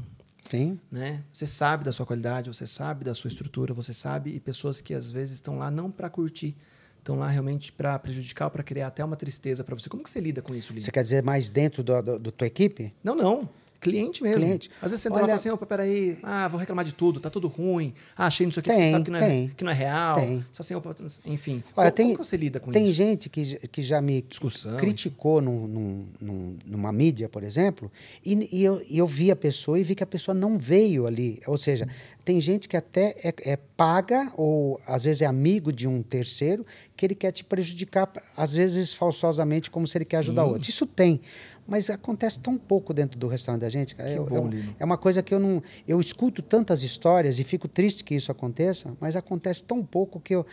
Sim. 0.49 0.79
né? 0.91 1.23
Você 1.31 1.45
sabe 1.45 1.83
da 1.83 1.91
sua 1.91 2.05
qualidade, 2.05 2.47
você 2.47 2.67
sabe 2.67 3.03
da 3.03 3.13
sua 3.13 3.27
estrutura, 3.27 3.73
você 3.73 3.93
sabe 3.93 4.31
e 4.31 4.39
pessoas 4.39 4.81
que 4.81 4.93
às 4.93 5.09
vezes 5.11 5.35
estão 5.35 5.57
lá 5.57 5.71
não 5.71 5.89
para 5.91 6.09
curtir, 6.09 6.55
estão 6.99 7.17
lá 7.17 7.27
realmente 7.27 7.71
para 7.71 7.97
prejudicar, 7.99 8.49
para 8.49 8.63
criar 8.63 8.87
até 8.87 9.03
uma 9.03 9.15
tristeza 9.15 9.63
para 9.63 9.75
você. 9.75 9.89
Como 9.89 10.03
que 10.03 10.09
você 10.09 10.19
lida 10.19 10.41
com 10.41 10.55
isso, 10.55 10.71
Lino? 10.71 10.83
Você 10.85 10.91
quer 10.91 11.03
dizer 11.03 11.23
mais 11.23 11.49
dentro 11.49 11.83
do 11.83 12.31
tua 12.31 12.47
equipe? 12.47 12.93
Não, 13.03 13.15
não. 13.15 13.49
Cliente 13.79 14.23
mesmo. 14.23 14.39
Cliente. 14.45 14.71
Às 14.81 14.91
vezes 14.91 15.01
você 15.03 15.09
entra 15.09 15.21
lá 15.21 15.27
e 15.27 15.31
Olha- 15.31 15.39
fala 15.39 15.39
assim, 15.39 15.49
opa, 15.49 15.65
peraí, 15.65 16.17
ah, 16.23 16.47
vou 16.47 16.59
reclamar 16.59 16.83
de 16.85 16.93
tudo, 16.93 17.19
tá 17.19 17.29
tudo 17.29 17.47
ruim. 17.47 17.93
Ah, 18.17 18.27
achei 18.27 18.45
não 18.45 18.51
sei 18.53 18.61
o 18.61 18.63
que, 18.63 18.69
Tem, 18.69 18.85
você 18.85 18.91
sabe 18.91 19.05
que 19.05 19.11
não, 19.11 19.19
é, 19.19 19.27
tem. 19.27 19.47
que 19.55 19.63
não 19.63 19.71
é 19.71 19.75
real. 19.75 20.19
Tem. 20.19 20.45
Só 20.51 20.61
assim, 20.63 20.73
opa, 20.75 20.95
enfim. 21.25 21.63
Olha, 21.75 21.91
como, 21.91 21.91
tem, 21.91 22.11
como 22.15 22.25
você 22.25 22.37
lida 22.37 22.59
com 22.59 22.71
tem 22.71 22.85
isso? 22.85 22.93
gente 22.93 23.29
que, 23.29 23.67
que 23.67 23.81
já 23.81 24.01
me 24.01 24.21
Discussão, 24.21 24.77
criticou 24.77 25.41
num, 25.41 25.67
num- 25.67 26.05
num- 26.19 26.57
numa 26.65 26.91
mídia, 26.91 27.29
por 27.29 27.43
exemplo, 27.43 27.91
e, 28.25 28.47
e 28.51 28.63
eu, 28.63 28.81
e 28.89 28.97
eu 28.97 29.05
vi 29.07 29.29
a 29.31 29.35
pessoa 29.35 29.79
e 29.79 29.83
vi 29.83 29.93
que 29.95 30.03
a 30.03 30.07
pessoa 30.07 30.33
não 30.33 30.57
veio 30.57 31.05
ali. 31.05 31.39
Ou 31.45 31.57
seja, 31.57 31.87
tem 32.23 32.41
gente 32.41 32.67
que 32.67 32.75
até 32.75 33.15
é, 33.23 33.33
é 33.53 33.57
paga 33.77 34.31
ou 34.35 34.79
às 34.87 35.03
vezes 35.03 35.21
é 35.21 35.25
amigo 35.25 35.71
de 35.71 35.87
um 35.87 36.01
terceiro 36.01 36.65
que 36.97 37.05
ele 37.05 37.13
quer 37.13 37.31
te 37.31 37.43
prejudicar, 37.43 38.11
às 38.35 38.53
vezes 38.53 38.93
falsosamente, 38.93 39.69
como 39.69 39.85
se 39.85 39.97
ele 39.97 40.05
quer 40.05 40.17
ajudar 40.17 40.43
Sim. 40.45 40.49
outro. 40.49 40.69
Isso 40.69 40.85
tem. 40.87 41.19
Mas 41.67 41.89
acontece 41.89 42.39
tão 42.39 42.57
pouco 42.57 42.93
dentro 42.93 43.17
do 43.17 43.27
restaurante 43.27 43.61
da 43.61 43.69
gente. 43.69 43.95
Eu- 43.99 44.25
bom, 44.25 44.49
é 44.79 44.85
uma 44.85 44.97
coisa 44.97 45.23
que 45.23 45.33
eu 45.33 45.39
não. 45.39 45.63
Eu 45.87 45.99
escuto 45.99 46.41
tantas 46.41 46.83
histórias 46.83 47.39
e 47.39 47.43
fico 47.43 47.67
triste 47.67 48.03
que 48.03 48.13
isso 48.15 48.31
aconteça, 48.31 48.95
mas 48.99 49.15
acontece 49.15 49.63
tão 49.63 49.83
pouco 49.83 50.19
que 50.19 50.35
eu. 50.35 50.45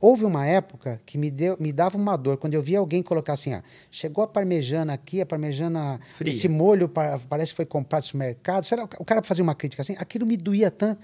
Houve 0.00 0.24
uma 0.24 0.44
época 0.44 1.00
que 1.06 1.16
me, 1.16 1.30
deu, 1.30 1.56
me 1.58 1.72
dava 1.72 1.96
uma 1.96 2.14
dor 2.16 2.36
quando 2.36 2.52
eu 2.54 2.60
via 2.62 2.78
alguém 2.78 3.02
colocar 3.02 3.32
assim: 3.32 3.52
ah, 3.54 3.62
chegou 3.90 4.22
a 4.22 4.26
parmejana 4.26 4.92
aqui, 4.92 5.20
a 5.20 5.26
parmejana, 5.26 5.98
Fria. 6.12 6.30
esse 6.30 6.46
molho 6.48 6.88
pa- 6.88 7.18
parece 7.28 7.52
que 7.52 7.56
foi 7.56 7.64
comprado 7.66 8.02
no 8.02 8.06
supermercado. 8.06 8.64
Será, 8.64 8.84
o 8.84 9.04
cara 9.04 9.22
fazia 9.22 9.42
uma 9.42 9.54
crítica 9.54 9.80
assim, 9.82 9.94
aquilo 9.98 10.26
me 10.26 10.36
doía 10.36 10.70
tanto. 10.70 11.00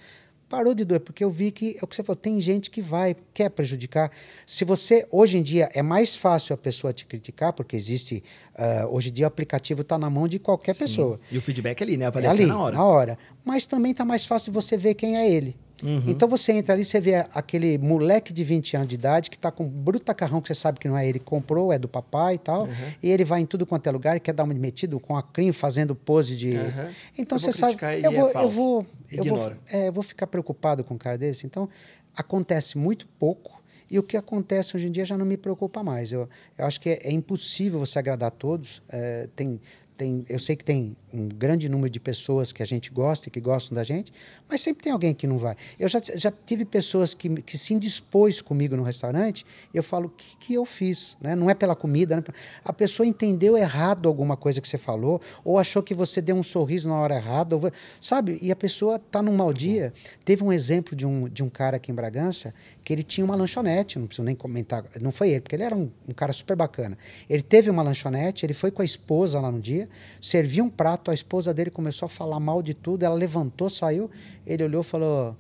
Parou 0.51 0.75
de 0.75 0.85
doer, 0.85 0.99
porque 0.99 1.23
eu 1.23 1.31
vi 1.31 1.53
que 1.53 1.77
é 1.81 1.85
o 1.85 1.87
que 1.87 1.95
você 1.95 2.03
falou, 2.03 2.17
tem 2.17 2.41
gente 2.41 2.73
que 2.73 2.83
vai, 2.83 3.15
quer 3.33 3.49
prejudicar. 3.51 4.11
Se 4.45 4.65
você, 4.65 5.07
hoje 5.09 5.39
em 5.39 5.43
dia, 5.45 5.69
é 5.73 5.81
mais 5.81 6.17
fácil 6.17 6.53
a 6.53 6.57
pessoa 6.59 6.93
te 6.93 7.07
criticar, 7.07 7.53
porque 7.53 7.77
existe, 7.77 8.21
ah, 8.57 8.85
hoje 8.91 9.11
em 9.11 9.13
dia 9.13 9.27
o 9.27 9.29
aplicativo 9.29 9.83
está 9.83 9.97
na 9.97 10.11
mão 10.11 10.27
de 10.27 10.41
qualquer 10.41 10.75
Sim. 10.75 10.81
pessoa. 10.87 11.21
E 11.31 11.39
o 11.39 11.41
feedback 11.41 11.81
ali, 11.85 11.97
né? 11.97 12.05
A 12.05 12.09
É 12.09 12.09
avaliação 12.09 12.37
ali, 12.43 12.47
na 12.49 12.59
hora. 12.59 12.77
na 12.77 12.85
hora. 12.85 13.19
Mas 13.45 13.65
também 13.69 13.95
tá 13.95 14.05
mais 14.05 14.25
fácil 14.27 14.53
você 14.53 14.77
ver 14.77 14.95
quem 14.95 15.17
é 15.17 15.31
ele. 15.31 15.57
Uhum. 15.83 16.03
Então 16.07 16.29
você 16.29 16.53
entra 16.53 16.75
ali, 16.75 16.85
você 16.85 17.01
vê 17.01 17.15
aquele 17.35 17.79
moleque 17.79 18.33
de 18.33 18.45
20 18.45 18.77
anos 18.77 18.89
de 18.89 18.95
idade 18.97 19.31
que 19.31 19.39
tá 19.39 19.51
com 19.51 19.65
um 19.65 19.69
bruta 19.69 20.15
carrão 20.15 20.41
que 20.41 20.49
você 20.49 20.55
sabe 20.55 20.79
que 20.79 20.89
não 20.89 20.97
é 20.97 21.09
ele 21.09 21.19
que 21.19 21.25
comprou, 21.25 21.73
é 21.73 21.79
do 21.79 21.89
papai 21.89 22.35
e 22.35 22.39
tal. 22.39 22.65
Uhum. 22.65 22.71
E 23.03 23.11
ele 23.11 23.25
vai 23.25 23.41
em 23.41 23.47
tudo 23.47 23.65
quanto 23.67 23.87
é 23.87 23.91
lugar, 23.91 24.21
quer 24.21 24.33
dar 24.33 24.45
uma 24.45 24.55
metido 24.55 25.01
com 25.01 25.17
a 25.17 25.23
crim 25.23 25.53
fazendo 25.53 25.95
pose 25.95 26.37
de. 26.37 26.57
Uhum. 26.57 26.91
Então 27.19 27.37
Eu 27.39 27.41
vou 27.43 27.53
você 27.53 27.53
sabe. 27.53 27.77
e 27.99 28.05
Eu 28.05 28.11
é 28.11 28.15
vou, 28.15 28.27
eu 28.27 28.33
falso. 28.33 28.49
vou, 28.55 28.87
eu 29.11 29.25
vou, 29.25 29.37
Ignora. 29.37 29.59
é, 29.73 29.89
eu 29.89 29.93
vou 29.93 30.03
ficar 30.03 30.27
preocupado 30.27 30.85
com 30.85 30.95
um 30.95 30.99
cara 30.99 31.17
desse. 31.17 31.47
Então 31.47 31.69
acontece 32.17 32.77
muito 32.77 33.07
pouco. 33.19 33.61
E 33.91 33.99
o 33.99 34.03
que 34.05 34.17
acontece 34.17 34.77
hoje 34.77 34.87
em 34.87 34.91
dia 34.93 35.05
já 35.05 35.19
não 35.19 35.27
me 35.27 35.37
preocupa 35.37 35.83
mais. 35.83 36.13
Eu, 36.13 36.29
eu 36.57 36.65
acho 36.65 36.81
que 36.81 36.91
é, 36.91 36.99
é 37.09 37.11
impossível 37.11 37.81
você 37.81 37.99
agradar 37.99 38.29
a 38.29 38.31
todos. 38.31 38.81
É, 38.89 39.29
tem, 39.35 39.61
tem, 39.97 40.25
eu 40.29 40.39
sei 40.39 40.55
que 40.55 40.65
tem 40.65 40.97
um 41.13 41.29
grande 41.29 41.69
número 41.69 41.91
de 41.91 42.01
pessoas 42.01 42.53
que 42.53 42.63
a 42.63 42.67
gente 42.67 42.91
gosta 42.91 43.29
e 43.29 43.31
que 43.31 43.41
gostam 43.41 43.75
da 43.75 43.85
gente, 43.85 44.13
mas 44.49 44.61
sempre 44.61 44.85
tem 44.85 44.93
alguém 44.93 45.15
que 45.15 45.27
não 45.27 45.39
vai. 45.39 45.57
Eu 45.79 45.89
já, 45.89 46.01
já 46.15 46.33
tive 46.45 46.65
pessoas 46.65 47.15
que, 47.15 47.29
que 47.43 47.57
se 47.57 47.75
indispôs 47.75 48.41
comigo 48.41 48.77
no 48.77 48.83
restaurante, 48.83 49.45
eu 49.73 49.83
falo, 49.83 50.07
o 50.07 50.11
que, 50.11 50.37
que 50.37 50.55
eu 50.55 50.65
fiz? 50.65 51.17
Né? 51.21 51.35
Não 51.35 51.49
é 51.49 51.55
pela 51.55 51.77
comida. 51.77 52.17
Né? 52.17 52.23
A 52.65 52.73
pessoa 52.73 53.07
entendeu 53.07 53.57
errado 53.57 54.09
alguma 54.09 54.37
coisa 54.37 54.61
que 54.61 54.69
você 54.69 54.79
falou, 54.79 55.21
ou 55.45 55.59
achou 55.59 55.83
que 55.83 55.95
você 55.95 56.21
deu 56.21 56.37
um 56.37 56.43
sorriso 56.43 56.89
na 56.89 56.97
hora 56.97 57.15
errada, 57.15 57.57
ou, 57.57 57.71
sabe? 58.01 58.39
E 58.43 58.51
a 58.51 58.57
pessoa 58.57 58.97
está 58.97 59.23
num 59.23 59.37
mau 59.37 59.53
dia. 59.53 59.93
Teve 60.25 60.43
um 60.43 60.53
exemplo 60.53 60.97
de 60.97 61.07
um, 61.07 61.29
de 61.29 61.43
um 61.43 61.49
cara 61.49 61.77
aqui 61.77 61.93
em 61.93 61.95
Bragança 61.95 62.53
que 62.85 62.93
ele 62.93 63.05
tinha 63.05 63.25
uma 63.25 63.37
lanchonete, 63.37 64.01
não 64.01 64.07
preciso 64.07 64.25
nem 64.25 64.35
comentar, 64.35 64.85
não 65.01 65.13
foi 65.13 65.31
ele, 65.31 65.41
porque 65.41 65.55
ele 65.55 65.63
era 65.63 65.77
um, 65.77 65.89
um 66.09 66.13
cara 66.13 66.33
super 66.33 66.57
bacana. 66.57 66.99
Ele 67.29 67.43
teve 67.43 67.71
uma 67.71 67.83
lanchonete, 67.83 68.45
ele 68.45 68.53
foi 68.53 68.73
com 68.73 68.83
a 68.83 68.85
esposa 68.85 69.41
lá 69.41 69.51
no 69.51 69.61
dia, 69.61 69.89
serviu 70.21 70.65
um 70.65 70.69
prato, 70.69 71.00
a 71.09 71.15
esposa 71.15 71.55
dele 71.55 71.71
começou 71.71 72.07
a 72.07 72.09
falar 72.09 72.41
mal 72.41 72.63
de 72.63 72.75
tudo, 72.75 73.05
ela 73.05 73.15
levantou, 73.15 73.71
saiu, 73.71 74.11
ele 74.45 74.65
olhou 74.65 74.81
e 74.83 74.85
falou, 74.85 75.37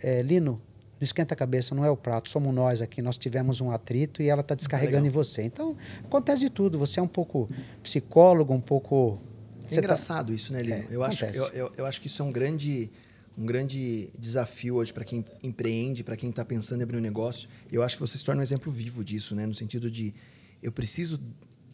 é, 0.00 0.20
Lino, 0.22 0.60
não 1.00 1.04
esquenta 1.04 1.34
a 1.34 1.36
cabeça, 1.36 1.74
não 1.74 1.84
é 1.84 1.90
o 1.90 1.96
prato, 1.96 2.28
somos 2.28 2.52
nós 2.52 2.82
aqui, 2.82 3.00
nós 3.00 3.16
tivemos 3.16 3.60
um 3.60 3.70
atrito 3.70 4.20
e 4.20 4.28
ela 4.28 4.40
está 4.40 4.54
descarregando 4.54 5.06
em 5.06 5.10
você. 5.10 5.42
Então, 5.42 5.76
acontece 6.04 6.40
de 6.40 6.50
tudo, 6.50 6.78
você 6.78 6.98
é 6.98 7.02
um 7.02 7.08
pouco 7.08 7.48
psicólogo, 7.82 8.52
um 8.52 8.60
pouco... 8.60 9.18
É 9.64 9.68
você 9.68 9.74
tá- 9.76 9.80
engraçado 9.82 10.32
isso, 10.32 10.52
né, 10.52 10.62
Lino? 10.62 10.74
É, 10.74 10.86
eu, 10.90 11.04
acho, 11.04 11.24
eu, 11.26 11.46
eu, 11.48 11.72
eu 11.76 11.86
acho 11.86 12.00
que 12.00 12.08
isso 12.08 12.20
é 12.20 12.24
um 12.24 12.32
grande, 12.32 12.90
um 13.36 13.46
grande 13.46 14.10
desafio 14.18 14.74
hoje 14.74 14.92
para 14.92 15.04
quem 15.04 15.24
empreende, 15.42 16.02
para 16.02 16.16
quem 16.16 16.30
está 16.30 16.44
pensando 16.44 16.80
em 16.80 16.82
abrir 16.82 16.96
um 16.96 17.00
negócio. 17.00 17.48
Eu 17.70 17.82
acho 17.82 17.96
que 17.96 18.00
você 18.00 18.18
se 18.18 18.24
torna 18.24 18.40
um 18.40 18.42
exemplo 18.42 18.72
vivo 18.72 19.04
disso, 19.04 19.34
né? 19.34 19.46
No 19.46 19.54
sentido 19.54 19.90
de 19.90 20.12
eu 20.60 20.72
preciso 20.72 21.20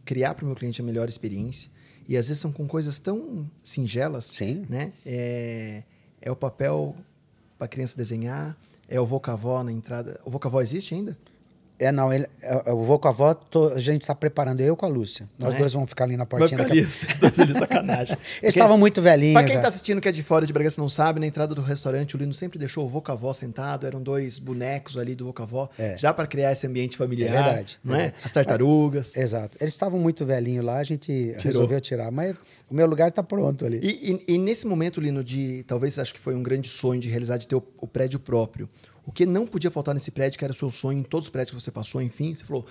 criar 0.05 0.35
para 0.35 0.45
o 0.45 0.47
meu 0.47 0.55
cliente 0.55 0.81
a 0.81 0.85
melhor 0.85 1.09
experiência. 1.09 1.71
E 2.09 2.17
às 2.17 2.29
vezes 2.29 2.41
são 2.41 2.53
com 2.53 2.67
coisas 2.67 2.99
tão 2.99 3.49
singelas, 3.63 4.27
Sim. 4.27 4.67
né? 4.69 4.93
É, 5.05 5.83
é 6.21 6.31
o 6.31 6.37
papel 6.37 6.95
para 7.59 7.67
a 7.67 7.69
criança 7.69 7.97
desenhar, 7.97 8.57
é 8.89 9.01
o 9.01 9.07
vocavó 9.07 9.63
na 9.63 9.73
entrada. 9.73 10.21
O 10.25 10.31
vocavó 10.31 10.61
existe 10.61 10.95
ainda? 10.95 11.17
É, 11.77 11.91
não, 11.91 12.13
ele, 12.13 12.25
é, 12.41 12.63
eu 12.71 12.81
vou 12.85 13.01
com 13.01 13.09
a 13.09 13.11
avó, 13.11 13.35
tô- 13.35 13.67
a 13.69 13.81
gente 13.81 14.03
está 14.03 14.15
preparando, 14.15 14.61
eu 14.61 14.77
com 14.77 14.87
a 14.87 14.89
Lúcia. 14.89 15.29
Nós 15.37 15.55
é? 15.55 15.59
dois 15.59 15.73
vamos 15.73 15.89
ficar 15.89 16.05
ali 16.05 16.17
na 16.17 16.23
Vai 16.25 16.39
portinha. 16.39 16.51
ficar 16.63 16.69
daqui 16.69 16.79
a 16.79 16.83
ali, 16.85 16.93
vocês 16.93 17.19
dois 17.19 17.39
ali, 17.41 17.53
sacanagem. 17.53 18.17
Eles 18.41 18.55
estavam 18.55 18.79
muito 18.79 19.03
velhinhos. 19.03 19.33
Pra 19.35 19.43
quem 19.43 19.57
já. 19.57 19.63
tá 19.63 19.69
assistindo 19.69 20.01
que 20.01 20.09
é 20.09 20.13
de 20.13 20.23
fora 20.23 20.47
de 20.47 20.53
Bragança 20.53 20.81
não 20.81 20.89
sabe, 20.89 21.19
na 21.19 21.27
entrada 21.27 21.53
do 21.53 21.61
restaurante, 21.63 22.15
o 22.15 22.19
Lino 22.19 22.33
sempre 22.33 22.61
deixou 22.61 22.85
o 22.87 22.89
Vocavó 22.89 23.33
sentado, 23.33 23.87
eram 23.89 24.01
dois 24.01 24.39
bonecos 24.39 24.97
ali 24.97 25.17
do 25.17 25.25
Vocavó, 25.25 25.69
É. 25.77 25.99
já 25.99 26.15
para 26.15 26.29
criar 26.29 26.53
esse 26.53 26.65
ambiente 26.65 26.97
familiar. 26.97 27.31
É 27.31 27.43
verdade, 27.43 27.79
Não 27.83 27.97
é 27.97 28.07
é? 28.07 28.13
As 28.25 28.31
tartarugas. 28.31 29.17
Exato. 29.17 29.59
Eles 29.61 29.75
estavam 29.75 29.99
muito 29.99 30.25
velhinhos 30.25 30.65
lá, 30.65 30.79
a 30.79 30.85
gente 30.85 31.35
resolveu 31.41 31.81
tirar. 31.81 32.11
Mas 32.13 32.37
o 32.71 32.75
meu 32.75 32.87
lugar 32.87 33.09
está 33.09 33.23
pronto 33.23 33.67
ali. 33.67 33.81
E, 33.83 34.13
e- 34.29 34.35
e 34.35 34.39
nesse 34.39 34.65
momento, 34.65 35.01
Lino, 35.01 35.25
de 35.25 35.65
talvez 35.65 35.99
acho 35.99 36.15
que 36.15 36.21
foi 36.21 36.37
um 36.37 36.43
grande 36.43 36.69
sonho 36.69 37.01
de 37.01 37.09
realizar, 37.09 37.37
de 37.37 37.49
ter 37.49 37.57
o, 37.57 37.63
o 37.81 37.89
prédio 37.89 38.21
próprio. 38.21 38.69
O 39.07 39.13
que 39.13 39.27
não 39.27 39.47
podia 39.47 39.71
faltar 39.71 39.95
nesse 39.95 40.11
prédio, 40.11 40.39
que 40.39 40.45
era 40.45 40.53
o 40.53 40.57
seu 40.57 40.71
sonho 40.71 40.99
em 40.99 41.03
todos 41.03 41.27
os 41.27 41.31
prédios 41.31 41.55
que 41.57 41.63
você 41.63 41.71
passou, 41.71 42.01
enfim, 42.01 42.35
você 42.35 42.45
falou. 42.45 42.65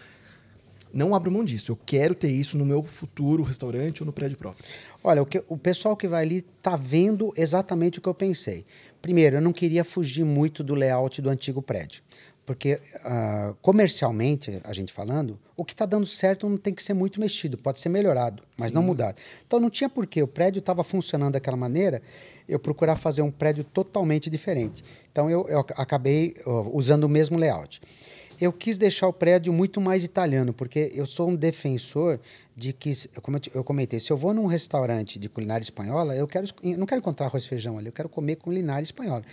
Não 0.94 1.16
abro 1.16 1.32
mão 1.32 1.44
disso. 1.44 1.72
Eu 1.72 1.80
quero 1.86 2.14
ter 2.14 2.30
isso 2.30 2.56
no 2.56 2.64
meu 2.64 2.84
futuro 2.84 3.42
restaurante 3.42 4.04
ou 4.04 4.06
no 4.06 4.14
prédio 4.14 4.38
próprio. 4.38 4.64
Olha, 5.04 5.24
o, 5.24 5.26
que- 5.26 5.44
o 5.48 5.58
pessoal 5.58 5.98
que 5.98 6.08
vai 6.08 6.24
ali 6.24 6.44
tá 6.62 6.76
vendo 6.76 7.34
exatamente 7.36 7.98
o 7.98 8.02
que 8.02 8.08
eu 8.08 8.14
pensei. 8.14 8.64
Primeiro, 9.02 9.38
eu 9.38 9.42
não 9.42 9.52
queria 9.52 9.84
fugir 9.84 10.24
muito 10.24 10.64
do 10.64 10.76
layout 10.76 11.20
do 11.20 11.30
antigo 11.32 11.64
prédio. 11.64 12.04
Porque, 12.46 12.80
ah, 13.06 13.54
comercialmente, 13.62 14.60
a 14.66 14.74
gente 14.74 14.92
falando, 14.92 15.40
o 15.56 15.64
que 15.64 15.74
está 15.74 15.86
dando 15.86 16.06
certo 16.06 16.50
não 16.50 16.58
tem 16.58 16.74
que 16.74 16.84
ser 16.84 16.94
muito 16.94 17.20
mexido, 17.20 17.58
pode 17.58 17.80
ser 17.80 17.88
melhorado, 17.88 18.44
mas 18.58 18.74
não 18.74 18.84
mudado. 18.84 19.16
Então, 19.48 19.60
não 19.60 19.70
tinha 19.70 19.90
porquê. 19.90 20.22
O 20.22 20.28
prédio 20.28 20.60
estava 20.60 20.84
funcionando 20.84 21.34
daquela 21.34 21.56
maneira, 21.56 22.02
eu 22.48 22.60
procurar 22.60 22.98
fazer 22.98 23.22
um 23.22 23.32
prédio 23.32 23.64
totalmente 23.64 24.30
diferente. 24.30 24.84
Então, 25.12 25.30
eu, 25.30 25.48
eu 25.48 25.60
acabei 25.78 26.36
ó, 26.46 26.68
usando 26.74 27.06
o 27.06 27.10
mesmo 27.10 27.38
layout. 27.38 27.82
Eu 28.42 28.52
quis 28.52 28.78
deixar 28.78 29.08
o 29.08 29.14
prédio 29.14 29.54
muito 29.54 29.80
mais 29.80 30.04
italiano, 30.04 30.52
porque 30.52 30.92
eu 30.94 31.06
sou 31.06 31.30
um 31.30 31.36
defensor 31.36 32.20
de 32.56 32.74
que, 32.74 32.92
como 33.22 33.40
eu 33.54 33.64
comentei, 33.64 34.00
se 34.00 34.12
eu 34.12 34.18
vou 34.18 34.34
num 34.34 34.48
restaurante 34.48 35.18
de 35.18 35.30
culinária 35.30 35.64
espanhola, 35.64 36.16
eu 36.16 36.28
quero, 36.28 36.48
não 36.78 36.86
quero 36.86 37.00
encontrar 37.00 37.28
arroz 37.28 37.44
e 37.44 37.48
feijão 37.48 37.78
ali, 37.78 37.88
eu 37.88 37.94
quero 37.94 38.10
comer 38.10 38.36
culinária 38.36 38.84
espanhola. 38.84 39.24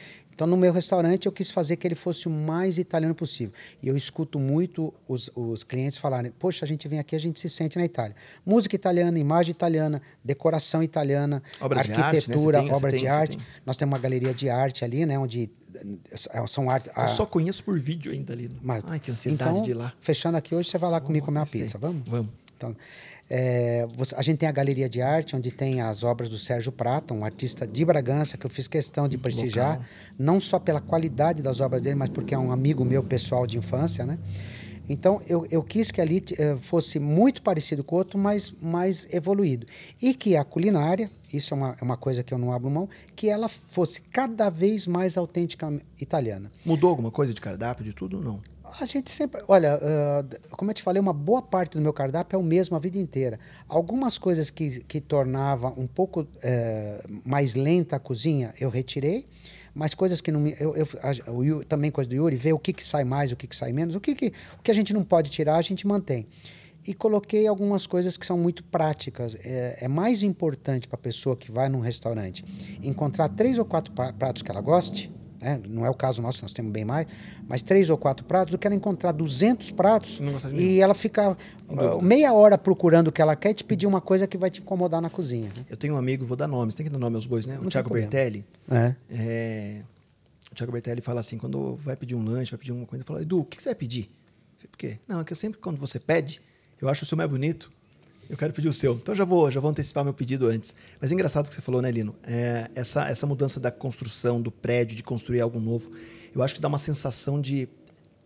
Então, 0.40 0.48
no 0.48 0.56
meu 0.56 0.72
restaurante, 0.72 1.26
eu 1.26 1.32
quis 1.32 1.50
fazer 1.50 1.76
que 1.76 1.86
ele 1.86 1.94
fosse 1.94 2.26
o 2.26 2.30
mais 2.30 2.78
italiano 2.78 3.14
possível. 3.14 3.52
E 3.82 3.88
eu 3.88 3.94
escuto 3.94 4.40
muito 4.40 4.90
os, 5.06 5.30
os 5.36 5.62
clientes 5.62 5.98
falarem: 5.98 6.32
Poxa, 6.38 6.64
a 6.64 6.68
gente 6.68 6.88
vem 6.88 6.98
aqui, 6.98 7.14
a 7.14 7.18
gente 7.18 7.38
se 7.38 7.50
sente 7.50 7.76
na 7.76 7.84
Itália. 7.84 8.16
Música 8.46 8.74
italiana, 8.74 9.18
imagem 9.18 9.50
italiana, 9.50 10.00
decoração 10.24 10.82
italiana, 10.82 11.42
obra 11.60 11.80
arquitetura, 11.80 12.62
de 12.62 12.64
arte, 12.64 12.70
né? 12.70 12.74
obra 12.74 12.90
tem, 12.90 13.00
de 13.00 13.06
arte. 13.06 13.38
Nós 13.66 13.76
temos 13.76 13.92
uma 13.92 13.98
galeria 13.98 14.32
de 14.32 14.48
arte 14.48 14.82
ali, 14.82 15.04
né, 15.04 15.18
onde 15.18 15.50
eh, 15.74 16.46
são 16.48 16.70
arte. 16.70 16.88
Eu 16.96 17.08
só 17.08 17.26
conheço 17.26 17.62
por 17.62 17.78
vídeo 17.78 18.10
ainda 18.10 18.32
ali. 18.32 18.48
Mas, 18.62 18.82
Ai, 18.86 18.98
que 18.98 19.10
ansiedade 19.10 19.50
então, 19.50 19.62
de 19.62 19.72
ir 19.72 19.74
lá. 19.74 19.92
Fechando 20.00 20.38
aqui 20.38 20.54
hoje, 20.54 20.70
você 20.70 20.78
vai 20.78 20.88
lá 20.88 20.96
Vamos 20.96 21.08
comigo 21.08 21.26
comer 21.26 21.40
uma 21.40 21.46
pizza, 21.46 21.76
vamos? 21.76 22.08
Vamos. 22.08 22.30
Então, 22.56 22.74
é, 23.32 23.86
a 24.16 24.22
gente 24.22 24.38
tem 24.38 24.48
a 24.48 24.52
Galeria 24.52 24.88
de 24.88 25.00
Arte, 25.00 25.36
onde 25.36 25.52
tem 25.52 25.80
as 25.80 26.02
obras 26.02 26.28
do 26.28 26.36
Sérgio 26.36 26.72
Prata, 26.72 27.14
um 27.14 27.24
artista 27.24 27.64
de 27.64 27.84
Bragança, 27.84 28.36
que 28.36 28.44
eu 28.44 28.50
fiz 28.50 28.66
questão 28.66 29.06
de 29.06 29.16
prestigiar, 29.16 29.74
Local. 29.74 29.86
não 30.18 30.40
só 30.40 30.58
pela 30.58 30.80
qualidade 30.80 31.40
das 31.40 31.60
obras 31.60 31.80
dele, 31.80 31.94
mas 31.94 32.08
porque 32.08 32.34
é 32.34 32.38
um 32.38 32.50
amigo 32.50 32.84
meu 32.84 33.04
pessoal 33.04 33.46
de 33.46 33.56
infância, 33.56 34.04
né? 34.04 34.18
Então, 34.88 35.22
eu, 35.28 35.46
eu 35.48 35.62
quis 35.62 35.92
que 35.92 36.00
ali 36.00 36.20
eh, 36.36 36.56
fosse 36.56 36.98
muito 36.98 37.42
parecido 37.42 37.84
com 37.84 37.94
o 37.94 37.98
outro, 37.98 38.18
mas 38.18 38.52
mais 38.60 39.06
evoluído. 39.12 39.64
E 40.02 40.12
que 40.12 40.36
a 40.36 40.42
culinária, 40.42 41.08
isso 41.32 41.54
é 41.54 41.56
uma, 41.56 41.76
é 41.80 41.84
uma 41.84 41.96
coisa 41.96 42.24
que 42.24 42.34
eu 42.34 42.38
não 42.38 42.52
abro 42.52 42.68
mão, 42.68 42.88
que 43.14 43.28
ela 43.28 43.48
fosse 43.48 44.00
cada 44.00 44.50
vez 44.50 44.88
mais 44.88 45.16
autêntica 45.16 45.72
italiana. 46.00 46.50
Mudou 46.66 46.90
alguma 46.90 47.12
coisa 47.12 47.32
de 47.32 47.40
cardápio, 47.40 47.84
de 47.84 47.92
tudo? 47.92 48.20
Não. 48.20 48.42
A 48.78 48.84
gente 48.84 49.10
sempre. 49.10 49.42
Olha, 49.48 49.76
uh, 49.76 50.56
como 50.56 50.70
eu 50.70 50.74
te 50.74 50.82
falei, 50.82 51.00
uma 51.00 51.12
boa 51.12 51.42
parte 51.42 51.76
do 51.76 51.80
meu 51.80 51.92
cardápio 51.92 52.36
é 52.36 52.38
o 52.38 52.42
mesmo 52.42 52.76
a 52.76 52.78
vida 52.78 52.98
inteira. 52.98 53.38
Algumas 53.68 54.18
coisas 54.18 54.50
que, 54.50 54.80
que 54.84 55.00
tornava 55.00 55.68
um 55.76 55.86
pouco 55.86 56.22
uh, 56.22 57.20
mais 57.24 57.54
lenta 57.54 57.96
a 57.96 57.98
cozinha, 57.98 58.54
eu 58.60 58.70
retirei. 58.70 59.26
Mas 59.74 59.94
coisas 59.94 60.20
que 60.20 60.30
não. 60.30 60.46
Eu, 60.46 60.76
eu, 60.76 60.86
a, 61.02 61.30
o 61.30 61.44
Yuri, 61.44 61.64
também 61.64 61.90
coisa 61.90 62.08
do 62.08 62.14
Yuri, 62.14 62.36
ver 62.36 62.52
o 62.52 62.58
que, 62.58 62.72
que 62.72 62.84
sai 62.84 63.04
mais, 63.04 63.32
o 63.32 63.36
que, 63.36 63.46
que 63.46 63.56
sai 63.56 63.72
menos, 63.72 63.94
o 63.94 64.00
que, 64.00 64.14
que, 64.14 64.32
o 64.58 64.62
que 64.62 64.70
a 64.70 64.74
gente 64.74 64.92
não 64.92 65.04
pode 65.04 65.30
tirar, 65.30 65.56
a 65.56 65.62
gente 65.62 65.86
mantém. 65.86 66.26
E 66.86 66.94
coloquei 66.94 67.46
algumas 67.46 67.86
coisas 67.86 68.16
que 68.16 68.26
são 68.26 68.38
muito 68.38 68.64
práticas. 68.64 69.36
É, 69.44 69.78
é 69.82 69.88
mais 69.88 70.22
importante 70.22 70.88
para 70.88 70.96
a 70.96 71.02
pessoa 71.02 71.36
que 71.36 71.50
vai 71.50 71.68
num 71.68 71.80
restaurante 71.80 72.44
encontrar 72.82 73.28
três 73.28 73.58
ou 73.58 73.64
quatro 73.64 73.92
pratos 73.92 74.42
que 74.42 74.50
ela 74.50 74.60
goste 74.60 75.12
né? 75.40 75.60
não 75.66 75.84
é 75.84 75.90
o 75.90 75.94
caso 75.94 76.20
nosso, 76.20 76.42
nós 76.42 76.52
temos 76.52 76.72
bem 76.72 76.84
mais, 76.84 77.06
mas 77.48 77.62
três 77.62 77.88
ou 77.90 77.96
quatro 77.96 78.24
pratos, 78.24 78.52
do 78.52 78.58
que 78.58 78.66
ela 78.66 78.76
encontrar 78.76 79.12
200 79.12 79.70
pratos 79.70 80.20
e 80.52 80.80
ela 80.80 80.94
ficar 80.94 81.30
uh, 81.68 82.02
meia 82.02 82.32
hora 82.32 82.58
procurando 82.58 83.08
o 83.08 83.12
que 83.12 83.22
ela 83.22 83.34
quer 83.34 83.50
e 83.50 83.54
te 83.54 83.64
pedir 83.64 83.86
uma 83.86 84.00
coisa 84.00 84.26
que 84.26 84.36
vai 84.36 84.50
te 84.50 84.60
incomodar 84.60 85.00
na 85.00 85.10
cozinha. 85.10 85.48
Né? 85.56 85.64
Eu 85.68 85.76
tenho 85.76 85.94
um 85.94 85.96
amigo, 85.96 86.24
vou 86.24 86.36
dar 86.36 86.46
nomes, 86.46 86.74
tem 86.74 86.84
que 86.84 86.92
dar 86.92 86.98
nome 86.98 87.16
aos 87.16 87.26
bois, 87.26 87.46
né? 87.46 87.56
Não 87.56 87.66
o 87.66 87.70
Thiago 87.70 87.90
Bertelli. 87.90 88.44
É. 88.70 88.94
É, 89.10 89.80
o 90.50 90.54
Thiago 90.54 90.72
Bertelli 90.72 91.00
fala 91.00 91.20
assim, 91.20 91.38
quando 91.38 91.76
vai 91.76 91.96
pedir 91.96 92.14
um 92.14 92.24
lanche, 92.24 92.50
vai 92.50 92.58
pedir 92.58 92.72
uma 92.72 92.86
coisa, 92.86 93.02
ele 93.02 93.06
fala, 93.06 93.22
Edu, 93.22 93.40
o 93.40 93.44
que 93.44 93.62
você 93.62 93.70
vai 93.70 93.74
pedir? 93.74 94.10
Por 94.70 94.76
quê? 94.76 94.98
Não, 95.08 95.20
é 95.20 95.24
que 95.24 95.32
eu 95.32 95.36
sempre, 95.36 95.58
quando 95.60 95.78
você 95.78 95.98
pede, 95.98 96.40
eu 96.80 96.88
acho 96.88 97.04
o 97.04 97.06
seu 97.06 97.16
mais 97.16 97.28
bonito, 97.28 97.70
eu 98.30 98.36
quero 98.36 98.52
pedir 98.52 98.68
o 98.68 98.72
seu. 98.72 98.94
Então 98.94 99.12
já 99.12 99.24
vou, 99.24 99.50
já 99.50 99.58
vou 99.58 99.70
antecipar 99.70 100.04
meu 100.04 100.14
pedido 100.14 100.46
antes. 100.46 100.72
Mas 101.00 101.10
é 101.10 101.14
engraçado 101.14 101.46
o 101.46 101.48
que 101.48 101.54
você 101.56 101.60
falou, 101.60 101.82
né, 101.82 101.90
Lino? 101.90 102.14
É, 102.22 102.70
essa, 102.76 103.08
essa 103.08 103.26
mudança 103.26 103.58
da 103.58 103.72
construção 103.72 104.40
do 104.40 104.52
prédio, 104.52 104.96
de 104.96 105.02
construir 105.02 105.40
algo 105.40 105.58
novo, 105.58 105.90
eu 106.32 106.40
acho 106.40 106.54
que 106.54 106.60
dá 106.60 106.68
uma 106.68 106.78
sensação 106.78 107.40
de, 107.40 107.68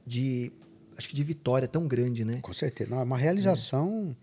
de 0.06 0.52
acho 0.96 1.08
que 1.08 1.16
de 1.16 1.24
vitória 1.24 1.66
tão 1.66 1.88
grande, 1.88 2.22
né? 2.22 2.40
Com 2.42 2.52
certeza. 2.52 2.90
Não, 2.90 3.00
é 3.00 3.02
uma 3.02 3.16
realização. 3.16 4.14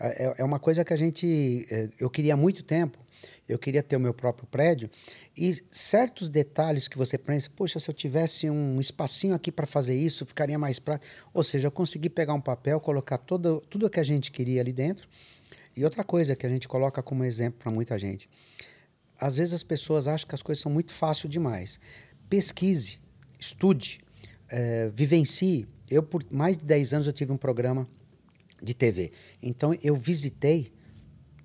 É. 0.00 0.34
é 0.38 0.44
uma 0.44 0.58
coisa 0.58 0.84
que 0.84 0.92
a 0.92 0.96
gente. 0.96 1.64
Eu 2.00 2.10
queria 2.10 2.34
há 2.34 2.36
muito 2.36 2.64
tempo. 2.64 2.98
Eu 3.48 3.58
queria 3.58 3.84
ter 3.84 3.96
o 3.96 4.00
meu 4.00 4.12
próprio 4.12 4.48
prédio. 4.48 4.90
E 5.36 5.62
certos 5.70 6.28
detalhes 6.28 6.88
que 6.88 6.98
você 6.98 7.16
pensa, 7.16 7.48
poxa, 7.54 7.78
se 7.78 7.88
eu 7.88 7.94
tivesse 7.94 8.50
um 8.50 8.80
espacinho 8.80 9.34
aqui 9.34 9.52
para 9.52 9.66
fazer 9.66 9.94
isso, 9.94 10.26
ficaria 10.26 10.58
mais 10.58 10.78
prático. 10.78 11.10
Ou 11.32 11.42
seja, 11.44 11.68
eu 11.68 11.72
consegui 11.72 12.10
pegar 12.10 12.34
um 12.34 12.40
papel, 12.40 12.80
colocar 12.80 13.16
todo, 13.16 13.62
tudo 13.70 13.86
o 13.86 13.90
que 13.90 14.00
a 14.00 14.02
gente 14.02 14.30
queria 14.30 14.60
ali 14.60 14.72
dentro. 14.72 15.08
E 15.76 15.84
outra 15.84 16.02
coisa 16.02 16.34
que 16.34 16.44
a 16.44 16.48
gente 16.48 16.66
coloca 16.66 17.02
como 17.02 17.24
exemplo 17.24 17.60
para 17.60 17.70
muita 17.70 17.98
gente. 17.98 18.28
Às 19.18 19.36
vezes 19.36 19.54
as 19.54 19.62
pessoas 19.62 20.08
acham 20.08 20.28
que 20.28 20.34
as 20.34 20.42
coisas 20.42 20.62
são 20.62 20.72
muito 20.72 20.92
fáceis 20.92 21.30
demais. 21.30 21.78
Pesquise, 22.28 22.98
estude, 23.38 24.00
é, 24.48 24.90
vivencie. 24.92 25.66
Eu, 25.88 26.02
por 26.02 26.24
mais 26.30 26.58
de 26.58 26.64
10 26.64 26.94
anos, 26.94 27.06
eu 27.06 27.12
tive 27.12 27.32
um 27.32 27.36
programa 27.36 27.88
de 28.62 28.74
TV. 28.74 29.12
Então, 29.42 29.74
eu 29.82 29.94
visitei 29.94 30.72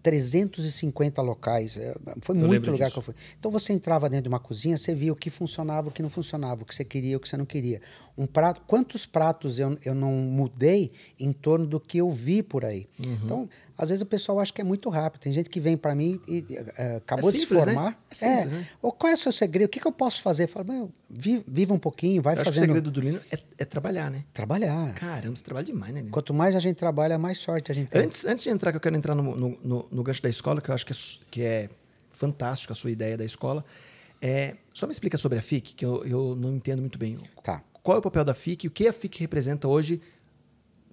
350 0.06 1.20
locais. 1.24 1.78
É, 1.78 1.96
foi 2.22 2.38
eu 2.38 2.48
muito 2.48 2.70
lugar 2.70 2.86
disso. 2.86 2.94
que 2.94 3.00
eu 3.00 3.02
fui. 3.02 3.16
Então 3.40 3.50
você 3.50 3.74
entrava 3.74 4.08
dentro 4.08 4.26
de 4.26 4.30
uma 4.30 4.40
cozinha, 4.40 4.78
você 4.78 4.94
via 4.94 5.12
o 5.12 5.16
que 5.16 5.32
funcionava, 5.32 5.90
o 5.90 5.92
que 5.92 6.04
não 6.04 6.12
funcionava, 6.12 6.62
o 6.62 6.66
que 6.66 6.76
você 6.76 6.86
queria, 6.86 7.18
o 7.18 7.20
que 7.20 7.28
você 7.28 7.36
não 7.36 7.46
queria. 7.46 7.82
Um 8.16 8.28
prato, 8.28 8.62
quantos 8.68 9.08
pratos 9.08 9.58
eu, 9.58 9.76
eu 9.84 9.96
não 9.96 10.12
mudei 10.12 10.92
em 11.20 11.34
torno 11.34 11.66
do 11.66 11.80
que 11.80 11.98
eu 11.98 12.12
vi 12.12 12.44
por 12.44 12.64
aí. 12.64 12.88
Uhum. 13.04 13.18
Então, 13.24 13.50
às 13.78 13.90
vezes 13.90 14.02
o 14.02 14.06
pessoal 14.06 14.40
acha 14.40 14.54
que 14.54 14.62
é 14.62 14.64
muito 14.64 14.90
rápido. 14.90 15.22
Tem 15.22 15.32
gente 15.34 15.50
que 15.50 15.60
vem 15.60 15.76
para 15.76 15.94
mim 15.94 16.20
e 16.28 16.40
uh, 16.40 16.98
acabou 16.98 17.30
É 17.30 17.34
de 17.34 17.40
simples, 17.40 17.60
se 17.62 17.66
né? 17.68 17.74
formar. 17.74 18.00
É 18.10 18.16
simples, 18.16 18.52
né? 18.52 18.68
Ou 18.82 18.92
qual 18.92 19.12
é 19.12 19.16
o 19.16 19.18
seu 19.18 19.32
segredo? 19.32 19.68
O 19.68 19.70
que, 19.70 19.80
que 19.80 19.88
eu 19.88 19.92
posso 19.92 20.22
fazer? 20.22 20.44
Eu 20.44 20.48
falo, 20.48 20.72
meu, 20.72 20.92
vi- 21.10 21.44
viva 21.48 21.74
um 21.74 21.80
pouquinho, 21.80 22.22
vai 22.22 22.34
Eu 22.34 22.38
que 22.38 22.42
o 22.44 22.46
fazendo. 22.46 22.62
segredo 22.62 22.90
do 22.90 23.02
Lino 23.02 23.20
é, 23.32 23.38
é 23.58 23.66
trabalhar, 23.66 24.10
né? 24.10 24.24
Trabalhar. 24.34 24.94
Caramba, 24.96 25.36
você 25.36 25.44
trabalha 25.44 25.66
demais, 25.66 25.94
né, 25.94 26.00
Lino? 26.02 26.12
Quanto 26.12 26.34
mais 26.34 26.56
a 26.56 26.60
gente 26.60 26.78
trabalha, 26.78 27.18
mais 27.18 27.38
sorte 27.38 27.72
a 27.72 27.76
gente 27.76 27.90
tem. 27.90 28.02
Antes, 28.02 28.24
antes 28.26 28.44
de 28.44 28.50
entrar, 28.50 28.72
que 28.72 28.78
eu 28.78 28.82
quero 28.82 28.96
entrar 28.96 29.14
no, 29.16 29.36
no, 29.36 29.60
no, 29.64 29.88
no 29.92 30.04
gancho 30.04 30.22
da 30.22 30.30
escola, 30.30 30.62
que 30.62 30.70
eu 30.70 30.76
acho 30.76 30.86
que 30.86 30.94
é, 30.94 30.96
que 31.32 31.42
é 31.42 31.70
fantástico 32.12 32.72
a 32.72 32.76
sua 32.76 32.92
ideia 32.92 33.18
da 33.18 33.26
escola. 33.26 33.64
É, 34.22 34.56
só 34.74 34.88
me 34.88 34.94
explica 34.94 35.18
sobre 35.18 35.38
a 35.38 35.42
FIC, 35.42 35.76
que 35.76 35.86
eu, 35.86 36.06
eu 36.06 36.36
não 36.36 36.56
entendo 36.56 36.80
muito 36.80 36.98
bem. 36.98 37.18
Tá. 37.44 37.62
Qual 37.84 37.96
é 37.98 38.00
o 38.00 38.02
papel 38.02 38.24
da 38.24 38.34
FIC 38.34 38.64
e 38.64 38.68
o 38.68 38.72
que 38.72 38.88
a 38.88 38.94
FIC 38.94 39.20
representa 39.20 39.68
hoje 39.68 40.02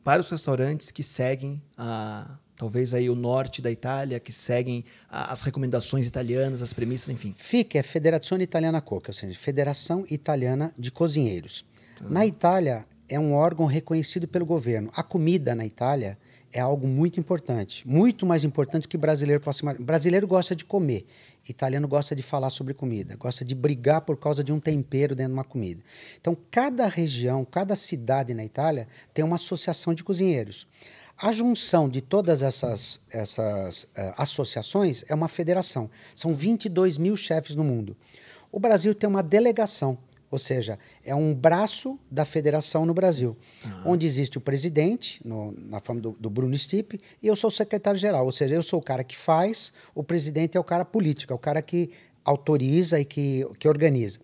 para 0.05 0.21
os 0.21 0.29
restaurantes 0.29 0.91
que 0.91 1.03
seguem 1.03 1.63
a, 1.79 2.37
talvez 2.57 2.95
aí 2.95 3.09
o 3.11 3.15
norte 3.15 3.61
da 3.61 3.71
Itália, 3.71 4.21
que 4.21 4.33
seguem 4.33 4.85
as 5.09 5.43
recomendações 5.43 6.07
italianas, 6.07 6.63
as 6.63 6.73
premissas, 6.73 7.09
enfim. 7.09 7.35
FIC 7.37 7.79
é 7.79 7.83
Federazione 7.83 8.45
Italiana 8.45 8.81
Coca, 8.81 9.11
ou 9.11 9.15
seja, 9.15 9.39
Federação 9.39 10.05
Italiana 10.11 10.73
de 10.79 10.91
Cozinheiros. 10.91 11.65
Na 12.01 12.27
Itália, 12.27 12.87
é 13.09 13.19
um 13.19 13.35
órgão 13.35 13.67
reconhecido 13.67 14.27
pelo 14.27 14.47
governo. 14.47 14.91
A 14.97 15.03
comida 15.03 15.55
na 15.55 15.67
Itália 15.67 16.19
é 16.53 16.61
algo 16.61 16.87
muito 16.87 17.21
importante, 17.21 17.87
muito 17.87 18.27
mais 18.27 18.45
importante 18.45 18.87
que 18.89 18.97
brasileiro 18.97 19.41
possa 19.41 19.63
imaginar. 19.63 19.85
Brasileiro 19.85 20.27
gosta 20.27 20.55
de 20.55 20.65
comer, 20.65 21.07
italiano 21.49 21.89
gosta 21.89 22.15
de 22.15 22.23
falar 22.23 22.51
sobre 22.51 22.75
comida, 22.75 23.17
gosta 23.17 23.45
de 23.45 23.55
brigar 23.55 24.03
por 24.03 24.19
causa 24.19 24.45
de 24.45 24.53
um 24.53 24.61
tempero 24.61 25.15
dentro 25.15 25.33
de 25.33 25.39
uma 25.39 25.45
comida. 25.45 25.83
Então, 26.21 26.37
cada 26.51 26.87
região, 26.89 27.45
cada 27.45 27.75
cidade 27.75 28.35
na 28.35 28.45
Itália 28.45 28.87
tem 29.15 29.25
uma 29.25 29.37
associação 29.37 29.95
de 29.95 30.05
cozinheiros. 30.05 30.67
A 31.23 31.31
junção 31.31 31.89
de 31.89 32.01
todas 32.01 32.43
essas, 32.43 33.01
essas 33.11 33.87
eh, 33.95 34.13
associações 34.17 35.05
é 35.09 35.15
uma 35.15 35.29
federação. 35.29 35.89
São 36.17 36.35
22 36.35 36.99
mil 36.99 37.17
chefes 37.17 37.55
no 37.55 37.63
mundo. 37.63 37.97
O 38.51 38.59
Brasil 38.59 38.93
tem 38.93 39.09
uma 39.09 39.23
delegação, 39.23 39.97
ou 40.31 40.39
seja, 40.39 40.79
é 41.05 41.15
um 41.15 41.33
braço 41.33 41.97
da 42.11 42.25
federação 42.25 42.85
no 42.85 42.93
Brasil, 42.93 43.37
onde 43.85 44.05
existe 44.05 44.37
o 44.37 44.41
presidente, 44.41 45.21
no- 45.25 45.55
na 45.57 45.79
forma 45.81 46.01
do, 46.03 46.11
do 46.19 46.29
Bruno 46.29 46.59
Stipe, 46.59 47.01
e 47.23 47.29
eu 47.29 47.37
sou 47.37 47.49
o 47.49 47.53
secretário-geral, 47.53 48.25
ou 48.25 48.33
seja, 48.33 48.55
eu 48.55 48.63
sou 48.63 48.81
o 48.81 48.83
cara 48.83 49.05
que 49.05 49.17
faz, 49.17 49.73
o 49.95 50.03
presidente 50.03 50.57
é 50.57 50.61
o 50.61 50.65
cara 50.65 50.85
político, 50.85 51.33
é 51.33 51.37
o 51.37 51.39
cara 51.39 51.63
que 51.63 51.91
autoriza 52.25 52.99
e 53.01 53.05
que, 53.05 53.47
que 53.61 53.69
organiza. 53.69 54.19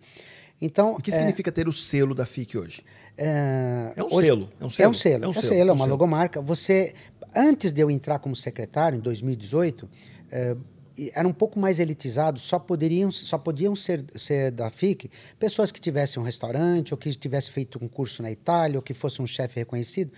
Então, 0.61 0.95
O 0.95 1.01
que 1.01 1.11
é, 1.11 1.13
significa 1.17 1.51
ter 1.51 1.67
o 1.67 1.71
selo 1.71 2.13
da 2.13 2.25
FIC 2.25 2.57
hoje? 2.57 2.83
É, 3.19 3.93
É 3.97 4.03
um 4.03 4.05
hoje- 4.07 4.27
selo, 4.27 4.49
é 4.59 4.63
um 4.63 4.67
É 4.67 4.69
selo, 4.69 4.91
um 4.91 4.93
selo, 4.93 5.23
é 5.23 5.25
é 5.25 5.27
um 5.27 5.29
um 5.29 5.33
selo, 5.33 5.47
selo, 5.47 5.55
é 5.55 5.59
é 5.59 5.63
um 5.65 5.67
uma 5.73 5.77
selo. 5.77 5.89
logomarca. 5.89 6.41
Você, 6.41 6.93
antes 7.35 7.73
de 7.73 7.81
eu 7.81 7.91
entrar 7.91 8.19
como 8.19 8.35
secretário, 8.35 8.97
em 8.97 9.01
2018, 9.01 9.89
eh, 10.31 10.55
e 10.97 11.11
era 11.15 11.27
um 11.27 11.33
pouco 11.33 11.57
mais 11.59 11.79
elitizado, 11.79 12.39
só 12.39 12.59
poderiam, 12.59 13.09
só 13.11 13.37
podiam 13.37 13.75
ser, 13.75 14.03
ser 14.15 14.51
da 14.51 14.69
FIC 14.69 15.09
pessoas 15.37 15.71
que 15.71 15.79
tivessem 15.79 16.21
um 16.21 16.25
restaurante, 16.25 16.93
ou 16.93 16.97
que 16.97 17.09
tivessem 17.15 17.51
feito 17.51 17.79
um 17.81 17.87
curso 17.87 18.21
na 18.21 18.29
Itália, 18.31 18.77
ou 18.77 18.81
que 18.81 18.93
fosse 18.93 19.21
um 19.21 19.27
chefe 19.27 19.59
reconhecido. 19.59 20.11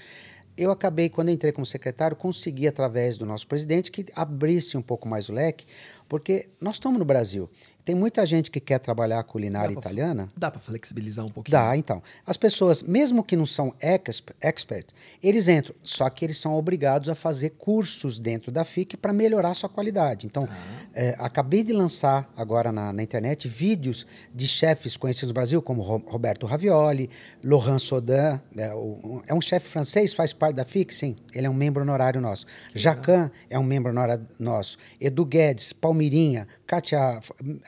Eu 0.57 0.69
acabei, 0.69 1.07
quando 1.09 1.29
eu 1.29 1.33
entrei 1.33 1.51
como 1.51 1.65
secretário, 1.65 2.15
consegui, 2.17 2.67
através 2.67 3.17
do 3.17 3.25
nosso 3.25 3.47
presidente, 3.47 3.89
que 3.91 4.05
abrisse 4.15 4.75
um 4.75 4.81
pouco 4.81 5.07
mais 5.07 5.29
o 5.29 5.33
leque, 5.33 5.65
Porque 6.09 6.49
nós 6.59 6.75
estamos 6.75 6.99
no 6.99 7.05
Brasil. 7.05 7.49
Tem 7.83 7.95
muita 7.95 8.25
gente 8.25 8.51
que 8.51 8.59
quer 8.59 8.79
trabalhar 8.79 9.19
a 9.19 9.23
culinária 9.23 9.75
Dá 9.75 9.81
pra- 9.81 9.91
italiana. 9.91 10.31
Dá 10.37 10.51
para 10.51 10.61
flexibilizar 10.61 11.25
um 11.25 11.29
pouquinho? 11.29 11.51
Dá, 11.57 11.75
então. 11.75 12.01
As 12.25 12.37
pessoas, 12.37 12.81
mesmo 12.83 13.23
que 13.23 13.35
não 13.35 13.45
são 13.45 13.73
ex- 13.81 14.23
expert, 14.41 14.87
eles 15.21 15.47
entram, 15.47 15.73
só 15.81 16.09
que 16.09 16.23
eles 16.25 16.37
são 16.37 16.55
obrigados 16.55 17.09
a 17.09 17.15
fazer 17.15 17.51
cursos 17.51 18.19
dentro 18.19 18.51
da 18.51 18.63
FIC 18.63 18.95
para 18.97 19.11
melhorar 19.13 19.53
sua 19.53 19.69
qualidade. 19.69 20.25
Então, 20.27 20.47
é, 20.93 21.15
acabei 21.19 21.63
de 21.63 21.73
lançar 21.73 22.31
agora 22.37 22.71
na, 22.71 22.93
na 22.93 23.01
internet 23.03 23.47
vídeos 23.47 24.05
de 24.33 24.47
chefes 24.47 24.95
conhecidos 24.97 25.29
no 25.29 25.33
Brasil, 25.33 25.61
como 25.61 25.81
Ro- 25.81 26.03
Roberto 26.07 26.45
Ravioli, 26.45 27.09
Laurent 27.43 27.79
Sodin, 27.79 28.39
é, 28.57 28.73
o- 28.73 29.23
é 29.27 29.33
um 29.33 29.41
chefe 29.41 29.67
francês, 29.69 30.13
faz 30.13 30.33
parte 30.33 30.55
da 30.55 30.65
FIC, 30.65 30.93
sim, 30.93 31.15
ele 31.33 31.47
é 31.47 31.49
um 31.49 31.53
membro 31.53 31.81
honorário 31.81 32.21
nosso. 32.21 32.45
Jacan 32.75 33.31
é 33.49 33.57
um 33.57 33.63
membro 33.63 33.91
honorário 33.91 34.25
nosso. 34.39 34.77
Edu 34.99 35.25
Guedes, 35.25 35.73
Palmirinha, 35.73 36.47
Kátia, 36.67 37.19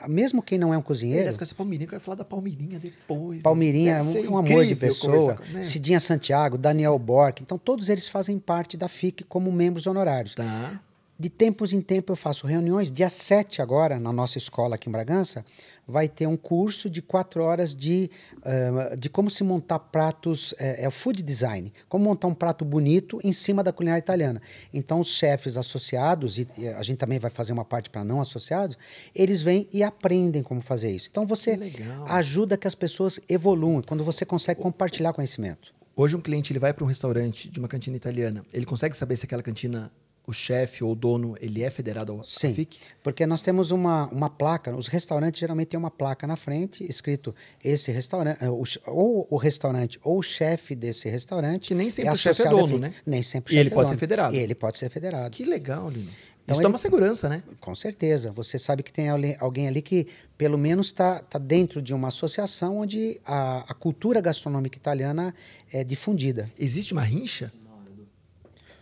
mesmo 0.08 0.42
quem 0.42 0.58
não 0.58 0.72
é 0.72 0.78
um 0.78 0.82
cozinheiro... 0.82 1.20
Aliás, 1.22 1.40
essa 1.40 1.54
Palmeirinha, 1.54 1.86
eu 1.86 1.90
quero 1.90 2.02
falar 2.02 2.16
da 2.16 2.24
Palmeirinha 2.24 2.78
depois. 2.78 3.38
né? 3.38 3.42
Palmeirinha 3.42 3.92
é 3.96 4.02
Deve 4.04 4.28
um, 4.28 4.32
um 4.32 4.38
amor 4.38 4.64
de 4.66 4.76
pessoa. 4.76 5.36
com- 5.36 5.52
né? 5.52 5.62
Cidinha 5.62 6.00
Santiago, 6.00 6.56
Daniel 6.58 6.98
Bork. 6.98 7.42
Então, 7.42 7.56
todos 7.58 7.88
eles 7.88 8.06
fazem 8.08 8.38
parte 8.38 8.76
da 8.76 8.88
FIC 8.88 9.24
como 9.24 9.50
membros 9.52 9.86
honorários. 9.86 10.34
Tá. 10.34 10.80
De 11.18 11.28
tempos 11.28 11.72
em 11.72 11.80
tempo 11.80 12.10
eu 12.12 12.16
faço 12.16 12.46
reuniões. 12.46 12.90
Dia 12.90 13.08
7 13.08 13.62
agora, 13.62 14.00
na 14.00 14.12
nossa 14.12 14.36
escola 14.36 14.74
aqui 14.74 14.88
em 14.88 14.92
Bragança, 14.92 15.44
vai 15.86 16.08
ter 16.08 16.26
um 16.26 16.36
curso 16.36 16.88
de 16.88 17.02
quatro 17.02 17.42
horas 17.42 17.74
de, 17.74 18.10
ah, 18.42 18.94
de 18.96 19.08
como 19.08 19.30
se 19.30 19.44
montar 19.44 19.78
pratos, 19.78 20.54
é, 20.58 20.84
é 20.84 20.88
o 20.88 20.90
food 20.90 21.22
design, 21.22 21.72
como 21.88 22.04
montar 22.04 22.28
um 22.28 22.34
prato 22.34 22.64
bonito 22.64 23.20
em 23.22 23.32
cima 23.32 23.62
da 23.62 23.72
culinária 23.72 24.00
italiana. 24.00 24.40
Então, 24.72 25.00
os 25.00 25.08
chefes 25.08 25.56
associados, 25.56 26.38
e 26.38 26.48
a 26.76 26.82
gente 26.82 26.98
também 26.98 27.18
vai 27.18 27.30
fazer 27.30 27.52
uma 27.52 27.64
parte 27.64 27.90
para 27.90 28.04
não 28.04 28.20
associados, 28.20 28.76
eles 29.14 29.42
vêm 29.42 29.68
e 29.72 29.82
aprendem 29.82 30.42
como 30.42 30.60
fazer 30.60 30.90
isso. 30.90 31.08
Então, 31.10 31.26
você 31.26 31.56
legal. 31.56 32.06
ajuda 32.08 32.56
que 32.56 32.66
as 32.66 32.74
pessoas 32.74 33.20
evoluam, 33.28 33.82
quando 33.82 34.04
você 34.04 34.24
consegue 34.24 34.60
compartilhar 34.60 35.12
conhecimento. 35.12 35.74
Hoje 35.96 36.16
um 36.16 36.20
cliente 36.20 36.52
ele 36.52 36.58
vai 36.58 36.72
para 36.72 36.82
um 36.82 36.88
restaurante 36.88 37.48
de 37.48 37.58
uma 37.60 37.68
cantina 37.68 37.96
italiana, 37.96 38.44
ele 38.52 38.66
consegue 38.66 38.96
saber 38.96 39.16
se 39.16 39.26
aquela 39.26 39.44
cantina, 39.44 39.92
o 40.26 40.32
chefe 40.32 40.82
ou 40.82 40.92
o 40.92 40.94
dono, 40.94 41.36
ele 41.40 41.62
é 41.62 41.70
federado 41.70 42.12
ao 42.12 42.24
Sim, 42.24 42.54
FIC? 42.54 42.78
porque 43.02 43.26
nós 43.26 43.42
temos 43.42 43.70
uma, 43.70 44.06
uma 44.08 44.30
placa, 44.30 44.74
os 44.74 44.86
restaurantes 44.86 45.38
geralmente 45.38 45.68
têm 45.68 45.78
uma 45.78 45.90
placa 45.90 46.26
na 46.26 46.34
frente 46.36 46.82
escrito 46.88 47.34
esse 47.62 47.92
restaurante, 47.92 48.38
eh, 48.42 48.48
ou 48.86 49.26
o 49.30 49.36
restaurante 49.36 49.98
ou 50.02 50.18
o 50.18 50.22
chefe 50.22 50.74
desse 50.74 51.08
restaurante. 51.10 51.68
Que 51.68 51.74
nem 51.74 51.90
sempre 51.90 52.12
o 52.12 52.16
chefe 52.16 52.42
é 52.42 52.48
dono, 52.48 52.78
né? 52.78 52.94
Nem 53.04 53.22
sempre 53.22 53.52
o 53.52 53.56
E 53.56 53.58
ele 53.58 53.68
é 53.68 53.72
pode 53.72 53.86
dono. 53.88 53.94
ser 53.96 54.00
federado. 54.00 54.34
E 54.34 54.38
ele 54.38 54.54
pode 54.54 54.78
ser 54.78 54.88
federado. 54.88 55.30
Que 55.30 55.44
legal, 55.44 55.90
Lino. 55.90 56.10
Então 56.44 56.54
Isso 56.54 56.62
dá 56.62 56.68
ele- 56.68 56.72
uma 56.74 56.78
segurança, 56.78 57.26
né? 57.28 57.42
Com 57.58 57.74
certeza. 57.74 58.30
Você 58.32 58.58
sabe 58.58 58.82
que 58.82 58.92
tem 58.92 59.08
alguém 59.40 59.66
ali 59.66 59.80
que, 59.80 60.06
pelo 60.36 60.58
menos, 60.58 60.88
está 60.88 61.20
tá 61.20 61.38
dentro 61.38 61.80
de 61.80 61.94
uma 61.94 62.08
associação 62.08 62.78
onde 62.78 63.18
a, 63.24 63.64
a 63.70 63.74
cultura 63.74 64.20
gastronômica 64.20 64.76
italiana 64.76 65.34
é 65.72 65.82
difundida. 65.82 66.50
Existe 66.58 66.92
uma 66.92 67.00
rincha? 67.02 67.50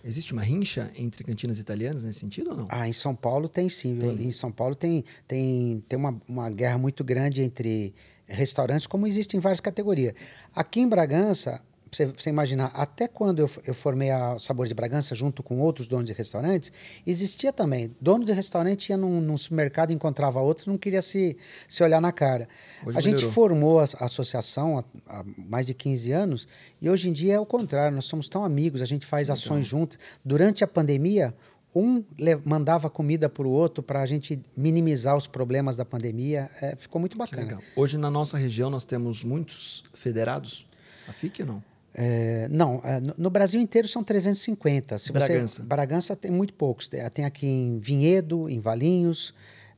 Existe 0.04 0.32
uma 0.32 0.42
rincha 0.42 0.90
entre 0.96 1.22
cantinas 1.22 1.58
italianas 1.58 2.02
nesse 2.02 2.20
sentido 2.20 2.50
ou 2.50 2.56
não? 2.56 2.66
Ah, 2.68 2.88
em 2.88 2.92
São 2.92 3.14
Paulo 3.14 3.48
tem 3.48 3.68
sim. 3.68 3.96
Tem. 3.96 4.26
Em 4.26 4.32
São 4.32 4.50
Paulo 4.50 4.74
tem, 4.74 5.04
tem, 5.28 5.82
tem 5.88 5.98
uma, 5.98 6.20
uma 6.28 6.50
guerra 6.50 6.76
muito 6.76 7.04
grande 7.04 7.42
entre 7.42 7.94
restaurantes, 8.26 8.86
como 8.86 9.06
existe 9.06 9.36
em 9.36 9.40
várias 9.40 9.60
categorias. 9.60 10.14
Aqui 10.54 10.80
em 10.80 10.88
Bragança, 10.88 11.62
pra 11.94 12.06
você, 12.18 12.30
imaginar, 12.30 12.72
até 12.74 13.06
quando 13.06 13.40
eu, 13.40 13.50
eu 13.66 13.74
formei 13.74 14.10
a 14.10 14.38
Sabores 14.38 14.70
de 14.70 14.74
Bragança 14.74 15.14
junto 15.14 15.42
com 15.42 15.58
outros 15.58 15.86
donos 15.86 16.06
de 16.06 16.12
restaurantes, 16.14 16.72
existia 17.06 17.52
também. 17.52 17.94
Dono 18.00 18.24
de 18.24 18.32
restaurante 18.32 18.88
ia 18.88 18.96
num, 18.96 19.20
num 19.20 19.36
supermercado, 19.36 19.92
encontrava 19.92 20.40
outro, 20.40 20.70
não 20.70 20.78
queria 20.78 21.02
se, 21.02 21.36
se 21.68 21.82
olhar 21.82 22.00
na 22.00 22.10
cara. 22.10 22.48
Hoje 22.84 22.96
a 22.96 23.00
gente 23.00 23.16
melhorou. 23.16 23.32
formou 23.32 23.80
a, 23.80 23.84
a 23.98 24.04
associação 24.06 24.78
há, 24.78 24.84
há 25.06 25.24
mais 25.36 25.66
de 25.66 25.74
15 25.74 26.12
anos 26.12 26.48
e 26.80 26.88
hoje 26.88 27.10
em 27.10 27.12
dia 27.12 27.34
é 27.34 27.40
o 27.40 27.44
contrário, 27.46 27.94
nós 27.94 28.06
somos 28.06 28.28
tão 28.28 28.42
amigos, 28.42 28.80
a 28.80 28.86
gente 28.86 29.04
faz 29.04 29.28
ações 29.28 29.66
juntos. 29.66 29.98
Durante 30.24 30.64
a 30.64 30.66
pandemia, 30.66 31.34
um 31.74 32.04
mandava 32.44 32.88
comida 32.88 33.28
para 33.28 33.46
o 33.46 33.50
outro 33.50 33.82
para 33.82 34.00
a 34.00 34.06
gente 34.06 34.40
minimizar 34.56 35.16
os 35.16 35.26
problemas 35.26 35.76
da 35.76 35.84
pandemia. 35.84 36.50
É, 36.60 36.74
ficou 36.74 37.00
muito 37.00 37.16
bacana. 37.16 37.58
Hoje 37.76 37.98
na 37.98 38.10
nossa 38.10 38.38
região 38.38 38.70
nós 38.70 38.84
temos 38.84 39.22
muitos 39.22 39.84
federados. 39.92 40.66
A 41.08 41.12
FIC 41.12 41.42
não? 41.44 41.62
É, 41.94 42.48
não, 42.50 42.80
é, 42.84 43.00
no, 43.18 43.28
Brasil 43.30 43.60
inteiro 43.60 43.86
são 43.86 44.02
350. 44.02 44.98
Se 44.98 45.12
Bragança. 45.12 45.60
Você, 45.60 45.68
Bragança 45.68 46.16
tem 46.16 46.30
muito 46.30 46.54
poucos. 46.54 46.88
Tem, 46.88 47.02
aqui 47.24 47.46
em 47.46 47.78
Vinhedo, 47.78 48.48
em 48.48 48.60
Valinhos. 48.60 49.34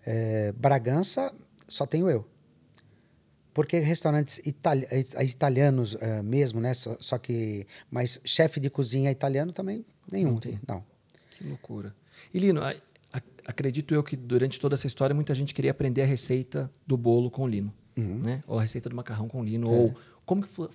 É, 0.07 0.53
Bragança 0.53 1.35
só 1.67 1.85
tenho 1.87 2.09
eu. 2.09 2.25
Porque 3.53 3.79
restaurantes 3.79 4.39
itali- 4.45 4.87
eh, 4.91 5.25
italianos 5.25 5.97
é, 6.01 6.23
mesmo, 6.23 6.61
né? 6.61 6.75
Só, 6.75 6.97
só 6.99 7.19
que. 7.19 7.67
Mas 7.91 8.21
chefe 8.25 8.59
de 8.59 8.69
cozinha 8.69 9.11
italiano 9.11 9.53
também 9.53 9.85
nenhum. 10.11 10.33
Não 10.33 10.41
tem. 10.41 10.61
Não. 10.67 10.85
Que 11.31 11.45
loucura. 11.45 11.95
E 12.33 12.39
Lino, 12.39 12.61
a- 12.63 12.75
a- 13.13 13.23
acredito 13.47 13.95
eu 13.95 14.03
que 14.03 14.17
durante 14.17 14.59
toda 14.59 14.75
essa 14.75 14.87
história 14.89 15.15
muita 15.15 15.35
gente 15.35 15.55
queria 15.55 15.71
aprender 15.71 16.03
a 16.03 16.07
receita 16.07 16.71
do 16.87 16.97
bolo 16.97 17.31
com 17.31 17.47
lino, 17.47 17.73
Uhum. 17.97 18.19
né? 18.21 18.43
Ou 18.47 18.59
a 18.59 18.63
receita 18.63 18.89
do 18.89 18.97
macarrão 18.97 19.29
com 19.29 19.43
lino, 19.45 19.69
É. 19.69 19.71
ou 19.71 19.95
como 20.27 20.43
que 20.43 20.49
fu- 20.49 20.71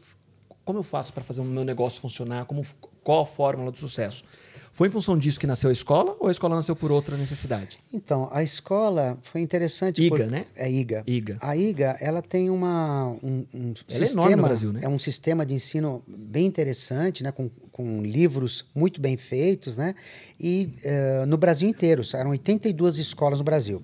como 0.69 0.77
eu 0.77 0.83
faço 0.83 1.11
para 1.11 1.23
fazer 1.23 1.41
o 1.41 1.45
meu 1.45 1.65
negócio 1.65 1.99
funcionar, 1.99 2.45
como 2.45 2.63
qual 3.03 3.23
a 3.23 3.25
fórmula 3.25 3.71
do 3.71 3.77
sucesso? 3.79 4.23
Foi 4.71 4.87
em 4.87 4.91
função 4.91 5.17
disso 5.17 5.39
que 5.39 5.47
nasceu 5.47 5.67
a 5.71 5.73
escola 5.73 6.15
ou 6.19 6.27
a 6.27 6.31
escola 6.31 6.55
nasceu 6.55 6.75
por 6.75 6.91
outra 6.91 7.17
necessidade? 7.17 7.79
Então, 7.91 8.29
a 8.31 8.43
escola 8.43 9.17
foi 9.23 9.41
interessante. 9.41 9.99
IGA, 10.03 10.15
por- 10.15 10.27
né? 10.27 10.45
É 10.55 10.69
IGA. 10.71 11.03
IGA. 11.07 11.37
A 11.41 11.57
IGA, 11.57 11.97
ela 11.99 12.21
tem 12.21 12.51
uma, 12.51 13.07
um, 13.23 13.43
um 13.51 13.73
Ela 13.89 14.03
é 14.03 14.05
sistema... 14.05 14.11
enorme 14.11 14.35
no 14.35 14.43
Brasil, 14.43 14.71
né? 14.71 14.81
É 14.83 14.87
um 14.87 14.99
sistema 14.99 15.43
de 15.43 15.55
ensino 15.55 16.03
bem 16.07 16.45
interessante, 16.45 17.23
né? 17.23 17.31
Com, 17.31 17.49
com 17.71 18.03
livros 18.03 18.63
muito 18.75 19.01
bem 19.01 19.17
feitos, 19.17 19.75
né? 19.75 19.95
E 20.39 20.71
eh, 20.83 21.25
no 21.25 21.35
Brasil 21.35 21.67
inteiro, 21.67 22.03
eram 22.13 22.29
82 22.29 22.99
escolas 22.99 23.39
no 23.39 23.43
Brasil. 23.43 23.81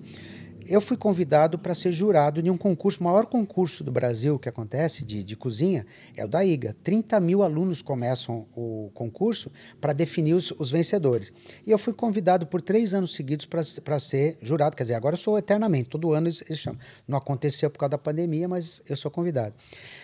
Eu 0.68 0.80
fui 0.80 0.96
convidado 0.96 1.58
para 1.58 1.74
ser 1.74 1.92
jurado 1.92 2.42
de 2.42 2.50
um 2.50 2.56
concurso, 2.56 3.00
o 3.00 3.04
maior 3.04 3.26
concurso 3.26 3.84
do 3.84 3.92
Brasil 3.92 4.38
que 4.38 4.48
acontece 4.48 5.04
de, 5.04 5.22
de 5.22 5.36
cozinha 5.36 5.86
é 6.16 6.24
o 6.24 6.28
da 6.28 6.44
IGA. 6.44 6.76
30 6.82 7.18
mil 7.20 7.42
alunos 7.42 7.82
começam 7.82 8.46
o 8.54 8.90
concurso 8.94 9.50
para 9.80 9.92
definir 9.92 10.34
os, 10.34 10.50
os 10.52 10.70
vencedores. 10.70 11.32
E 11.66 11.70
eu 11.70 11.78
fui 11.78 11.92
convidado 11.92 12.46
por 12.46 12.60
três 12.60 12.94
anos 12.94 13.14
seguidos 13.14 13.46
para 13.46 13.98
ser 13.98 14.38
jurado. 14.42 14.76
Quer 14.76 14.84
dizer, 14.84 14.94
agora 14.94 15.14
eu 15.14 15.18
sou 15.18 15.38
eternamente, 15.38 15.88
todo 15.88 16.12
ano 16.12 16.26
eles, 16.26 16.42
eles 16.46 16.58
chamam. 16.58 16.80
Não 17.06 17.18
aconteceu 17.18 17.70
por 17.70 17.78
causa 17.78 17.90
da 17.90 17.98
pandemia, 17.98 18.48
mas 18.48 18.82
eu 18.88 18.96
sou 18.96 19.10
convidado. 19.10 19.54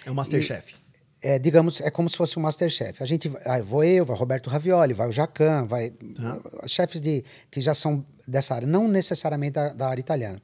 É 0.05 0.11
o 0.11 0.15
Masterchef. 0.15 0.82
É, 1.23 1.39
digamos, 1.39 1.81
é 1.81 1.91
como 1.91 2.09
se 2.09 2.17
fosse 2.17 2.37
um 2.39 2.43
Masterchef. 2.43 3.01
A 3.01 3.07
gente, 3.07 3.31
ah, 3.47 3.63
vou 3.63 3.85
eu, 3.85 4.05
vai 4.05 4.17
Roberto 4.17 4.51
Ravioli, 4.51 4.93
vai 4.93 5.09
o 5.09 5.13
Jacan, 5.13 5.67
vai 5.67 5.93
ah, 6.19 6.67
chefes 6.67 7.01
de, 7.01 7.25
que 7.51 7.61
já 7.61 7.75
são 7.75 8.05
dessa 8.27 8.55
área, 8.55 8.67
não 8.67 8.89
necessariamente 8.89 9.53
da, 9.53 9.73
da 9.73 9.89
área 9.89 10.01
italiana. 10.01 10.43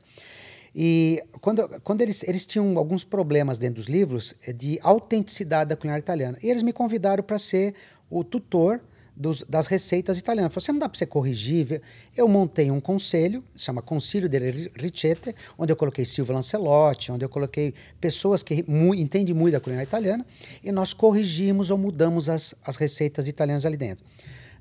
E 0.74 1.20
quando, 1.40 1.68
quando 1.80 2.02
eles, 2.02 2.22
eles 2.22 2.46
tinham 2.46 2.78
alguns 2.78 3.02
problemas 3.02 3.58
dentro 3.58 3.76
dos 3.76 3.86
livros 3.86 4.34
eh, 4.46 4.52
de 4.52 4.78
autenticidade 4.82 5.70
da 5.70 5.76
culinária 5.76 6.00
italiana. 6.00 6.38
E 6.42 6.48
eles 6.48 6.62
me 6.62 6.72
convidaram 6.72 7.24
para 7.24 7.38
ser 7.38 7.74
o 8.08 8.22
tutor 8.22 8.80
dos, 9.18 9.44
das 9.48 9.66
receitas 9.66 10.16
italianas. 10.16 10.52
Falei, 10.52 10.64
você 10.64 10.72
não 10.72 10.78
dá 10.78 10.88
para 10.88 10.98
você 10.98 11.06
corrigir? 11.06 11.66
ver?" 11.66 11.82
Eu 12.16 12.28
montei 12.28 12.70
um 12.70 12.80
conselho, 12.80 13.42
se 13.54 13.64
chama 13.64 13.82
Conselho 13.82 14.28
delle 14.28 14.70
Ricette, 14.76 15.34
onde 15.58 15.72
eu 15.72 15.76
coloquei 15.76 16.04
Silvio 16.04 16.34
Lancelotti, 16.34 17.10
onde 17.10 17.24
eu 17.24 17.28
coloquei 17.28 17.74
pessoas 18.00 18.42
que 18.42 18.64
mu 18.68 18.94
entendem 18.94 19.34
muito 19.34 19.52
da 19.52 19.60
culinária 19.60 19.86
italiana, 19.86 20.24
e 20.62 20.70
nós 20.70 20.92
corrigimos 20.92 21.70
ou 21.70 21.76
mudamos 21.76 22.28
as, 22.28 22.54
as 22.64 22.76
receitas 22.76 23.26
italianas 23.26 23.66
ali 23.66 23.76
dentro. 23.76 24.04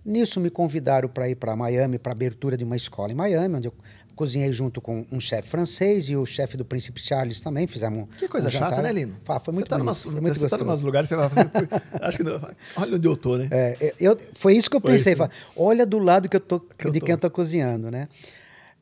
Nisso 0.03 0.39
me 0.39 0.49
convidaram 0.49 1.09
para 1.09 1.29
ir 1.29 1.35
para 1.35 1.55
Miami, 1.55 1.99
para 1.99 2.13
a 2.13 2.15
abertura 2.15 2.57
de 2.57 2.63
uma 2.63 2.77
escola 2.77 3.11
em 3.11 3.15
Miami, 3.15 3.57
onde 3.57 3.67
eu 3.67 3.73
cozinhei 4.17 4.51
junto 4.51 4.81
com 4.81 5.05
um 5.09 5.19
chefe 5.21 5.47
francês 5.47 6.09
e 6.09 6.15
o 6.17 6.25
chefe 6.25 6.57
do 6.57 6.65
Príncipe 6.65 6.99
Charles 6.99 7.39
também. 7.39 7.65
Fizemos 7.67 8.03
um, 8.03 8.05
Que 8.17 8.27
coisa 8.27 8.49
um 8.49 8.51
chata, 8.51 8.71
jantar. 8.71 8.83
né, 8.83 8.91
Lino? 8.91 9.15
Fa- 9.23 9.39
Foi 9.39 9.53
muito 9.53 9.65
você 9.65 9.69
tá, 9.69 9.77
bonito, 9.77 9.85
numa, 9.85 10.13
foi 10.13 10.21
muito 10.21 10.39
você 10.39 10.49
tá 10.49 10.57
numas 10.57 10.81
lugares, 10.81 11.07
você 11.07 11.15
vai 11.15 11.29
fazer. 11.29 11.49
Acho 12.01 12.17
que 12.17 12.23
não, 12.23 12.41
olha 12.75 12.95
onde 12.97 13.07
eu 13.07 13.15
tô, 13.15 13.37
né? 13.37 13.47
É, 13.51 13.93
eu, 13.99 14.17
foi 14.33 14.57
isso 14.57 14.69
que 14.69 14.75
eu 14.75 14.81
Foi 14.81 14.91
pensei. 14.97 15.13
isso, 15.13 15.21
né? 15.21 15.29
Olha 15.55 15.85
do 15.85 15.99
lado 15.99 16.27
que 16.27 16.35
eu 16.35 16.41
tô, 16.41 16.55
eu 16.83 16.91
de 16.91 16.99
tô. 16.99 17.05
quem 17.05 17.13
eu 17.13 17.17
tô 17.19 17.29
cozinhando, 17.29 17.89
né? 17.89 18.09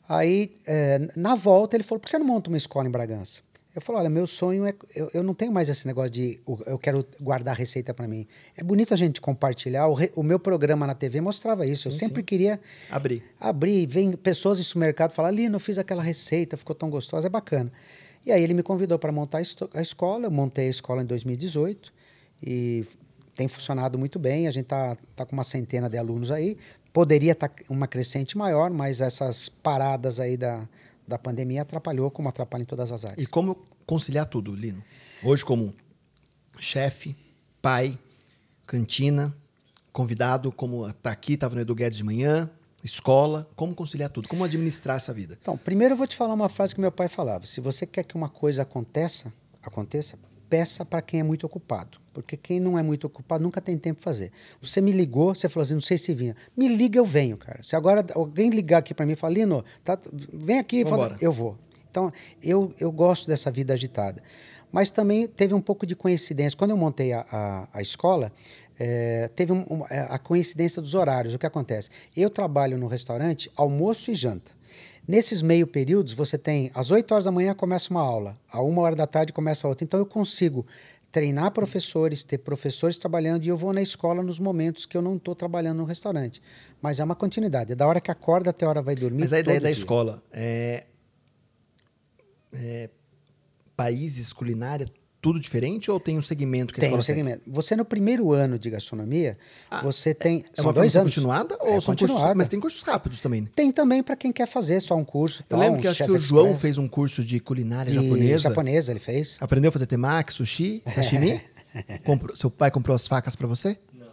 Aí, 0.08 0.54
é, 0.68 1.00
na 1.16 1.36
volta, 1.36 1.76
ele 1.76 1.84
falou, 1.84 2.00
por 2.00 2.06
que 2.06 2.12
você 2.12 2.18
não 2.20 2.26
monta 2.26 2.50
uma 2.50 2.58
escola 2.58 2.88
em 2.88 2.92
Bragança? 2.92 3.42
Eu 3.76 3.82
falei, 3.82 4.02
olha, 4.02 4.10
meu 4.10 4.26
sonho 4.26 4.66
é... 4.66 4.74
Eu, 4.96 5.12
eu 5.14 5.22
não 5.22 5.34
tenho 5.34 5.52
mais 5.52 5.68
esse 5.68 5.86
negócio 5.86 6.10
de 6.12 6.40
eu 6.66 6.78
quero 6.80 7.06
guardar 7.20 7.56
receita 7.58 7.94
para 7.94 8.08
mim. 8.08 8.26
É 8.56 8.64
bonito 8.64 8.94
a 8.94 8.98
gente 8.98 9.20
compartilhar. 9.20 9.88
O, 9.88 9.94
re- 9.94 10.12
o 10.16 10.24
meu 10.24 10.40
programa 10.40 10.88
na 10.88 10.96
TV 10.96 11.20
mostrava 11.20 11.66
isso. 11.68 11.90
eu 11.90 11.92
Sim, 11.92 12.00
sempre 12.00 12.22
sim. 12.22 12.26
queria 12.26 12.60
Abrir. 12.90 13.22
abrir, 13.40 13.86
vem 13.86 14.14
pessoas 14.14 14.58
do 14.60 14.64
supermercado 14.64 15.12
falar, 15.12 15.32
Lino, 15.32 15.56
eu 15.58 15.60
fiz 15.60 15.78
aquela 15.78 16.02
receita, 16.02 16.56
ficou 16.56 16.74
tão 16.76 16.90
gostosa, 16.90 17.28
é 17.28 17.30
bacana. 17.30 17.72
E 18.26 18.32
aí 18.32 18.42
ele 18.42 18.54
me 18.54 18.64
convidou 18.64 18.98
para 18.98 19.12
montar 19.12 19.40
a 19.74 19.82
escola, 19.82 20.26
eu 20.26 20.32
montei 20.32 20.68
a 20.68 20.70
escola 20.70 21.02
em 21.04 21.06
2018 21.06 21.94
e 22.42 22.86
tem 23.36 23.48
funcionado 23.48 24.00
muito 24.00 24.18
bem, 24.18 24.48
a 24.48 24.52
gente 24.52 24.66
tá, 24.66 24.98
tá 25.16 25.26
com 25.26 25.34
uma 25.34 25.44
centena 25.44 25.90
de 25.90 25.98
alunos 25.98 26.32
aí, 26.32 26.58
poderia 26.94 27.34
estar 27.34 27.52
uma 27.70 27.88
crescente 27.88 28.38
maior, 28.38 28.72
mas 28.72 29.02
essas 29.02 29.50
paradas 29.50 30.20
aí 30.20 30.38
da, 30.38 30.68
da 31.08 31.18
pandemia 31.18 31.62
atrapalhou, 31.62 32.10
como 32.12 32.30
atrapalha 32.30 32.64
em 32.64 32.66
todas 32.66 32.92
as 32.92 33.06
áreas. 33.06 33.22
E 33.22 33.28
como 33.28 33.64
conciliar 33.86 34.26
tudo, 34.26 34.54
Lino? 34.56 34.84
Hoje, 35.24 35.44
como 35.44 35.74
chefe, 36.60 37.16
pai, 37.62 37.98
cantina, 38.66 39.36
convidado, 39.92 40.52
como 40.52 40.92
tá 40.94 41.12
aqui, 41.12 41.34
estava 41.34 41.56
no 41.56 41.62
Edu 41.62 41.76
Guedes 41.76 41.98
de 41.98 42.04
manhã, 42.04 42.50
escola, 42.84 43.50
como 43.56 43.74
conciliar 43.74 44.10
tudo? 44.10 44.28
Como 44.28 44.44
administrar 44.44 44.98
essa 44.98 45.14
vida? 45.14 45.38
Então, 45.42 45.58
primeiro 45.58 45.94
eu 45.94 45.98
vou 45.98 46.08
te 46.08 46.16
falar 46.16 46.34
uma 46.34 46.50
frase 46.50 46.76
que 46.76 46.82
meu 46.82 46.92
pai 46.92 47.10
falava: 47.10 47.46
se 47.46 47.60
você 47.62 47.86
quer 47.86 48.04
que 48.04 48.16
uma 48.16 48.30
coisa 48.30 48.62
aconteça, 48.62 49.34
aconteça, 49.62 50.18
peça 50.50 50.86
para 50.86 51.02
quem 51.02 51.20
é 51.20 51.24
muito 51.24 51.46
ocupado. 51.46 52.00
Porque 52.14 52.38
quem 52.38 52.60
não 52.60 52.80
é 52.80 52.84
muito 52.84 53.08
ocupado 53.08 53.44
nunca 53.44 53.60
tem 53.60 53.78
tempo 53.78 54.02
para 54.02 54.12
fazer. 54.12 54.32
Você 54.62 54.80
me 54.80 54.92
ligou, 54.92 55.36
você 55.36 55.50
falou 55.50 55.64
assim, 55.64 55.74
não 55.74 55.82
sei 55.82 55.98
se 55.98 56.14
vinha. 56.14 56.36
Me 56.56 56.68
liga, 56.68 56.98
eu 56.98 57.06
venho, 57.06 57.36
cara. 57.36 57.62
Se 57.62 57.76
agora 57.76 58.06
alguém 58.14 58.50
ligar 58.50 58.78
aqui 58.78 58.94
para 58.94 59.06
mim 59.06 59.14
e 59.14 59.16
falar, 59.16 59.34
Lino, 59.34 59.64
tá, 59.84 60.00
vem 60.34 60.60
aqui, 60.60 60.86
faz... 60.86 61.22
eu 61.22 61.32
vou. 61.32 61.58
Então, 61.92 62.12
eu, 62.42 62.74
eu 62.80 62.92
gosto 62.92 63.28
dessa 63.28 63.52
vida 63.52 63.74
agitada. 63.74 64.22
Mas 64.72 64.92
também 64.92 65.28
teve 65.28 65.54
um 65.54 65.62
pouco 65.62 65.86
de 65.86 65.96
coincidência. 65.96 66.58
Quando 66.58 66.72
eu 66.72 66.78
montei 66.78 67.14
a, 67.14 67.26
a, 67.32 67.70
a 67.74 67.82
escola, 67.82 68.32
é, 68.80 69.30
teve 69.36 69.52
um, 69.52 69.66
um, 69.70 69.86
é, 69.90 70.08
a 70.10 70.18
coincidência 70.18 70.82
dos 70.82 70.94
horários. 70.94 71.34
O 71.34 71.40
que 71.40 71.46
acontece? 71.46 71.90
Eu 72.16 72.30
trabalho 72.30 72.78
no 72.78 72.88
restaurante 72.88 73.52
almoço 73.56 74.12
e 74.12 74.16
janta. 74.16 74.52
Nesses 75.08 75.42
meio 75.42 75.68
períodos, 75.68 76.14
você 76.14 76.38
tem 76.38 76.72
às 76.74 76.90
8 76.90 77.12
horas 77.12 77.26
da 77.26 77.32
manhã 77.32 77.54
começa 77.54 77.92
uma 77.92 78.02
aula, 78.02 78.38
a 78.52 78.62
uma 78.62 78.82
hora 78.82 78.96
da 78.96 79.06
tarde 79.06 79.32
começa 79.32 79.68
outra. 79.68 79.84
Então 79.84 80.00
eu 80.00 80.06
consigo 80.06 80.66
treinar 81.12 81.52
professores, 81.52 82.24
ter 82.24 82.40
professores 82.40 82.98
trabalhando 82.98 83.46
e 83.46 83.48
eu 83.48 83.56
vou 83.56 83.72
na 83.72 83.82
escola 83.82 84.22
nos 84.22 84.40
momentos 84.40 84.86
que 84.86 84.98
eu 84.98 85.02
não 85.02 85.16
estou 85.16 85.36
trabalhando 85.36 85.78
no 85.78 85.86
restaurante. 85.86 86.42
Mas 86.82 87.00
é 87.00 87.04
uma 87.04 87.16
continuidade, 87.16 87.72
é 87.72 87.76
da 87.76 87.88
hora 87.88 88.02
que 88.02 88.12
acorda 88.12 88.50
até 88.50 88.66
a 88.66 88.70
hora 88.70 88.82
vai 88.82 88.96
dormir. 88.96 89.22
Mas 89.22 89.32
a 89.32 89.40
ideia 89.40 89.62
da 89.62 89.70
dia. 89.70 89.78
escola 89.78 90.22
é, 90.32 90.84
é 92.54 92.90
países 93.78 94.34
culinária 94.34 94.88
tudo 95.26 95.40
diferente 95.40 95.90
ou 95.90 96.00
tem 96.00 96.20
um 96.20 96.22
segmento 96.22 96.72
que 96.72 96.80
tem 96.80 96.94
um 96.94 97.02
segmento. 97.02 97.40
Segue? 97.40 97.56
Você 97.56 97.76
no 97.76 97.84
primeiro 97.84 98.32
ano 98.32 98.60
de 98.60 98.70
gastronomia, 98.70 99.36
ah, 99.72 99.82
você 99.82 100.14
tem 100.14 100.44
é 100.56 100.62
uma 100.62 100.72
dois 100.72 100.96
anos 100.96 101.10
continuada 101.10 101.58
ou 101.62 101.70
é 101.70 101.82
são 101.82 101.96
continuada. 101.96 102.22
cursos, 102.22 102.38
mas 102.38 102.48
tem 102.48 102.60
cursos 102.60 102.84
rápidos 102.84 103.20
também. 103.20 103.42
Né? 103.42 103.50
Tem 103.56 103.72
também 103.72 104.04
para 104.04 104.16
quem 104.16 104.32
quer 104.32 104.46
fazer 104.46 104.80
só 104.82 104.96
um 104.96 105.04
curso. 105.04 105.44
Eu 105.50 105.58
lembro 105.58 105.80
um 105.80 105.82
que 105.82 105.88
acho 105.88 106.06
que 106.06 106.12
o 106.12 106.20
João 106.20 106.60
fez 106.60 106.78
um 106.78 106.88
curso 106.88 107.24
de 107.24 107.40
culinária 107.40 107.92
de 107.92 107.96
japonesa. 107.96 108.50
Japonesa 108.50 108.92
ele 108.92 109.00
fez. 109.00 109.38
Aprendeu 109.42 109.70
a 109.70 109.72
fazer 109.72 109.88
temaki, 109.88 110.32
sushi, 110.32 110.84
sashimi. 110.94 111.42
Comprou, 112.04 112.36
seu 112.36 112.52
pai 112.52 112.70
comprou 112.70 112.96
as 112.96 113.08
facas 113.08 113.36
para 113.36 113.48
você? 113.48 113.80
Não. 113.96 114.06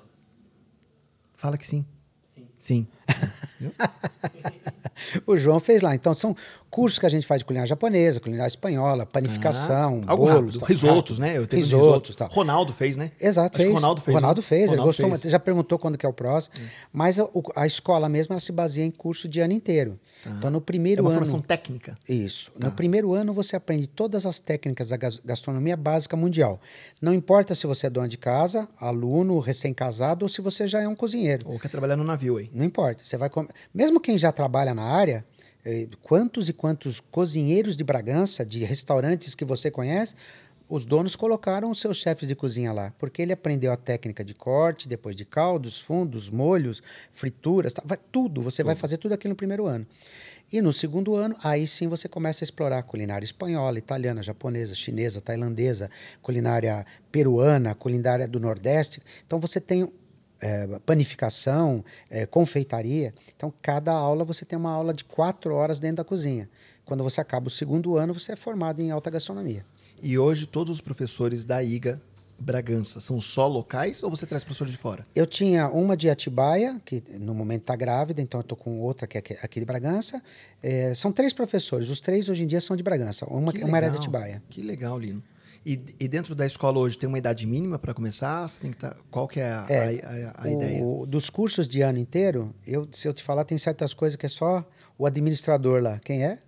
Fala 1.35 1.59
que 1.59 1.67
sim. 1.67 1.85
Sim. 2.35 2.49
Sim. 2.59 2.89
o 5.27 5.37
João 5.37 5.61
fez 5.61 5.83
lá. 5.83 5.95
Então, 5.95 6.15
são 6.15 6.35
cursos 6.73 6.99
que 6.99 7.05
a 7.05 7.09
gente 7.11 7.27
faz 7.27 7.41
de 7.41 7.45
culinária 7.45 7.69
japonesa, 7.69 8.19
culinária 8.19 8.49
espanhola, 8.49 9.05
panificação, 9.05 10.01
ah, 10.07 10.17
bolos. 10.17 10.57
Tá, 10.57 10.65
risotos, 10.65 11.19
né? 11.19 11.37
Eu 11.37 11.47
tenho 11.47 11.63
risotos. 11.63 12.17
Tá. 12.17 12.27
Ronaldo 12.33 12.73
fez, 12.73 12.97
né? 12.97 13.11
Exato, 13.21 13.59
fez. 13.59 13.75
Ronaldo 13.75 14.01
fez. 14.01 14.15
Ronaldo 14.15 14.41
né? 14.41 14.47
fez, 14.47 14.71
Ronaldo 14.71 14.81
ele 14.81 14.87
gostou, 14.89 15.19
fez. 15.21 15.31
já 15.31 15.39
perguntou 15.39 15.79
quando 15.79 15.99
que 15.99 16.07
é 16.07 16.09
o 16.09 16.15
próximo. 16.15 16.55
Hum. 16.59 16.67
Mas 16.91 17.21
a, 17.21 17.29
a, 17.57 17.67
escola 17.67 18.09
mesmo, 18.09 18.33
ela 18.33 18.41
se 18.41 18.51
baseia 18.51 18.87
em 18.87 18.91
curso 18.91 19.29
de 19.29 19.39
ano 19.41 19.53
inteiro. 19.53 20.01
Ah. 20.25 20.31
Então, 20.39 20.51
no 20.51 20.63
primeiro 20.63 21.03
ano... 21.03 21.11
É 21.11 21.13
uma 21.13 21.19
ano, 21.19 21.27
formação 21.27 21.47
técnica. 21.47 21.99
Isso. 22.09 22.51
Tá. 22.53 22.69
No 22.69 22.73
primeiro 22.73 23.13
ano, 23.13 23.35
você 23.35 23.55
aprende 23.55 23.87
todas 23.87 24.25
as 24.25 24.41
técnicas 24.41 24.89
da 24.89 24.97
gastronomia 24.97 25.77
básica 25.77 26.17
mundial. 26.17 26.59
Não 27.03 27.13
importa 27.13 27.55
se 27.55 27.67
você 27.67 27.89
é 27.89 27.91
dono 27.91 28.09
de 28.09 28.17
casa, 28.17 28.67
aluno, 28.81 29.39
recém-casado, 29.41 30.25
ou 30.25 30.29
se 30.31 30.41
você 30.41 30.67
já 30.67 30.81
é 30.81 30.89
um 30.89 30.97
cozinheiro. 30.97 31.47
Ou 31.47 31.59
quer 31.59 31.69
trabalhar 31.69 31.97
no 31.97 32.05
navio 32.05 32.39
aí. 32.39 32.49
Não 32.55 32.65
importa. 32.65 33.05
Você 33.05 33.19
vai... 33.19 33.31
Mesmo 33.75 34.01
quem 34.01 34.17
já 34.17 34.33
trabalha 34.33 34.73
na 34.73 34.85
área, 34.85 35.23
quantos 36.03 36.49
e 36.49 36.53
quantos 36.53 37.01
cozinheiros 37.01 37.77
de 37.77 37.85
Bragança, 37.85 38.45
de 38.45 38.65
restaurantes 38.65 39.35
que 39.35 39.45
você 39.45 39.71
conhece, 39.71 40.15
os 40.69 40.87
donos 40.87 41.15
colocaram 41.15 41.71
os 41.71 41.81
seus 41.81 41.99
chefes 41.99 42.27
de 42.27 42.35
cozinha 42.35 42.73
lá, 42.73 42.95
porque 42.99 43.21
ele 43.21 43.33
aprendeu 43.33 43.71
a 43.73 43.77
técnica 43.77 44.25
de 44.25 44.35
corte, 44.35 44.89
depois 44.89 45.15
de 45.15 45.23
caldos, 45.25 45.79
fundos, 45.79 46.31
molhos, 46.31 46.83
frituras, 47.11 47.75
tá, 47.75 47.83
vai, 47.85 47.99
tudo. 48.11 48.41
Você 48.41 48.63
tudo. 48.63 48.67
vai 48.69 48.75
fazer 48.75 48.97
tudo 48.97 49.13
aquilo 49.13 49.33
no 49.33 49.37
primeiro 49.37 49.67
ano. 49.67 49.87
E 50.51 50.61
no 50.63 50.73
segundo 50.73 51.15
ano, 51.15 51.37
aí 51.43 51.67
sim 51.67 51.89
você 51.89 52.09
começa 52.09 52.43
a 52.43 52.47
explorar 52.47 52.79
a 52.79 52.83
culinária 52.83 53.25
espanhola, 53.25 53.79
italiana, 53.79 54.23
japonesa, 54.23 54.75
chinesa, 54.75 55.21
tailandesa, 55.21 55.91
culinária 56.23 56.87
peruana, 57.11 57.75
culinária 57.75 58.27
do 58.27 58.41
Nordeste. 58.41 59.01
Então 59.27 59.39
você 59.39 59.61
tem 59.61 59.91
é, 60.43 60.67
panificação, 60.85 61.85
é, 62.11 62.27
confeitaria. 62.27 63.15
Então, 63.35 63.53
cada 63.63 63.93
aula 63.93 64.25
você 64.25 64.45
tem 64.45 64.59
uma 64.59 64.73
aula 64.73 64.93
de 64.93 65.05
quatro 65.05 65.55
horas 65.55 65.79
dentro 65.79 65.99
da 65.99 66.05
cozinha. 66.05 66.51
Quando 66.85 67.05
você 67.05 67.21
acaba 67.21 67.47
o 67.47 67.51
segundo 67.51 67.97
ano, 67.97 68.13
você 68.13 68.33
é 68.33 68.37
formado 68.37 68.83
em 68.83 68.91
alta 68.91 69.09
gastronomia. 69.09 69.65
E 70.03 70.19
hoje, 70.19 70.47
todos 70.47 70.73
os 70.75 70.81
professores 70.81 71.45
da 71.45 71.63
IGA 71.63 72.03
Bragança 72.43 72.99
são 72.99 73.21
só 73.21 73.47
locais 73.47 74.03
ou 74.03 74.11
você 74.11 74.27
traz 74.27 74.43
professores 74.43 74.73
de 74.73 74.79
fora? 74.79 75.07
Eu 75.15 75.27
tinha 75.27 75.69
uma 75.69 75.97
de 75.97 76.11
Atibaia, 76.11 76.81
que 76.85 77.03
no 77.19 77.35
momento 77.35 77.61
está 77.61 77.77
grávida, 77.77 78.21
então 78.21 78.41
eu 78.41 78.43
estou 78.43 78.59
com 78.59 78.81
outra 78.81 79.07
que 79.07 79.17
é 79.17 79.39
aqui 79.43 79.61
de 79.61 79.67
Bragança. 79.67 80.21
É, 80.61 80.93
são 80.93 81.13
três 81.13 81.33
professores, 81.33 81.89
os 81.89 82.01
três 82.01 82.29
hoje 82.29 82.43
em 82.43 82.47
dia 82.47 82.61
são 82.61 82.75
de 82.75 82.83
Bragança. 82.83 83.25
Uma, 83.27 83.53
uma 83.53 83.77
era 83.77 83.89
de 83.91 83.97
Atibaia. 83.97 84.43
Que 84.51 84.61
legal, 84.61 84.99
Lino. 84.99 85.23
E, 85.65 85.81
e, 86.01 86.09
dentro 86.09 86.35
da 86.35 86.45
escola 86.45 86.79
hoje 86.79 86.99
tem 86.99 87.09
uma 87.09 87.19
idade 87.19 87.47
mínima 87.47 87.79
para 87.79 87.95
começar? 87.95 88.51
tá, 88.79 88.97
qual 89.11 89.29
que 89.29 89.41
é 89.41 89.45
a, 89.45 89.67
é, 89.69 90.01
a, 90.05 90.31
a, 90.41 90.45
a 90.45 90.49
o, 90.49 90.53
ideia? 90.53 91.07
Dos 91.07 91.31
cursos 91.31 91.69
de 91.69 91.83
ano 91.83 91.99
inteiro, 91.99 92.53
eu, 92.67 92.89
se 92.91 93.07
eu 93.07 93.13
te 93.13 93.23
falar, 93.23 93.45
tem 93.45 93.57
certas 93.57 93.95
coisas 93.95 94.17
que 94.17 94.27
é 94.27 94.29
só 94.29 94.65
o 94.99 95.07
administrador 95.07 95.81
lá. 95.81 96.01
Quem 96.01 96.25
é? 96.25 96.39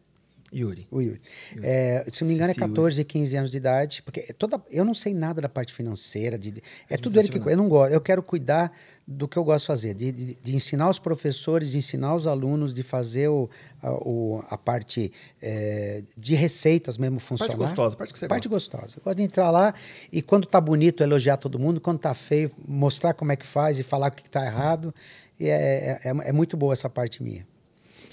Yuri. 0.54 0.86
O 0.90 1.00
Yuri. 1.02 1.20
Yuri. 1.52 1.66
É, 1.66 2.04
se 2.08 2.22
não 2.22 2.28
me 2.28 2.34
engano, 2.34 2.52
é 2.52 2.54
14, 2.54 3.04
15 3.04 3.36
anos 3.36 3.50
de 3.50 3.56
idade. 3.56 4.02
Porque 4.02 4.32
toda, 4.34 4.62
eu 4.70 4.84
não 4.84 4.94
sei 4.94 5.12
nada 5.12 5.40
da 5.40 5.48
parte 5.48 5.74
financeira. 5.74 6.38
De, 6.38 6.62
é 6.88 6.96
tudo 6.96 7.18
ele 7.18 7.28
que. 7.28 7.38
Eu 7.38 7.56
não 7.56 7.68
gosto. 7.68 7.92
Eu 7.92 8.00
quero 8.00 8.22
cuidar 8.22 8.72
do 9.06 9.26
que 9.26 9.36
eu 9.36 9.44
gosto 9.44 9.62
de 9.62 9.66
fazer, 9.66 9.94
de, 9.94 10.12
de, 10.12 10.34
de 10.36 10.54
ensinar 10.54 10.88
os 10.88 10.98
professores, 10.98 11.72
de 11.72 11.78
ensinar 11.78 12.14
os 12.14 12.26
alunos, 12.26 12.72
de 12.72 12.82
fazer 12.82 13.28
o, 13.28 13.50
a, 13.82 13.90
o, 13.92 14.42
a 14.48 14.56
parte 14.56 15.12
é, 15.42 16.02
de 16.16 16.34
receitas 16.34 16.96
mesmo 16.96 17.18
funcionar. 17.18 17.56
Parte 17.56 17.68
gostosa, 17.68 17.96
parte 17.96 18.12
que 18.12 18.18
você 18.18 18.28
parte 18.28 18.48
gosta. 18.48 18.78
gostosa. 18.78 18.98
Eu 18.98 19.02
gosto 19.02 19.16
de 19.16 19.24
entrar 19.24 19.50
lá 19.50 19.74
e 20.12 20.22
quando 20.22 20.46
tá 20.46 20.60
bonito 20.60 21.02
elogiar 21.02 21.36
todo 21.36 21.58
mundo, 21.58 21.80
quando 21.80 21.98
tá 21.98 22.14
feio 22.14 22.50
mostrar 22.66 23.12
como 23.12 23.32
é 23.32 23.36
que 23.36 23.46
faz 23.46 23.78
e 23.78 23.82
falar 23.82 24.08
o 24.08 24.12
que 24.12 24.22
está 24.22 24.46
errado. 24.46 24.94
E 25.38 25.48
é, 25.48 25.50
é, 25.52 26.00
é, 26.04 26.28
é 26.28 26.32
muito 26.32 26.56
boa 26.56 26.72
essa 26.72 26.88
parte 26.88 27.22
minha. 27.22 27.44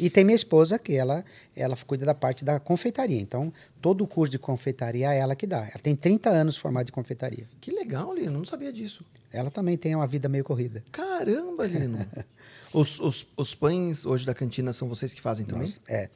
E 0.01 0.09
tem 0.09 0.23
minha 0.23 0.35
esposa 0.35 0.79
que 0.79 0.95
ela, 0.95 1.23
ela 1.55 1.77
cuida 1.85 2.03
da 2.03 2.15
parte 2.15 2.43
da 2.43 2.59
confeitaria. 2.59 3.21
Então, 3.21 3.53
todo 3.79 4.03
o 4.03 4.07
curso 4.07 4.31
de 4.31 4.39
confeitaria 4.39 5.13
é 5.13 5.19
ela 5.19 5.35
que 5.35 5.45
dá. 5.45 5.59
Ela 5.59 5.77
tem 5.79 5.95
30 5.95 6.27
anos 6.27 6.57
formada 6.57 6.85
de 6.85 6.91
confeitaria. 6.91 7.47
Que 7.61 7.69
legal, 7.69 8.11
Lino. 8.11 8.31
Não 8.31 8.43
sabia 8.43 8.73
disso. 8.73 9.05
Ela 9.31 9.51
também 9.51 9.77
tem 9.77 9.95
uma 9.95 10.07
vida 10.07 10.27
meio 10.27 10.43
corrida. 10.43 10.83
Caramba, 10.91 11.67
Lino. 11.67 12.03
os, 12.73 12.99
os, 12.99 13.27
os 13.37 13.53
pães 13.53 14.03
hoje 14.03 14.25
da 14.25 14.33
cantina 14.33 14.73
são 14.73 14.89
vocês 14.89 15.13
que 15.13 15.21
fazem 15.21 15.45
também? 15.45 15.67
Nossa, 15.67 15.79
é. 15.87 16.09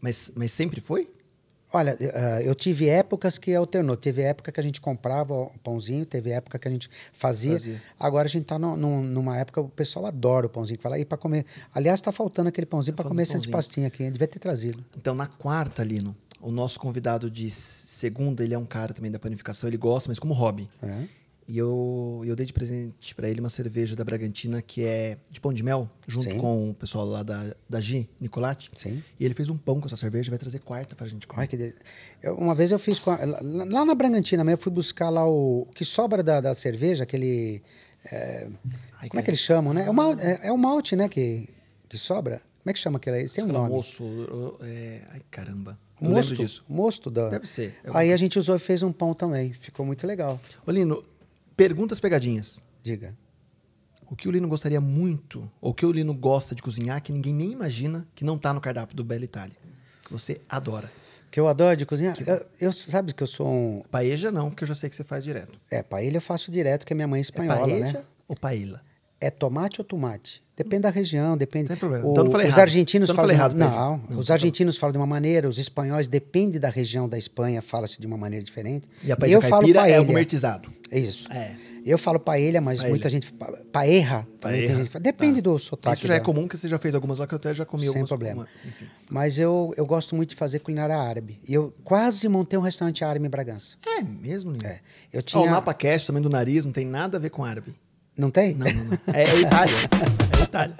Mas, 0.00 0.32
mas 0.34 0.50
sempre 0.50 0.80
foi? 0.80 1.08
Olha, 1.72 1.94
uh, 1.94 2.40
eu 2.42 2.54
tive 2.54 2.88
épocas 2.88 3.38
que 3.38 3.54
alternou. 3.54 3.96
Teve 3.96 4.22
época 4.22 4.52
que 4.52 4.60
a 4.60 4.62
gente 4.62 4.80
comprava 4.80 5.34
o 5.34 5.52
pãozinho, 5.62 6.06
teve 6.06 6.30
época 6.30 6.58
que 6.58 6.68
a 6.68 6.70
gente 6.70 6.88
fazia. 7.12 7.52
fazia. 7.52 7.82
Agora 7.98 8.26
a 8.26 8.30
gente 8.30 8.42
está 8.42 8.58
numa 8.58 9.36
época 9.36 9.60
o 9.60 9.68
pessoal 9.68 10.06
adora 10.06 10.46
o 10.46 10.48
pãozinho. 10.48 10.78
Fala, 10.80 10.98
e 10.98 11.04
para 11.04 11.18
comer. 11.18 11.44
Aliás, 11.74 12.00
está 12.00 12.12
faltando 12.12 12.48
aquele 12.48 12.66
pãozinho 12.66 12.96
tá 12.96 13.02
para 13.02 13.10
comer 13.10 13.22
essa 13.22 13.38
de 13.38 13.48
pastinha 13.48 13.88
aqui. 13.88 14.08
Devia 14.10 14.28
ter 14.28 14.38
trazido. 14.38 14.84
Então, 14.96 15.14
na 15.14 15.26
quarta, 15.26 15.82
Lino, 15.82 16.14
o 16.40 16.50
nosso 16.50 16.78
convidado 16.78 17.30
de 17.30 17.50
segunda, 17.50 18.44
ele 18.44 18.54
é 18.54 18.58
um 18.58 18.66
cara 18.66 18.92
também 18.92 19.10
da 19.10 19.18
panificação, 19.18 19.68
ele 19.68 19.76
gosta, 19.76 20.08
mas 20.08 20.18
como 20.18 20.34
hobby. 20.34 20.68
É. 20.82 21.04
E 21.48 21.58
eu, 21.58 22.22
eu 22.26 22.34
dei 22.34 22.44
de 22.44 22.52
presente 22.52 23.14
para 23.14 23.28
ele 23.28 23.38
uma 23.38 23.48
cerveja 23.48 23.94
da 23.94 24.04
Bragantina 24.04 24.60
que 24.60 24.82
é 24.82 25.16
de 25.30 25.40
pão 25.40 25.52
de 25.52 25.62
mel, 25.62 25.88
junto 26.06 26.28
Sim. 26.30 26.38
com 26.38 26.70
o 26.70 26.74
pessoal 26.74 27.06
lá 27.06 27.22
da, 27.22 27.54
da 27.68 27.80
G, 27.80 28.08
Nicolati. 28.20 28.70
Sim. 28.74 29.02
E 29.18 29.24
ele 29.24 29.32
fez 29.32 29.48
um 29.48 29.56
pão 29.56 29.80
com 29.80 29.86
essa 29.86 29.96
cerveja 29.96 30.28
e 30.28 30.30
vai 30.30 30.38
trazer 30.38 30.58
quarta 30.58 30.96
pra 30.96 31.06
gente 31.06 31.24
comer. 31.26 31.42
Ai, 31.42 31.48
que 31.48 31.56
de... 31.56 31.72
eu, 32.20 32.34
uma 32.34 32.54
vez 32.54 32.72
eu 32.72 32.78
fiz. 32.80 33.00
A, 33.06 33.18
lá 33.42 33.84
na 33.84 33.94
Bragantina 33.94 34.42
mesmo, 34.42 34.58
eu 34.58 34.62
fui 34.62 34.72
buscar 34.72 35.08
lá 35.08 35.24
o, 35.28 35.62
o 35.62 35.72
que 35.72 35.84
sobra 35.84 36.20
da, 36.20 36.40
da 36.40 36.54
cerveja, 36.54 37.04
aquele. 37.04 37.62
É, 38.10 38.48
Ai, 39.00 39.08
como 39.08 39.20
é 39.20 39.22
que 39.22 39.30
eles 39.30 39.40
chamam, 39.40 39.72
né? 39.72 39.86
É 39.86 39.90
o, 39.90 39.94
malte, 39.94 40.22
é, 40.22 40.40
é 40.44 40.52
o 40.52 40.58
malte, 40.58 40.96
né, 40.96 41.08
que, 41.08 41.48
que 41.88 41.96
sobra. 41.96 42.40
Como 42.62 42.70
é 42.70 42.72
que 42.72 42.78
chama 42.80 42.96
aquele 42.96 43.18
aí? 43.18 43.28
Tem 43.28 43.44
um 43.44 43.48
nome. 43.48 43.70
Moço. 43.70 44.04
É... 44.62 45.02
Ai, 45.12 45.22
caramba. 45.30 45.78
Eu 46.00 46.10
mosto, 46.10 46.34
disso. 46.34 46.64
Mosto 46.68 47.10
da. 47.10 47.28
Deve 47.28 47.46
ser. 47.46 47.76
É 47.84 47.90
aí 47.94 48.12
a 48.12 48.16
gente 48.16 48.38
usou 48.38 48.56
e 48.56 48.58
fez 48.58 48.82
um 48.82 48.92
pão 48.92 49.14
também. 49.14 49.52
Ficou 49.52 49.86
muito 49.86 50.06
legal. 50.06 50.40
Olino, 50.66 51.02
Perguntas 51.56 51.98
pegadinhas. 51.98 52.62
Diga. 52.82 53.16
O 54.08 54.14
que 54.14 54.28
o 54.28 54.30
Lino 54.30 54.46
gostaria 54.46 54.80
muito, 54.80 55.50
ou 55.60 55.70
o 55.70 55.74
que 55.74 55.84
o 55.84 55.90
Lino 55.90 56.14
gosta 56.14 56.54
de 56.54 56.62
cozinhar, 56.62 57.02
que 57.02 57.12
ninguém 57.12 57.34
nem 57.34 57.50
imagina 57.50 58.06
que 58.14 58.24
não 58.24 58.36
está 58.36 58.52
no 58.52 58.60
cardápio 58.60 58.96
do 58.96 59.02
Bela 59.02 59.24
Itália. 59.24 59.56
Que 60.04 60.12
você 60.12 60.40
adora. 60.48 60.90
Que 61.30 61.40
eu 61.40 61.48
adoro 61.48 61.76
de 61.76 61.84
cozinhar? 61.84 62.14
Que... 62.14 62.28
Eu, 62.28 62.46
eu, 62.60 62.72
sabe 62.72 63.12
que 63.12 63.22
eu 63.22 63.26
sou 63.26 63.48
um. 63.48 63.82
Paeja 63.90 64.30
não, 64.30 64.50
porque 64.50 64.62
eu 64.62 64.68
já 64.68 64.74
sei 64.74 64.88
que 64.88 64.94
você 64.94 65.02
faz 65.02 65.24
direto. 65.24 65.58
É, 65.70 65.82
paella 65.82 66.18
eu 66.18 66.20
faço 66.20 66.52
direto, 66.52 66.86
que 66.86 66.92
é 66.92 66.94
minha 66.94 67.08
mãe 67.08 67.18
é 67.18 67.22
espanhola, 67.22 67.72
é 67.72 67.80
paeja 67.80 67.98
né? 67.98 68.04
Ou 68.28 68.36
paella? 68.36 68.82
É 69.20 69.30
tomate 69.30 69.80
ou 69.80 69.84
tomate? 69.84 70.42
Depende 70.56 70.82
da 70.82 70.90
região, 70.90 71.36
depende. 71.36 71.68
Sem 71.68 71.76
problema. 71.76 72.06
O- 72.06 72.12
Então 72.12 72.24
não 72.24 72.30
falei 72.30 72.46
os 72.46 72.52
errado. 72.54 72.60
argentinos 72.68 73.08
Então 73.10 73.22
não 73.22 73.28
falam 73.30 73.36
falei 73.38 73.56
uma- 73.58 73.66
errado, 73.66 73.98
não. 74.08 74.14
Não, 74.14 74.18
os 74.20 74.26
tá 74.26 74.34
argentinos 74.34 74.76
falam 74.78 74.92
de 74.92 74.98
uma 74.98 75.06
maneira, 75.06 75.48
os 75.48 75.58
espanhóis 75.58 76.08
depende 76.08 76.58
da 76.58 76.68
região 76.70 77.08
da 77.08 77.16
Espanha, 77.18 77.60
fala-se 77.62 78.00
de 78.00 78.06
uma 78.06 78.16
maneira 78.16 78.44
diferente. 78.44 78.88
E 79.02 79.10
a 79.10 79.14
eu 79.14 79.16
paella 79.18 79.40
falo 79.42 79.50
caipira 79.62 79.78
é 79.78 79.82
paella. 79.82 79.96
algo 79.98 80.06
gourmetizado. 80.12 80.70
Isso. 80.90 81.30
É. 81.32 81.56
Eu 81.84 81.96
falo 81.98 82.18
paella, 82.18 82.60
mas 82.60 82.78
Paella. 82.78 82.90
muita 82.90 83.08
gente 83.08 83.32
pa- 83.32 83.52
paerra, 83.70 84.26
Paella. 84.40 84.74
gente 84.76 84.90
fala. 84.90 85.02
Depende 85.02 85.40
Tá. 85.40 85.50
do 85.50 85.58
sotaque. 85.58 85.98
Isso 85.98 86.06
já 86.08 86.14
é 86.16 86.20
comum, 86.20 86.48
que 86.48 86.56
você 86.56 86.66
já 86.68 86.78
fez 86.80 86.94
algumas 86.96 87.20
lá 87.20 87.26
que 87.28 87.34
eu 87.34 87.36
até 87.36 87.54
já 87.54 87.64
comi 87.64 87.82
Sem 87.82 87.88
algumas. 87.90 88.08
problema. 88.08 88.42
uma- 88.42 88.48
enfim. 88.68 88.86
Mas 89.08 89.38
eu, 89.38 89.72
eu 89.76 89.86
gosto 89.86 90.16
muito 90.16 90.30
de 90.30 90.36
fazer 90.36 90.58
culinária 90.58 90.96
árabe. 90.96 91.38
E 91.48 91.54
eu 91.54 91.72
quase 91.84 92.28
montei 92.28 92.58
um 92.58 92.62
restaurante 92.62 93.04
árabe 93.04 93.24
em 93.26 93.30
Bragança. 93.30 93.76
É 93.86 94.02
mesmo, 94.02 94.50
Nino? 94.50 94.66
É. 94.66 94.80
Eu 95.12 95.20
Ó, 95.20 95.22
tinha. 95.22 95.42
o 95.42 95.46
Napa 95.50 95.72
Cash 95.74 96.06
também 96.06 96.20
do 96.22 96.28
nariz 96.28 96.64
não 96.64 96.72
tem 96.72 96.84
nada 96.84 97.18
a 97.18 97.20
ver 97.20 97.30
com 97.30 97.44
árabe. 97.44 97.72
Não 98.16 98.30
tem? 98.30 98.54
Não, 98.54 98.66
não, 98.66 98.84
não. 98.84 98.98
É, 99.12 99.22
é 99.22 99.40
Itália. 99.40 99.76
É 100.38 100.42
Itália. 100.42 100.76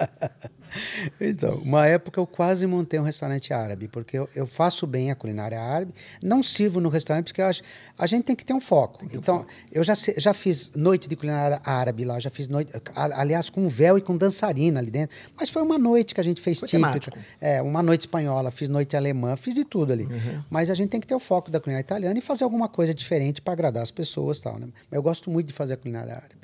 Então, 1.19 1.55
uma 1.57 1.87
época 1.87 2.19
eu 2.19 2.27
quase 2.27 2.65
montei 2.67 2.99
um 2.99 3.03
restaurante 3.03 3.53
árabe, 3.53 3.87
porque 3.87 4.17
eu, 4.17 4.29
eu 4.35 4.45
faço 4.45 4.85
bem 4.85 5.11
a 5.11 5.15
culinária 5.15 5.59
árabe, 5.59 5.93
não 6.21 6.43
sirvo 6.43 6.79
no 6.79 6.89
restaurante, 6.89 7.25
porque 7.25 7.41
eu 7.41 7.45
acho 7.45 7.61
a 7.97 8.05
gente 8.05 8.23
tem 8.23 8.35
que 8.35 8.45
ter 8.45 8.53
um 8.53 8.59
foco. 8.59 9.05
então, 9.11 9.45
eu 9.71 9.83
já, 9.83 9.93
já 9.95 10.33
fiz 10.33 10.71
noite 10.75 11.07
de 11.09 11.15
culinária 11.15 11.59
árabe 11.63 12.05
lá, 12.05 12.19
já 12.19 12.29
fiz 12.29 12.47
noite, 12.47 12.71
aliás, 12.93 13.49
com 13.49 13.67
véu 13.67 13.97
e 13.97 14.01
com 14.01 14.15
dançarina 14.15 14.79
ali 14.79 14.91
dentro, 14.91 15.15
mas 15.35 15.49
foi 15.49 15.61
uma 15.61 15.77
noite 15.77 16.13
que 16.13 16.21
a 16.21 16.23
gente 16.23 16.41
fez 16.41 16.59
Foi 16.59 16.67
temático. 16.67 17.17
É, 17.41 17.61
uma 17.61 17.81
noite 17.81 18.01
espanhola, 18.01 18.51
fiz 18.51 18.69
noite 18.69 18.95
alemã, 18.95 19.35
fiz 19.35 19.55
de 19.55 19.65
tudo 19.65 19.93
ali. 19.93 20.03
Uhum. 20.03 20.43
Mas 20.49 20.69
a 20.69 20.75
gente 20.75 20.89
tem 20.89 20.99
que 20.99 21.07
ter 21.07 21.15
o 21.15 21.19
foco 21.19 21.49
da 21.49 21.59
culinária 21.59 21.83
italiana 21.83 22.17
e 22.17 22.21
fazer 22.21 22.43
alguma 22.43 22.67
coisa 22.67 22.93
diferente 22.93 23.41
para 23.41 23.53
agradar 23.53 23.83
as 23.83 23.91
pessoas 23.91 24.39
tal, 24.39 24.59
né? 24.59 24.67
Mas 24.89 24.97
eu 24.97 25.01
gosto 25.01 25.31
muito 25.31 25.47
de 25.47 25.53
fazer 25.53 25.73
a 25.73 25.77
culinária 25.77 26.13
árabe. 26.13 26.36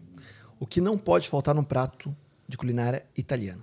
O 0.64 0.66
que 0.66 0.80
não 0.80 0.98
pode 0.98 1.28
faltar 1.28 1.54
num 1.54 1.64
prato 1.64 2.16
de 2.48 2.56
culinária 2.58 3.06
italiana. 3.18 3.62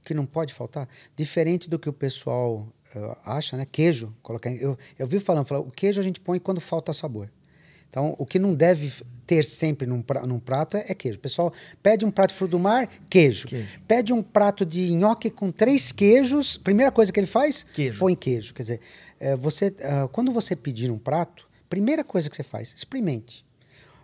O 0.00 0.04
que 0.04 0.14
não 0.14 0.24
pode 0.24 0.54
faltar, 0.54 0.88
diferente 1.16 1.68
do 1.68 1.76
que 1.76 1.88
o 1.88 1.92
pessoal 1.92 2.68
eh, 2.94 3.16
acha, 3.24 3.56
né? 3.56 3.66
Queijo, 3.70 4.14
colocar. 4.22 4.48
Eu, 4.52 4.78
eu 4.96 5.06
vi 5.08 5.18
falando, 5.18 5.44
falando, 5.46 5.66
o 5.66 5.70
queijo 5.72 6.00
a 6.00 6.04
gente 6.04 6.20
põe 6.20 6.38
quando 6.38 6.60
falta 6.60 6.92
sabor. 6.92 7.28
Então, 7.88 8.14
o 8.16 8.24
que 8.24 8.38
não 8.38 8.54
deve 8.54 8.92
ter 9.26 9.44
sempre 9.44 9.88
num, 9.88 10.00
pra- 10.00 10.24
num 10.24 10.38
prato 10.38 10.76
é, 10.76 10.84
é 10.88 10.94
queijo. 10.94 11.18
O 11.18 11.20
pessoal 11.20 11.52
pede 11.82 12.04
um 12.04 12.10
prato 12.12 12.30
de 12.30 12.36
fruto 12.36 12.52
do 12.52 12.58
mar, 12.60 12.86
queijo. 13.10 13.48
Queijo. 13.48 13.80
Pede 13.88 14.12
um 14.12 14.22
prato 14.22 14.64
de 14.64 14.92
nhoque 14.92 15.28
com 15.30 15.50
três 15.50 15.90
queijos, 15.90 16.56
primeira 16.56 16.92
coisa 16.92 17.10
que 17.12 17.18
ele 17.18 17.26
faz, 17.26 17.66
Queijo. 17.74 17.98
põe 17.98 18.14
queijo. 18.14 18.54
Quer 18.54 18.62
dizer, 18.62 18.80
eh, 19.18 19.34
você, 19.34 19.74
ah, 19.82 20.08
quando 20.12 20.30
você 20.30 20.54
pedir 20.54 20.92
um 20.92 20.98
prato, 20.98 21.48
primeira 21.68 22.04
coisa 22.04 22.30
que 22.30 22.36
você 22.36 22.44
faz, 22.44 22.72
experimente. 22.76 23.44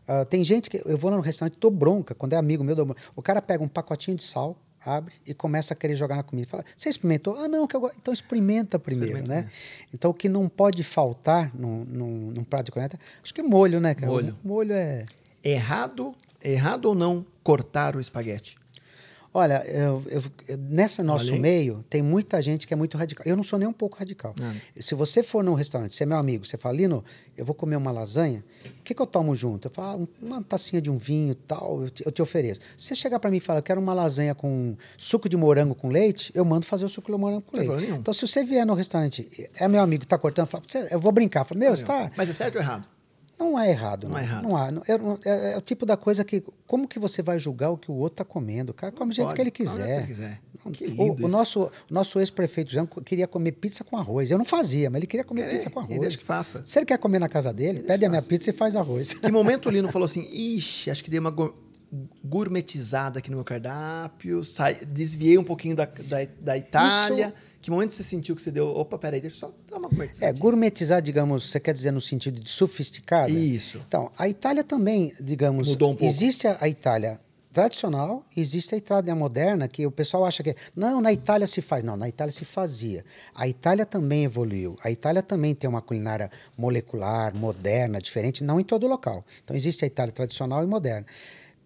Ah, 0.06 0.24
tem 0.24 0.44
gente 0.44 0.70
que. 0.70 0.80
Eu 0.84 0.96
vou 0.96 1.10
no 1.10 1.20
restaurante, 1.20 1.56
dou 1.58 1.70
bronca, 1.70 2.14
quando 2.14 2.32
é 2.32 2.36
amigo 2.36 2.62
meu, 2.62 2.76
dou 2.76 2.86
bronca. 2.86 3.00
o 3.14 3.22
cara 3.22 3.42
pega 3.42 3.62
um 3.62 3.68
pacotinho 3.68 4.16
de 4.16 4.22
sal, 4.22 4.56
abre 4.84 5.14
e 5.26 5.34
começa 5.34 5.74
a 5.74 5.76
querer 5.76 5.96
jogar 5.96 6.16
na 6.16 6.22
comida. 6.22 6.48
Fala, 6.48 6.64
você 6.76 6.88
experimentou? 6.88 7.36
Ah, 7.36 7.48
não, 7.48 7.66
que 7.66 7.74
eu 7.74 7.80
gosto. 7.80 7.96
Então 8.00 8.14
experimenta 8.14 8.78
primeiro, 8.78 9.16
Experimenta 9.16 9.42
né? 9.42 9.50
Então 9.92 10.10
o 10.10 10.14
que 10.14 10.28
não 10.28 10.48
pode 10.48 10.82
faltar 10.82 11.50
num, 11.54 11.84
num, 11.84 12.30
num 12.30 12.44
prato 12.44 12.66
de 12.66 12.72
culinária, 12.72 12.98
acho 13.22 13.34
que 13.34 13.40
é 13.40 13.44
molho, 13.44 13.80
né, 13.80 13.94
cara? 13.94 14.10
Molho. 14.10 14.36
O 14.44 14.48
molho 14.48 14.72
é. 14.72 15.04
Errado, 15.42 16.14
errado 16.42 16.86
ou 16.86 16.94
não 16.94 17.24
cortar 17.42 17.96
o 17.96 18.00
espaguete? 18.00 18.56
Olha, 19.36 19.62
eu, 19.66 20.02
eu- 20.08 20.22
eu- 20.48 20.56
nessa 20.56 21.02
nosso 21.02 21.26
meio, 21.38 21.84
tem 21.90 22.00
muita 22.00 22.40
gente 22.40 22.66
que 22.66 22.72
é 22.72 22.76
muito 22.76 22.96
radical. 22.96 23.22
Eu 23.26 23.36
não 23.36 23.42
sou 23.42 23.58
nem 23.58 23.68
um 23.68 23.72
pouco 23.72 23.98
radical. 23.98 24.34
Ah. 24.40 24.54
Se 24.80 24.94
você 24.94 25.22
for 25.22 25.44
num 25.44 25.52
restaurante, 25.52 25.94
você 25.94 26.04
é 26.04 26.06
meu 26.06 26.16
amigo, 26.16 26.46
você 26.46 26.56
fala, 26.56 26.74
Lino, 26.74 27.04
eu 27.36 27.44
vou 27.44 27.54
comer 27.54 27.76
uma 27.76 27.90
lasanha, 27.92 28.42
o 28.64 28.82
que, 28.82 28.94
que 28.94 29.02
eu 29.02 29.06
tomo 29.06 29.34
junto? 29.34 29.68
Eu 29.68 29.70
falo, 29.72 29.88
ah, 29.90 29.96
um- 29.96 30.26
uma 30.26 30.42
tacinha 30.42 30.80
de 30.80 30.90
um 30.90 30.96
vinho 30.96 31.34
tal, 31.34 31.82
eu 31.82 31.90
te, 31.90 32.02
eu 32.06 32.10
te 32.10 32.22
ofereço. 32.22 32.60
Se 32.78 32.86
você 32.88 32.94
chegar 32.94 33.20
para 33.20 33.30
mim 33.30 33.36
e 33.36 33.40
falar, 33.40 33.58
eu 33.58 33.62
quero 33.62 33.78
uma 33.80 33.92
lasanha 33.92 34.34
com 34.34 34.74
suco 34.96 35.28
de 35.28 35.36
morango 35.36 35.74
com 35.74 35.88
leite, 35.88 36.32
eu 36.34 36.44
mando 36.44 36.64
fazer 36.64 36.86
o 36.86 36.88
suco 36.88 37.12
de 37.12 37.18
morango 37.18 37.42
com 37.42 37.56
leite. 37.58 37.72
Então, 38.00 38.14
se 38.14 38.26
você 38.26 38.42
vier 38.42 38.64
no 38.64 38.72
restaurante, 38.72 39.28
é 39.54 39.68
meu 39.68 39.82
amigo, 39.82 40.06
tá 40.06 40.16
cortando, 40.16 40.46
fala, 40.46 40.62
"Você- 40.66 40.88
eu 40.90 40.98
vou 40.98 41.12
brincar. 41.12 41.44
Fala, 41.44 41.58
meu, 41.60 41.76
você 41.76 41.84
tá... 41.84 42.10
Mas 42.16 42.30
é 42.30 42.32
certo 42.32 42.54
ou 42.56 42.60
errado? 42.62 42.86
Não 43.38 43.58
é 43.58 43.68
errado, 43.70 44.04
Não 44.04 44.12
não. 44.12 44.18
é 44.18 44.22
errado. 44.22 44.42
Não 44.42 44.56
há. 44.56 44.70
não- 44.70 44.82
é, 44.88 45.28
é- 45.28 45.52
é 45.52 45.58
o 45.58 45.60
tipo 45.60 45.84
da 45.84 45.96
coisa 45.96 46.24
que. 46.24 46.42
Como 46.66 46.88
que 46.88 46.98
você 46.98 47.20
vai 47.22 47.38
julgar 47.38 47.70
o 47.70 47.76
que 47.76 47.90
o 47.90 47.94
outro 47.94 48.22
está 48.22 48.24
comendo? 48.24 48.70
O 48.70 48.74
cara 48.74 48.90
come 48.92 49.12
do 49.12 49.14
jeito 49.14 49.34
que 49.34 49.40
ele 49.40 49.50
quiser. 49.50 50.00
que 50.02 50.06
quiser. 50.06 50.40
Que 50.72 50.84
o- 50.84 50.88
lindo 50.88 51.02
o, 51.12 51.14
isso. 51.14 51.28
nosso, 51.28 51.62
o 51.64 51.70
nosso 51.94 52.18
ex-prefeito 52.18 52.72
Jean 52.72 52.86
queria 53.04 53.28
comer 53.28 53.52
pizza 53.52 53.84
com 53.84 53.96
arroz. 53.96 54.30
Eu 54.30 54.38
não 54.38 54.44
fazia, 54.44 54.90
mas 54.90 54.98
ele 54.98 55.06
queria 55.06 55.22
comer 55.22 55.48
pizza 55.50 55.70
com 55.70 55.80
e 55.80 55.82
arroz. 55.84 56.00
deixa 56.00 56.16
que 56.18 56.24
faça. 56.24 56.62
Se 56.66 56.78
ele 56.78 56.86
quer 56.86 56.98
comer 56.98 57.18
na 57.20 57.28
casa 57.28 57.52
dele, 57.52 57.82
pede 57.84 58.04
a 58.04 58.08
minha 58.08 58.22
pizza 58.22 58.50
e 58.50 58.52
faz 58.52 58.74
arroz. 58.74 59.12
Que 59.12 59.30
momento 59.30 59.66
o 59.66 59.70
Lino 59.70 59.88
falou 59.92 60.06
assim, 60.06 60.22
ixi, 60.32 60.90
acho 60.90 61.04
que 61.04 61.10
dei 61.10 61.20
uma 61.20 61.30
gourmetizada 62.24 63.18
aqui 63.18 63.30
no 63.30 63.36
meu 63.36 63.44
cardápio, 63.44 64.42
sai- 64.44 64.84
desviei 64.86 65.38
um 65.38 65.44
pouquinho 65.44 65.76
da, 65.76 65.84
da, 65.84 66.26
da 66.40 66.58
Itália. 66.58 67.34
Que 67.66 67.70
momento 67.72 67.94
você 67.94 68.04
sentiu 68.04 68.36
que 68.36 68.40
você 68.42 68.52
deu, 68.52 68.68
opa, 68.68 68.96
peraí, 68.96 69.20
deixa 69.20 69.34
eu 69.34 69.40
só 69.40 69.54
dar 69.68 69.78
uma 69.78 69.88
É, 69.88 69.90
gourmetizada. 69.90 70.38
gourmetizar, 70.38 71.02
digamos, 71.02 71.50
você 71.50 71.58
quer 71.58 71.74
dizer 71.74 71.90
no 71.90 72.00
sentido 72.00 72.38
de 72.38 72.48
sofisticada? 72.48 73.28
Isso. 73.32 73.82
Então, 73.88 74.12
a 74.16 74.28
Itália 74.28 74.62
também, 74.62 75.12
digamos, 75.20 75.66
Mudou 75.66 75.90
um 75.90 75.96
pouco. 75.96 76.04
existe 76.08 76.46
a, 76.46 76.58
a 76.60 76.68
Itália 76.68 77.18
tradicional, 77.52 78.24
existe 78.36 78.72
a 78.76 78.78
Itália 78.78 79.16
moderna, 79.16 79.66
que 79.66 79.84
o 79.84 79.90
pessoal 79.90 80.24
acha 80.24 80.44
que 80.44 80.54
não, 80.76 81.00
na 81.00 81.12
Itália 81.12 81.48
se 81.48 81.60
faz. 81.60 81.82
Não, 81.82 81.96
na 81.96 82.08
Itália 82.08 82.30
se 82.30 82.44
fazia. 82.44 83.04
A 83.34 83.48
Itália 83.48 83.84
também 83.84 84.22
evoluiu. 84.22 84.78
A 84.84 84.88
Itália 84.88 85.20
também 85.20 85.52
tem 85.52 85.68
uma 85.68 85.82
culinária 85.82 86.30
molecular, 86.56 87.34
moderna, 87.34 88.00
diferente, 88.00 88.44
não 88.44 88.60
em 88.60 88.64
todo 88.64 88.86
local. 88.86 89.24
Então, 89.42 89.56
existe 89.56 89.84
a 89.84 89.88
Itália 89.88 90.12
tradicional 90.12 90.62
e 90.62 90.68
moderna. 90.68 91.04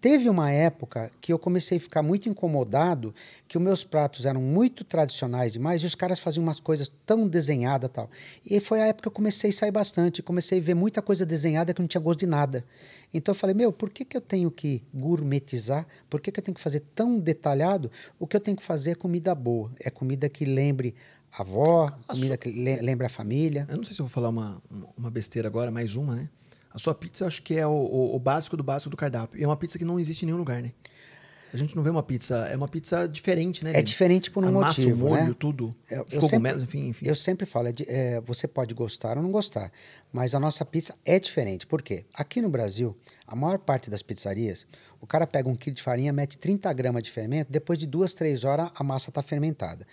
Teve 0.01 0.27
uma 0.29 0.49
época 0.51 1.11
que 1.21 1.31
eu 1.31 1.37
comecei 1.37 1.77
a 1.77 1.79
ficar 1.79 2.01
muito 2.01 2.27
incomodado, 2.27 3.13
que 3.47 3.55
os 3.55 3.63
meus 3.63 3.83
pratos 3.83 4.25
eram 4.25 4.41
muito 4.41 4.83
tradicionais 4.83 5.53
demais 5.53 5.83
e 5.83 5.85
os 5.85 5.93
caras 5.93 6.19
faziam 6.19 6.41
umas 6.41 6.59
coisas 6.59 6.91
tão 7.05 7.27
desenhadas 7.27 7.87
e 7.87 7.93
tal. 7.93 8.09
E 8.43 8.59
foi 8.59 8.81
a 8.81 8.87
época 8.87 9.03
que 9.03 9.07
eu 9.09 9.11
comecei 9.11 9.51
a 9.51 9.53
sair 9.53 9.69
bastante, 9.69 10.23
comecei 10.23 10.57
a 10.57 10.61
ver 10.61 10.73
muita 10.73 11.03
coisa 11.03 11.23
desenhada 11.23 11.71
que 11.71 11.79
não 11.79 11.87
tinha 11.87 12.01
gosto 12.01 12.21
de 12.21 12.25
nada. 12.25 12.65
Então 13.13 13.31
eu 13.31 13.37
falei, 13.37 13.53
meu, 13.53 13.71
por 13.71 13.91
que, 13.91 14.03
que 14.03 14.17
eu 14.17 14.21
tenho 14.21 14.49
que 14.49 14.81
gourmetizar? 14.91 15.85
Por 16.09 16.19
que, 16.19 16.31
que 16.31 16.39
eu 16.39 16.43
tenho 16.43 16.55
que 16.55 16.61
fazer 16.61 16.79
tão 16.95 17.19
detalhado? 17.19 17.91
O 18.19 18.25
que 18.25 18.35
eu 18.35 18.39
tenho 18.39 18.57
que 18.57 18.63
fazer 18.63 18.91
é 18.91 18.95
comida 18.95 19.35
boa, 19.35 19.71
é 19.79 19.91
comida 19.91 20.27
que 20.27 20.45
lembre 20.45 20.95
a 21.37 21.41
avó, 21.43 21.87
comida 22.07 22.37
que 22.37 22.49
le- 22.49 22.81
lembre 22.81 23.05
a 23.05 23.09
família. 23.09 23.67
Eu 23.69 23.77
não 23.77 23.83
sei 23.83 23.93
se 23.93 24.01
eu 24.01 24.05
vou 24.07 24.11
falar 24.11 24.29
uma, 24.29 24.61
uma 24.97 25.11
besteira 25.11 25.47
agora, 25.47 25.69
mais 25.69 25.95
uma, 25.95 26.15
né? 26.15 26.29
A 26.73 26.79
sua 26.79 26.95
pizza 26.95 27.23
eu 27.23 27.27
acho 27.27 27.41
que 27.43 27.55
é 27.57 27.65
o, 27.67 27.71
o- 27.71 28.15
o 28.15 28.19
básico 28.19 28.55
do 28.57 28.63
básico 28.63 28.89
do 28.89 28.97
cardápio. 28.97 29.39
E 29.39 29.43
é 29.43 29.47
uma 29.47 29.57
pizza 29.57 29.77
que 29.77 29.85
não 29.85 29.99
existe 29.99 30.23
em 30.23 30.27
nenhum 30.27 30.37
lugar, 30.37 30.61
né? 30.61 30.71
A 31.53 31.57
gente 31.57 31.75
não 31.75 31.83
vê 31.83 31.89
uma 31.89 32.01
pizza, 32.01 32.47
é 32.49 32.55
uma 32.55 32.67
pizza 32.69 33.09
diferente, 33.09 33.61
né? 33.61 33.73
É 33.75 33.81
diferente 33.81 34.31
por 34.31 34.41
um 34.45 34.47
a 34.47 34.51
massa, 34.53 34.79
motivo, 34.81 35.05
o 35.05 35.09
molho, 35.09 35.23
né? 35.25 35.35
tudo. 35.37 35.75
Eu- 35.89 36.03
Os 36.03 36.13
eu 36.13 36.21
sempre- 36.21 36.29
cogumelos, 36.29 36.63
enfim, 36.63 36.87
enfim. 36.87 37.05
Eu 37.05 37.13
sempre 37.13 37.45
falo, 37.45 37.67
é 37.67 37.71
de- 37.73 37.85
é, 37.89 38.21
você 38.21 38.47
pode 38.47 38.73
gostar 38.73 39.17
ou 39.17 39.23
não 39.23 39.31
gostar, 39.33 39.69
mas 40.13 40.33
a 40.33 40.39
nossa 40.39 40.63
pizza 40.63 40.95
é 41.03 41.19
diferente. 41.19 41.67
Por 41.67 41.81
quê? 41.81 42.05
Aqui 42.13 42.41
no 42.41 42.49
Brasil, 42.49 42.95
a 43.27 43.35
maior 43.35 43.59
parte 43.59 43.89
das 43.89 44.01
pizzarias, 44.01 44.65
o 45.01 45.07
cara 45.07 45.25
pega 45.27 45.49
um 45.49 45.55
quilo 45.55 45.75
de 45.75 45.81
farinha, 45.81 46.13
mete 46.13 46.37
30 46.37 46.71
gramas 46.73 47.03
de 47.03 47.09
fermento, 47.11 47.51
depois 47.51 47.77
de 47.79 47.87
duas, 47.87 48.13
três 48.13 48.43
horas 48.43 48.69
a 48.75 48.83
massa 48.83 49.09
está 49.09 49.21
fermentada. 49.21 49.85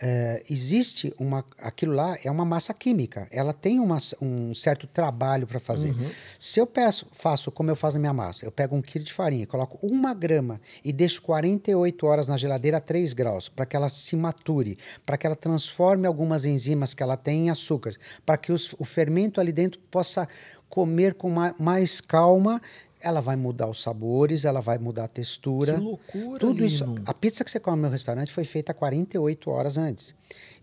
É, 0.00 0.42
existe 0.48 1.14
uma. 1.18 1.44
Aquilo 1.58 1.92
lá 1.92 2.16
é 2.24 2.30
uma 2.30 2.44
massa 2.46 2.72
química, 2.72 3.28
ela 3.30 3.52
tem 3.52 3.78
uma, 3.78 3.98
um 4.22 4.54
certo 4.54 4.86
trabalho 4.86 5.46
para 5.46 5.60
fazer. 5.60 5.90
Uhum. 5.90 6.10
Se 6.38 6.58
eu 6.58 6.66
peço, 6.66 7.06
faço 7.12 7.50
como 7.52 7.70
eu 7.70 7.76
faço 7.76 7.96
na 7.96 8.00
minha 8.00 8.12
massa, 8.12 8.44
eu 8.46 8.50
pego 8.50 8.74
um 8.74 8.80
quilo 8.80 9.04
de 9.04 9.12
farinha, 9.12 9.46
coloco 9.46 9.78
uma 9.86 10.14
grama 10.14 10.60
e 10.82 10.92
deixo 10.92 11.20
48 11.22 12.06
horas 12.06 12.26
na 12.26 12.36
geladeira 12.38 12.78
a 12.78 12.80
3 12.80 13.12
graus, 13.12 13.48
para 13.50 13.66
que 13.66 13.76
ela 13.76 13.90
se 13.90 14.16
mature, 14.16 14.78
para 15.04 15.18
que 15.18 15.26
ela 15.26 15.36
transforme 15.36 16.06
algumas 16.06 16.46
enzimas 16.46 16.94
que 16.94 17.02
ela 17.02 17.16
tem 17.16 17.46
em 17.46 17.50
açúcares, 17.50 17.98
para 18.24 18.38
que 18.38 18.50
os- 18.50 18.74
o 18.78 18.84
fermento 18.86 19.40
ali 19.40 19.52
dentro 19.52 19.78
possa 19.90 20.26
comer 20.70 21.14
com 21.14 21.28
ma- 21.28 21.54
mais 21.58 22.00
calma. 22.00 22.60
Ela 23.02 23.20
vai 23.20 23.36
mudar 23.36 23.68
os 23.68 23.82
sabores, 23.82 24.44
ela 24.44 24.60
vai 24.60 24.78
mudar 24.78 25.04
a 25.04 25.08
textura. 25.08 25.74
Que 25.74 25.80
loucura, 25.80 26.38
Tudo 26.38 26.64
isso. 26.64 26.84
Lino. 26.84 27.02
A 27.04 27.12
pizza 27.12 27.42
que 27.44 27.50
você 27.50 27.58
come 27.58 27.76
no 27.76 27.82
meu 27.82 27.90
restaurante 27.90 28.32
foi 28.32 28.44
feita 28.44 28.72
48 28.72 29.50
horas 29.50 29.76
antes. 29.76 30.14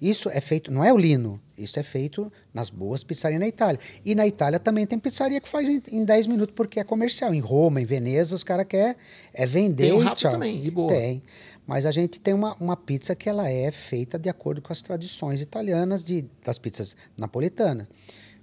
Isso 0.02 0.30
é 0.30 0.40
feito, 0.40 0.72
não 0.72 0.84
é 0.84 0.94
o 0.94 0.98
lino, 0.98 1.40
isso 1.58 1.78
é 1.80 1.84
feito 1.84 2.32
nas 2.54 2.70
boas 2.70 3.04
pizzarias 3.04 3.40
na 3.40 3.48
Itália. 3.48 3.80
E 4.06 4.16
na 4.16 4.26
Itália 4.26 4.60
também 4.60 4.88
tem 4.88 4.98
pizzaria 4.98 5.42
que 5.42 5.48
faz 5.48 5.68
em, 5.68 5.82
em 5.92 6.06
10 6.06 6.28
minutos 6.28 6.56
porque 6.56 6.80
é 6.80 6.84
comercial. 6.84 7.34
Em 7.34 7.40
Roma, 7.40 7.82
em 7.82 7.86
Veneza, 7.86 8.36
os 8.36 8.44
caras 8.44 8.66
querem 8.66 8.96
é 9.34 9.46
vender 9.46 9.90
Tem 9.90 9.94
um 9.94 10.00
rápido 10.00 10.20
tchau. 10.20 10.32
também, 10.32 10.66
e 10.66 10.72
boa. 10.72 10.88
Tem. 10.90 11.22
Mas 11.68 11.86
a 11.86 11.92
gente 11.92 12.20
tem 12.20 12.34
uma, 12.34 12.56
uma 12.56 12.76
pizza 12.76 13.14
que 13.14 13.30
ela 13.30 13.48
é 13.48 13.72
feita 13.72 14.18
de 14.18 14.28
acordo 14.30 14.62
com 14.62 14.74
as 14.74 14.82
tradições 14.82 15.40
italianas 15.42 16.04
de, 16.04 16.26
das 16.44 16.58
pizzas 16.58 16.96
napolitanas. 17.16 17.88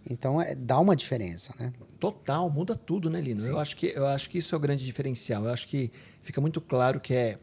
Então 0.08 0.40
é, 0.40 0.54
dá 0.54 0.78
uma 0.78 0.94
diferença, 0.94 1.54
né? 1.58 1.72
Total, 1.98 2.48
muda 2.48 2.76
tudo, 2.76 3.10
né, 3.10 3.20
Lino? 3.20 3.44
Eu 3.46 3.58
acho, 3.58 3.76
que, 3.76 3.92
eu 3.94 4.06
acho 4.06 4.30
que 4.30 4.38
isso 4.38 4.54
é 4.54 4.58
o 4.58 4.60
grande 4.60 4.84
diferencial. 4.84 5.44
Eu 5.44 5.50
acho 5.50 5.66
que 5.66 5.90
fica 6.20 6.40
muito 6.40 6.60
claro 6.60 7.00
que 7.00 7.12
é 7.12 7.38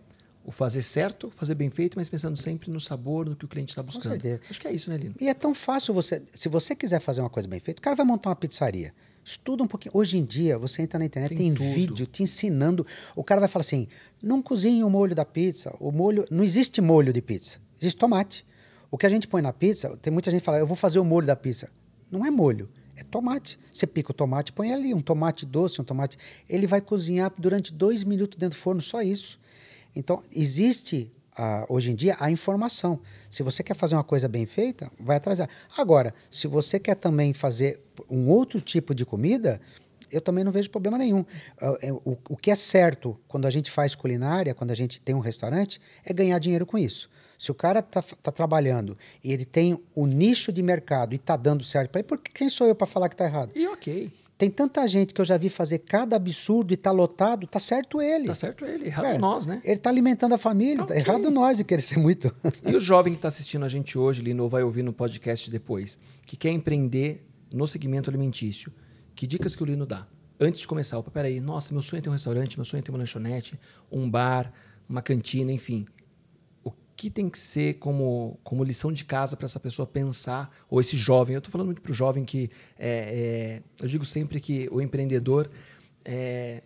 o 0.46 0.52
fazer 0.52 0.82
certo, 0.82 1.30
fazer 1.32 1.56
bem 1.56 1.70
feito, 1.70 1.98
mas 1.98 2.10
pensando 2.10 2.38
sempre 2.38 2.70
no 2.70 2.80
sabor, 2.80 3.28
no 3.28 3.36
que 3.36 3.46
o 3.46 3.48
cliente 3.48 3.72
está 3.72 3.82
buscando. 3.82 4.16
Acho 4.50 4.60
que 4.60 4.68
é 4.68 4.74
isso, 4.74 4.90
né, 4.90 4.98
Lino? 4.98 5.16
E 5.20 5.28
é 5.28 5.34
tão 5.34 5.54
fácil 5.54 5.94
você. 5.94 6.22
Se 6.32 6.50
você 6.50 6.76
quiser 6.76 7.00
fazer 7.00 7.22
uma 7.22 7.30
coisa 7.30 7.48
bem 7.48 7.60
feita, 7.60 7.80
o 7.80 7.84
cara 7.84 7.96
vai 7.96 8.06
montar 8.06 8.30
uma 8.30 8.36
pizzaria. 8.36 8.94
Estuda 9.24 9.64
um 9.64 9.68
pouquinho. 9.68 9.96
Hoje 9.96 10.18
em 10.18 10.26
dia, 10.26 10.58
você 10.58 10.82
entra 10.82 11.00
na 11.00 11.06
internet, 11.06 11.30
Tem 11.30 11.54
tem, 11.54 11.74
vídeo 11.74 12.06
te 12.06 12.24
ensinando. 12.24 12.86
O 13.16 13.24
cara 13.24 13.40
vai 13.40 13.48
falar 13.48 13.62
assim: 13.62 13.88
não 14.22 14.42
cozinhe 14.42 14.84
o 14.84 14.90
molho 14.90 15.16
da 15.16 15.24
pizza. 15.24 15.74
O 15.80 15.92
molho. 15.92 16.26
Não 16.30 16.44
existe 16.44 16.82
molho 16.82 17.14
de 17.14 17.22
pizza. 17.22 17.60
Existe 17.80 17.98
tomate. 17.98 18.46
O 18.92 18.98
que 18.98 19.06
a 19.06 19.10
gente 19.10 19.28
põe 19.28 19.42
na 19.42 19.52
pizza, 19.52 19.98
tem 19.98 20.14
muita 20.14 20.30
gente 20.30 20.42
que 20.42 20.46
fala, 20.46 20.60
eu 20.60 20.68
vou 20.68 20.76
fazer 20.76 21.00
o 21.00 21.06
molho 21.06 21.26
da 21.26 21.36
pizza. 21.36 21.72
Não 22.14 22.24
é 22.24 22.30
molho, 22.30 22.70
é 22.96 23.04
tomate. 23.04 23.58
Você 23.72 23.88
pica 23.88 24.12
o 24.12 24.14
tomate, 24.14 24.54
põe 24.54 24.72
ali 24.72 24.94
um 24.94 25.02
tomate 25.02 25.48
doce, 25.48 25.82
um 25.82 25.84
tomate. 25.84 26.16
Ele 26.48 26.68
vai 26.68 26.80
cozinhar 26.80 27.34
durante 27.36 27.74
dois 27.74 28.04
minutos 28.04 28.38
dentro 28.38 28.56
do 28.56 28.62
forno, 28.62 28.82
só 28.82 29.02
isso. 29.02 29.40
Então, 29.96 30.22
existe 30.32 31.12
ah, 31.36 31.66
hoje 31.68 31.90
em 31.90 31.96
dia 31.96 32.16
a 32.20 32.30
informação. 32.30 33.00
Se 33.32 33.42
você 33.42 33.64
quer 33.64 33.74
fazer 33.74 33.96
uma 33.96 34.04
coisa 34.04 34.28
bem 34.28 34.46
feita, 34.46 34.92
vai 35.00 35.18
atrasar. 35.18 35.50
Agora, 35.76 36.14
se 36.30 36.46
você 36.46 36.80
quer 36.80 36.94
também 36.94 37.34
fazer 37.34 37.82
um 38.08 38.30
outro 38.30 38.62
tipo 38.62 38.94
de 38.94 39.08
comida, 39.08 39.60
eu 40.12 40.22
também 40.22 40.44
não 40.44 40.52
vejo 40.52 40.70
problema 40.70 41.00
nenhum. 41.00 41.26
Ah, 41.60 41.76
é, 41.82 41.92
O, 41.92 42.16
o 42.30 42.38
que 42.38 42.52
é 42.52 42.56
certo 42.56 43.20
quando 43.28 43.48
a 43.48 43.50
gente 43.50 43.72
faz 43.72 43.96
culinária, 43.96 44.54
quando 44.54 44.70
a 44.70 44.76
gente 44.76 45.02
tem 45.02 45.16
um 45.16 45.20
restaurante, 45.20 45.82
é 46.06 46.14
ganhar 46.14 46.38
dinheiro 46.38 46.66
com 46.68 46.78
isso. 46.78 47.10
Se 47.44 47.52
o 47.52 47.54
cara 47.54 47.80
está 47.80 48.02
tá 48.02 48.32
trabalhando 48.32 48.98
e 49.22 49.34
ele 49.34 49.44
tem 49.44 49.78
o 49.94 50.08
nicho 50.08 50.50
de 50.50 50.64
mercado 50.64 51.12
e 51.12 51.18
está 51.18 51.36
dando 51.36 51.62
certo 51.62 51.90
para 51.92 52.00
ele, 52.00 52.08
por 52.08 52.18
que- 52.18 52.32
quem 52.32 52.48
sou 52.48 52.66
eu 52.68 52.74
para 52.74 52.88
falar 52.88 53.10
que 53.10 53.16
está 53.16 53.26
errado? 53.26 53.52
E 53.54 53.68
ok. 53.68 54.10
Tem 54.38 54.50
tanta 54.50 54.88
gente 54.88 55.14
que 55.14 55.20
eu 55.20 55.26
já 55.26 55.36
vi 55.38 55.50
fazer 55.50 55.80
cada 55.80 56.16
absurdo 56.16 56.74
e 56.74 56.78
tá 56.78 56.90
lotado, 56.90 57.46
tá 57.46 57.60
certo 57.60 58.02
ele. 58.02 58.28
Tá 58.28 58.34
certo 58.36 58.64
ele, 58.64 58.86
errado 58.86 59.06
É, 59.08 59.18
nós, 59.18 59.46
né? 59.46 59.62
Ele 59.66 59.78
tá 59.78 59.90
alimentando 59.90 60.34
a 60.34 60.38
família, 60.38 60.78
Tá 60.78 60.86
tá 60.86 60.94
ok. 60.94 61.02
errado 61.04 61.30
nós 61.30 61.58
de 61.58 61.66
querer 61.66 61.82
ser 61.82 62.00
muito. 62.00 62.34
E 62.66 62.74
o 62.74 62.80
jovem 62.80 63.12
que 63.12 63.18
está 63.18 63.28
assistindo 63.28 63.66
a 63.66 63.68
gente 63.70 63.98
hoje, 63.98 64.22
Lino, 64.22 64.48
vai 64.48 64.64
ouvir 64.64 64.82
no 64.82 64.94
podcast 64.94 65.52
depois, 65.52 66.00
que 66.26 66.38
quer 66.38 66.52
empreender 66.52 67.28
no 67.54 67.68
segmento 67.68 68.10
alimentício, 68.10 68.72
que 69.14 69.28
dicas 69.28 69.54
que 69.54 69.62
o 69.64 69.66
Lino 69.66 69.86
dá? 69.86 70.08
Antes 70.40 70.62
de 70.62 70.68
começar, 70.68 70.98
opa, 70.98 71.12
peraí, 71.12 71.42
nossa, 71.42 71.74
meu 71.74 71.82
sonho 71.82 72.00
é 72.00 72.02
ter 72.02 72.10
um 72.10 72.14
restaurante, 72.14 72.58
meu 72.58 72.64
sonho 72.66 72.80
é 72.80 72.82
ter 72.84 72.92
uma 72.92 73.00
lanchonete, 73.00 73.60
um 73.92 74.10
bar, 74.10 74.50
uma 74.88 75.02
cantina, 75.02 75.52
enfim. 75.52 75.86
Que 77.04 77.10
tem 77.10 77.30
que 77.30 77.38
ser 77.38 77.74
como, 77.80 78.40
como 78.46 78.64
lição 78.64 78.90
de 78.90 79.04
casa 79.04 79.36
para 79.36 79.46
essa 79.46 79.60
pessoa 79.60 79.86
pensar, 79.86 80.50
ou 80.70 80.80
esse 80.80 80.96
jovem? 80.96 81.34
Eu 81.34 81.40
estou 81.40 81.52
falando 81.52 81.66
muito 81.66 81.82
para 81.82 81.92
o 81.92 81.94
jovem 81.94 82.24
que, 82.24 82.50
é, 82.80 83.60
é, 83.60 83.84
eu 83.84 83.90
digo 83.90 84.06
sempre 84.06 84.40
que 84.40 84.70
o 84.72 84.80
empreendedor 84.80 85.52
é, 86.06 86.64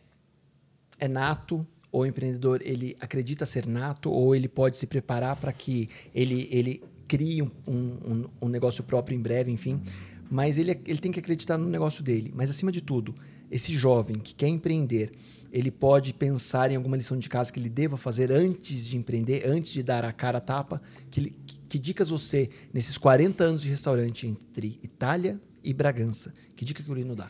é 0.99 1.07
nato 1.07 1.65
ou 1.91 2.01
o 2.01 2.05
empreendedor 2.05 2.61
ele 2.63 2.95
acredita 2.99 3.47
ser 3.47 3.65
nato 3.65 4.11
ou 4.11 4.35
ele 4.35 4.47
pode 4.47 4.77
se 4.77 4.85
preparar 4.85 5.37
para 5.37 5.51
que 5.51 5.89
ele, 6.13 6.47
ele 6.51 6.83
crie 7.07 7.41
um, 7.41 7.49
um, 7.67 8.25
um 8.39 8.47
negócio 8.47 8.83
próprio 8.83 9.17
em 9.17 9.19
breve, 9.19 9.51
enfim. 9.51 9.81
Mas 10.29 10.59
ele, 10.59 10.79
ele 10.85 10.99
tem 10.99 11.11
que 11.11 11.19
acreditar 11.19 11.57
no 11.57 11.67
negócio 11.67 12.03
dele. 12.03 12.31
Mas, 12.35 12.51
acima 12.51 12.71
de 12.71 12.81
tudo, 12.81 13.15
esse 13.49 13.73
jovem 13.73 14.19
que 14.19 14.35
quer 14.35 14.49
empreender, 14.49 15.13
ele 15.51 15.71
pode 15.71 16.13
pensar 16.13 16.71
em 16.71 16.75
alguma 16.75 16.97
lição 16.97 17.17
de 17.17 17.29
casa 17.29 17.51
que 17.51 17.59
ele 17.59 17.69
deva 17.69 17.97
fazer 17.97 18.31
antes 18.31 18.87
de 18.87 18.97
empreender, 18.97 19.47
antes 19.47 19.71
de 19.71 19.81
dar 19.81 20.03
a 20.03 20.11
cara 20.11 20.39
a 20.39 20.41
tapa. 20.41 20.81
Que, 21.09 21.29
que, 21.45 21.59
que 21.69 21.79
dicas 21.79 22.09
você, 22.09 22.49
nesses 22.73 22.97
40 22.97 23.43
anos 23.43 23.61
de 23.61 23.69
restaurante 23.69 24.27
entre 24.27 24.79
Itália 24.83 25.39
e 25.63 25.73
Bragança, 25.73 26.33
que 26.55 26.65
dica 26.65 26.83
que 26.83 26.91
o 26.91 26.93
Lino 26.93 27.15
dá? 27.15 27.29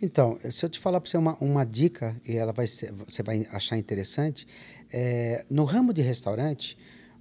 Então, 0.00 0.38
se 0.50 0.64
eu 0.64 0.68
te 0.68 0.78
falar 0.78 1.00
para 1.00 1.10
você 1.10 1.16
uma, 1.16 1.36
uma 1.40 1.64
dica, 1.64 2.20
e 2.26 2.36
ela 2.36 2.52
vai 2.52 2.66
ser, 2.66 2.92
você 2.92 3.22
vai 3.22 3.46
achar 3.52 3.78
interessante, 3.78 4.46
é, 4.92 5.44
no 5.48 5.64
ramo 5.64 5.92
de 5.92 6.02
restaurante, 6.02 6.76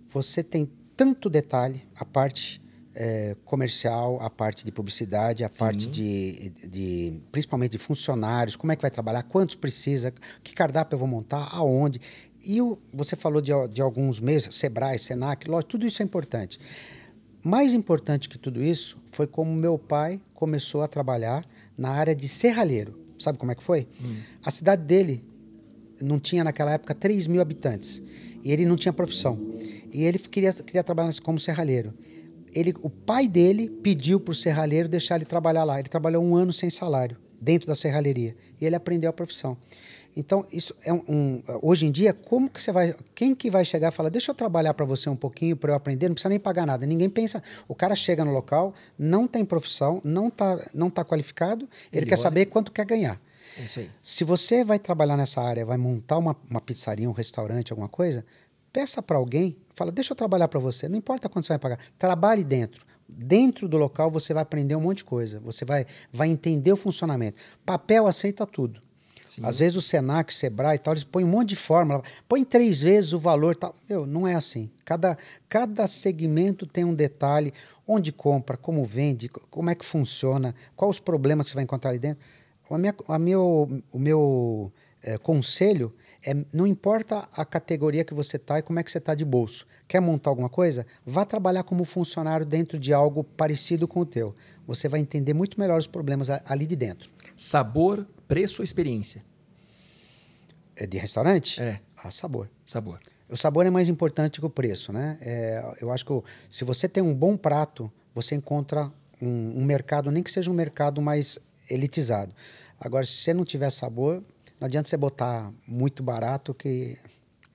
você 0.09 0.43
tem 0.43 0.69
tanto 0.95 1.29
detalhe, 1.29 1.83
a 1.95 2.05
parte 2.05 2.62
é, 2.95 3.35
comercial, 3.45 4.19
a 4.21 4.29
parte 4.29 4.63
de 4.63 4.71
publicidade, 4.71 5.43
a 5.43 5.49
parte 5.49 5.89
de, 5.89 6.49
de, 6.49 7.19
principalmente 7.31 7.71
de 7.71 7.77
funcionários, 7.77 8.55
como 8.55 8.71
é 8.71 8.75
que 8.75 8.81
vai 8.81 8.91
trabalhar, 8.91 9.23
quantos 9.23 9.55
precisa, 9.55 10.13
que 10.43 10.53
cardápio 10.53 10.95
eu 10.95 10.99
vou 10.99 11.07
montar, 11.07 11.49
aonde. 11.51 11.99
E 12.43 12.61
o, 12.61 12.77
você 12.93 13.15
falou 13.15 13.41
de, 13.41 13.51
de 13.69 13.81
alguns 13.81 14.19
meses, 14.19 14.53
Sebrae, 14.55 14.99
Senac, 14.99 15.49
lógico, 15.49 15.71
tudo 15.71 15.85
isso 15.85 16.01
é 16.01 16.05
importante. 16.05 16.59
Mais 17.43 17.73
importante 17.73 18.29
que 18.29 18.37
tudo 18.37 18.63
isso 18.63 18.97
foi 19.05 19.27
como 19.27 19.53
meu 19.53 19.77
pai 19.77 20.21
começou 20.33 20.81
a 20.81 20.87
trabalhar 20.87 21.45
na 21.77 21.89
área 21.89 22.15
de 22.15 22.27
serralheiro. 22.27 22.99
Sabe 23.19 23.37
como 23.37 23.51
é 23.51 23.55
que 23.55 23.63
foi? 23.63 23.87
A 24.43 24.51
cidade 24.51 24.83
dele 24.83 25.23
não 26.01 26.19
tinha 26.19 26.43
naquela 26.43 26.71
época 26.71 26.93
3 26.93 27.27
mil 27.27 27.41
habitantes 27.41 28.01
e 28.43 28.51
ele 28.51 28.65
não 28.65 28.75
tinha 28.75 28.91
profissão. 28.91 29.39
E 29.91 30.03
ele 30.03 30.19
queria, 30.19 30.51
queria 30.53 30.83
trabalhar 30.83 31.13
como 31.21 31.39
serralheiro. 31.39 31.93
Ele, 32.53 32.73
o 32.81 32.89
pai 32.89 33.27
dele 33.27 33.69
pediu 33.69 34.19
para 34.19 34.31
o 34.31 34.35
serralheiro 34.35 34.87
deixar 34.89 35.15
ele 35.15 35.25
trabalhar 35.25 35.63
lá. 35.63 35.79
Ele 35.79 35.89
trabalhou 35.89 36.23
um 36.23 36.35
ano 36.35 36.53
sem 36.53 36.69
salário 36.69 37.17
dentro 37.41 37.67
da 37.67 37.75
serralheria 37.75 38.35
e 38.59 38.65
ele 38.65 38.75
aprendeu 38.75 39.09
a 39.09 39.13
profissão. 39.13 39.57
Então, 40.15 40.45
isso 40.53 40.75
é 40.85 40.93
um, 40.93 41.01
um- 41.09 41.43
hoje 41.63 41.87
em 41.87 41.91
dia, 41.91 42.13
como 42.13 42.47
que 42.47 42.61
você 42.61 42.71
vai, 42.71 42.93
quem 43.15 43.33
que 43.33 43.49
vai 43.49 43.65
chegar 43.65 43.87
e 43.87 43.91
falar, 43.91 44.09
deixa 44.09 44.29
eu 44.29 44.35
trabalhar 44.35 44.73
para 44.75 44.85
você 44.85 45.09
um 45.09 45.15
pouquinho 45.15 45.57
para 45.57 45.71
eu 45.71 45.75
aprender, 45.75 46.07
não 46.07 46.13
precisa 46.13 46.29
nem 46.29 46.39
pagar 46.39 46.67
nada. 46.67 46.85
Ninguém 46.85 47.09
pensa, 47.09 47.41
o 47.67 47.73
cara 47.73 47.95
chega 47.95 48.23
no 48.23 48.31
local, 48.31 48.75
não 48.97 49.27
tem 49.27 49.43
profissão, 49.43 49.99
não 50.03 50.29
tá, 50.29 50.63
não 50.71 50.89
tá 50.91 51.03
qualificado, 51.03 51.67
ele, 51.91 52.01
Ele 52.01 52.05
quer 52.05 52.13
olha- 52.15 52.21
saber 52.21 52.45
quanto 52.45 52.71
quer 52.71 52.85
ganhar. 52.85 53.19
É 53.59 53.63
isso 53.63 53.79
aí. 53.79 53.89
Se 54.03 54.23
você 54.23 54.63
vai 54.63 54.77
trabalhar 54.77 55.17
nessa 55.17 55.41
área, 55.41 55.65
vai 55.65 55.77
montar 55.77 56.19
uma, 56.19 56.35
uma 56.49 56.61
pizzaria, 56.61 57.09
um 57.09 57.13
restaurante, 57.13 57.71
alguma 57.71 57.89
coisa, 57.89 58.23
peça 58.73 59.01
para 59.01 59.17
alguém, 59.17 59.55
fala, 59.75 59.91
deixa 59.91 60.11
eu 60.11 60.17
trabalhar 60.17 60.47
para 60.47 60.59
você, 60.59 60.89
não 60.89 60.97
importa 60.97 61.29
quanto 61.29 61.45
você 61.45 61.53
vai 61.53 61.59
pagar, 61.59 61.79
trabalhe 61.97 62.43
dentro. 62.43 62.85
Dentro 63.07 63.67
do 63.69 63.77
local 63.77 64.09
você 64.09 64.33
vai 64.33 64.41
aprender 64.41 64.75
um 64.75 64.81
monte 64.81 64.97
de 64.97 65.03
coisa, 65.05 65.39
você 65.39 65.63
vai, 65.63 65.85
vai 66.11 66.27
entender 66.27 66.71
o 66.73 66.75
funcionamento. 66.75 67.39
Papel 67.63 68.07
aceita 68.07 68.47
tudo. 68.47 68.81
Sim. 69.23 69.45
Às 69.45 69.59
vezes 69.59 69.77
o 69.77 69.81
Senac, 69.81 70.31
o 70.31 70.35
Sebrae 70.35 70.75
e 70.75 70.79
tal, 70.79 70.93
eles 70.93 71.03
põem 71.03 71.23
um 71.23 71.27
monte 71.27 71.49
de 71.49 71.55
fórmula, 71.55 72.01
põe 72.27 72.43
três 72.43 72.81
vezes 72.81 73.13
o 73.13 73.19
valor 73.19 73.55
tal. 73.55 73.75
Meu, 73.89 74.05
não 74.05 74.27
é 74.27 74.35
assim. 74.35 74.69
Cada, 74.83 75.17
cada 75.47 75.87
segmento 75.87 76.65
tem 76.65 76.83
um 76.83 76.93
detalhe, 76.93 77.53
onde 77.87 78.11
compra, 78.11 78.57
como 78.57 78.83
vende, 78.85 79.29
co- 79.29 79.41
como 79.49 79.69
é 79.69 79.75
que 79.75 79.85
funciona, 79.85 80.55
quais 80.75 80.95
os 80.95 80.99
problemas 80.99 81.45
que 81.45 81.51
você 81.51 81.55
vai 81.55 81.63
encontrar 81.63 81.91
ali 81.91 81.99
dentro. 81.99 82.23
A 82.69 82.77
minha, 82.77 82.95
a 83.07 83.19
meu, 83.19 83.83
o 83.91 83.99
meu 83.99 84.71
eh, 85.01 85.17
conselho 85.17 85.93
é, 86.25 86.33
não 86.53 86.65
importa 86.65 87.27
a 87.35 87.45
categoria 87.45 88.03
que 88.03 88.13
você 88.13 88.37
está 88.37 88.59
e 88.59 88.61
como 88.61 88.79
é 88.79 88.83
que 88.83 88.91
você 88.91 88.97
está 88.97 89.13
de 89.13 89.25
bolso. 89.25 89.67
Quer 89.87 89.99
montar 89.99 90.29
alguma 90.29 90.49
coisa? 90.49 90.85
Vá 91.05 91.25
trabalhar 91.25 91.63
como 91.63 91.83
funcionário 91.83 92.45
dentro 92.45 92.79
de 92.79 92.93
algo 92.93 93.23
parecido 93.23 93.87
com 93.87 93.99
o 93.99 94.05
teu. 94.05 94.33
Você 94.65 94.87
vai 94.87 94.99
entender 94.99 95.33
muito 95.33 95.59
melhor 95.59 95.77
os 95.77 95.87
problemas 95.87 96.29
ali 96.29 96.65
de 96.65 96.75
dentro. 96.75 97.11
Sabor, 97.35 98.07
preço 98.27 98.61
ou 98.61 98.63
experiência? 98.63 99.23
É 100.75 100.87
de 100.87 100.97
restaurante? 100.97 101.61
É. 101.61 101.81
Ah, 101.97 102.09
sabor. 102.09 102.49
Sabor. 102.65 102.99
O 103.29 103.37
sabor 103.37 103.65
é 103.65 103.69
mais 103.69 103.89
importante 103.89 104.39
que 104.39 104.45
o 104.45 104.49
preço, 104.49 104.93
né? 104.93 105.17
É, 105.21 105.77
eu 105.81 105.91
acho 105.91 106.05
que 106.05 106.21
se 106.49 106.63
você 106.63 106.87
tem 106.87 107.03
um 107.03 107.13
bom 107.13 107.35
prato, 107.35 107.91
você 108.13 108.35
encontra 108.35 108.91
um, 109.21 109.59
um 109.59 109.65
mercado, 109.65 110.11
nem 110.11 110.23
que 110.23 110.31
seja 110.31 110.49
um 110.49 110.53
mercado 110.53 111.01
mais 111.01 111.39
elitizado. 111.69 112.33
Agora, 112.79 113.05
se 113.05 113.13
você 113.13 113.33
não 113.33 113.43
tiver 113.43 113.69
sabor, 113.69 114.23
não 114.59 114.65
adianta 114.65 114.87
você 114.89 114.97
botar 114.97 115.51
muito 115.67 116.01
barato, 116.03 116.53
que 116.53 116.97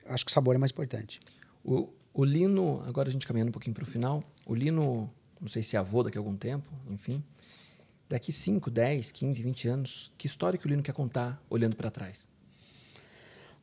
acho 0.06 0.24
que 0.24 0.30
o 0.30 0.34
sabor 0.34 0.54
é 0.54 0.58
mais 0.58 0.72
importante. 0.72 1.20
O, 1.64 1.88
o 2.12 2.24
Lino, 2.24 2.82
agora 2.86 3.08
a 3.08 3.12
gente 3.12 3.26
caminhando 3.26 3.48
um 3.48 3.52
pouquinho 3.52 3.74
para 3.74 3.84
o 3.84 3.86
final, 3.86 4.22
o 4.46 4.54
Lino, 4.54 5.10
não 5.40 5.48
sei 5.48 5.62
se 5.62 5.76
é 5.76 5.78
avô 5.78 6.02
daqui 6.02 6.18
a 6.18 6.20
algum 6.20 6.36
tempo, 6.36 6.68
enfim, 6.90 7.22
daqui 8.08 8.32
5, 8.32 8.70
10, 8.70 9.10
15, 9.12 9.42
20 9.42 9.68
anos, 9.68 10.12
que 10.18 10.26
história 10.26 10.58
que 10.58 10.66
o 10.66 10.68
Lino 10.68 10.82
quer 10.82 10.92
contar 10.92 11.42
olhando 11.50 11.76
para 11.76 11.90
trás? 11.90 12.26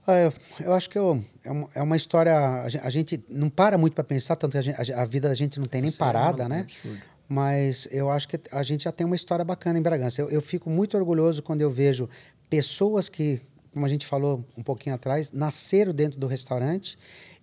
Ah, 0.07 0.19
eu, 0.19 0.33
eu 0.59 0.73
acho 0.73 0.87
que 0.87 0.97
eu- 0.99 1.23
é, 1.43 1.51
uma, 1.51 1.69
é 1.73 1.81
uma 1.81 1.95
história. 1.97 2.37
A 2.61 2.69
gen- 2.69 2.81
a 2.83 2.89
gente, 2.91 3.23
não 3.27 3.49
para 3.49 3.75
muito 3.75 3.95
para 3.95 4.03
pensar, 4.03 4.35
tanto 4.35 4.51
que 4.51 4.57
a, 4.59 4.61
gen- 4.61 4.93
a 4.93 5.03
vida 5.05 5.27
da 5.29 5.33
gente 5.33 5.59
não 5.59 5.65
tem 5.65 5.81
nem 5.81 5.89
Você 5.89 5.95
é 5.95 6.05
parada, 6.05 6.45
um 6.45 6.47
né? 6.47 6.59
absurdo. 6.61 7.01
Mas 7.27 7.87
eu 7.89 8.11
acho 8.11 8.27
que 8.27 8.39
a 8.51 8.61
gente 8.61 8.83
já 8.83 8.91
tem 8.91 9.03
uma 9.03 9.15
história 9.15 9.43
bacana 9.43 9.79
em 9.79 9.81
Bragança. 9.81 10.21
Eu, 10.21 10.29
eu 10.29 10.41
fico 10.43 10.69
muito 10.69 10.95
orgulhoso 10.95 11.41
quando 11.41 11.61
eu 11.61 11.71
vejo 11.71 12.07
pessoas 12.49 13.09
que, 13.09 13.41
como 13.71 13.85
a 13.85 13.89
gente 13.89 14.05
falou 14.05 14.45
um 14.57 14.63
pouquinho 14.63 14.95
atrás, 14.95 15.31
nasceram 15.31 15.93
dentro 15.93 16.19
do 16.19 16.27
restaurante. 16.27 16.97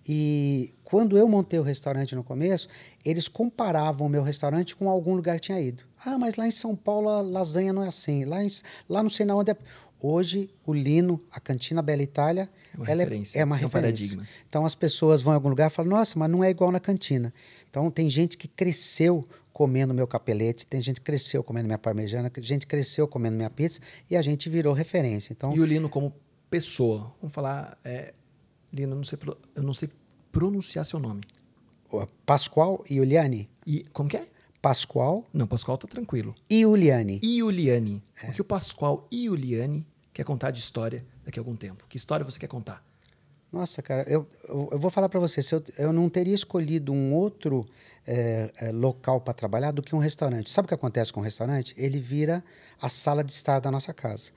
E 0.07 0.73
quando 0.83 1.17
eu 1.17 1.27
montei 1.29 1.59
o 1.59 1.63
restaurante 1.63 2.13
no 2.15 2.23
começo, 2.23 2.67
eles 3.05 3.27
comparavam 3.27 4.07
o 4.07 4.09
meu 4.09 4.21
restaurante 4.21 4.75
com 4.75 4.89
algum 4.89 5.13
lugar 5.15 5.35
que 5.35 5.43
tinha 5.43 5.61
ido. 5.61 5.83
Ah, 6.05 6.17
mas 6.17 6.35
lá 6.35 6.47
em 6.47 6.51
São 6.51 6.75
Paulo 6.75 7.07
a 7.07 7.21
lasanha 7.21 7.71
não 7.71 7.83
é 7.83 7.87
assim. 7.87 8.25
Lá, 8.25 8.43
em, 8.43 8.49
lá 8.89 9.01
não 9.01 9.09
sei 9.09 9.25
na 9.25 9.35
onde 9.35 9.51
é. 9.51 9.57
Hoje, 10.01 10.49
o 10.65 10.73
Lino, 10.73 11.21
a 11.31 11.39
Cantina 11.39 11.81
Bela 11.81 12.03
Itália, 12.03 12.49
É 12.73 12.77
uma 12.77 12.89
ela 12.89 13.03
referência, 13.03 13.39
é, 13.39 13.45
uma 13.45 13.55
é 13.55 13.59
referência. 13.59 14.19
Então 14.49 14.65
as 14.65 14.75
pessoas 14.75 15.21
vão 15.21 15.31
em 15.31 15.35
algum 15.35 15.47
lugar 15.47 15.71
e 15.71 15.73
falam, 15.73 15.91
nossa, 15.91 16.19
mas 16.19 16.29
não 16.29 16.43
é 16.43 16.49
igual 16.49 16.73
na 16.73 16.79
cantina. 16.81 17.33
Então 17.69 17.89
tem 17.89 18.09
gente 18.09 18.37
que 18.37 18.49
cresceu 18.49 19.25
comendo 19.53 19.93
meu 19.93 20.07
capelete, 20.07 20.65
tem 20.65 20.81
gente 20.81 20.99
que 20.99 21.05
cresceu 21.05 21.43
comendo 21.43 21.67
minha 21.67 21.77
parmejana, 21.77 22.31
gente 22.39 22.65
cresceu 22.65 23.07
comendo 23.07 23.37
minha 23.37 23.49
pizza 23.49 23.79
e 24.09 24.17
a 24.17 24.21
gente 24.21 24.49
virou 24.49 24.73
referência. 24.73 25.31
Então, 25.31 25.55
E 25.55 25.59
o 25.59 25.65
Lino 25.65 25.87
como 25.87 26.13
pessoa, 26.49 27.13
vamos 27.21 27.33
falar, 27.33 27.77
é, 27.83 28.13
Lino, 28.73 28.93
eu 28.93 28.97
não 28.97 29.03
sei, 29.03 29.19
eu 29.55 29.63
não 29.63 29.73
sei 29.73 29.89
pronunciar 30.31 30.83
seu 30.85 30.99
nome. 30.99 31.21
Pascoal 32.25 32.83
e 32.89 32.99
Uliane, 32.99 33.47
E 33.67 33.83
como 33.93 34.09
que 34.09 34.17
é? 34.17 34.27
Pascoal 34.59 35.23
Não, 35.31 35.45
Pascoal 35.45 35.77
tá 35.77 35.87
tranquilo. 35.87 36.33
e 36.49 36.61
Juliane. 36.61 37.19
E 37.21 37.39
Juliane. 37.39 38.01
É. 38.23 38.29
O 38.29 38.33
que 38.33 38.41
o 38.41 38.45
Pascoal 38.45 39.07
e 39.11 39.25
Juliane 39.25 39.85
quer 40.11 40.23
contar 40.23 40.51
de 40.51 40.59
história 40.59 41.05
daqui 41.23 41.37
a 41.37 41.41
algum 41.41 41.55
tempo? 41.55 41.85
Que 41.87 41.97
história 41.97 42.25
você 42.25 42.39
quer 42.39 42.47
contar? 42.47 42.83
Nossa, 43.51 43.83
cara, 43.83 44.03
eu, 44.09 44.27
eu, 44.49 44.69
eu 44.71 44.79
vou 44.79 44.89
falar 44.89 45.09
para 45.09 45.19
você, 45.19 45.43
se 45.43 45.53
eu, 45.53 45.63
eu 45.77 45.93
não 45.93 46.09
teria 46.09 46.33
escolhido 46.33 46.91
um 46.91 47.13
outro 47.13 47.67
é, 48.05 48.51
é, 48.59 48.71
local 48.71 49.21
para 49.21 49.33
trabalhar 49.33 49.71
do 49.71 49.81
que 49.81 49.95
um 49.95 49.99
restaurante. 49.99 50.49
Sabe 50.49 50.65
o 50.65 50.67
que 50.69 50.73
acontece 50.73 51.11
com 51.13 51.19
o 51.19 51.23
restaurante? 51.23 51.73
Ele 51.77 51.99
vira 51.99 52.43
a 52.81 52.89
sala 52.89 53.23
de 53.23 53.31
estar 53.31 53.59
da 53.59 53.71
nossa 53.71 53.93
casa. 53.93 54.31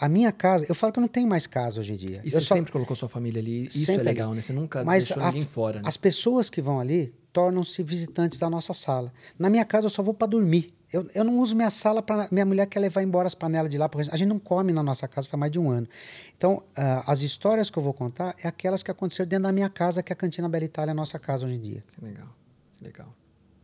A 0.00 0.08
minha 0.08 0.32
casa, 0.32 0.64
eu 0.68 0.74
falo 0.74 0.92
que 0.92 0.98
eu 0.98 1.02
não 1.02 1.08
tenho 1.08 1.28
mais 1.28 1.46
casa 1.46 1.80
hoje 1.80 1.92
em 1.92 1.96
dia. 1.96 2.20
E 2.24 2.28
eu 2.28 2.32
você 2.32 2.40
só- 2.40 2.54
sempre 2.54 2.72
colocou 2.72 2.96
sua 2.96 3.08
família 3.08 3.40
ali. 3.42 3.66
Isso 3.74 3.90
é 3.90 3.96
legal, 3.98 4.28
ali. 4.28 4.36
né? 4.36 4.42
Você 4.42 4.52
nunca 4.52 4.82
Mas 4.84 5.06
deixou 5.08 5.22
a- 5.22 5.26
ninguém 5.26 5.44
fora, 5.44 5.80
né? 5.80 5.84
As 5.86 5.96
pessoas 5.96 6.48
que 6.48 6.62
vão 6.62 6.80
ali 6.80 7.12
tornam-se 7.32 7.82
visitantes 7.82 8.38
da 8.38 8.48
nossa 8.48 8.72
sala. 8.72 9.12
Na 9.38 9.50
minha 9.50 9.64
casa 9.64 9.86
eu 9.86 9.90
só 9.90 10.02
vou 10.02 10.14
para 10.14 10.26
dormir. 10.28 10.72
Eu, 10.92 11.06
eu 11.14 11.22
não 11.22 11.38
uso 11.38 11.54
minha 11.54 11.70
sala 11.70 12.02
para 12.02 12.26
minha 12.32 12.44
mulher 12.44 12.66
quer 12.66 12.80
levar 12.80 13.00
embora 13.02 13.26
as 13.28 13.34
panelas 13.34 13.70
de 13.70 13.78
lá, 13.78 13.88
porque 13.88 14.08
a 14.10 14.16
gente 14.16 14.28
não 14.28 14.40
come 14.40 14.72
na 14.72 14.82
nossa 14.82 15.06
casa 15.06 15.28
faz 15.28 15.38
mais 15.38 15.52
de 15.52 15.58
um 15.58 15.70
ano. 15.70 15.86
Então, 16.36 16.64
ah, 16.76 17.04
as 17.06 17.20
histórias 17.20 17.70
que 17.70 17.78
eu 17.78 17.82
vou 17.82 17.94
contar 17.94 18.34
é 18.42 18.48
aquelas 18.48 18.82
que 18.82 18.90
aconteceram 18.90 19.28
dentro 19.28 19.44
da 19.44 19.52
minha 19.52 19.68
casa, 19.68 20.02
que 20.02 20.12
é 20.12 20.14
a 20.14 20.16
Cantina 20.16 20.48
Bela 20.48 20.64
Itália 20.64 20.90
é 20.90 20.92
a 20.92 20.94
nossa 20.94 21.16
casa 21.16 21.46
hoje 21.46 21.54
em 21.54 21.60
dia. 21.60 21.84
Que 21.92 22.04
legal, 22.04 22.26
legal. 22.80 23.14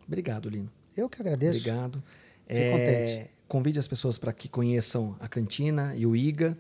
Obrigado, 0.07 0.49
Lino. 0.49 0.71
Eu 0.97 1.09
que 1.09 1.21
agradeço. 1.21 1.59
Obrigado. 1.59 2.03
Fico 2.47 2.47
É, 2.49 2.71
contente. 3.19 3.31
convide 3.49 3.79
as 3.79 3.89
pessoas 3.89 4.17
para 4.19 4.33
que 4.33 4.49
conheçam 4.49 5.17
a 5.21 5.29
cantina 5.29 5.95
e 5.97 6.07
o 6.07 6.15
IGA. 6.15 6.57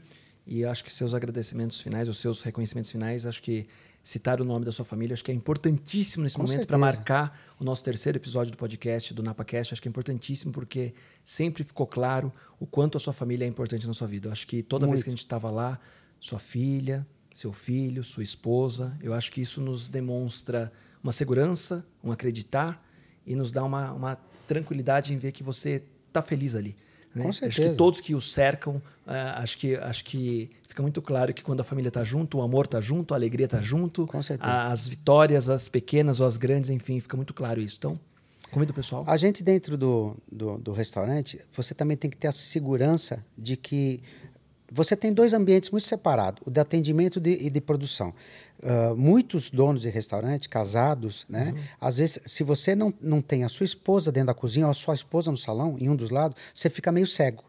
E 0.46 0.64
acho 0.64 0.84
que 0.84 0.92
seus 0.92 1.12
agradecimentos 1.14 1.80
finais, 1.80 2.08
os 2.08 2.18
seus 2.18 2.42
reconhecimentos 2.42 2.90
finais, 2.90 3.26
acho 3.26 3.42
que 3.42 3.66
citar 4.02 4.40
o 4.40 4.44
nome 4.44 4.64
da 4.64 4.70
sua 4.70 4.84
família, 4.84 5.14
acho 5.14 5.24
que 5.24 5.32
é 5.32 5.34
importantíssimo 5.34 6.22
nesse 6.22 6.36
Com 6.36 6.42
momento 6.42 6.64
para 6.66 6.78
marcar 6.78 7.40
o 7.58 7.64
nosso 7.64 7.82
terceiro 7.82 8.16
episódio 8.18 8.52
do 8.52 8.56
podcast, 8.56 9.12
do 9.12 9.20
NapaCast. 9.24 9.74
Acho 9.74 9.82
que 9.82 9.88
é 9.88 9.90
importantíssimo 9.90 10.52
porque 10.52 10.94
sempre 11.24 11.64
ficou 11.64 11.86
claro 11.88 12.32
o 12.60 12.66
quanto 12.66 12.96
a 12.96 13.00
sua 13.00 13.12
família 13.12 13.44
é 13.44 13.48
importante 13.48 13.84
na 13.84 13.94
sua 13.94 14.06
vida. 14.06 14.30
Acho 14.30 14.46
que 14.46 14.62
toda 14.62 14.86
vez 14.86 14.98
Muito. 14.98 15.04
que 15.04 15.10
a 15.10 15.12
gente 15.12 15.24
estava 15.24 15.50
lá, 15.50 15.80
sua 16.20 16.38
filha, 16.38 17.04
seu 17.34 17.52
filho, 17.52 18.04
sua 18.04 18.22
esposa, 18.22 18.96
eu 19.02 19.12
acho 19.12 19.32
que 19.32 19.40
isso 19.40 19.60
nos 19.60 19.88
demonstra 19.88 20.72
uma 21.02 21.12
segurança, 21.12 21.84
um 22.02 22.10
acreditar 22.12 22.82
e 23.26 23.34
nos 23.34 23.50
dá 23.52 23.64
uma, 23.64 23.92
uma 23.92 24.18
tranquilidade 24.46 25.12
em 25.12 25.18
ver 25.18 25.32
que 25.32 25.42
você 25.42 25.82
está 26.08 26.22
feliz 26.22 26.54
ali. 26.54 26.76
Né? 27.14 27.22
Com 27.24 27.28
Acho 27.30 27.40
que 27.40 27.50
certeza. 27.52 27.76
todos 27.76 28.00
que 28.00 28.14
o 28.14 28.20
cercam, 28.20 28.80
ah, 29.06 29.40
acho, 29.42 29.56
que, 29.58 29.74
acho 29.76 30.04
que 30.04 30.50
fica 30.68 30.82
muito 30.82 31.00
claro 31.00 31.32
que 31.32 31.42
quando 31.42 31.60
a 31.60 31.64
família 31.64 31.88
está 31.88 32.04
junto, 32.04 32.38
o 32.38 32.42
amor 32.42 32.66
está 32.66 32.80
junto, 32.80 33.14
a 33.14 33.16
alegria 33.16 33.46
está 33.46 33.62
junto, 33.62 34.06
Com 34.06 34.22
certeza. 34.22 34.66
as 34.66 34.86
vitórias, 34.86 35.48
as 35.48 35.68
pequenas 35.68 36.20
ou 36.20 36.26
as 36.26 36.36
grandes, 36.36 36.70
enfim, 36.70 37.00
fica 37.00 37.16
muito 37.16 37.32
claro 37.32 37.60
isso. 37.60 37.76
Então, 37.78 37.98
convido 38.50 38.72
o 38.72 38.74
pessoal. 38.74 39.04
A 39.06 39.16
gente 39.16 39.42
dentro 39.42 39.76
do, 39.78 40.16
do, 40.30 40.58
do 40.58 40.72
restaurante, 40.72 41.40
você 41.52 41.74
também 41.74 41.96
tem 41.96 42.10
que 42.10 42.16
ter 42.16 42.28
a 42.28 42.32
segurança 42.32 43.24
de 43.36 43.56
que 43.56 44.00
você 44.70 44.94
tem 44.96 45.12
dois 45.12 45.32
ambientes 45.32 45.70
muito 45.70 45.84
separados, 45.86 46.42
o 46.46 46.50
de 46.50 46.60
atendimento 46.60 47.18
de- 47.20 47.30
e 47.46 47.48
de 47.48 47.60
produção. 47.60 48.12
Ah, 48.62 48.94
muitos 48.96 49.50
donos 49.50 49.82
de 49.82 49.90
restaurante, 49.90 50.48
casados, 50.48 51.24
né? 51.28 51.52
Às 51.80 51.96
vezes, 51.98 52.20
se 52.26 52.42
você 52.42 52.74
não, 52.74 52.92
não 53.00 53.20
tem 53.20 53.44
a 53.44 53.48
sua 53.48 53.64
esposa 53.64 54.10
dentro 54.10 54.28
da 54.28 54.34
cozinha 54.34 54.66
ou 54.66 54.70
a 54.70 54.74
sua 54.74 54.94
esposa 54.94 55.30
no 55.30 55.36
salão, 55.36 55.76
em 55.78 55.88
um 55.88 55.96
dos 55.96 56.10
lados, 56.10 56.36
você 56.54 56.70
fica 56.70 56.90
meio 56.90 57.06
cego. 57.06 57.44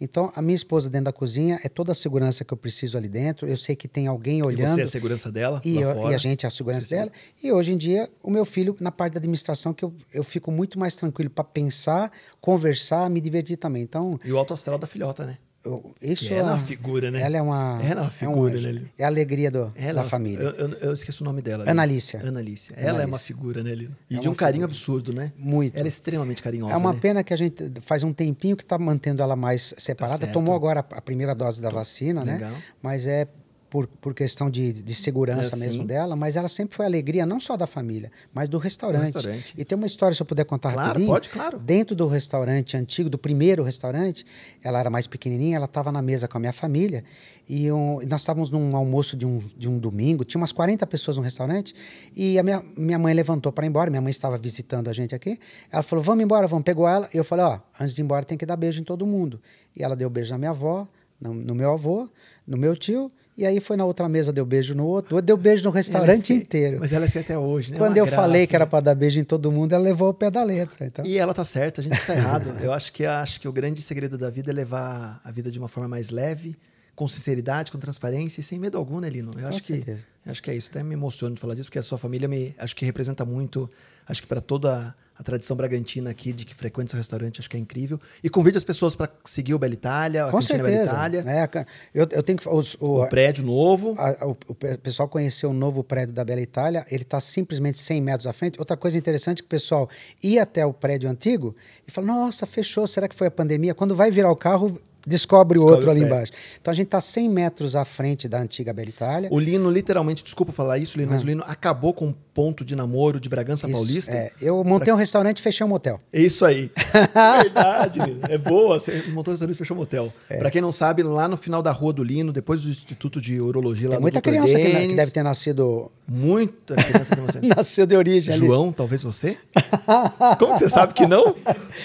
Então, 0.00 0.32
a 0.36 0.40
minha 0.42 0.54
esposa 0.54 0.88
dentro 0.88 1.06
da 1.06 1.12
cozinha 1.12 1.58
é 1.64 1.68
toda 1.68 1.90
a 1.90 1.94
segurança 1.94 2.44
que 2.44 2.52
eu 2.54 2.56
preciso 2.56 2.96
ali 2.96 3.08
dentro. 3.08 3.48
Eu 3.48 3.56
sei 3.56 3.74
que 3.74 3.88
tem 3.88 4.06
alguém 4.06 4.38
E 4.38 4.42
olhando. 4.42 4.74
você 4.76 4.80
é 4.80 4.84
a 4.84 4.86
segurança 4.86 5.30
dela 5.32 5.60
E, 5.64 5.76
eu- 5.76 5.90
e 6.10 6.14
a 6.14 6.18
gente 6.18 6.44
é 6.44 6.48
a 6.48 6.50
segurança 6.50 6.88
dela. 6.88 7.10
E 7.42 7.50
hoje 7.50 7.72
em 7.72 7.76
dia, 7.76 8.08
o 8.22 8.30
meu 8.30 8.44
filho, 8.44 8.76
na 8.80 8.92
parte 8.92 9.14
da 9.14 9.18
administração, 9.18 9.74
que 9.74 9.84
eu, 9.84 9.92
eu 10.12 10.22
fico 10.22 10.52
muito 10.52 10.78
mais 10.78 10.94
tranquilo 10.94 11.28
para 11.30 11.42
pensar, 11.42 12.12
conversar, 12.40 13.10
me 13.10 13.20
divertir 13.20 13.56
também. 13.56 13.82
Então, 13.82 14.18
E 14.24 14.32
o 14.32 14.38
alto 14.38 14.52
astral 14.54 14.78
da 14.78 14.86
filhota, 14.86 15.26
né? 15.26 15.36
Eu- 15.68 15.94
isso 16.02 16.32
ela 16.32 16.50
é 16.52 16.54
uma 16.54 16.62
figura, 16.64 17.10
né? 17.10 17.20
Ela 17.20 17.36
é 17.36 17.42
uma, 17.42 17.78
Ela 17.82 17.90
é 17.90 17.94
uma 18.02 18.06
um 18.06 18.10
figura, 18.10 18.54
anjo. 18.54 18.66
né, 18.66 18.72
Lino? 18.72 18.88
É 18.98 19.04
a 19.04 19.06
alegria 19.06 19.50
do- 19.50 19.72
Ela- 19.76 20.02
da 20.02 20.08
família. 20.08 20.42
Eu, 20.42 20.50
eu- 20.68 20.78
eu 20.78 20.92
esqueço 20.92 21.22
o 21.22 21.26
nome 21.26 21.40
dela. 21.42 21.64
Analícia. 21.70 22.20
Analícia. 22.26 22.74
Ela 22.76 22.88
é 22.88 22.92
uma 22.92 22.98
Analícia. 23.02 23.26
figura, 23.26 23.62
né, 23.62 23.74
Lino? 23.74 23.94
E 24.10 24.16
É 24.16 24.20
de 24.20 24.28
um 24.28 24.30
uma 24.32 24.36
carinho 24.36 24.62
figura. 24.68 24.76
absurdo, 24.76 25.12
né? 25.12 25.32
Muito. 25.38 25.76
Ela 25.76 25.86
é 25.86 25.88
extremamente 25.88 26.42
carinhosa. 26.42 26.72
É 26.74 26.76
uma 26.76 26.92
né? 26.92 26.98
pena 27.00 27.22
que 27.24 27.32
a 27.32 27.36
gente 27.36 27.62
faz 27.80 28.02
um 28.02 28.12
tempinho 28.12 28.56
que 28.56 28.62
está 28.62 28.78
mantendo 28.78 29.22
ela 29.22 29.36
mais 29.36 29.74
separada. 29.78 30.18
certo. 30.18 30.32
Tomou 30.32 30.54
agora 30.54 30.80
a 30.80 31.00
primeira 31.02 31.34
dose 31.34 31.60
da 31.60 31.70
vacina, 31.70 32.24
Legal. 32.24 32.50
né? 32.50 32.56
Mas 32.82 33.06
é 33.06 33.26
por, 33.70 33.86
por 33.86 34.14
questão 34.14 34.48
de, 34.50 34.72
de 34.72 34.94
segurança 34.94 35.54
É, 35.56 35.58
mesmo 35.58 35.84
dela. 35.84 36.16
Mas 36.16 36.36
ela 36.36 36.48
sempre 36.48 36.74
foi 36.76 36.86
alegria, 36.86 37.26
não 37.26 37.38
só 37.40 37.56
da 37.56 37.66
família, 37.66 38.10
mas 38.32 38.48
do 38.48 38.58
restaurante. 38.58 39.14
restaurante. 39.14 39.54
E 39.56 39.64
tem 39.64 39.76
uma 39.76 39.86
história, 39.86 40.14
se 40.14 40.22
eu 40.22 40.26
puder 40.26 40.44
contar 40.44 40.72
Claro, 40.72 40.88
rapidinho. 40.88 41.08
pode, 41.12 41.28
claro. 41.28 41.58
Dentro 41.58 41.94
do 41.94 42.06
restaurante 42.06 42.76
antigo, 42.76 43.08
do 43.10 43.18
primeiro 43.18 43.62
restaurante, 43.62 44.24
ela 44.62 44.80
era 44.80 44.90
mais 44.90 45.06
pequenininha, 45.06 45.56
ela 45.56 45.66
estava 45.66 45.92
na 45.92 46.00
mesa 46.02 46.26
com 46.28 46.38
a 46.38 46.40
minha 46.40 46.52
família. 46.52 47.04
E 47.48 47.70
um- 47.72 48.00
nós 48.06 48.20
estávamos 48.20 48.50
num 48.50 48.76
almoço 48.76 49.16
de 49.16 49.24
um, 49.26 49.38
de 49.56 49.68
um 49.68 49.78
domingo, 49.78 50.24
tinha 50.24 50.38
umas 50.40 50.52
40 50.52 50.86
pessoas 50.86 51.16
no 51.16 51.22
restaurante. 51.22 51.74
E 52.14 52.38
a 52.38 52.42
minha, 52.42 52.62
minha 52.76 52.98
mãe 52.98 53.14
levantou 53.14 53.50
para 53.52 53.64
ir 53.64 53.68
embora, 53.68 53.90
minha 53.90 54.02
mãe 54.02 54.10
estava 54.10 54.36
visitando 54.36 54.88
a 54.88 54.92
gente 54.92 55.14
aqui. 55.14 55.38
Ela 55.70 55.82
falou: 55.82 56.04
Vamos 56.04 56.22
embora, 56.24 56.46
vamos. 56.46 56.64
Pegou 56.64 56.86
ela. 56.88 57.08
E 57.12 57.16
eu 57.16 57.24
falei: 57.24 57.44
Ó, 57.46 57.58
antes 57.80 57.94
de 57.94 58.02
ir 58.02 58.04
embora 58.04 58.24
tem 58.24 58.36
que 58.36 58.44
dar 58.44 58.56
beijo 58.56 58.80
em 58.80 58.84
todo 58.84 59.06
mundo. 59.06 59.40
E 59.76 59.82
ela 59.82 59.96
deu 59.96 60.10
beijo 60.10 60.30
na 60.32 60.38
minha 60.38 60.50
avó, 60.50 60.86
no, 61.20 61.32
no 61.32 61.54
meu 61.54 61.72
avô, 61.72 62.08
no 62.46 62.56
meu 62.56 62.76
tio. 62.76 63.10
E 63.38 63.46
aí 63.46 63.60
foi 63.60 63.76
na 63.76 63.84
outra 63.84 64.08
mesa, 64.08 64.32
deu 64.32 64.44
beijo 64.44 64.74
no 64.74 64.84
outro, 64.84 65.22
deu 65.22 65.36
beijo 65.36 65.62
no 65.62 65.70
é 65.70 65.74
restaurante 65.74 66.32
inteiro. 66.32 66.78
Mas 66.80 66.92
ela 66.92 67.04
é 67.04 67.08
assim 67.08 67.20
até 67.20 67.38
hoje, 67.38 67.70
né? 67.70 67.78
Quando 67.78 67.92
Uma 67.92 67.98
eu 67.98 68.06
falei 68.08 68.40
graça, 68.40 68.46
que 68.48 68.56
era 68.56 68.64
né? 68.64 68.70
para 68.72 68.80
dar 68.80 68.94
beijo 68.96 69.20
em 69.20 69.22
todo 69.22 69.52
mundo, 69.52 69.72
ela 69.72 69.84
levou 69.84 70.08
o 70.08 70.14
pé 70.14 70.28
da 70.28 70.42
letra. 70.42 70.84
Então, 70.84 71.06
E 71.06 71.16
ela 71.18 71.32
tá 71.32 71.44
certa, 71.44 71.80
a 71.80 71.84
gente 71.84 72.04
tá 72.04 72.16
errado. 72.16 72.52
Eu 72.60 72.72
acho 72.72 72.92
que 72.92 73.06
acho 73.06 73.40
que 73.40 73.46
o 73.46 73.52
grande 73.52 73.80
segredo 73.80 74.18
da 74.18 74.28
vida 74.28 74.50
é 74.50 74.52
levar 74.52 75.20
a 75.22 75.30
vida 75.30 75.52
de 75.52 75.58
uma 75.60 75.68
forma 75.68 75.88
mais 75.88 76.10
leve, 76.10 76.56
com 76.96 77.06
sinceridade, 77.06 77.70
com 77.70 77.78
transparência 77.78 78.40
e 78.40 78.42
sem 78.42 78.58
medo 78.58 78.76
algum, 78.76 78.98
né, 78.98 79.08
Lino? 79.08 79.30
Eu 79.38 79.46
acho 79.46 79.60
que 79.60 79.66
certeza. 79.66 80.02
eu 80.26 80.32
acho 80.32 80.42
que 80.42 80.50
é 80.50 80.56
isso. 80.56 80.68
Até 80.70 80.82
me 80.82 80.94
emociono 80.94 81.32
de 81.36 81.40
falar 81.40 81.54
disso, 81.54 81.68
porque 81.68 81.78
a 81.78 81.82
sua 81.82 81.96
família 81.96 82.26
me 82.26 82.52
acho 82.58 82.74
que 82.74 82.84
representa 82.84 83.24
muito, 83.24 83.70
acho 84.08 84.20
que 84.20 84.26
para 84.26 84.40
toda 84.40 84.92
a 85.18 85.22
tradição 85.24 85.56
bragantina 85.56 86.10
aqui 86.10 86.32
de 86.32 86.46
que 86.46 86.54
frequenta 86.54 86.90
seu 86.90 86.96
restaurante, 86.96 87.40
acho 87.40 87.50
que 87.50 87.56
é 87.56 87.60
incrível. 87.60 88.00
E 88.22 88.30
convide 88.30 88.56
as 88.56 88.62
pessoas 88.62 88.94
para 88.94 89.10
seguir 89.24 89.52
o 89.52 89.58
Bela 89.58 89.74
Itália, 89.74 90.26
a 90.26 90.30
com 90.30 90.38
Cantina 90.38 90.58
Bela 90.62 90.68
certeza. 90.68 90.92
Itália, 90.92 91.20
É, 91.26 91.66
eu, 91.92 92.06
eu 92.12 92.22
tenho 92.22 92.38
que. 92.38 92.48
Os, 92.48 92.74
o, 92.80 93.02
o 93.02 93.08
prédio 93.08 93.44
novo. 93.44 93.94
a- 93.98 94.26
o, 94.26 94.36
o 94.46 94.54
pe- 94.54 94.76
pessoal 94.78 95.08
conheceu 95.08 95.50
o 95.50 95.52
novo 95.52 95.82
prédio 95.82 96.14
da 96.14 96.24
Bela 96.24 96.40
Itália, 96.40 96.86
ele 96.90 97.02
está 97.02 97.18
simplesmente 97.18 97.78
100 97.78 98.00
metros 98.00 98.26
à 98.28 98.32
frente. 98.32 98.58
Outra 98.60 98.76
coisa 98.76 98.96
interessante 98.96 99.38
é 99.38 99.42
que 99.42 99.46
o 99.46 99.48
pessoal 99.48 99.88
ia 100.22 100.44
até 100.44 100.64
o 100.64 100.72
prédio 100.72 101.10
antigo 101.10 101.56
e 101.86 101.90
fala: 101.90 102.06
Nossa, 102.06 102.46
fechou, 102.46 102.86
será 102.86 103.08
que 103.08 103.14
foi 103.16 103.26
a 103.26 103.30
pandemia? 103.30 103.74
Quando 103.74 103.96
vai 103.96 104.10
virar 104.12 104.30
o 104.30 104.36
carro, 104.36 104.80
descobre, 105.08 105.58
o 105.58 105.62
Descobre 105.62 105.74
outro 105.76 105.88
o 105.88 105.90
ali 105.92 106.02
embaixo. 106.04 106.32
Então 106.60 106.70
a 106.70 106.74
gente 106.74 106.86
está 106.86 107.00
100 107.00 107.28
metros 107.28 107.74
à 107.74 107.84
frente 107.84 108.28
da 108.28 108.40
antiga 108.40 108.72
Bela 108.72 108.88
Itália. 108.88 109.28
O 109.32 109.38
Lino, 109.38 109.70
literalmente, 109.70 110.22
desculpa 110.22 110.52
falar 110.52 110.78
isso, 110.78 110.96
Lino, 110.98 111.10
mas 111.10 111.22
o 111.22 111.26
Lino 111.26 111.42
acabou 111.46 111.92
com 111.92 112.08
o 112.08 112.14
ponto 112.34 112.64
de 112.64 112.76
namoro 112.76 113.18
de 113.18 113.28
Bragança 113.28 113.66
Isso, 113.66 113.74
Paulista. 113.74 114.12
é, 114.12 114.30
eu 114.40 114.62
montei 114.62 114.92
um 114.92 114.96
restaurante 114.96 115.38
e 115.38 115.42
fechei 115.42 115.66
um 115.66 115.68
motel. 115.68 115.98
É 116.12 116.20
Isso 116.20 116.44
aí. 116.44 116.70
Verdade. 117.42 118.00
É 118.28 118.38
boa. 118.38 118.78
Você 118.78 119.02
montou 119.08 119.32
o 119.32 119.34
restaurante 119.34 119.56
e 119.56 119.58
fechou 119.58 119.76
o 119.76 119.80
motel. 119.80 120.12
É. 120.30 120.36
Pra 120.38 120.50
quem 120.50 120.60
não 120.62 120.70
sabe, 120.70 121.02
lá 121.02 121.26
no 121.26 121.36
final 121.36 121.62
da 121.62 121.72
Rua 121.72 121.92
do 121.92 122.04
Lino, 122.04 122.32
depois 122.32 122.60
do 122.62 122.68
Instituto 122.68 123.20
de 123.20 123.40
Urologia 123.40 123.88
lá 123.88 123.94
Tem 123.96 124.02
muita 124.02 124.20
Dr. 124.20 124.28
criança 124.28 124.54
que, 124.58 124.68
na- 124.72 124.80
que 124.80 124.94
deve 124.94 125.10
ter 125.10 125.22
nascido, 125.22 125.90
Muita 126.06 126.74
criança 126.76 127.16
tem 127.16 127.24
você. 127.24 127.40
nasceu 127.46 127.86
de 127.86 127.96
origem 127.96 128.32
ali. 128.34 128.46
João, 128.46 128.70
talvez 128.72 129.02
você? 129.02 129.36
Como 130.38 130.54
que 130.54 130.60
você 130.60 130.68
sabe 130.68 130.94
que 130.94 131.06
não? 131.06 131.34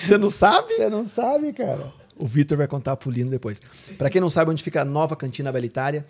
Você 0.06 0.18
não 0.18 0.30
sabe? 0.30 0.74
Você 0.74 0.90
não 0.90 1.06
sabe, 1.06 1.52
cara. 1.54 1.92
O 2.24 2.26
Vitor 2.26 2.58
vai 2.58 2.70
contar 2.70 2.96
pro 2.96 3.12
Lino 3.12 3.30
depois. 3.30 3.62
Pra 3.98 4.10
quem 4.10 4.22
não 4.22 4.30
sabe 4.30 4.50
onde 4.50 4.64
fica 4.64 4.82
a 4.82 4.86
nova 4.86 5.14
Cantina 5.14 5.52
Bela 5.52 5.66
Itália, 5.66 6.06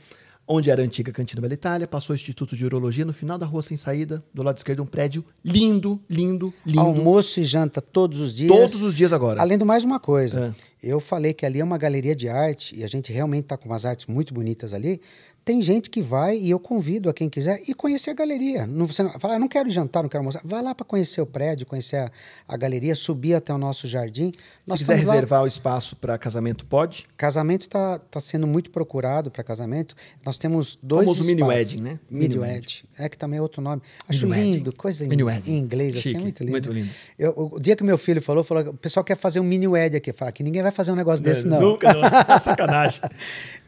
onde 0.48 0.70
era 0.70 0.80
a 0.80 0.86
antiga 0.86 1.12
Cantina 1.12 1.42
Bela 1.42 1.56
Itália, 1.56 1.88
passou 1.88 2.14
o 2.14 2.16
Instituto 2.16 2.56
de 2.56 2.64
Urologia, 2.64 3.04
no 3.04 3.12
final 3.14 3.36
da 3.36 3.48
rua 3.48 3.64
sem 3.64 3.76
saída, 3.76 4.24
do 4.32 4.44
lado 4.44 4.58
esquerdo 4.58 4.84
um 4.84 4.86
prédio 4.86 5.26
lindo, 5.44 6.00
lindo, 6.08 6.54
lindo. 6.64 6.80
Almoço 6.80 7.40
e 7.40 7.46
janta 7.46 7.82
todos 7.82 8.20
os 8.20 8.36
dias. 8.36 8.52
Todos 8.56 8.84
os 8.84 8.96
dias 8.96 9.12
agora. 9.12 9.42
Além 9.42 9.58
do 9.58 9.66
mais 9.66 9.84
uma 9.84 10.00
coisa, 10.00 10.56
É. 10.84 10.88
eu 10.92 11.00
falei 11.00 11.34
que 11.34 11.48
ali 11.48 11.60
é 11.62 11.64
uma 11.64 11.80
galeria 11.80 12.16
de 12.16 12.30
arte 12.30 12.76
e 12.78 12.84
a 12.84 12.88
gente 12.88 13.12
realmente 13.12 13.46
está 13.46 13.58
com 13.58 13.68
umas 13.68 13.84
artes 13.84 14.06
muito 14.06 14.36
bonitas 14.36 14.72
ali. 14.72 15.02
Tem 15.46 15.62
gente 15.62 15.90
que 15.90 16.02
vai 16.02 16.38
e 16.38 16.50
eu 16.50 16.60
convido 16.60 17.10
a 17.10 17.14
quem 17.14 17.30
quiser 17.30 17.60
ir 17.68 17.74
conhecer 17.74 18.12
a 18.12 18.14
galeria. 18.14 18.66
Não, 18.66 18.86
você 18.86 19.04
não, 19.04 19.12
fala, 19.20 19.36
"Ah, 19.36 19.40
não 19.40 19.48
quero 19.50 19.70
jantar, 19.70 20.02
não 20.02 20.10
quero 20.10 20.22
almoçar. 20.22 20.42
Vai 20.46 20.62
lá 20.62 20.74
para 20.74 20.86
conhecer 20.86 21.20
o 21.20 21.26
prédio, 21.26 21.66
conhecer 21.66 21.98
a, 21.98 22.12
a 22.48 22.56
galeria, 22.56 22.96
subir 22.96 23.34
até 23.34 23.54
o 23.54 23.58
nosso 23.58 23.88
jardim. 23.88 24.32
Se 24.32 24.38
quiser 24.72 24.76
estamos 24.82 25.06
lá- 25.06 25.14
reservar 25.16 25.44
o 25.44 25.48
espaço 25.48 25.96
para 25.98 26.18
casamento, 26.18 26.66
pode. 26.66 27.06
Casamento 27.18 27.64
está 27.66 28.00
tá 28.00 28.22
sendo 28.22 28.48
muito 28.48 28.72
procurado 28.72 29.30
para 29.30 29.44
casamento. 29.44 29.96
Nós 30.26 30.38
temos 30.38 30.80
dois 30.82 31.04
famoso 31.06 31.26
mini 31.26 31.44
wedding, 31.44 31.82
né? 31.82 32.00
Mini, 32.10 32.30
Mini 32.30 32.40
wedding. 32.40 32.84
É 32.98 33.10
que 33.10 33.18
também 33.18 33.38
é 33.40 33.42
outro 33.42 33.62
nome. 33.62 33.82
Acho 34.08 34.26
Mini 34.28 34.42
lindo, 34.54 34.58
wedding. 34.70 34.78
coisa 34.78 35.04
em, 35.06 35.10
Mini 35.10 35.24
wedding. 35.24 35.52
em 35.52 35.58
inglês, 35.60 35.94
assim, 35.96 36.02
Chique, 36.04 36.16
é 36.18 36.22
muito 36.22 36.40
lindo. 36.42 36.52
muito 36.52 36.72
lindo. 36.72 36.90
Eu- 37.20 37.50
o 37.54 37.60
dia 37.60 37.76
que 37.76 37.84
meu 37.84 37.98
filho 37.98 38.22
falou, 38.22 38.44
falou, 38.46 38.64
o 38.70 38.74
pessoal 38.78 39.04
quer 39.04 39.18
fazer 39.18 39.42
um 39.42 39.44
mini 39.44 39.68
wedding 39.68 39.98
aqui. 39.98 40.14
Fala 40.14 40.32
que 40.32 40.42
ninguém 40.42 40.62
vai 40.62 40.72
fazer 40.72 40.92
um 40.94 40.96
negócio 40.96 41.22
desse, 41.24 41.46
não. 41.46 41.60
Nunca, 41.60 41.94
não. 41.94 42.02
Sacanagem. 42.40 43.02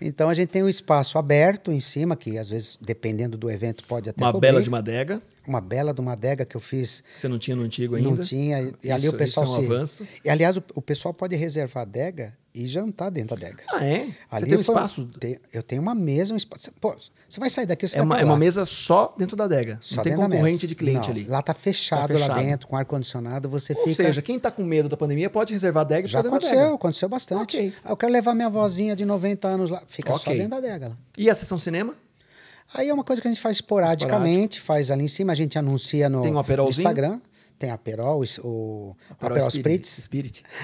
Então 0.02 0.30
a 0.30 0.34
gente 0.34 0.50
tem 0.50 0.62
um 0.62 0.68
espaço 0.68 1.18
aberto, 1.18 1.65
em 1.72 1.80
cima, 1.80 2.16
que 2.16 2.38
às 2.38 2.50
vezes, 2.50 2.78
dependendo 2.82 3.38
do 3.38 3.50
evento, 3.50 3.84
pode 3.88 4.10
até 4.10 4.24
Uma 4.24 4.32
cobrir. 4.32 4.48
bela 4.50 4.62
de 4.64 4.70
uma 4.70 4.80
adega, 4.80 5.22
Uma 5.48 5.62
bela 5.62 5.94
de 5.94 6.02
uma 6.02 6.14
adega 6.14 6.46
que 6.46 6.56
eu 6.56 6.62
fiz. 6.62 7.02
que 7.14 7.20
você 7.20 7.28
não 7.28 7.38
tinha 7.40 7.56
no 7.56 7.64
antigo 7.64 7.96
ainda. 7.96 8.10
Não 8.10 8.18
tinha. 8.18 8.74
E 8.84 8.92
ali 8.92 9.06
Isso- 9.06 9.16
o 9.16 9.18
pessoal 9.18 9.46
isso 9.46 9.56
é 9.56 9.58
um 9.60 9.62
se. 9.68 9.74
avanço. 9.74 10.08
E, 10.24 10.30
aliás, 10.30 10.58
o, 10.58 10.64
o 10.76 10.82
pessoal 10.82 11.14
pode 11.14 11.36
reservar 11.36 11.84
adega 11.84 12.36
e 12.56 12.66
jantar 12.68 13.12
dentro 13.12 13.36
da 13.36 13.46
adega. 13.48 13.64
Ah, 13.70 13.84
é? 13.86 14.06
Você 14.06 14.16
Ali 14.32 14.46
tem 14.48 14.58
um 14.58 14.62
espaço. 14.62 15.06
tem- 15.20 15.38
eu 15.52 15.62
tenho 15.62 15.82
uma 15.82 15.94
mesa, 15.94 16.34
um 16.34 16.38
espaço. 16.38 16.72
Pô, 16.80 16.96
você 17.28 17.40
vai 17.40 17.50
sair 17.50 17.66
daqui, 17.66 17.88
você 17.88 17.96
É 17.96 17.98
vai 18.00 18.06
uma, 18.06 18.20
é 18.22 18.24
uma 18.24 18.34
lá. 18.34 18.40
mesa 18.40 18.66
só 18.66 19.14
dentro 19.18 19.36
da 19.36 19.44
adega. 19.44 19.78
Só 19.82 19.98
não 19.98 20.04
tem 20.04 20.16
concorrente 20.16 20.66
de 20.68 20.74
cliente 20.76 21.10
Não, 21.10 21.12
ali. 21.16 21.26
Lá 21.26 21.42
tá 21.42 21.54
fechado, 21.54 22.08
Tá 22.08 22.14
lá 22.14 22.20
fechado. 22.28 22.40
dentro, 22.40 22.68
com 22.68 22.76
ar-condicionado, 22.78 23.50
você 23.50 23.74
Ou 23.74 23.84
fica. 23.88 24.04
seja, 24.04 24.22
quem 24.22 24.40
tá 24.40 24.50
com 24.50 24.64
medo 24.64 24.88
da 24.88 24.96
pandemia 24.96 25.30
pode 25.30 25.54
reservar 25.54 25.82
a 25.82 25.86
adega 25.86 26.08
e 26.08 26.10
Já 26.10 26.20
ficar 26.20 26.30
dentro 26.30 26.32
da 26.32 26.38
aconteceu, 26.48 26.60
adega. 26.62 26.76
aconteceu 26.76 27.10
bastante. 27.10 27.42
Ok. 27.58 27.74
Ah, 27.84 27.90
Eu 27.92 27.98
quero 27.98 28.12
levar 28.14 28.34
minha 28.34 28.50
vozinha 28.50 28.96
de 28.96 29.04
90 29.06 29.48
anos 29.48 29.70
lá. 29.70 29.84
Fica 29.86 30.10
só 30.12 30.16
Ok. 30.18 30.34
dentro 30.36 30.50
da 30.52 30.58
adega 30.58 30.88
lá. 30.90 30.98
E 31.18 31.30
a 31.30 31.36
sessão 31.36 31.58
cinema? 31.58 31.94
Aí 32.74 32.90
é 32.90 32.94
uma 32.94 33.04
coisa 33.04 33.22
que 33.22 33.28
a 33.28 33.32
gente 33.32 33.42
faz 33.42 33.58
esporadicamente, 33.58 34.60
faz 34.60 34.90
ali 34.92 35.04
em 35.04 35.08
cima, 35.08 35.32
a 35.32 35.36
gente 35.36 35.58
anuncia 35.58 36.10
no, 36.10 36.22
Tem 36.22 36.32
um 36.32 36.42
no? 36.42 36.70
Instagram. 36.70 37.20
Tem 37.58 37.70
aperol, 37.72 38.22
o, 38.44 38.48
o 38.48 38.96
aperol 39.12 39.50
Spirit. 39.50 39.88
spritz. 39.88 40.04
Spirit. 40.04 40.44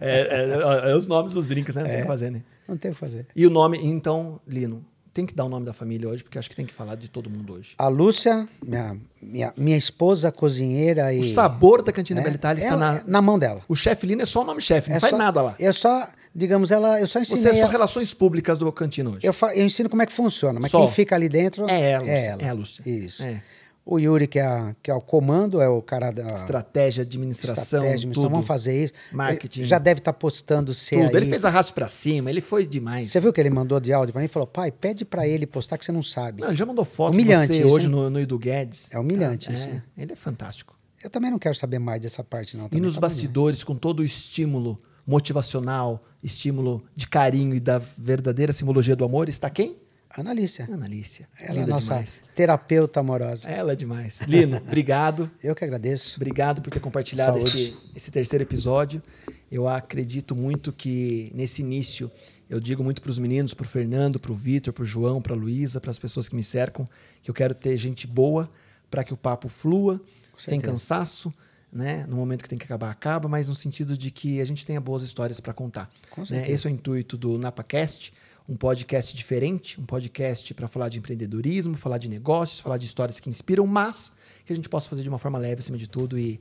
É, 0.00 0.10
é, 0.10 0.20
é- 0.20 0.88
é- 0.88 0.90
é 0.92 0.94
os 0.96 1.06
nomes 1.08 1.34
dos 1.34 1.46
drinks, 1.46 1.74
né? 1.74 1.82
Não 1.82 1.88
tem 1.88 1.98
o 1.98 2.02
que 2.02 2.06
fazer, 2.06 2.30
né? 2.30 2.42
Não 2.68 2.76
tem 2.76 2.90
o 2.90 2.94
que 2.94 3.00
fazer. 3.00 3.26
E 3.34 3.46
o 3.46 3.50
nome, 3.50 3.78
então, 3.82 4.40
Lino, 4.46 4.84
tem 5.12 5.24
que 5.26 5.34
dar 5.34 5.44
o 5.44 5.48
nome 5.48 5.64
da 5.66 5.72
família 5.72 6.08
hoje, 6.08 6.22
porque 6.22 6.38
acho 6.38 6.48
que 6.48 6.54
tem 6.54 6.66
que 6.66 6.74
falar 6.74 6.94
de 6.94 7.08
todo 7.08 7.28
mundo 7.30 7.54
hoje. 7.54 7.74
A 7.78 7.88
Lúcia, 7.88 8.46
minha, 8.64 8.96
minha, 9.20 9.52
minha 9.56 9.76
esposa 9.76 10.30
cozinheira 10.30 11.12
e... 11.12 11.20
O 11.20 11.34
sabor 11.34 11.82
da 11.82 11.90
Cantina 11.90 12.20
é, 12.20 12.22
Bela 12.24 12.34
Itália 12.36 12.62
está 12.62 12.76
na... 12.76 13.02
na 13.06 13.22
mão 13.22 13.38
dela. 13.38 13.62
O 13.68 13.74
chefe 13.74 14.06
Lino 14.06 14.22
é 14.22 14.26
só 14.26 14.42
o 14.42 14.44
nome 14.44 14.60
chefe, 14.60 14.90
não 14.90 14.96
É 14.96 15.00
faz 15.00 15.10
só- 15.12 15.16
nada 15.18 15.40
lá. 15.42 15.56
Eu 15.58 15.72
só, 15.72 16.06
digamos, 16.34 16.70
ela, 16.70 17.00
eu 17.00 17.08
só 17.08 17.18
ensinei... 17.18 17.42
Você 17.42 17.48
é 17.48 17.54
só 17.60 17.66
a- 17.66 17.70
relações 17.70 18.12
públicas 18.12 18.58
do 18.58 18.70
Cantina 18.72 19.10
hoje. 19.10 19.26
eu, 19.26 19.32
fa- 19.32 19.54
eu 19.56 19.64
ensino 19.64 19.88
como 19.88 20.02
é 20.02 20.06
que 20.06 20.12
funciona, 20.12 20.60
mas 20.60 20.70
Só. 20.70 20.80
quem 20.84 20.94
fica 20.94 21.14
ali 21.16 21.28
dentro 21.30 21.68
É 21.68 21.92
ela, 21.92 22.06
é 22.08 22.26
ela. 22.26 22.42
É 22.42 22.48
a 22.48 22.52
Lúcia. 22.52 22.82
Isso. 22.88 23.22
É. 23.22 23.42
O 23.88 24.00
Yuri, 24.00 24.26
que 24.26 24.40
é, 24.40 24.44
a- 24.44 24.74
que 24.82 24.90
é 24.90 24.94
o 24.94 25.00
comando, 25.00 25.60
é 25.60 25.68
o 25.68 25.80
cara 25.80 26.10
da... 26.10 26.34
Estratégia, 26.34 27.02
administração, 27.02 27.62
estratégia, 27.62 27.90
administração, 27.94 28.22
tudo. 28.24 28.32
vamos 28.32 28.46
fazer 28.46 28.82
isso. 28.84 28.92
Marketing. 29.12 29.60
Ele 29.60 29.68
já 29.68 29.78
deve 29.78 30.00
estar 30.00 30.12
postando 30.12 30.74
você 30.74 30.96
tudo. 30.96 31.08
aí. 31.10 31.22
Ele 31.22 31.30
fez 31.30 31.44
arraste 31.44 31.72
pra 31.72 31.86
cima, 31.86 32.28
ele 32.28 32.40
foi 32.40 32.66
demais. 32.66 33.12
Você 33.12 33.20
viu 33.20 33.32
que 33.32 33.40
ele 33.40 33.48
mandou 33.48 33.78
de 33.78 33.92
áudio 33.92 34.12
pra 34.12 34.18
mim? 34.20 34.24
Ele 34.24 34.32
falou, 34.32 34.46
pai, 34.48 34.72
pede 34.72 35.04
pra 35.04 35.28
ele 35.28 35.46
postar 35.46 35.78
que 35.78 35.84
você 35.84 35.92
não 35.92 36.02
sabe. 36.02 36.40
Não, 36.42 36.48
ele 36.48 36.56
já 36.56 36.66
mandou 36.66 36.84
foto 36.84 37.14
Humilhante 37.14 37.52
você 37.54 37.60
isso, 37.60 37.68
hoje 37.68 37.84
hein? 37.86 37.92
no, 37.92 38.10
no 38.10 38.18
Edu 38.18 38.36
Guedes. 38.40 38.88
É 38.92 38.98
humilhante 38.98 39.46
Tá, 39.46 39.52
isso, 39.52 39.62
é, 39.62 39.66
né? 39.66 39.82
Ele 39.96 40.12
é 40.12 40.16
fantástico. 40.16 40.74
Eu 41.04 41.08
também 41.08 41.30
não 41.30 41.38
quero 41.38 41.54
saber 41.54 41.78
mais 41.78 42.00
dessa 42.00 42.24
parte, 42.24 42.56
não. 42.56 42.68
E 42.72 42.80
nos 42.80 42.94
tá 42.96 43.02
bastidores, 43.02 43.62
com 43.62 43.76
todo 43.76 44.00
o 44.00 44.04
estímulo 44.04 44.76
motivacional, 45.06 46.00
estímulo 46.22 46.82
de 46.96 47.06
carinho 47.06 47.54
e 47.54 47.60
da 47.60 47.80
verdadeira 47.96 48.52
simbologia 48.52 48.96
do 48.96 49.04
amor, 49.04 49.28
está 49.28 49.48
quem? 49.48 49.76
Analícia. 50.16 50.66
Analícia. 50.72 51.28
Ela 51.38 51.50
é 51.50 51.60
Linda 51.60 51.66
nossa 51.66 51.94
demais. 51.94 52.22
terapeuta 52.34 53.00
amorosa. 53.00 53.48
Ela 53.48 53.72
é 53.72 53.76
demais. 53.76 54.20
Lino, 54.26 54.56
obrigado. 54.66 55.30
Eu 55.42 55.54
que 55.54 55.64
agradeço. 55.64 56.16
Obrigado 56.16 56.62
por 56.62 56.72
ter 56.72 56.80
compartilhado 56.80 57.38
esse, 57.38 57.76
esse 57.94 58.10
terceiro 58.10 58.42
episódio. 58.42 59.02
Eu 59.50 59.68
acredito 59.68 60.34
muito 60.34 60.72
que 60.72 61.30
nesse 61.34 61.60
início, 61.62 62.10
eu 62.48 62.58
digo 62.58 62.82
muito 62.82 63.02
para 63.02 63.10
os 63.10 63.18
meninos, 63.18 63.52
para 63.52 63.64
o 63.64 63.68
Fernando, 63.68 64.18
para 64.18 64.32
o 64.32 64.34
Vitor, 64.34 64.72
para 64.72 64.82
o 64.82 64.86
João, 64.86 65.20
para 65.20 65.34
a 65.34 65.36
Luísa, 65.36 65.80
para 65.80 65.90
as 65.90 65.98
pessoas 65.98 66.28
que 66.28 66.34
me 66.34 66.42
cercam, 66.42 66.88
que 67.22 67.30
eu 67.30 67.34
quero 67.34 67.54
ter 67.54 67.76
gente 67.76 68.06
boa 68.06 68.50
para 68.90 69.04
que 69.04 69.12
o 69.12 69.16
papo 69.16 69.48
flua, 69.48 70.00
sem 70.38 70.60
cansaço, 70.60 71.32
né? 71.72 72.06
No 72.08 72.16
momento 72.16 72.42
que 72.42 72.48
tem 72.48 72.58
que 72.58 72.64
acabar, 72.64 72.90
acaba, 72.90 73.28
mas 73.28 73.48
no 73.48 73.54
sentido 73.54 73.96
de 73.96 74.10
que 74.10 74.40
a 74.40 74.44
gente 74.44 74.64
tenha 74.64 74.80
boas 74.80 75.02
histórias 75.02 75.40
para 75.40 75.52
contar. 75.52 75.90
Né? 76.30 76.50
Esse 76.50 76.66
é 76.66 76.70
o 76.70 76.72
intuito 76.72 77.16
do 77.16 77.36
NapaCast, 77.36 78.12
um 78.48 78.56
podcast 78.56 79.14
diferente, 79.14 79.80
um 79.80 79.84
podcast 79.84 80.54
para 80.54 80.68
falar 80.68 80.88
de 80.88 80.98
empreendedorismo, 80.98 81.76
falar 81.76 81.98
de 81.98 82.08
negócios, 82.08 82.60
falar 82.60 82.78
de 82.78 82.86
histórias 82.86 83.18
que 83.18 83.28
inspiram, 83.28 83.66
mas 83.66 84.12
que 84.44 84.52
a 84.52 84.56
gente 84.56 84.68
possa 84.68 84.88
fazer 84.88 85.02
de 85.02 85.08
uma 85.08 85.18
forma 85.18 85.38
leve 85.38 85.58
acima 85.58 85.76
de 85.76 85.88
tudo 85.88 86.16
e, 86.18 86.40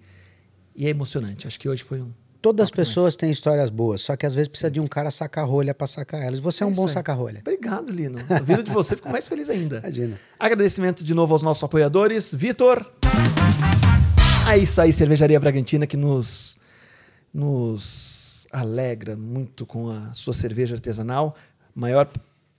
e 0.76 0.86
é 0.86 0.90
emocionante. 0.90 1.48
Acho 1.48 1.60
que 1.60 1.68
hoje 1.68 1.84
foi 1.84 2.02
um. 2.02 2.11
Todas 2.41 2.65
as 2.65 2.72
pessoas 2.72 3.15
têm 3.15 3.32
histórias 3.32 3.72
boas, 3.72 4.02
só 4.02 4.15
que 4.15 4.23
às 4.23 4.36
vezes 4.36 4.48
precisa 4.48 4.69
de 4.69 4.80
um 4.80 4.86
cara 4.86 5.10
saca-rolha 5.10 5.73
pra 5.73 5.88
sacar 5.88 6.22
elas. 6.22 6.40
Você 6.40 6.64
é 6.64 6.68
um 6.68 6.69
isso 6.69 6.80
bom 6.80 6.88
aí. 6.88 6.94
saca-rolha. 6.94 7.40
Obrigado, 7.40 7.91
Lino. 7.91 8.19
Vida 8.44 8.61
de 8.61 8.69
você 8.69 8.95
ficou 8.95 9.11
mais 9.11 9.27
feliz 9.27 9.49
ainda. 9.49 9.80
Imagina. 9.80 10.19
Agradecimento 10.38 11.03
de 11.03 11.11
novo 11.15 11.34
aos 11.34 11.41
nossos 11.41 11.64
apoiadores. 11.64 12.32
Vitor. 12.32 12.86
É 14.48 14.60
isso 14.60 14.80
aí, 14.80 14.94
Cervejaria 14.94 15.40
Bragantina, 15.40 15.88
que 15.88 15.98
nos, 15.98 16.56
nos 17.34 18.45
alegra 18.52 19.18
muito 19.18 19.65
com 19.65 19.90
a 19.90 20.14
sua 20.14 20.34
cerveja 20.34 20.76
artesanal. 20.76 21.36
Maior 21.76 22.10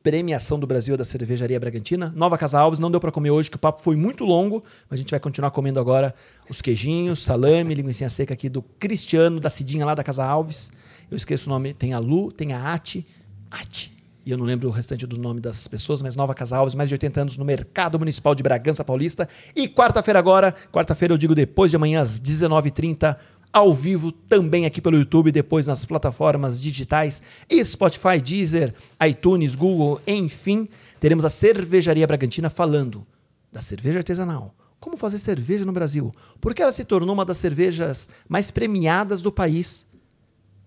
premiação 0.02 0.56
do 0.56 0.66
Brasil 0.66 0.94
é 0.94 0.96
da 0.98 1.04
Cervejaria 1.04 1.58
Bragantina. 1.58 2.12
Nova 2.14 2.36
Casa 2.36 2.60
Alves, 2.60 2.78
não 2.78 2.90
deu 2.90 3.00
para 3.00 3.10
comer 3.10 3.30
hoje, 3.30 3.50
que 3.50 3.56
o 3.56 3.58
papo 3.58 3.82
foi 3.82 3.96
muito 3.96 4.24
longo, 4.24 4.62
mas 4.90 4.98
a 4.98 5.02
gente 5.02 5.10
vai 5.10 5.18
continuar 5.18 5.50
comendo 5.50 5.80
agora 5.80 6.14
os 6.50 6.60
queijinhos, 6.60 7.24
salame, 7.24 7.74
linguiça 7.74 8.08
seca 8.10 8.34
aqui 8.34 8.50
do 8.50 8.60
Cristiano, 8.60 9.40
da 9.40 9.48
Cidinha 9.48 9.86
lá 9.86 9.94
da 9.94 10.04
Casa 10.04 10.22
Alves. 10.22 10.70
Eu 11.10 11.16
esqueço 11.16 11.48
o 11.48 11.52
nome, 11.52 11.72
tem 11.72 11.94
a 11.94 11.98
Lu, 11.98 12.30
tem 12.30 12.52
a 12.52 12.74
Ati. 12.74 13.06
Ati. 13.50 13.96
E 14.26 14.30
eu 14.30 14.36
não 14.36 14.44
lembro 14.44 14.68
o 14.68 14.72
restante 14.72 15.06
do 15.06 15.16
nome 15.18 15.40
das 15.40 15.66
pessoas, 15.66 16.02
mas 16.02 16.14
Nova 16.14 16.34
Casa 16.34 16.56
Alves, 16.56 16.74
mais 16.74 16.88
de 16.88 16.94
80 16.96 17.20
anos 17.20 17.36
no 17.36 17.44
Mercado 17.44 17.98
Municipal 17.98 18.34
de 18.34 18.42
Bragança 18.42 18.84
Paulista. 18.84 19.28
E 19.54 19.66
quarta-feira 19.66 20.18
agora, 20.18 20.54
quarta-feira 20.72 21.14
eu 21.14 21.18
digo 21.18 21.34
depois 21.34 21.70
de 21.70 21.76
amanhã 21.76 22.00
às 22.00 22.20
19h30, 22.20 23.16
ao 23.56 23.72
vivo 23.72 24.12
também 24.12 24.66
aqui 24.66 24.82
pelo 24.82 24.98
YouTube, 24.98 25.32
depois 25.32 25.66
nas 25.66 25.82
plataformas 25.82 26.60
digitais, 26.60 27.22
Spotify, 27.64 28.20
Deezer, 28.22 28.74
iTunes, 29.08 29.54
Google, 29.54 29.98
enfim, 30.06 30.68
teremos 31.00 31.24
a 31.24 31.30
Cervejaria 31.30 32.06
Bragantina 32.06 32.50
falando 32.50 33.06
da 33.50 33.62
cerveja 33.62 34.00
artesanal. 34.00 34.54
Como 34.78 34.98
fazer 34.98 35.16
cerveja 35.16 35.64
no 35.64 35.72
Brasil? 35.72 36.14
Porque 36.38 36.60
ela 36.60 36.70
se 36.70 36.84
tornou 36.84 37.14
uma 37.14 37.24
das 37.24 37.38
cervejas 37.38 38.10
mais 38.28 38.50
premiadas 38.50 39.22
do 39.22 39.32
país 39.32 39.86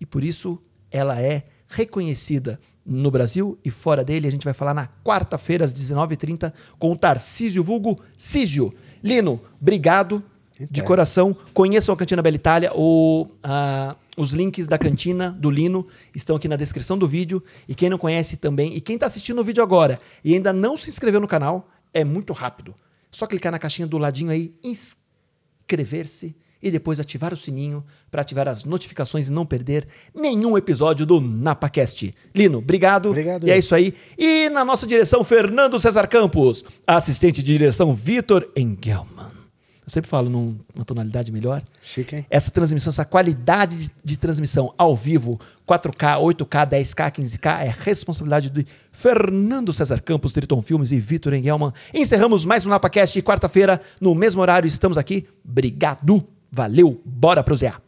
e 0.02 0.06
por 0.06 0.24
isso 0.24 0.60
ela 0.90 1.22
é 1.22 1.44
reconhecida 1.68 2.60
no 2.84 3.12
Brasil 3.12 3.56
e 3.64 3.70
fora 3.70 4.04
dele. 4.04 4.28
A 4.28 4.32
gente 4.32 4.46
vai 4.46 4.54
falar 4.56 4.74
na 4.74 4.88
quarta-feira, 5.06 5.64
às 5.64 5.72
19h30, 5.72 6.52
com 6.80 6.92
o 6.92 6.98
Tarcísio 6.98 7.64
Vulgo 7.64 8.02
Císio. 8.18 8.74
Lino, 9.04 9.40
obrigado 9.62 10.24
de 10.60 10.80
Então. 10.80 10.86
coração. 10.86 11.36
Conheçam 11.54 11.94
a 11.94 11.98
Cantina 11.98 12.22
Bela 12.22 12.36
Itália. 12.36 12.72
O, 12.76 13.28
ah, 13.42 13.96
os 14.18 14.32
links 14.32 14.68
da 14.68 14.78
cantina 14.78 15.32
do 15.32 15.50
Lino 15.50 15.88
estão 16.14 16.36
aqui 16.36 16.48
na 16.48 16.56
descrição 16.58 16.98
do 16.98 17.08
vídeo. 17.08 17.42
E 17.68 17.74
quem 17.74 17.90
não 17.90 17.98
conhece 17.98 18.36
também, 18.36 18.76
e 18.76 18.82
quem 18.82 18.96
está 18.96 19.06
assistindo 19.06 19.40
o 19.40 19.44
vídeo 19.44 19.64
agora 19.64 19.98
e 20.24 20.34
ainda 20.34 20.52
não 20.52 20.76
se 20.76 20.90
inscreveu 20.90 21.22
no 21.22 21.28
canal, 21.28 21.70
é 21.94 22.04
muito 22.04 22.34
rápido. 22.34 22.76
Só 23.10 23.26
clicar 23.26 23.52
na 23.52 23.58
caixinha 23.58 23.88
do 23.88 23.98
ladinho 23.98 24.30
aí, 24.30 24.54
inscrever-se 24.64 26.36
e 26.62 26.70
depois 26.70 27.00
ativar 27.00 27.34
o 27.34 27.38
sininho 27.38 27.84
para 28.12 28.22
ativar 28.22 28.48
as 28.48 28.66
notificações 28.66 29.30
e 29.30 29.32
não 29.32 29.46
perder 29.46 29.88
nenhum 30.14 30.58
episódio 30.58 31.06
do 31.06 31.22
NapaCast. 31.22 32.14
Lino, 32.36 32.58
obrigado. 32.58 33.08
Obrigado, 33.10 33.48
E 33.48 33.52
é 33.52 33.58
isso 33.58 33.74
aí. 33.74 33.94
E 34.18 34.50
na 34.50 34.66
nossa 34.66 34.86
direção, 34.86 35.24
Fernando 35.24 35.80
César 35.80 36.06
Campos. 36.08 36.66
Assistente 36.86 37.42
de 37.42 37.54
direção, 37.54 37.96
Vitor 37.96 38.50
Engelman. 38.58 39.39
Eu 39.90 39.92
sempre 39.92 40.08
falo 40.08 40.30
num- 40.30 40.56
numa 40.76 40.86
tonalidade 40.86 41.32
melhor. 41.32 41.64
Chique, 41.82 42.16
hein? 42.18 42.26
Essa 42.30 42.52
transmissão, 42.52 42.92
essa 42.92 43.04
qualidade 43.04 43.76
de, 43.76 43.92
de 44.04 44.18
transmissão 44.18 44.72
ao 44.78 44.96
vivo, 44.96 45.40
4K, 45.68 46.20
8K, 46.22 46.70
10K, 46.70 47.12
15K, 47.12 47.62
é 47.66 47.74
responsabilidade 47.84 48.52
de 48.52 48.68
Fernando 48.92 49.74
César 49.74 50.00
Campos, 50.00 50.32
Triton 50.32 50.62
Filmes 50.62 50.92
e 50.92 51.00
Vitor 51.00 51.34
Engelman. 51.34 51.74
Encerramos 51.92 52.46
mais 52.46 52.68
um 52.68 52.70
NapaCast 52.70 53.18
e 53.18 53.22
quarta-feira, 53.24 53.82
no 54.00 54.14
mesmo 54.14 54.42
horário, 54.42 54.68
estamos 54.68 54.96
aqui. 54.96 55.28
Obrigado, 55.44 56.24
valeu, 56.52 57.02
bora 57.04 57.44
prosear. 57.44 57.78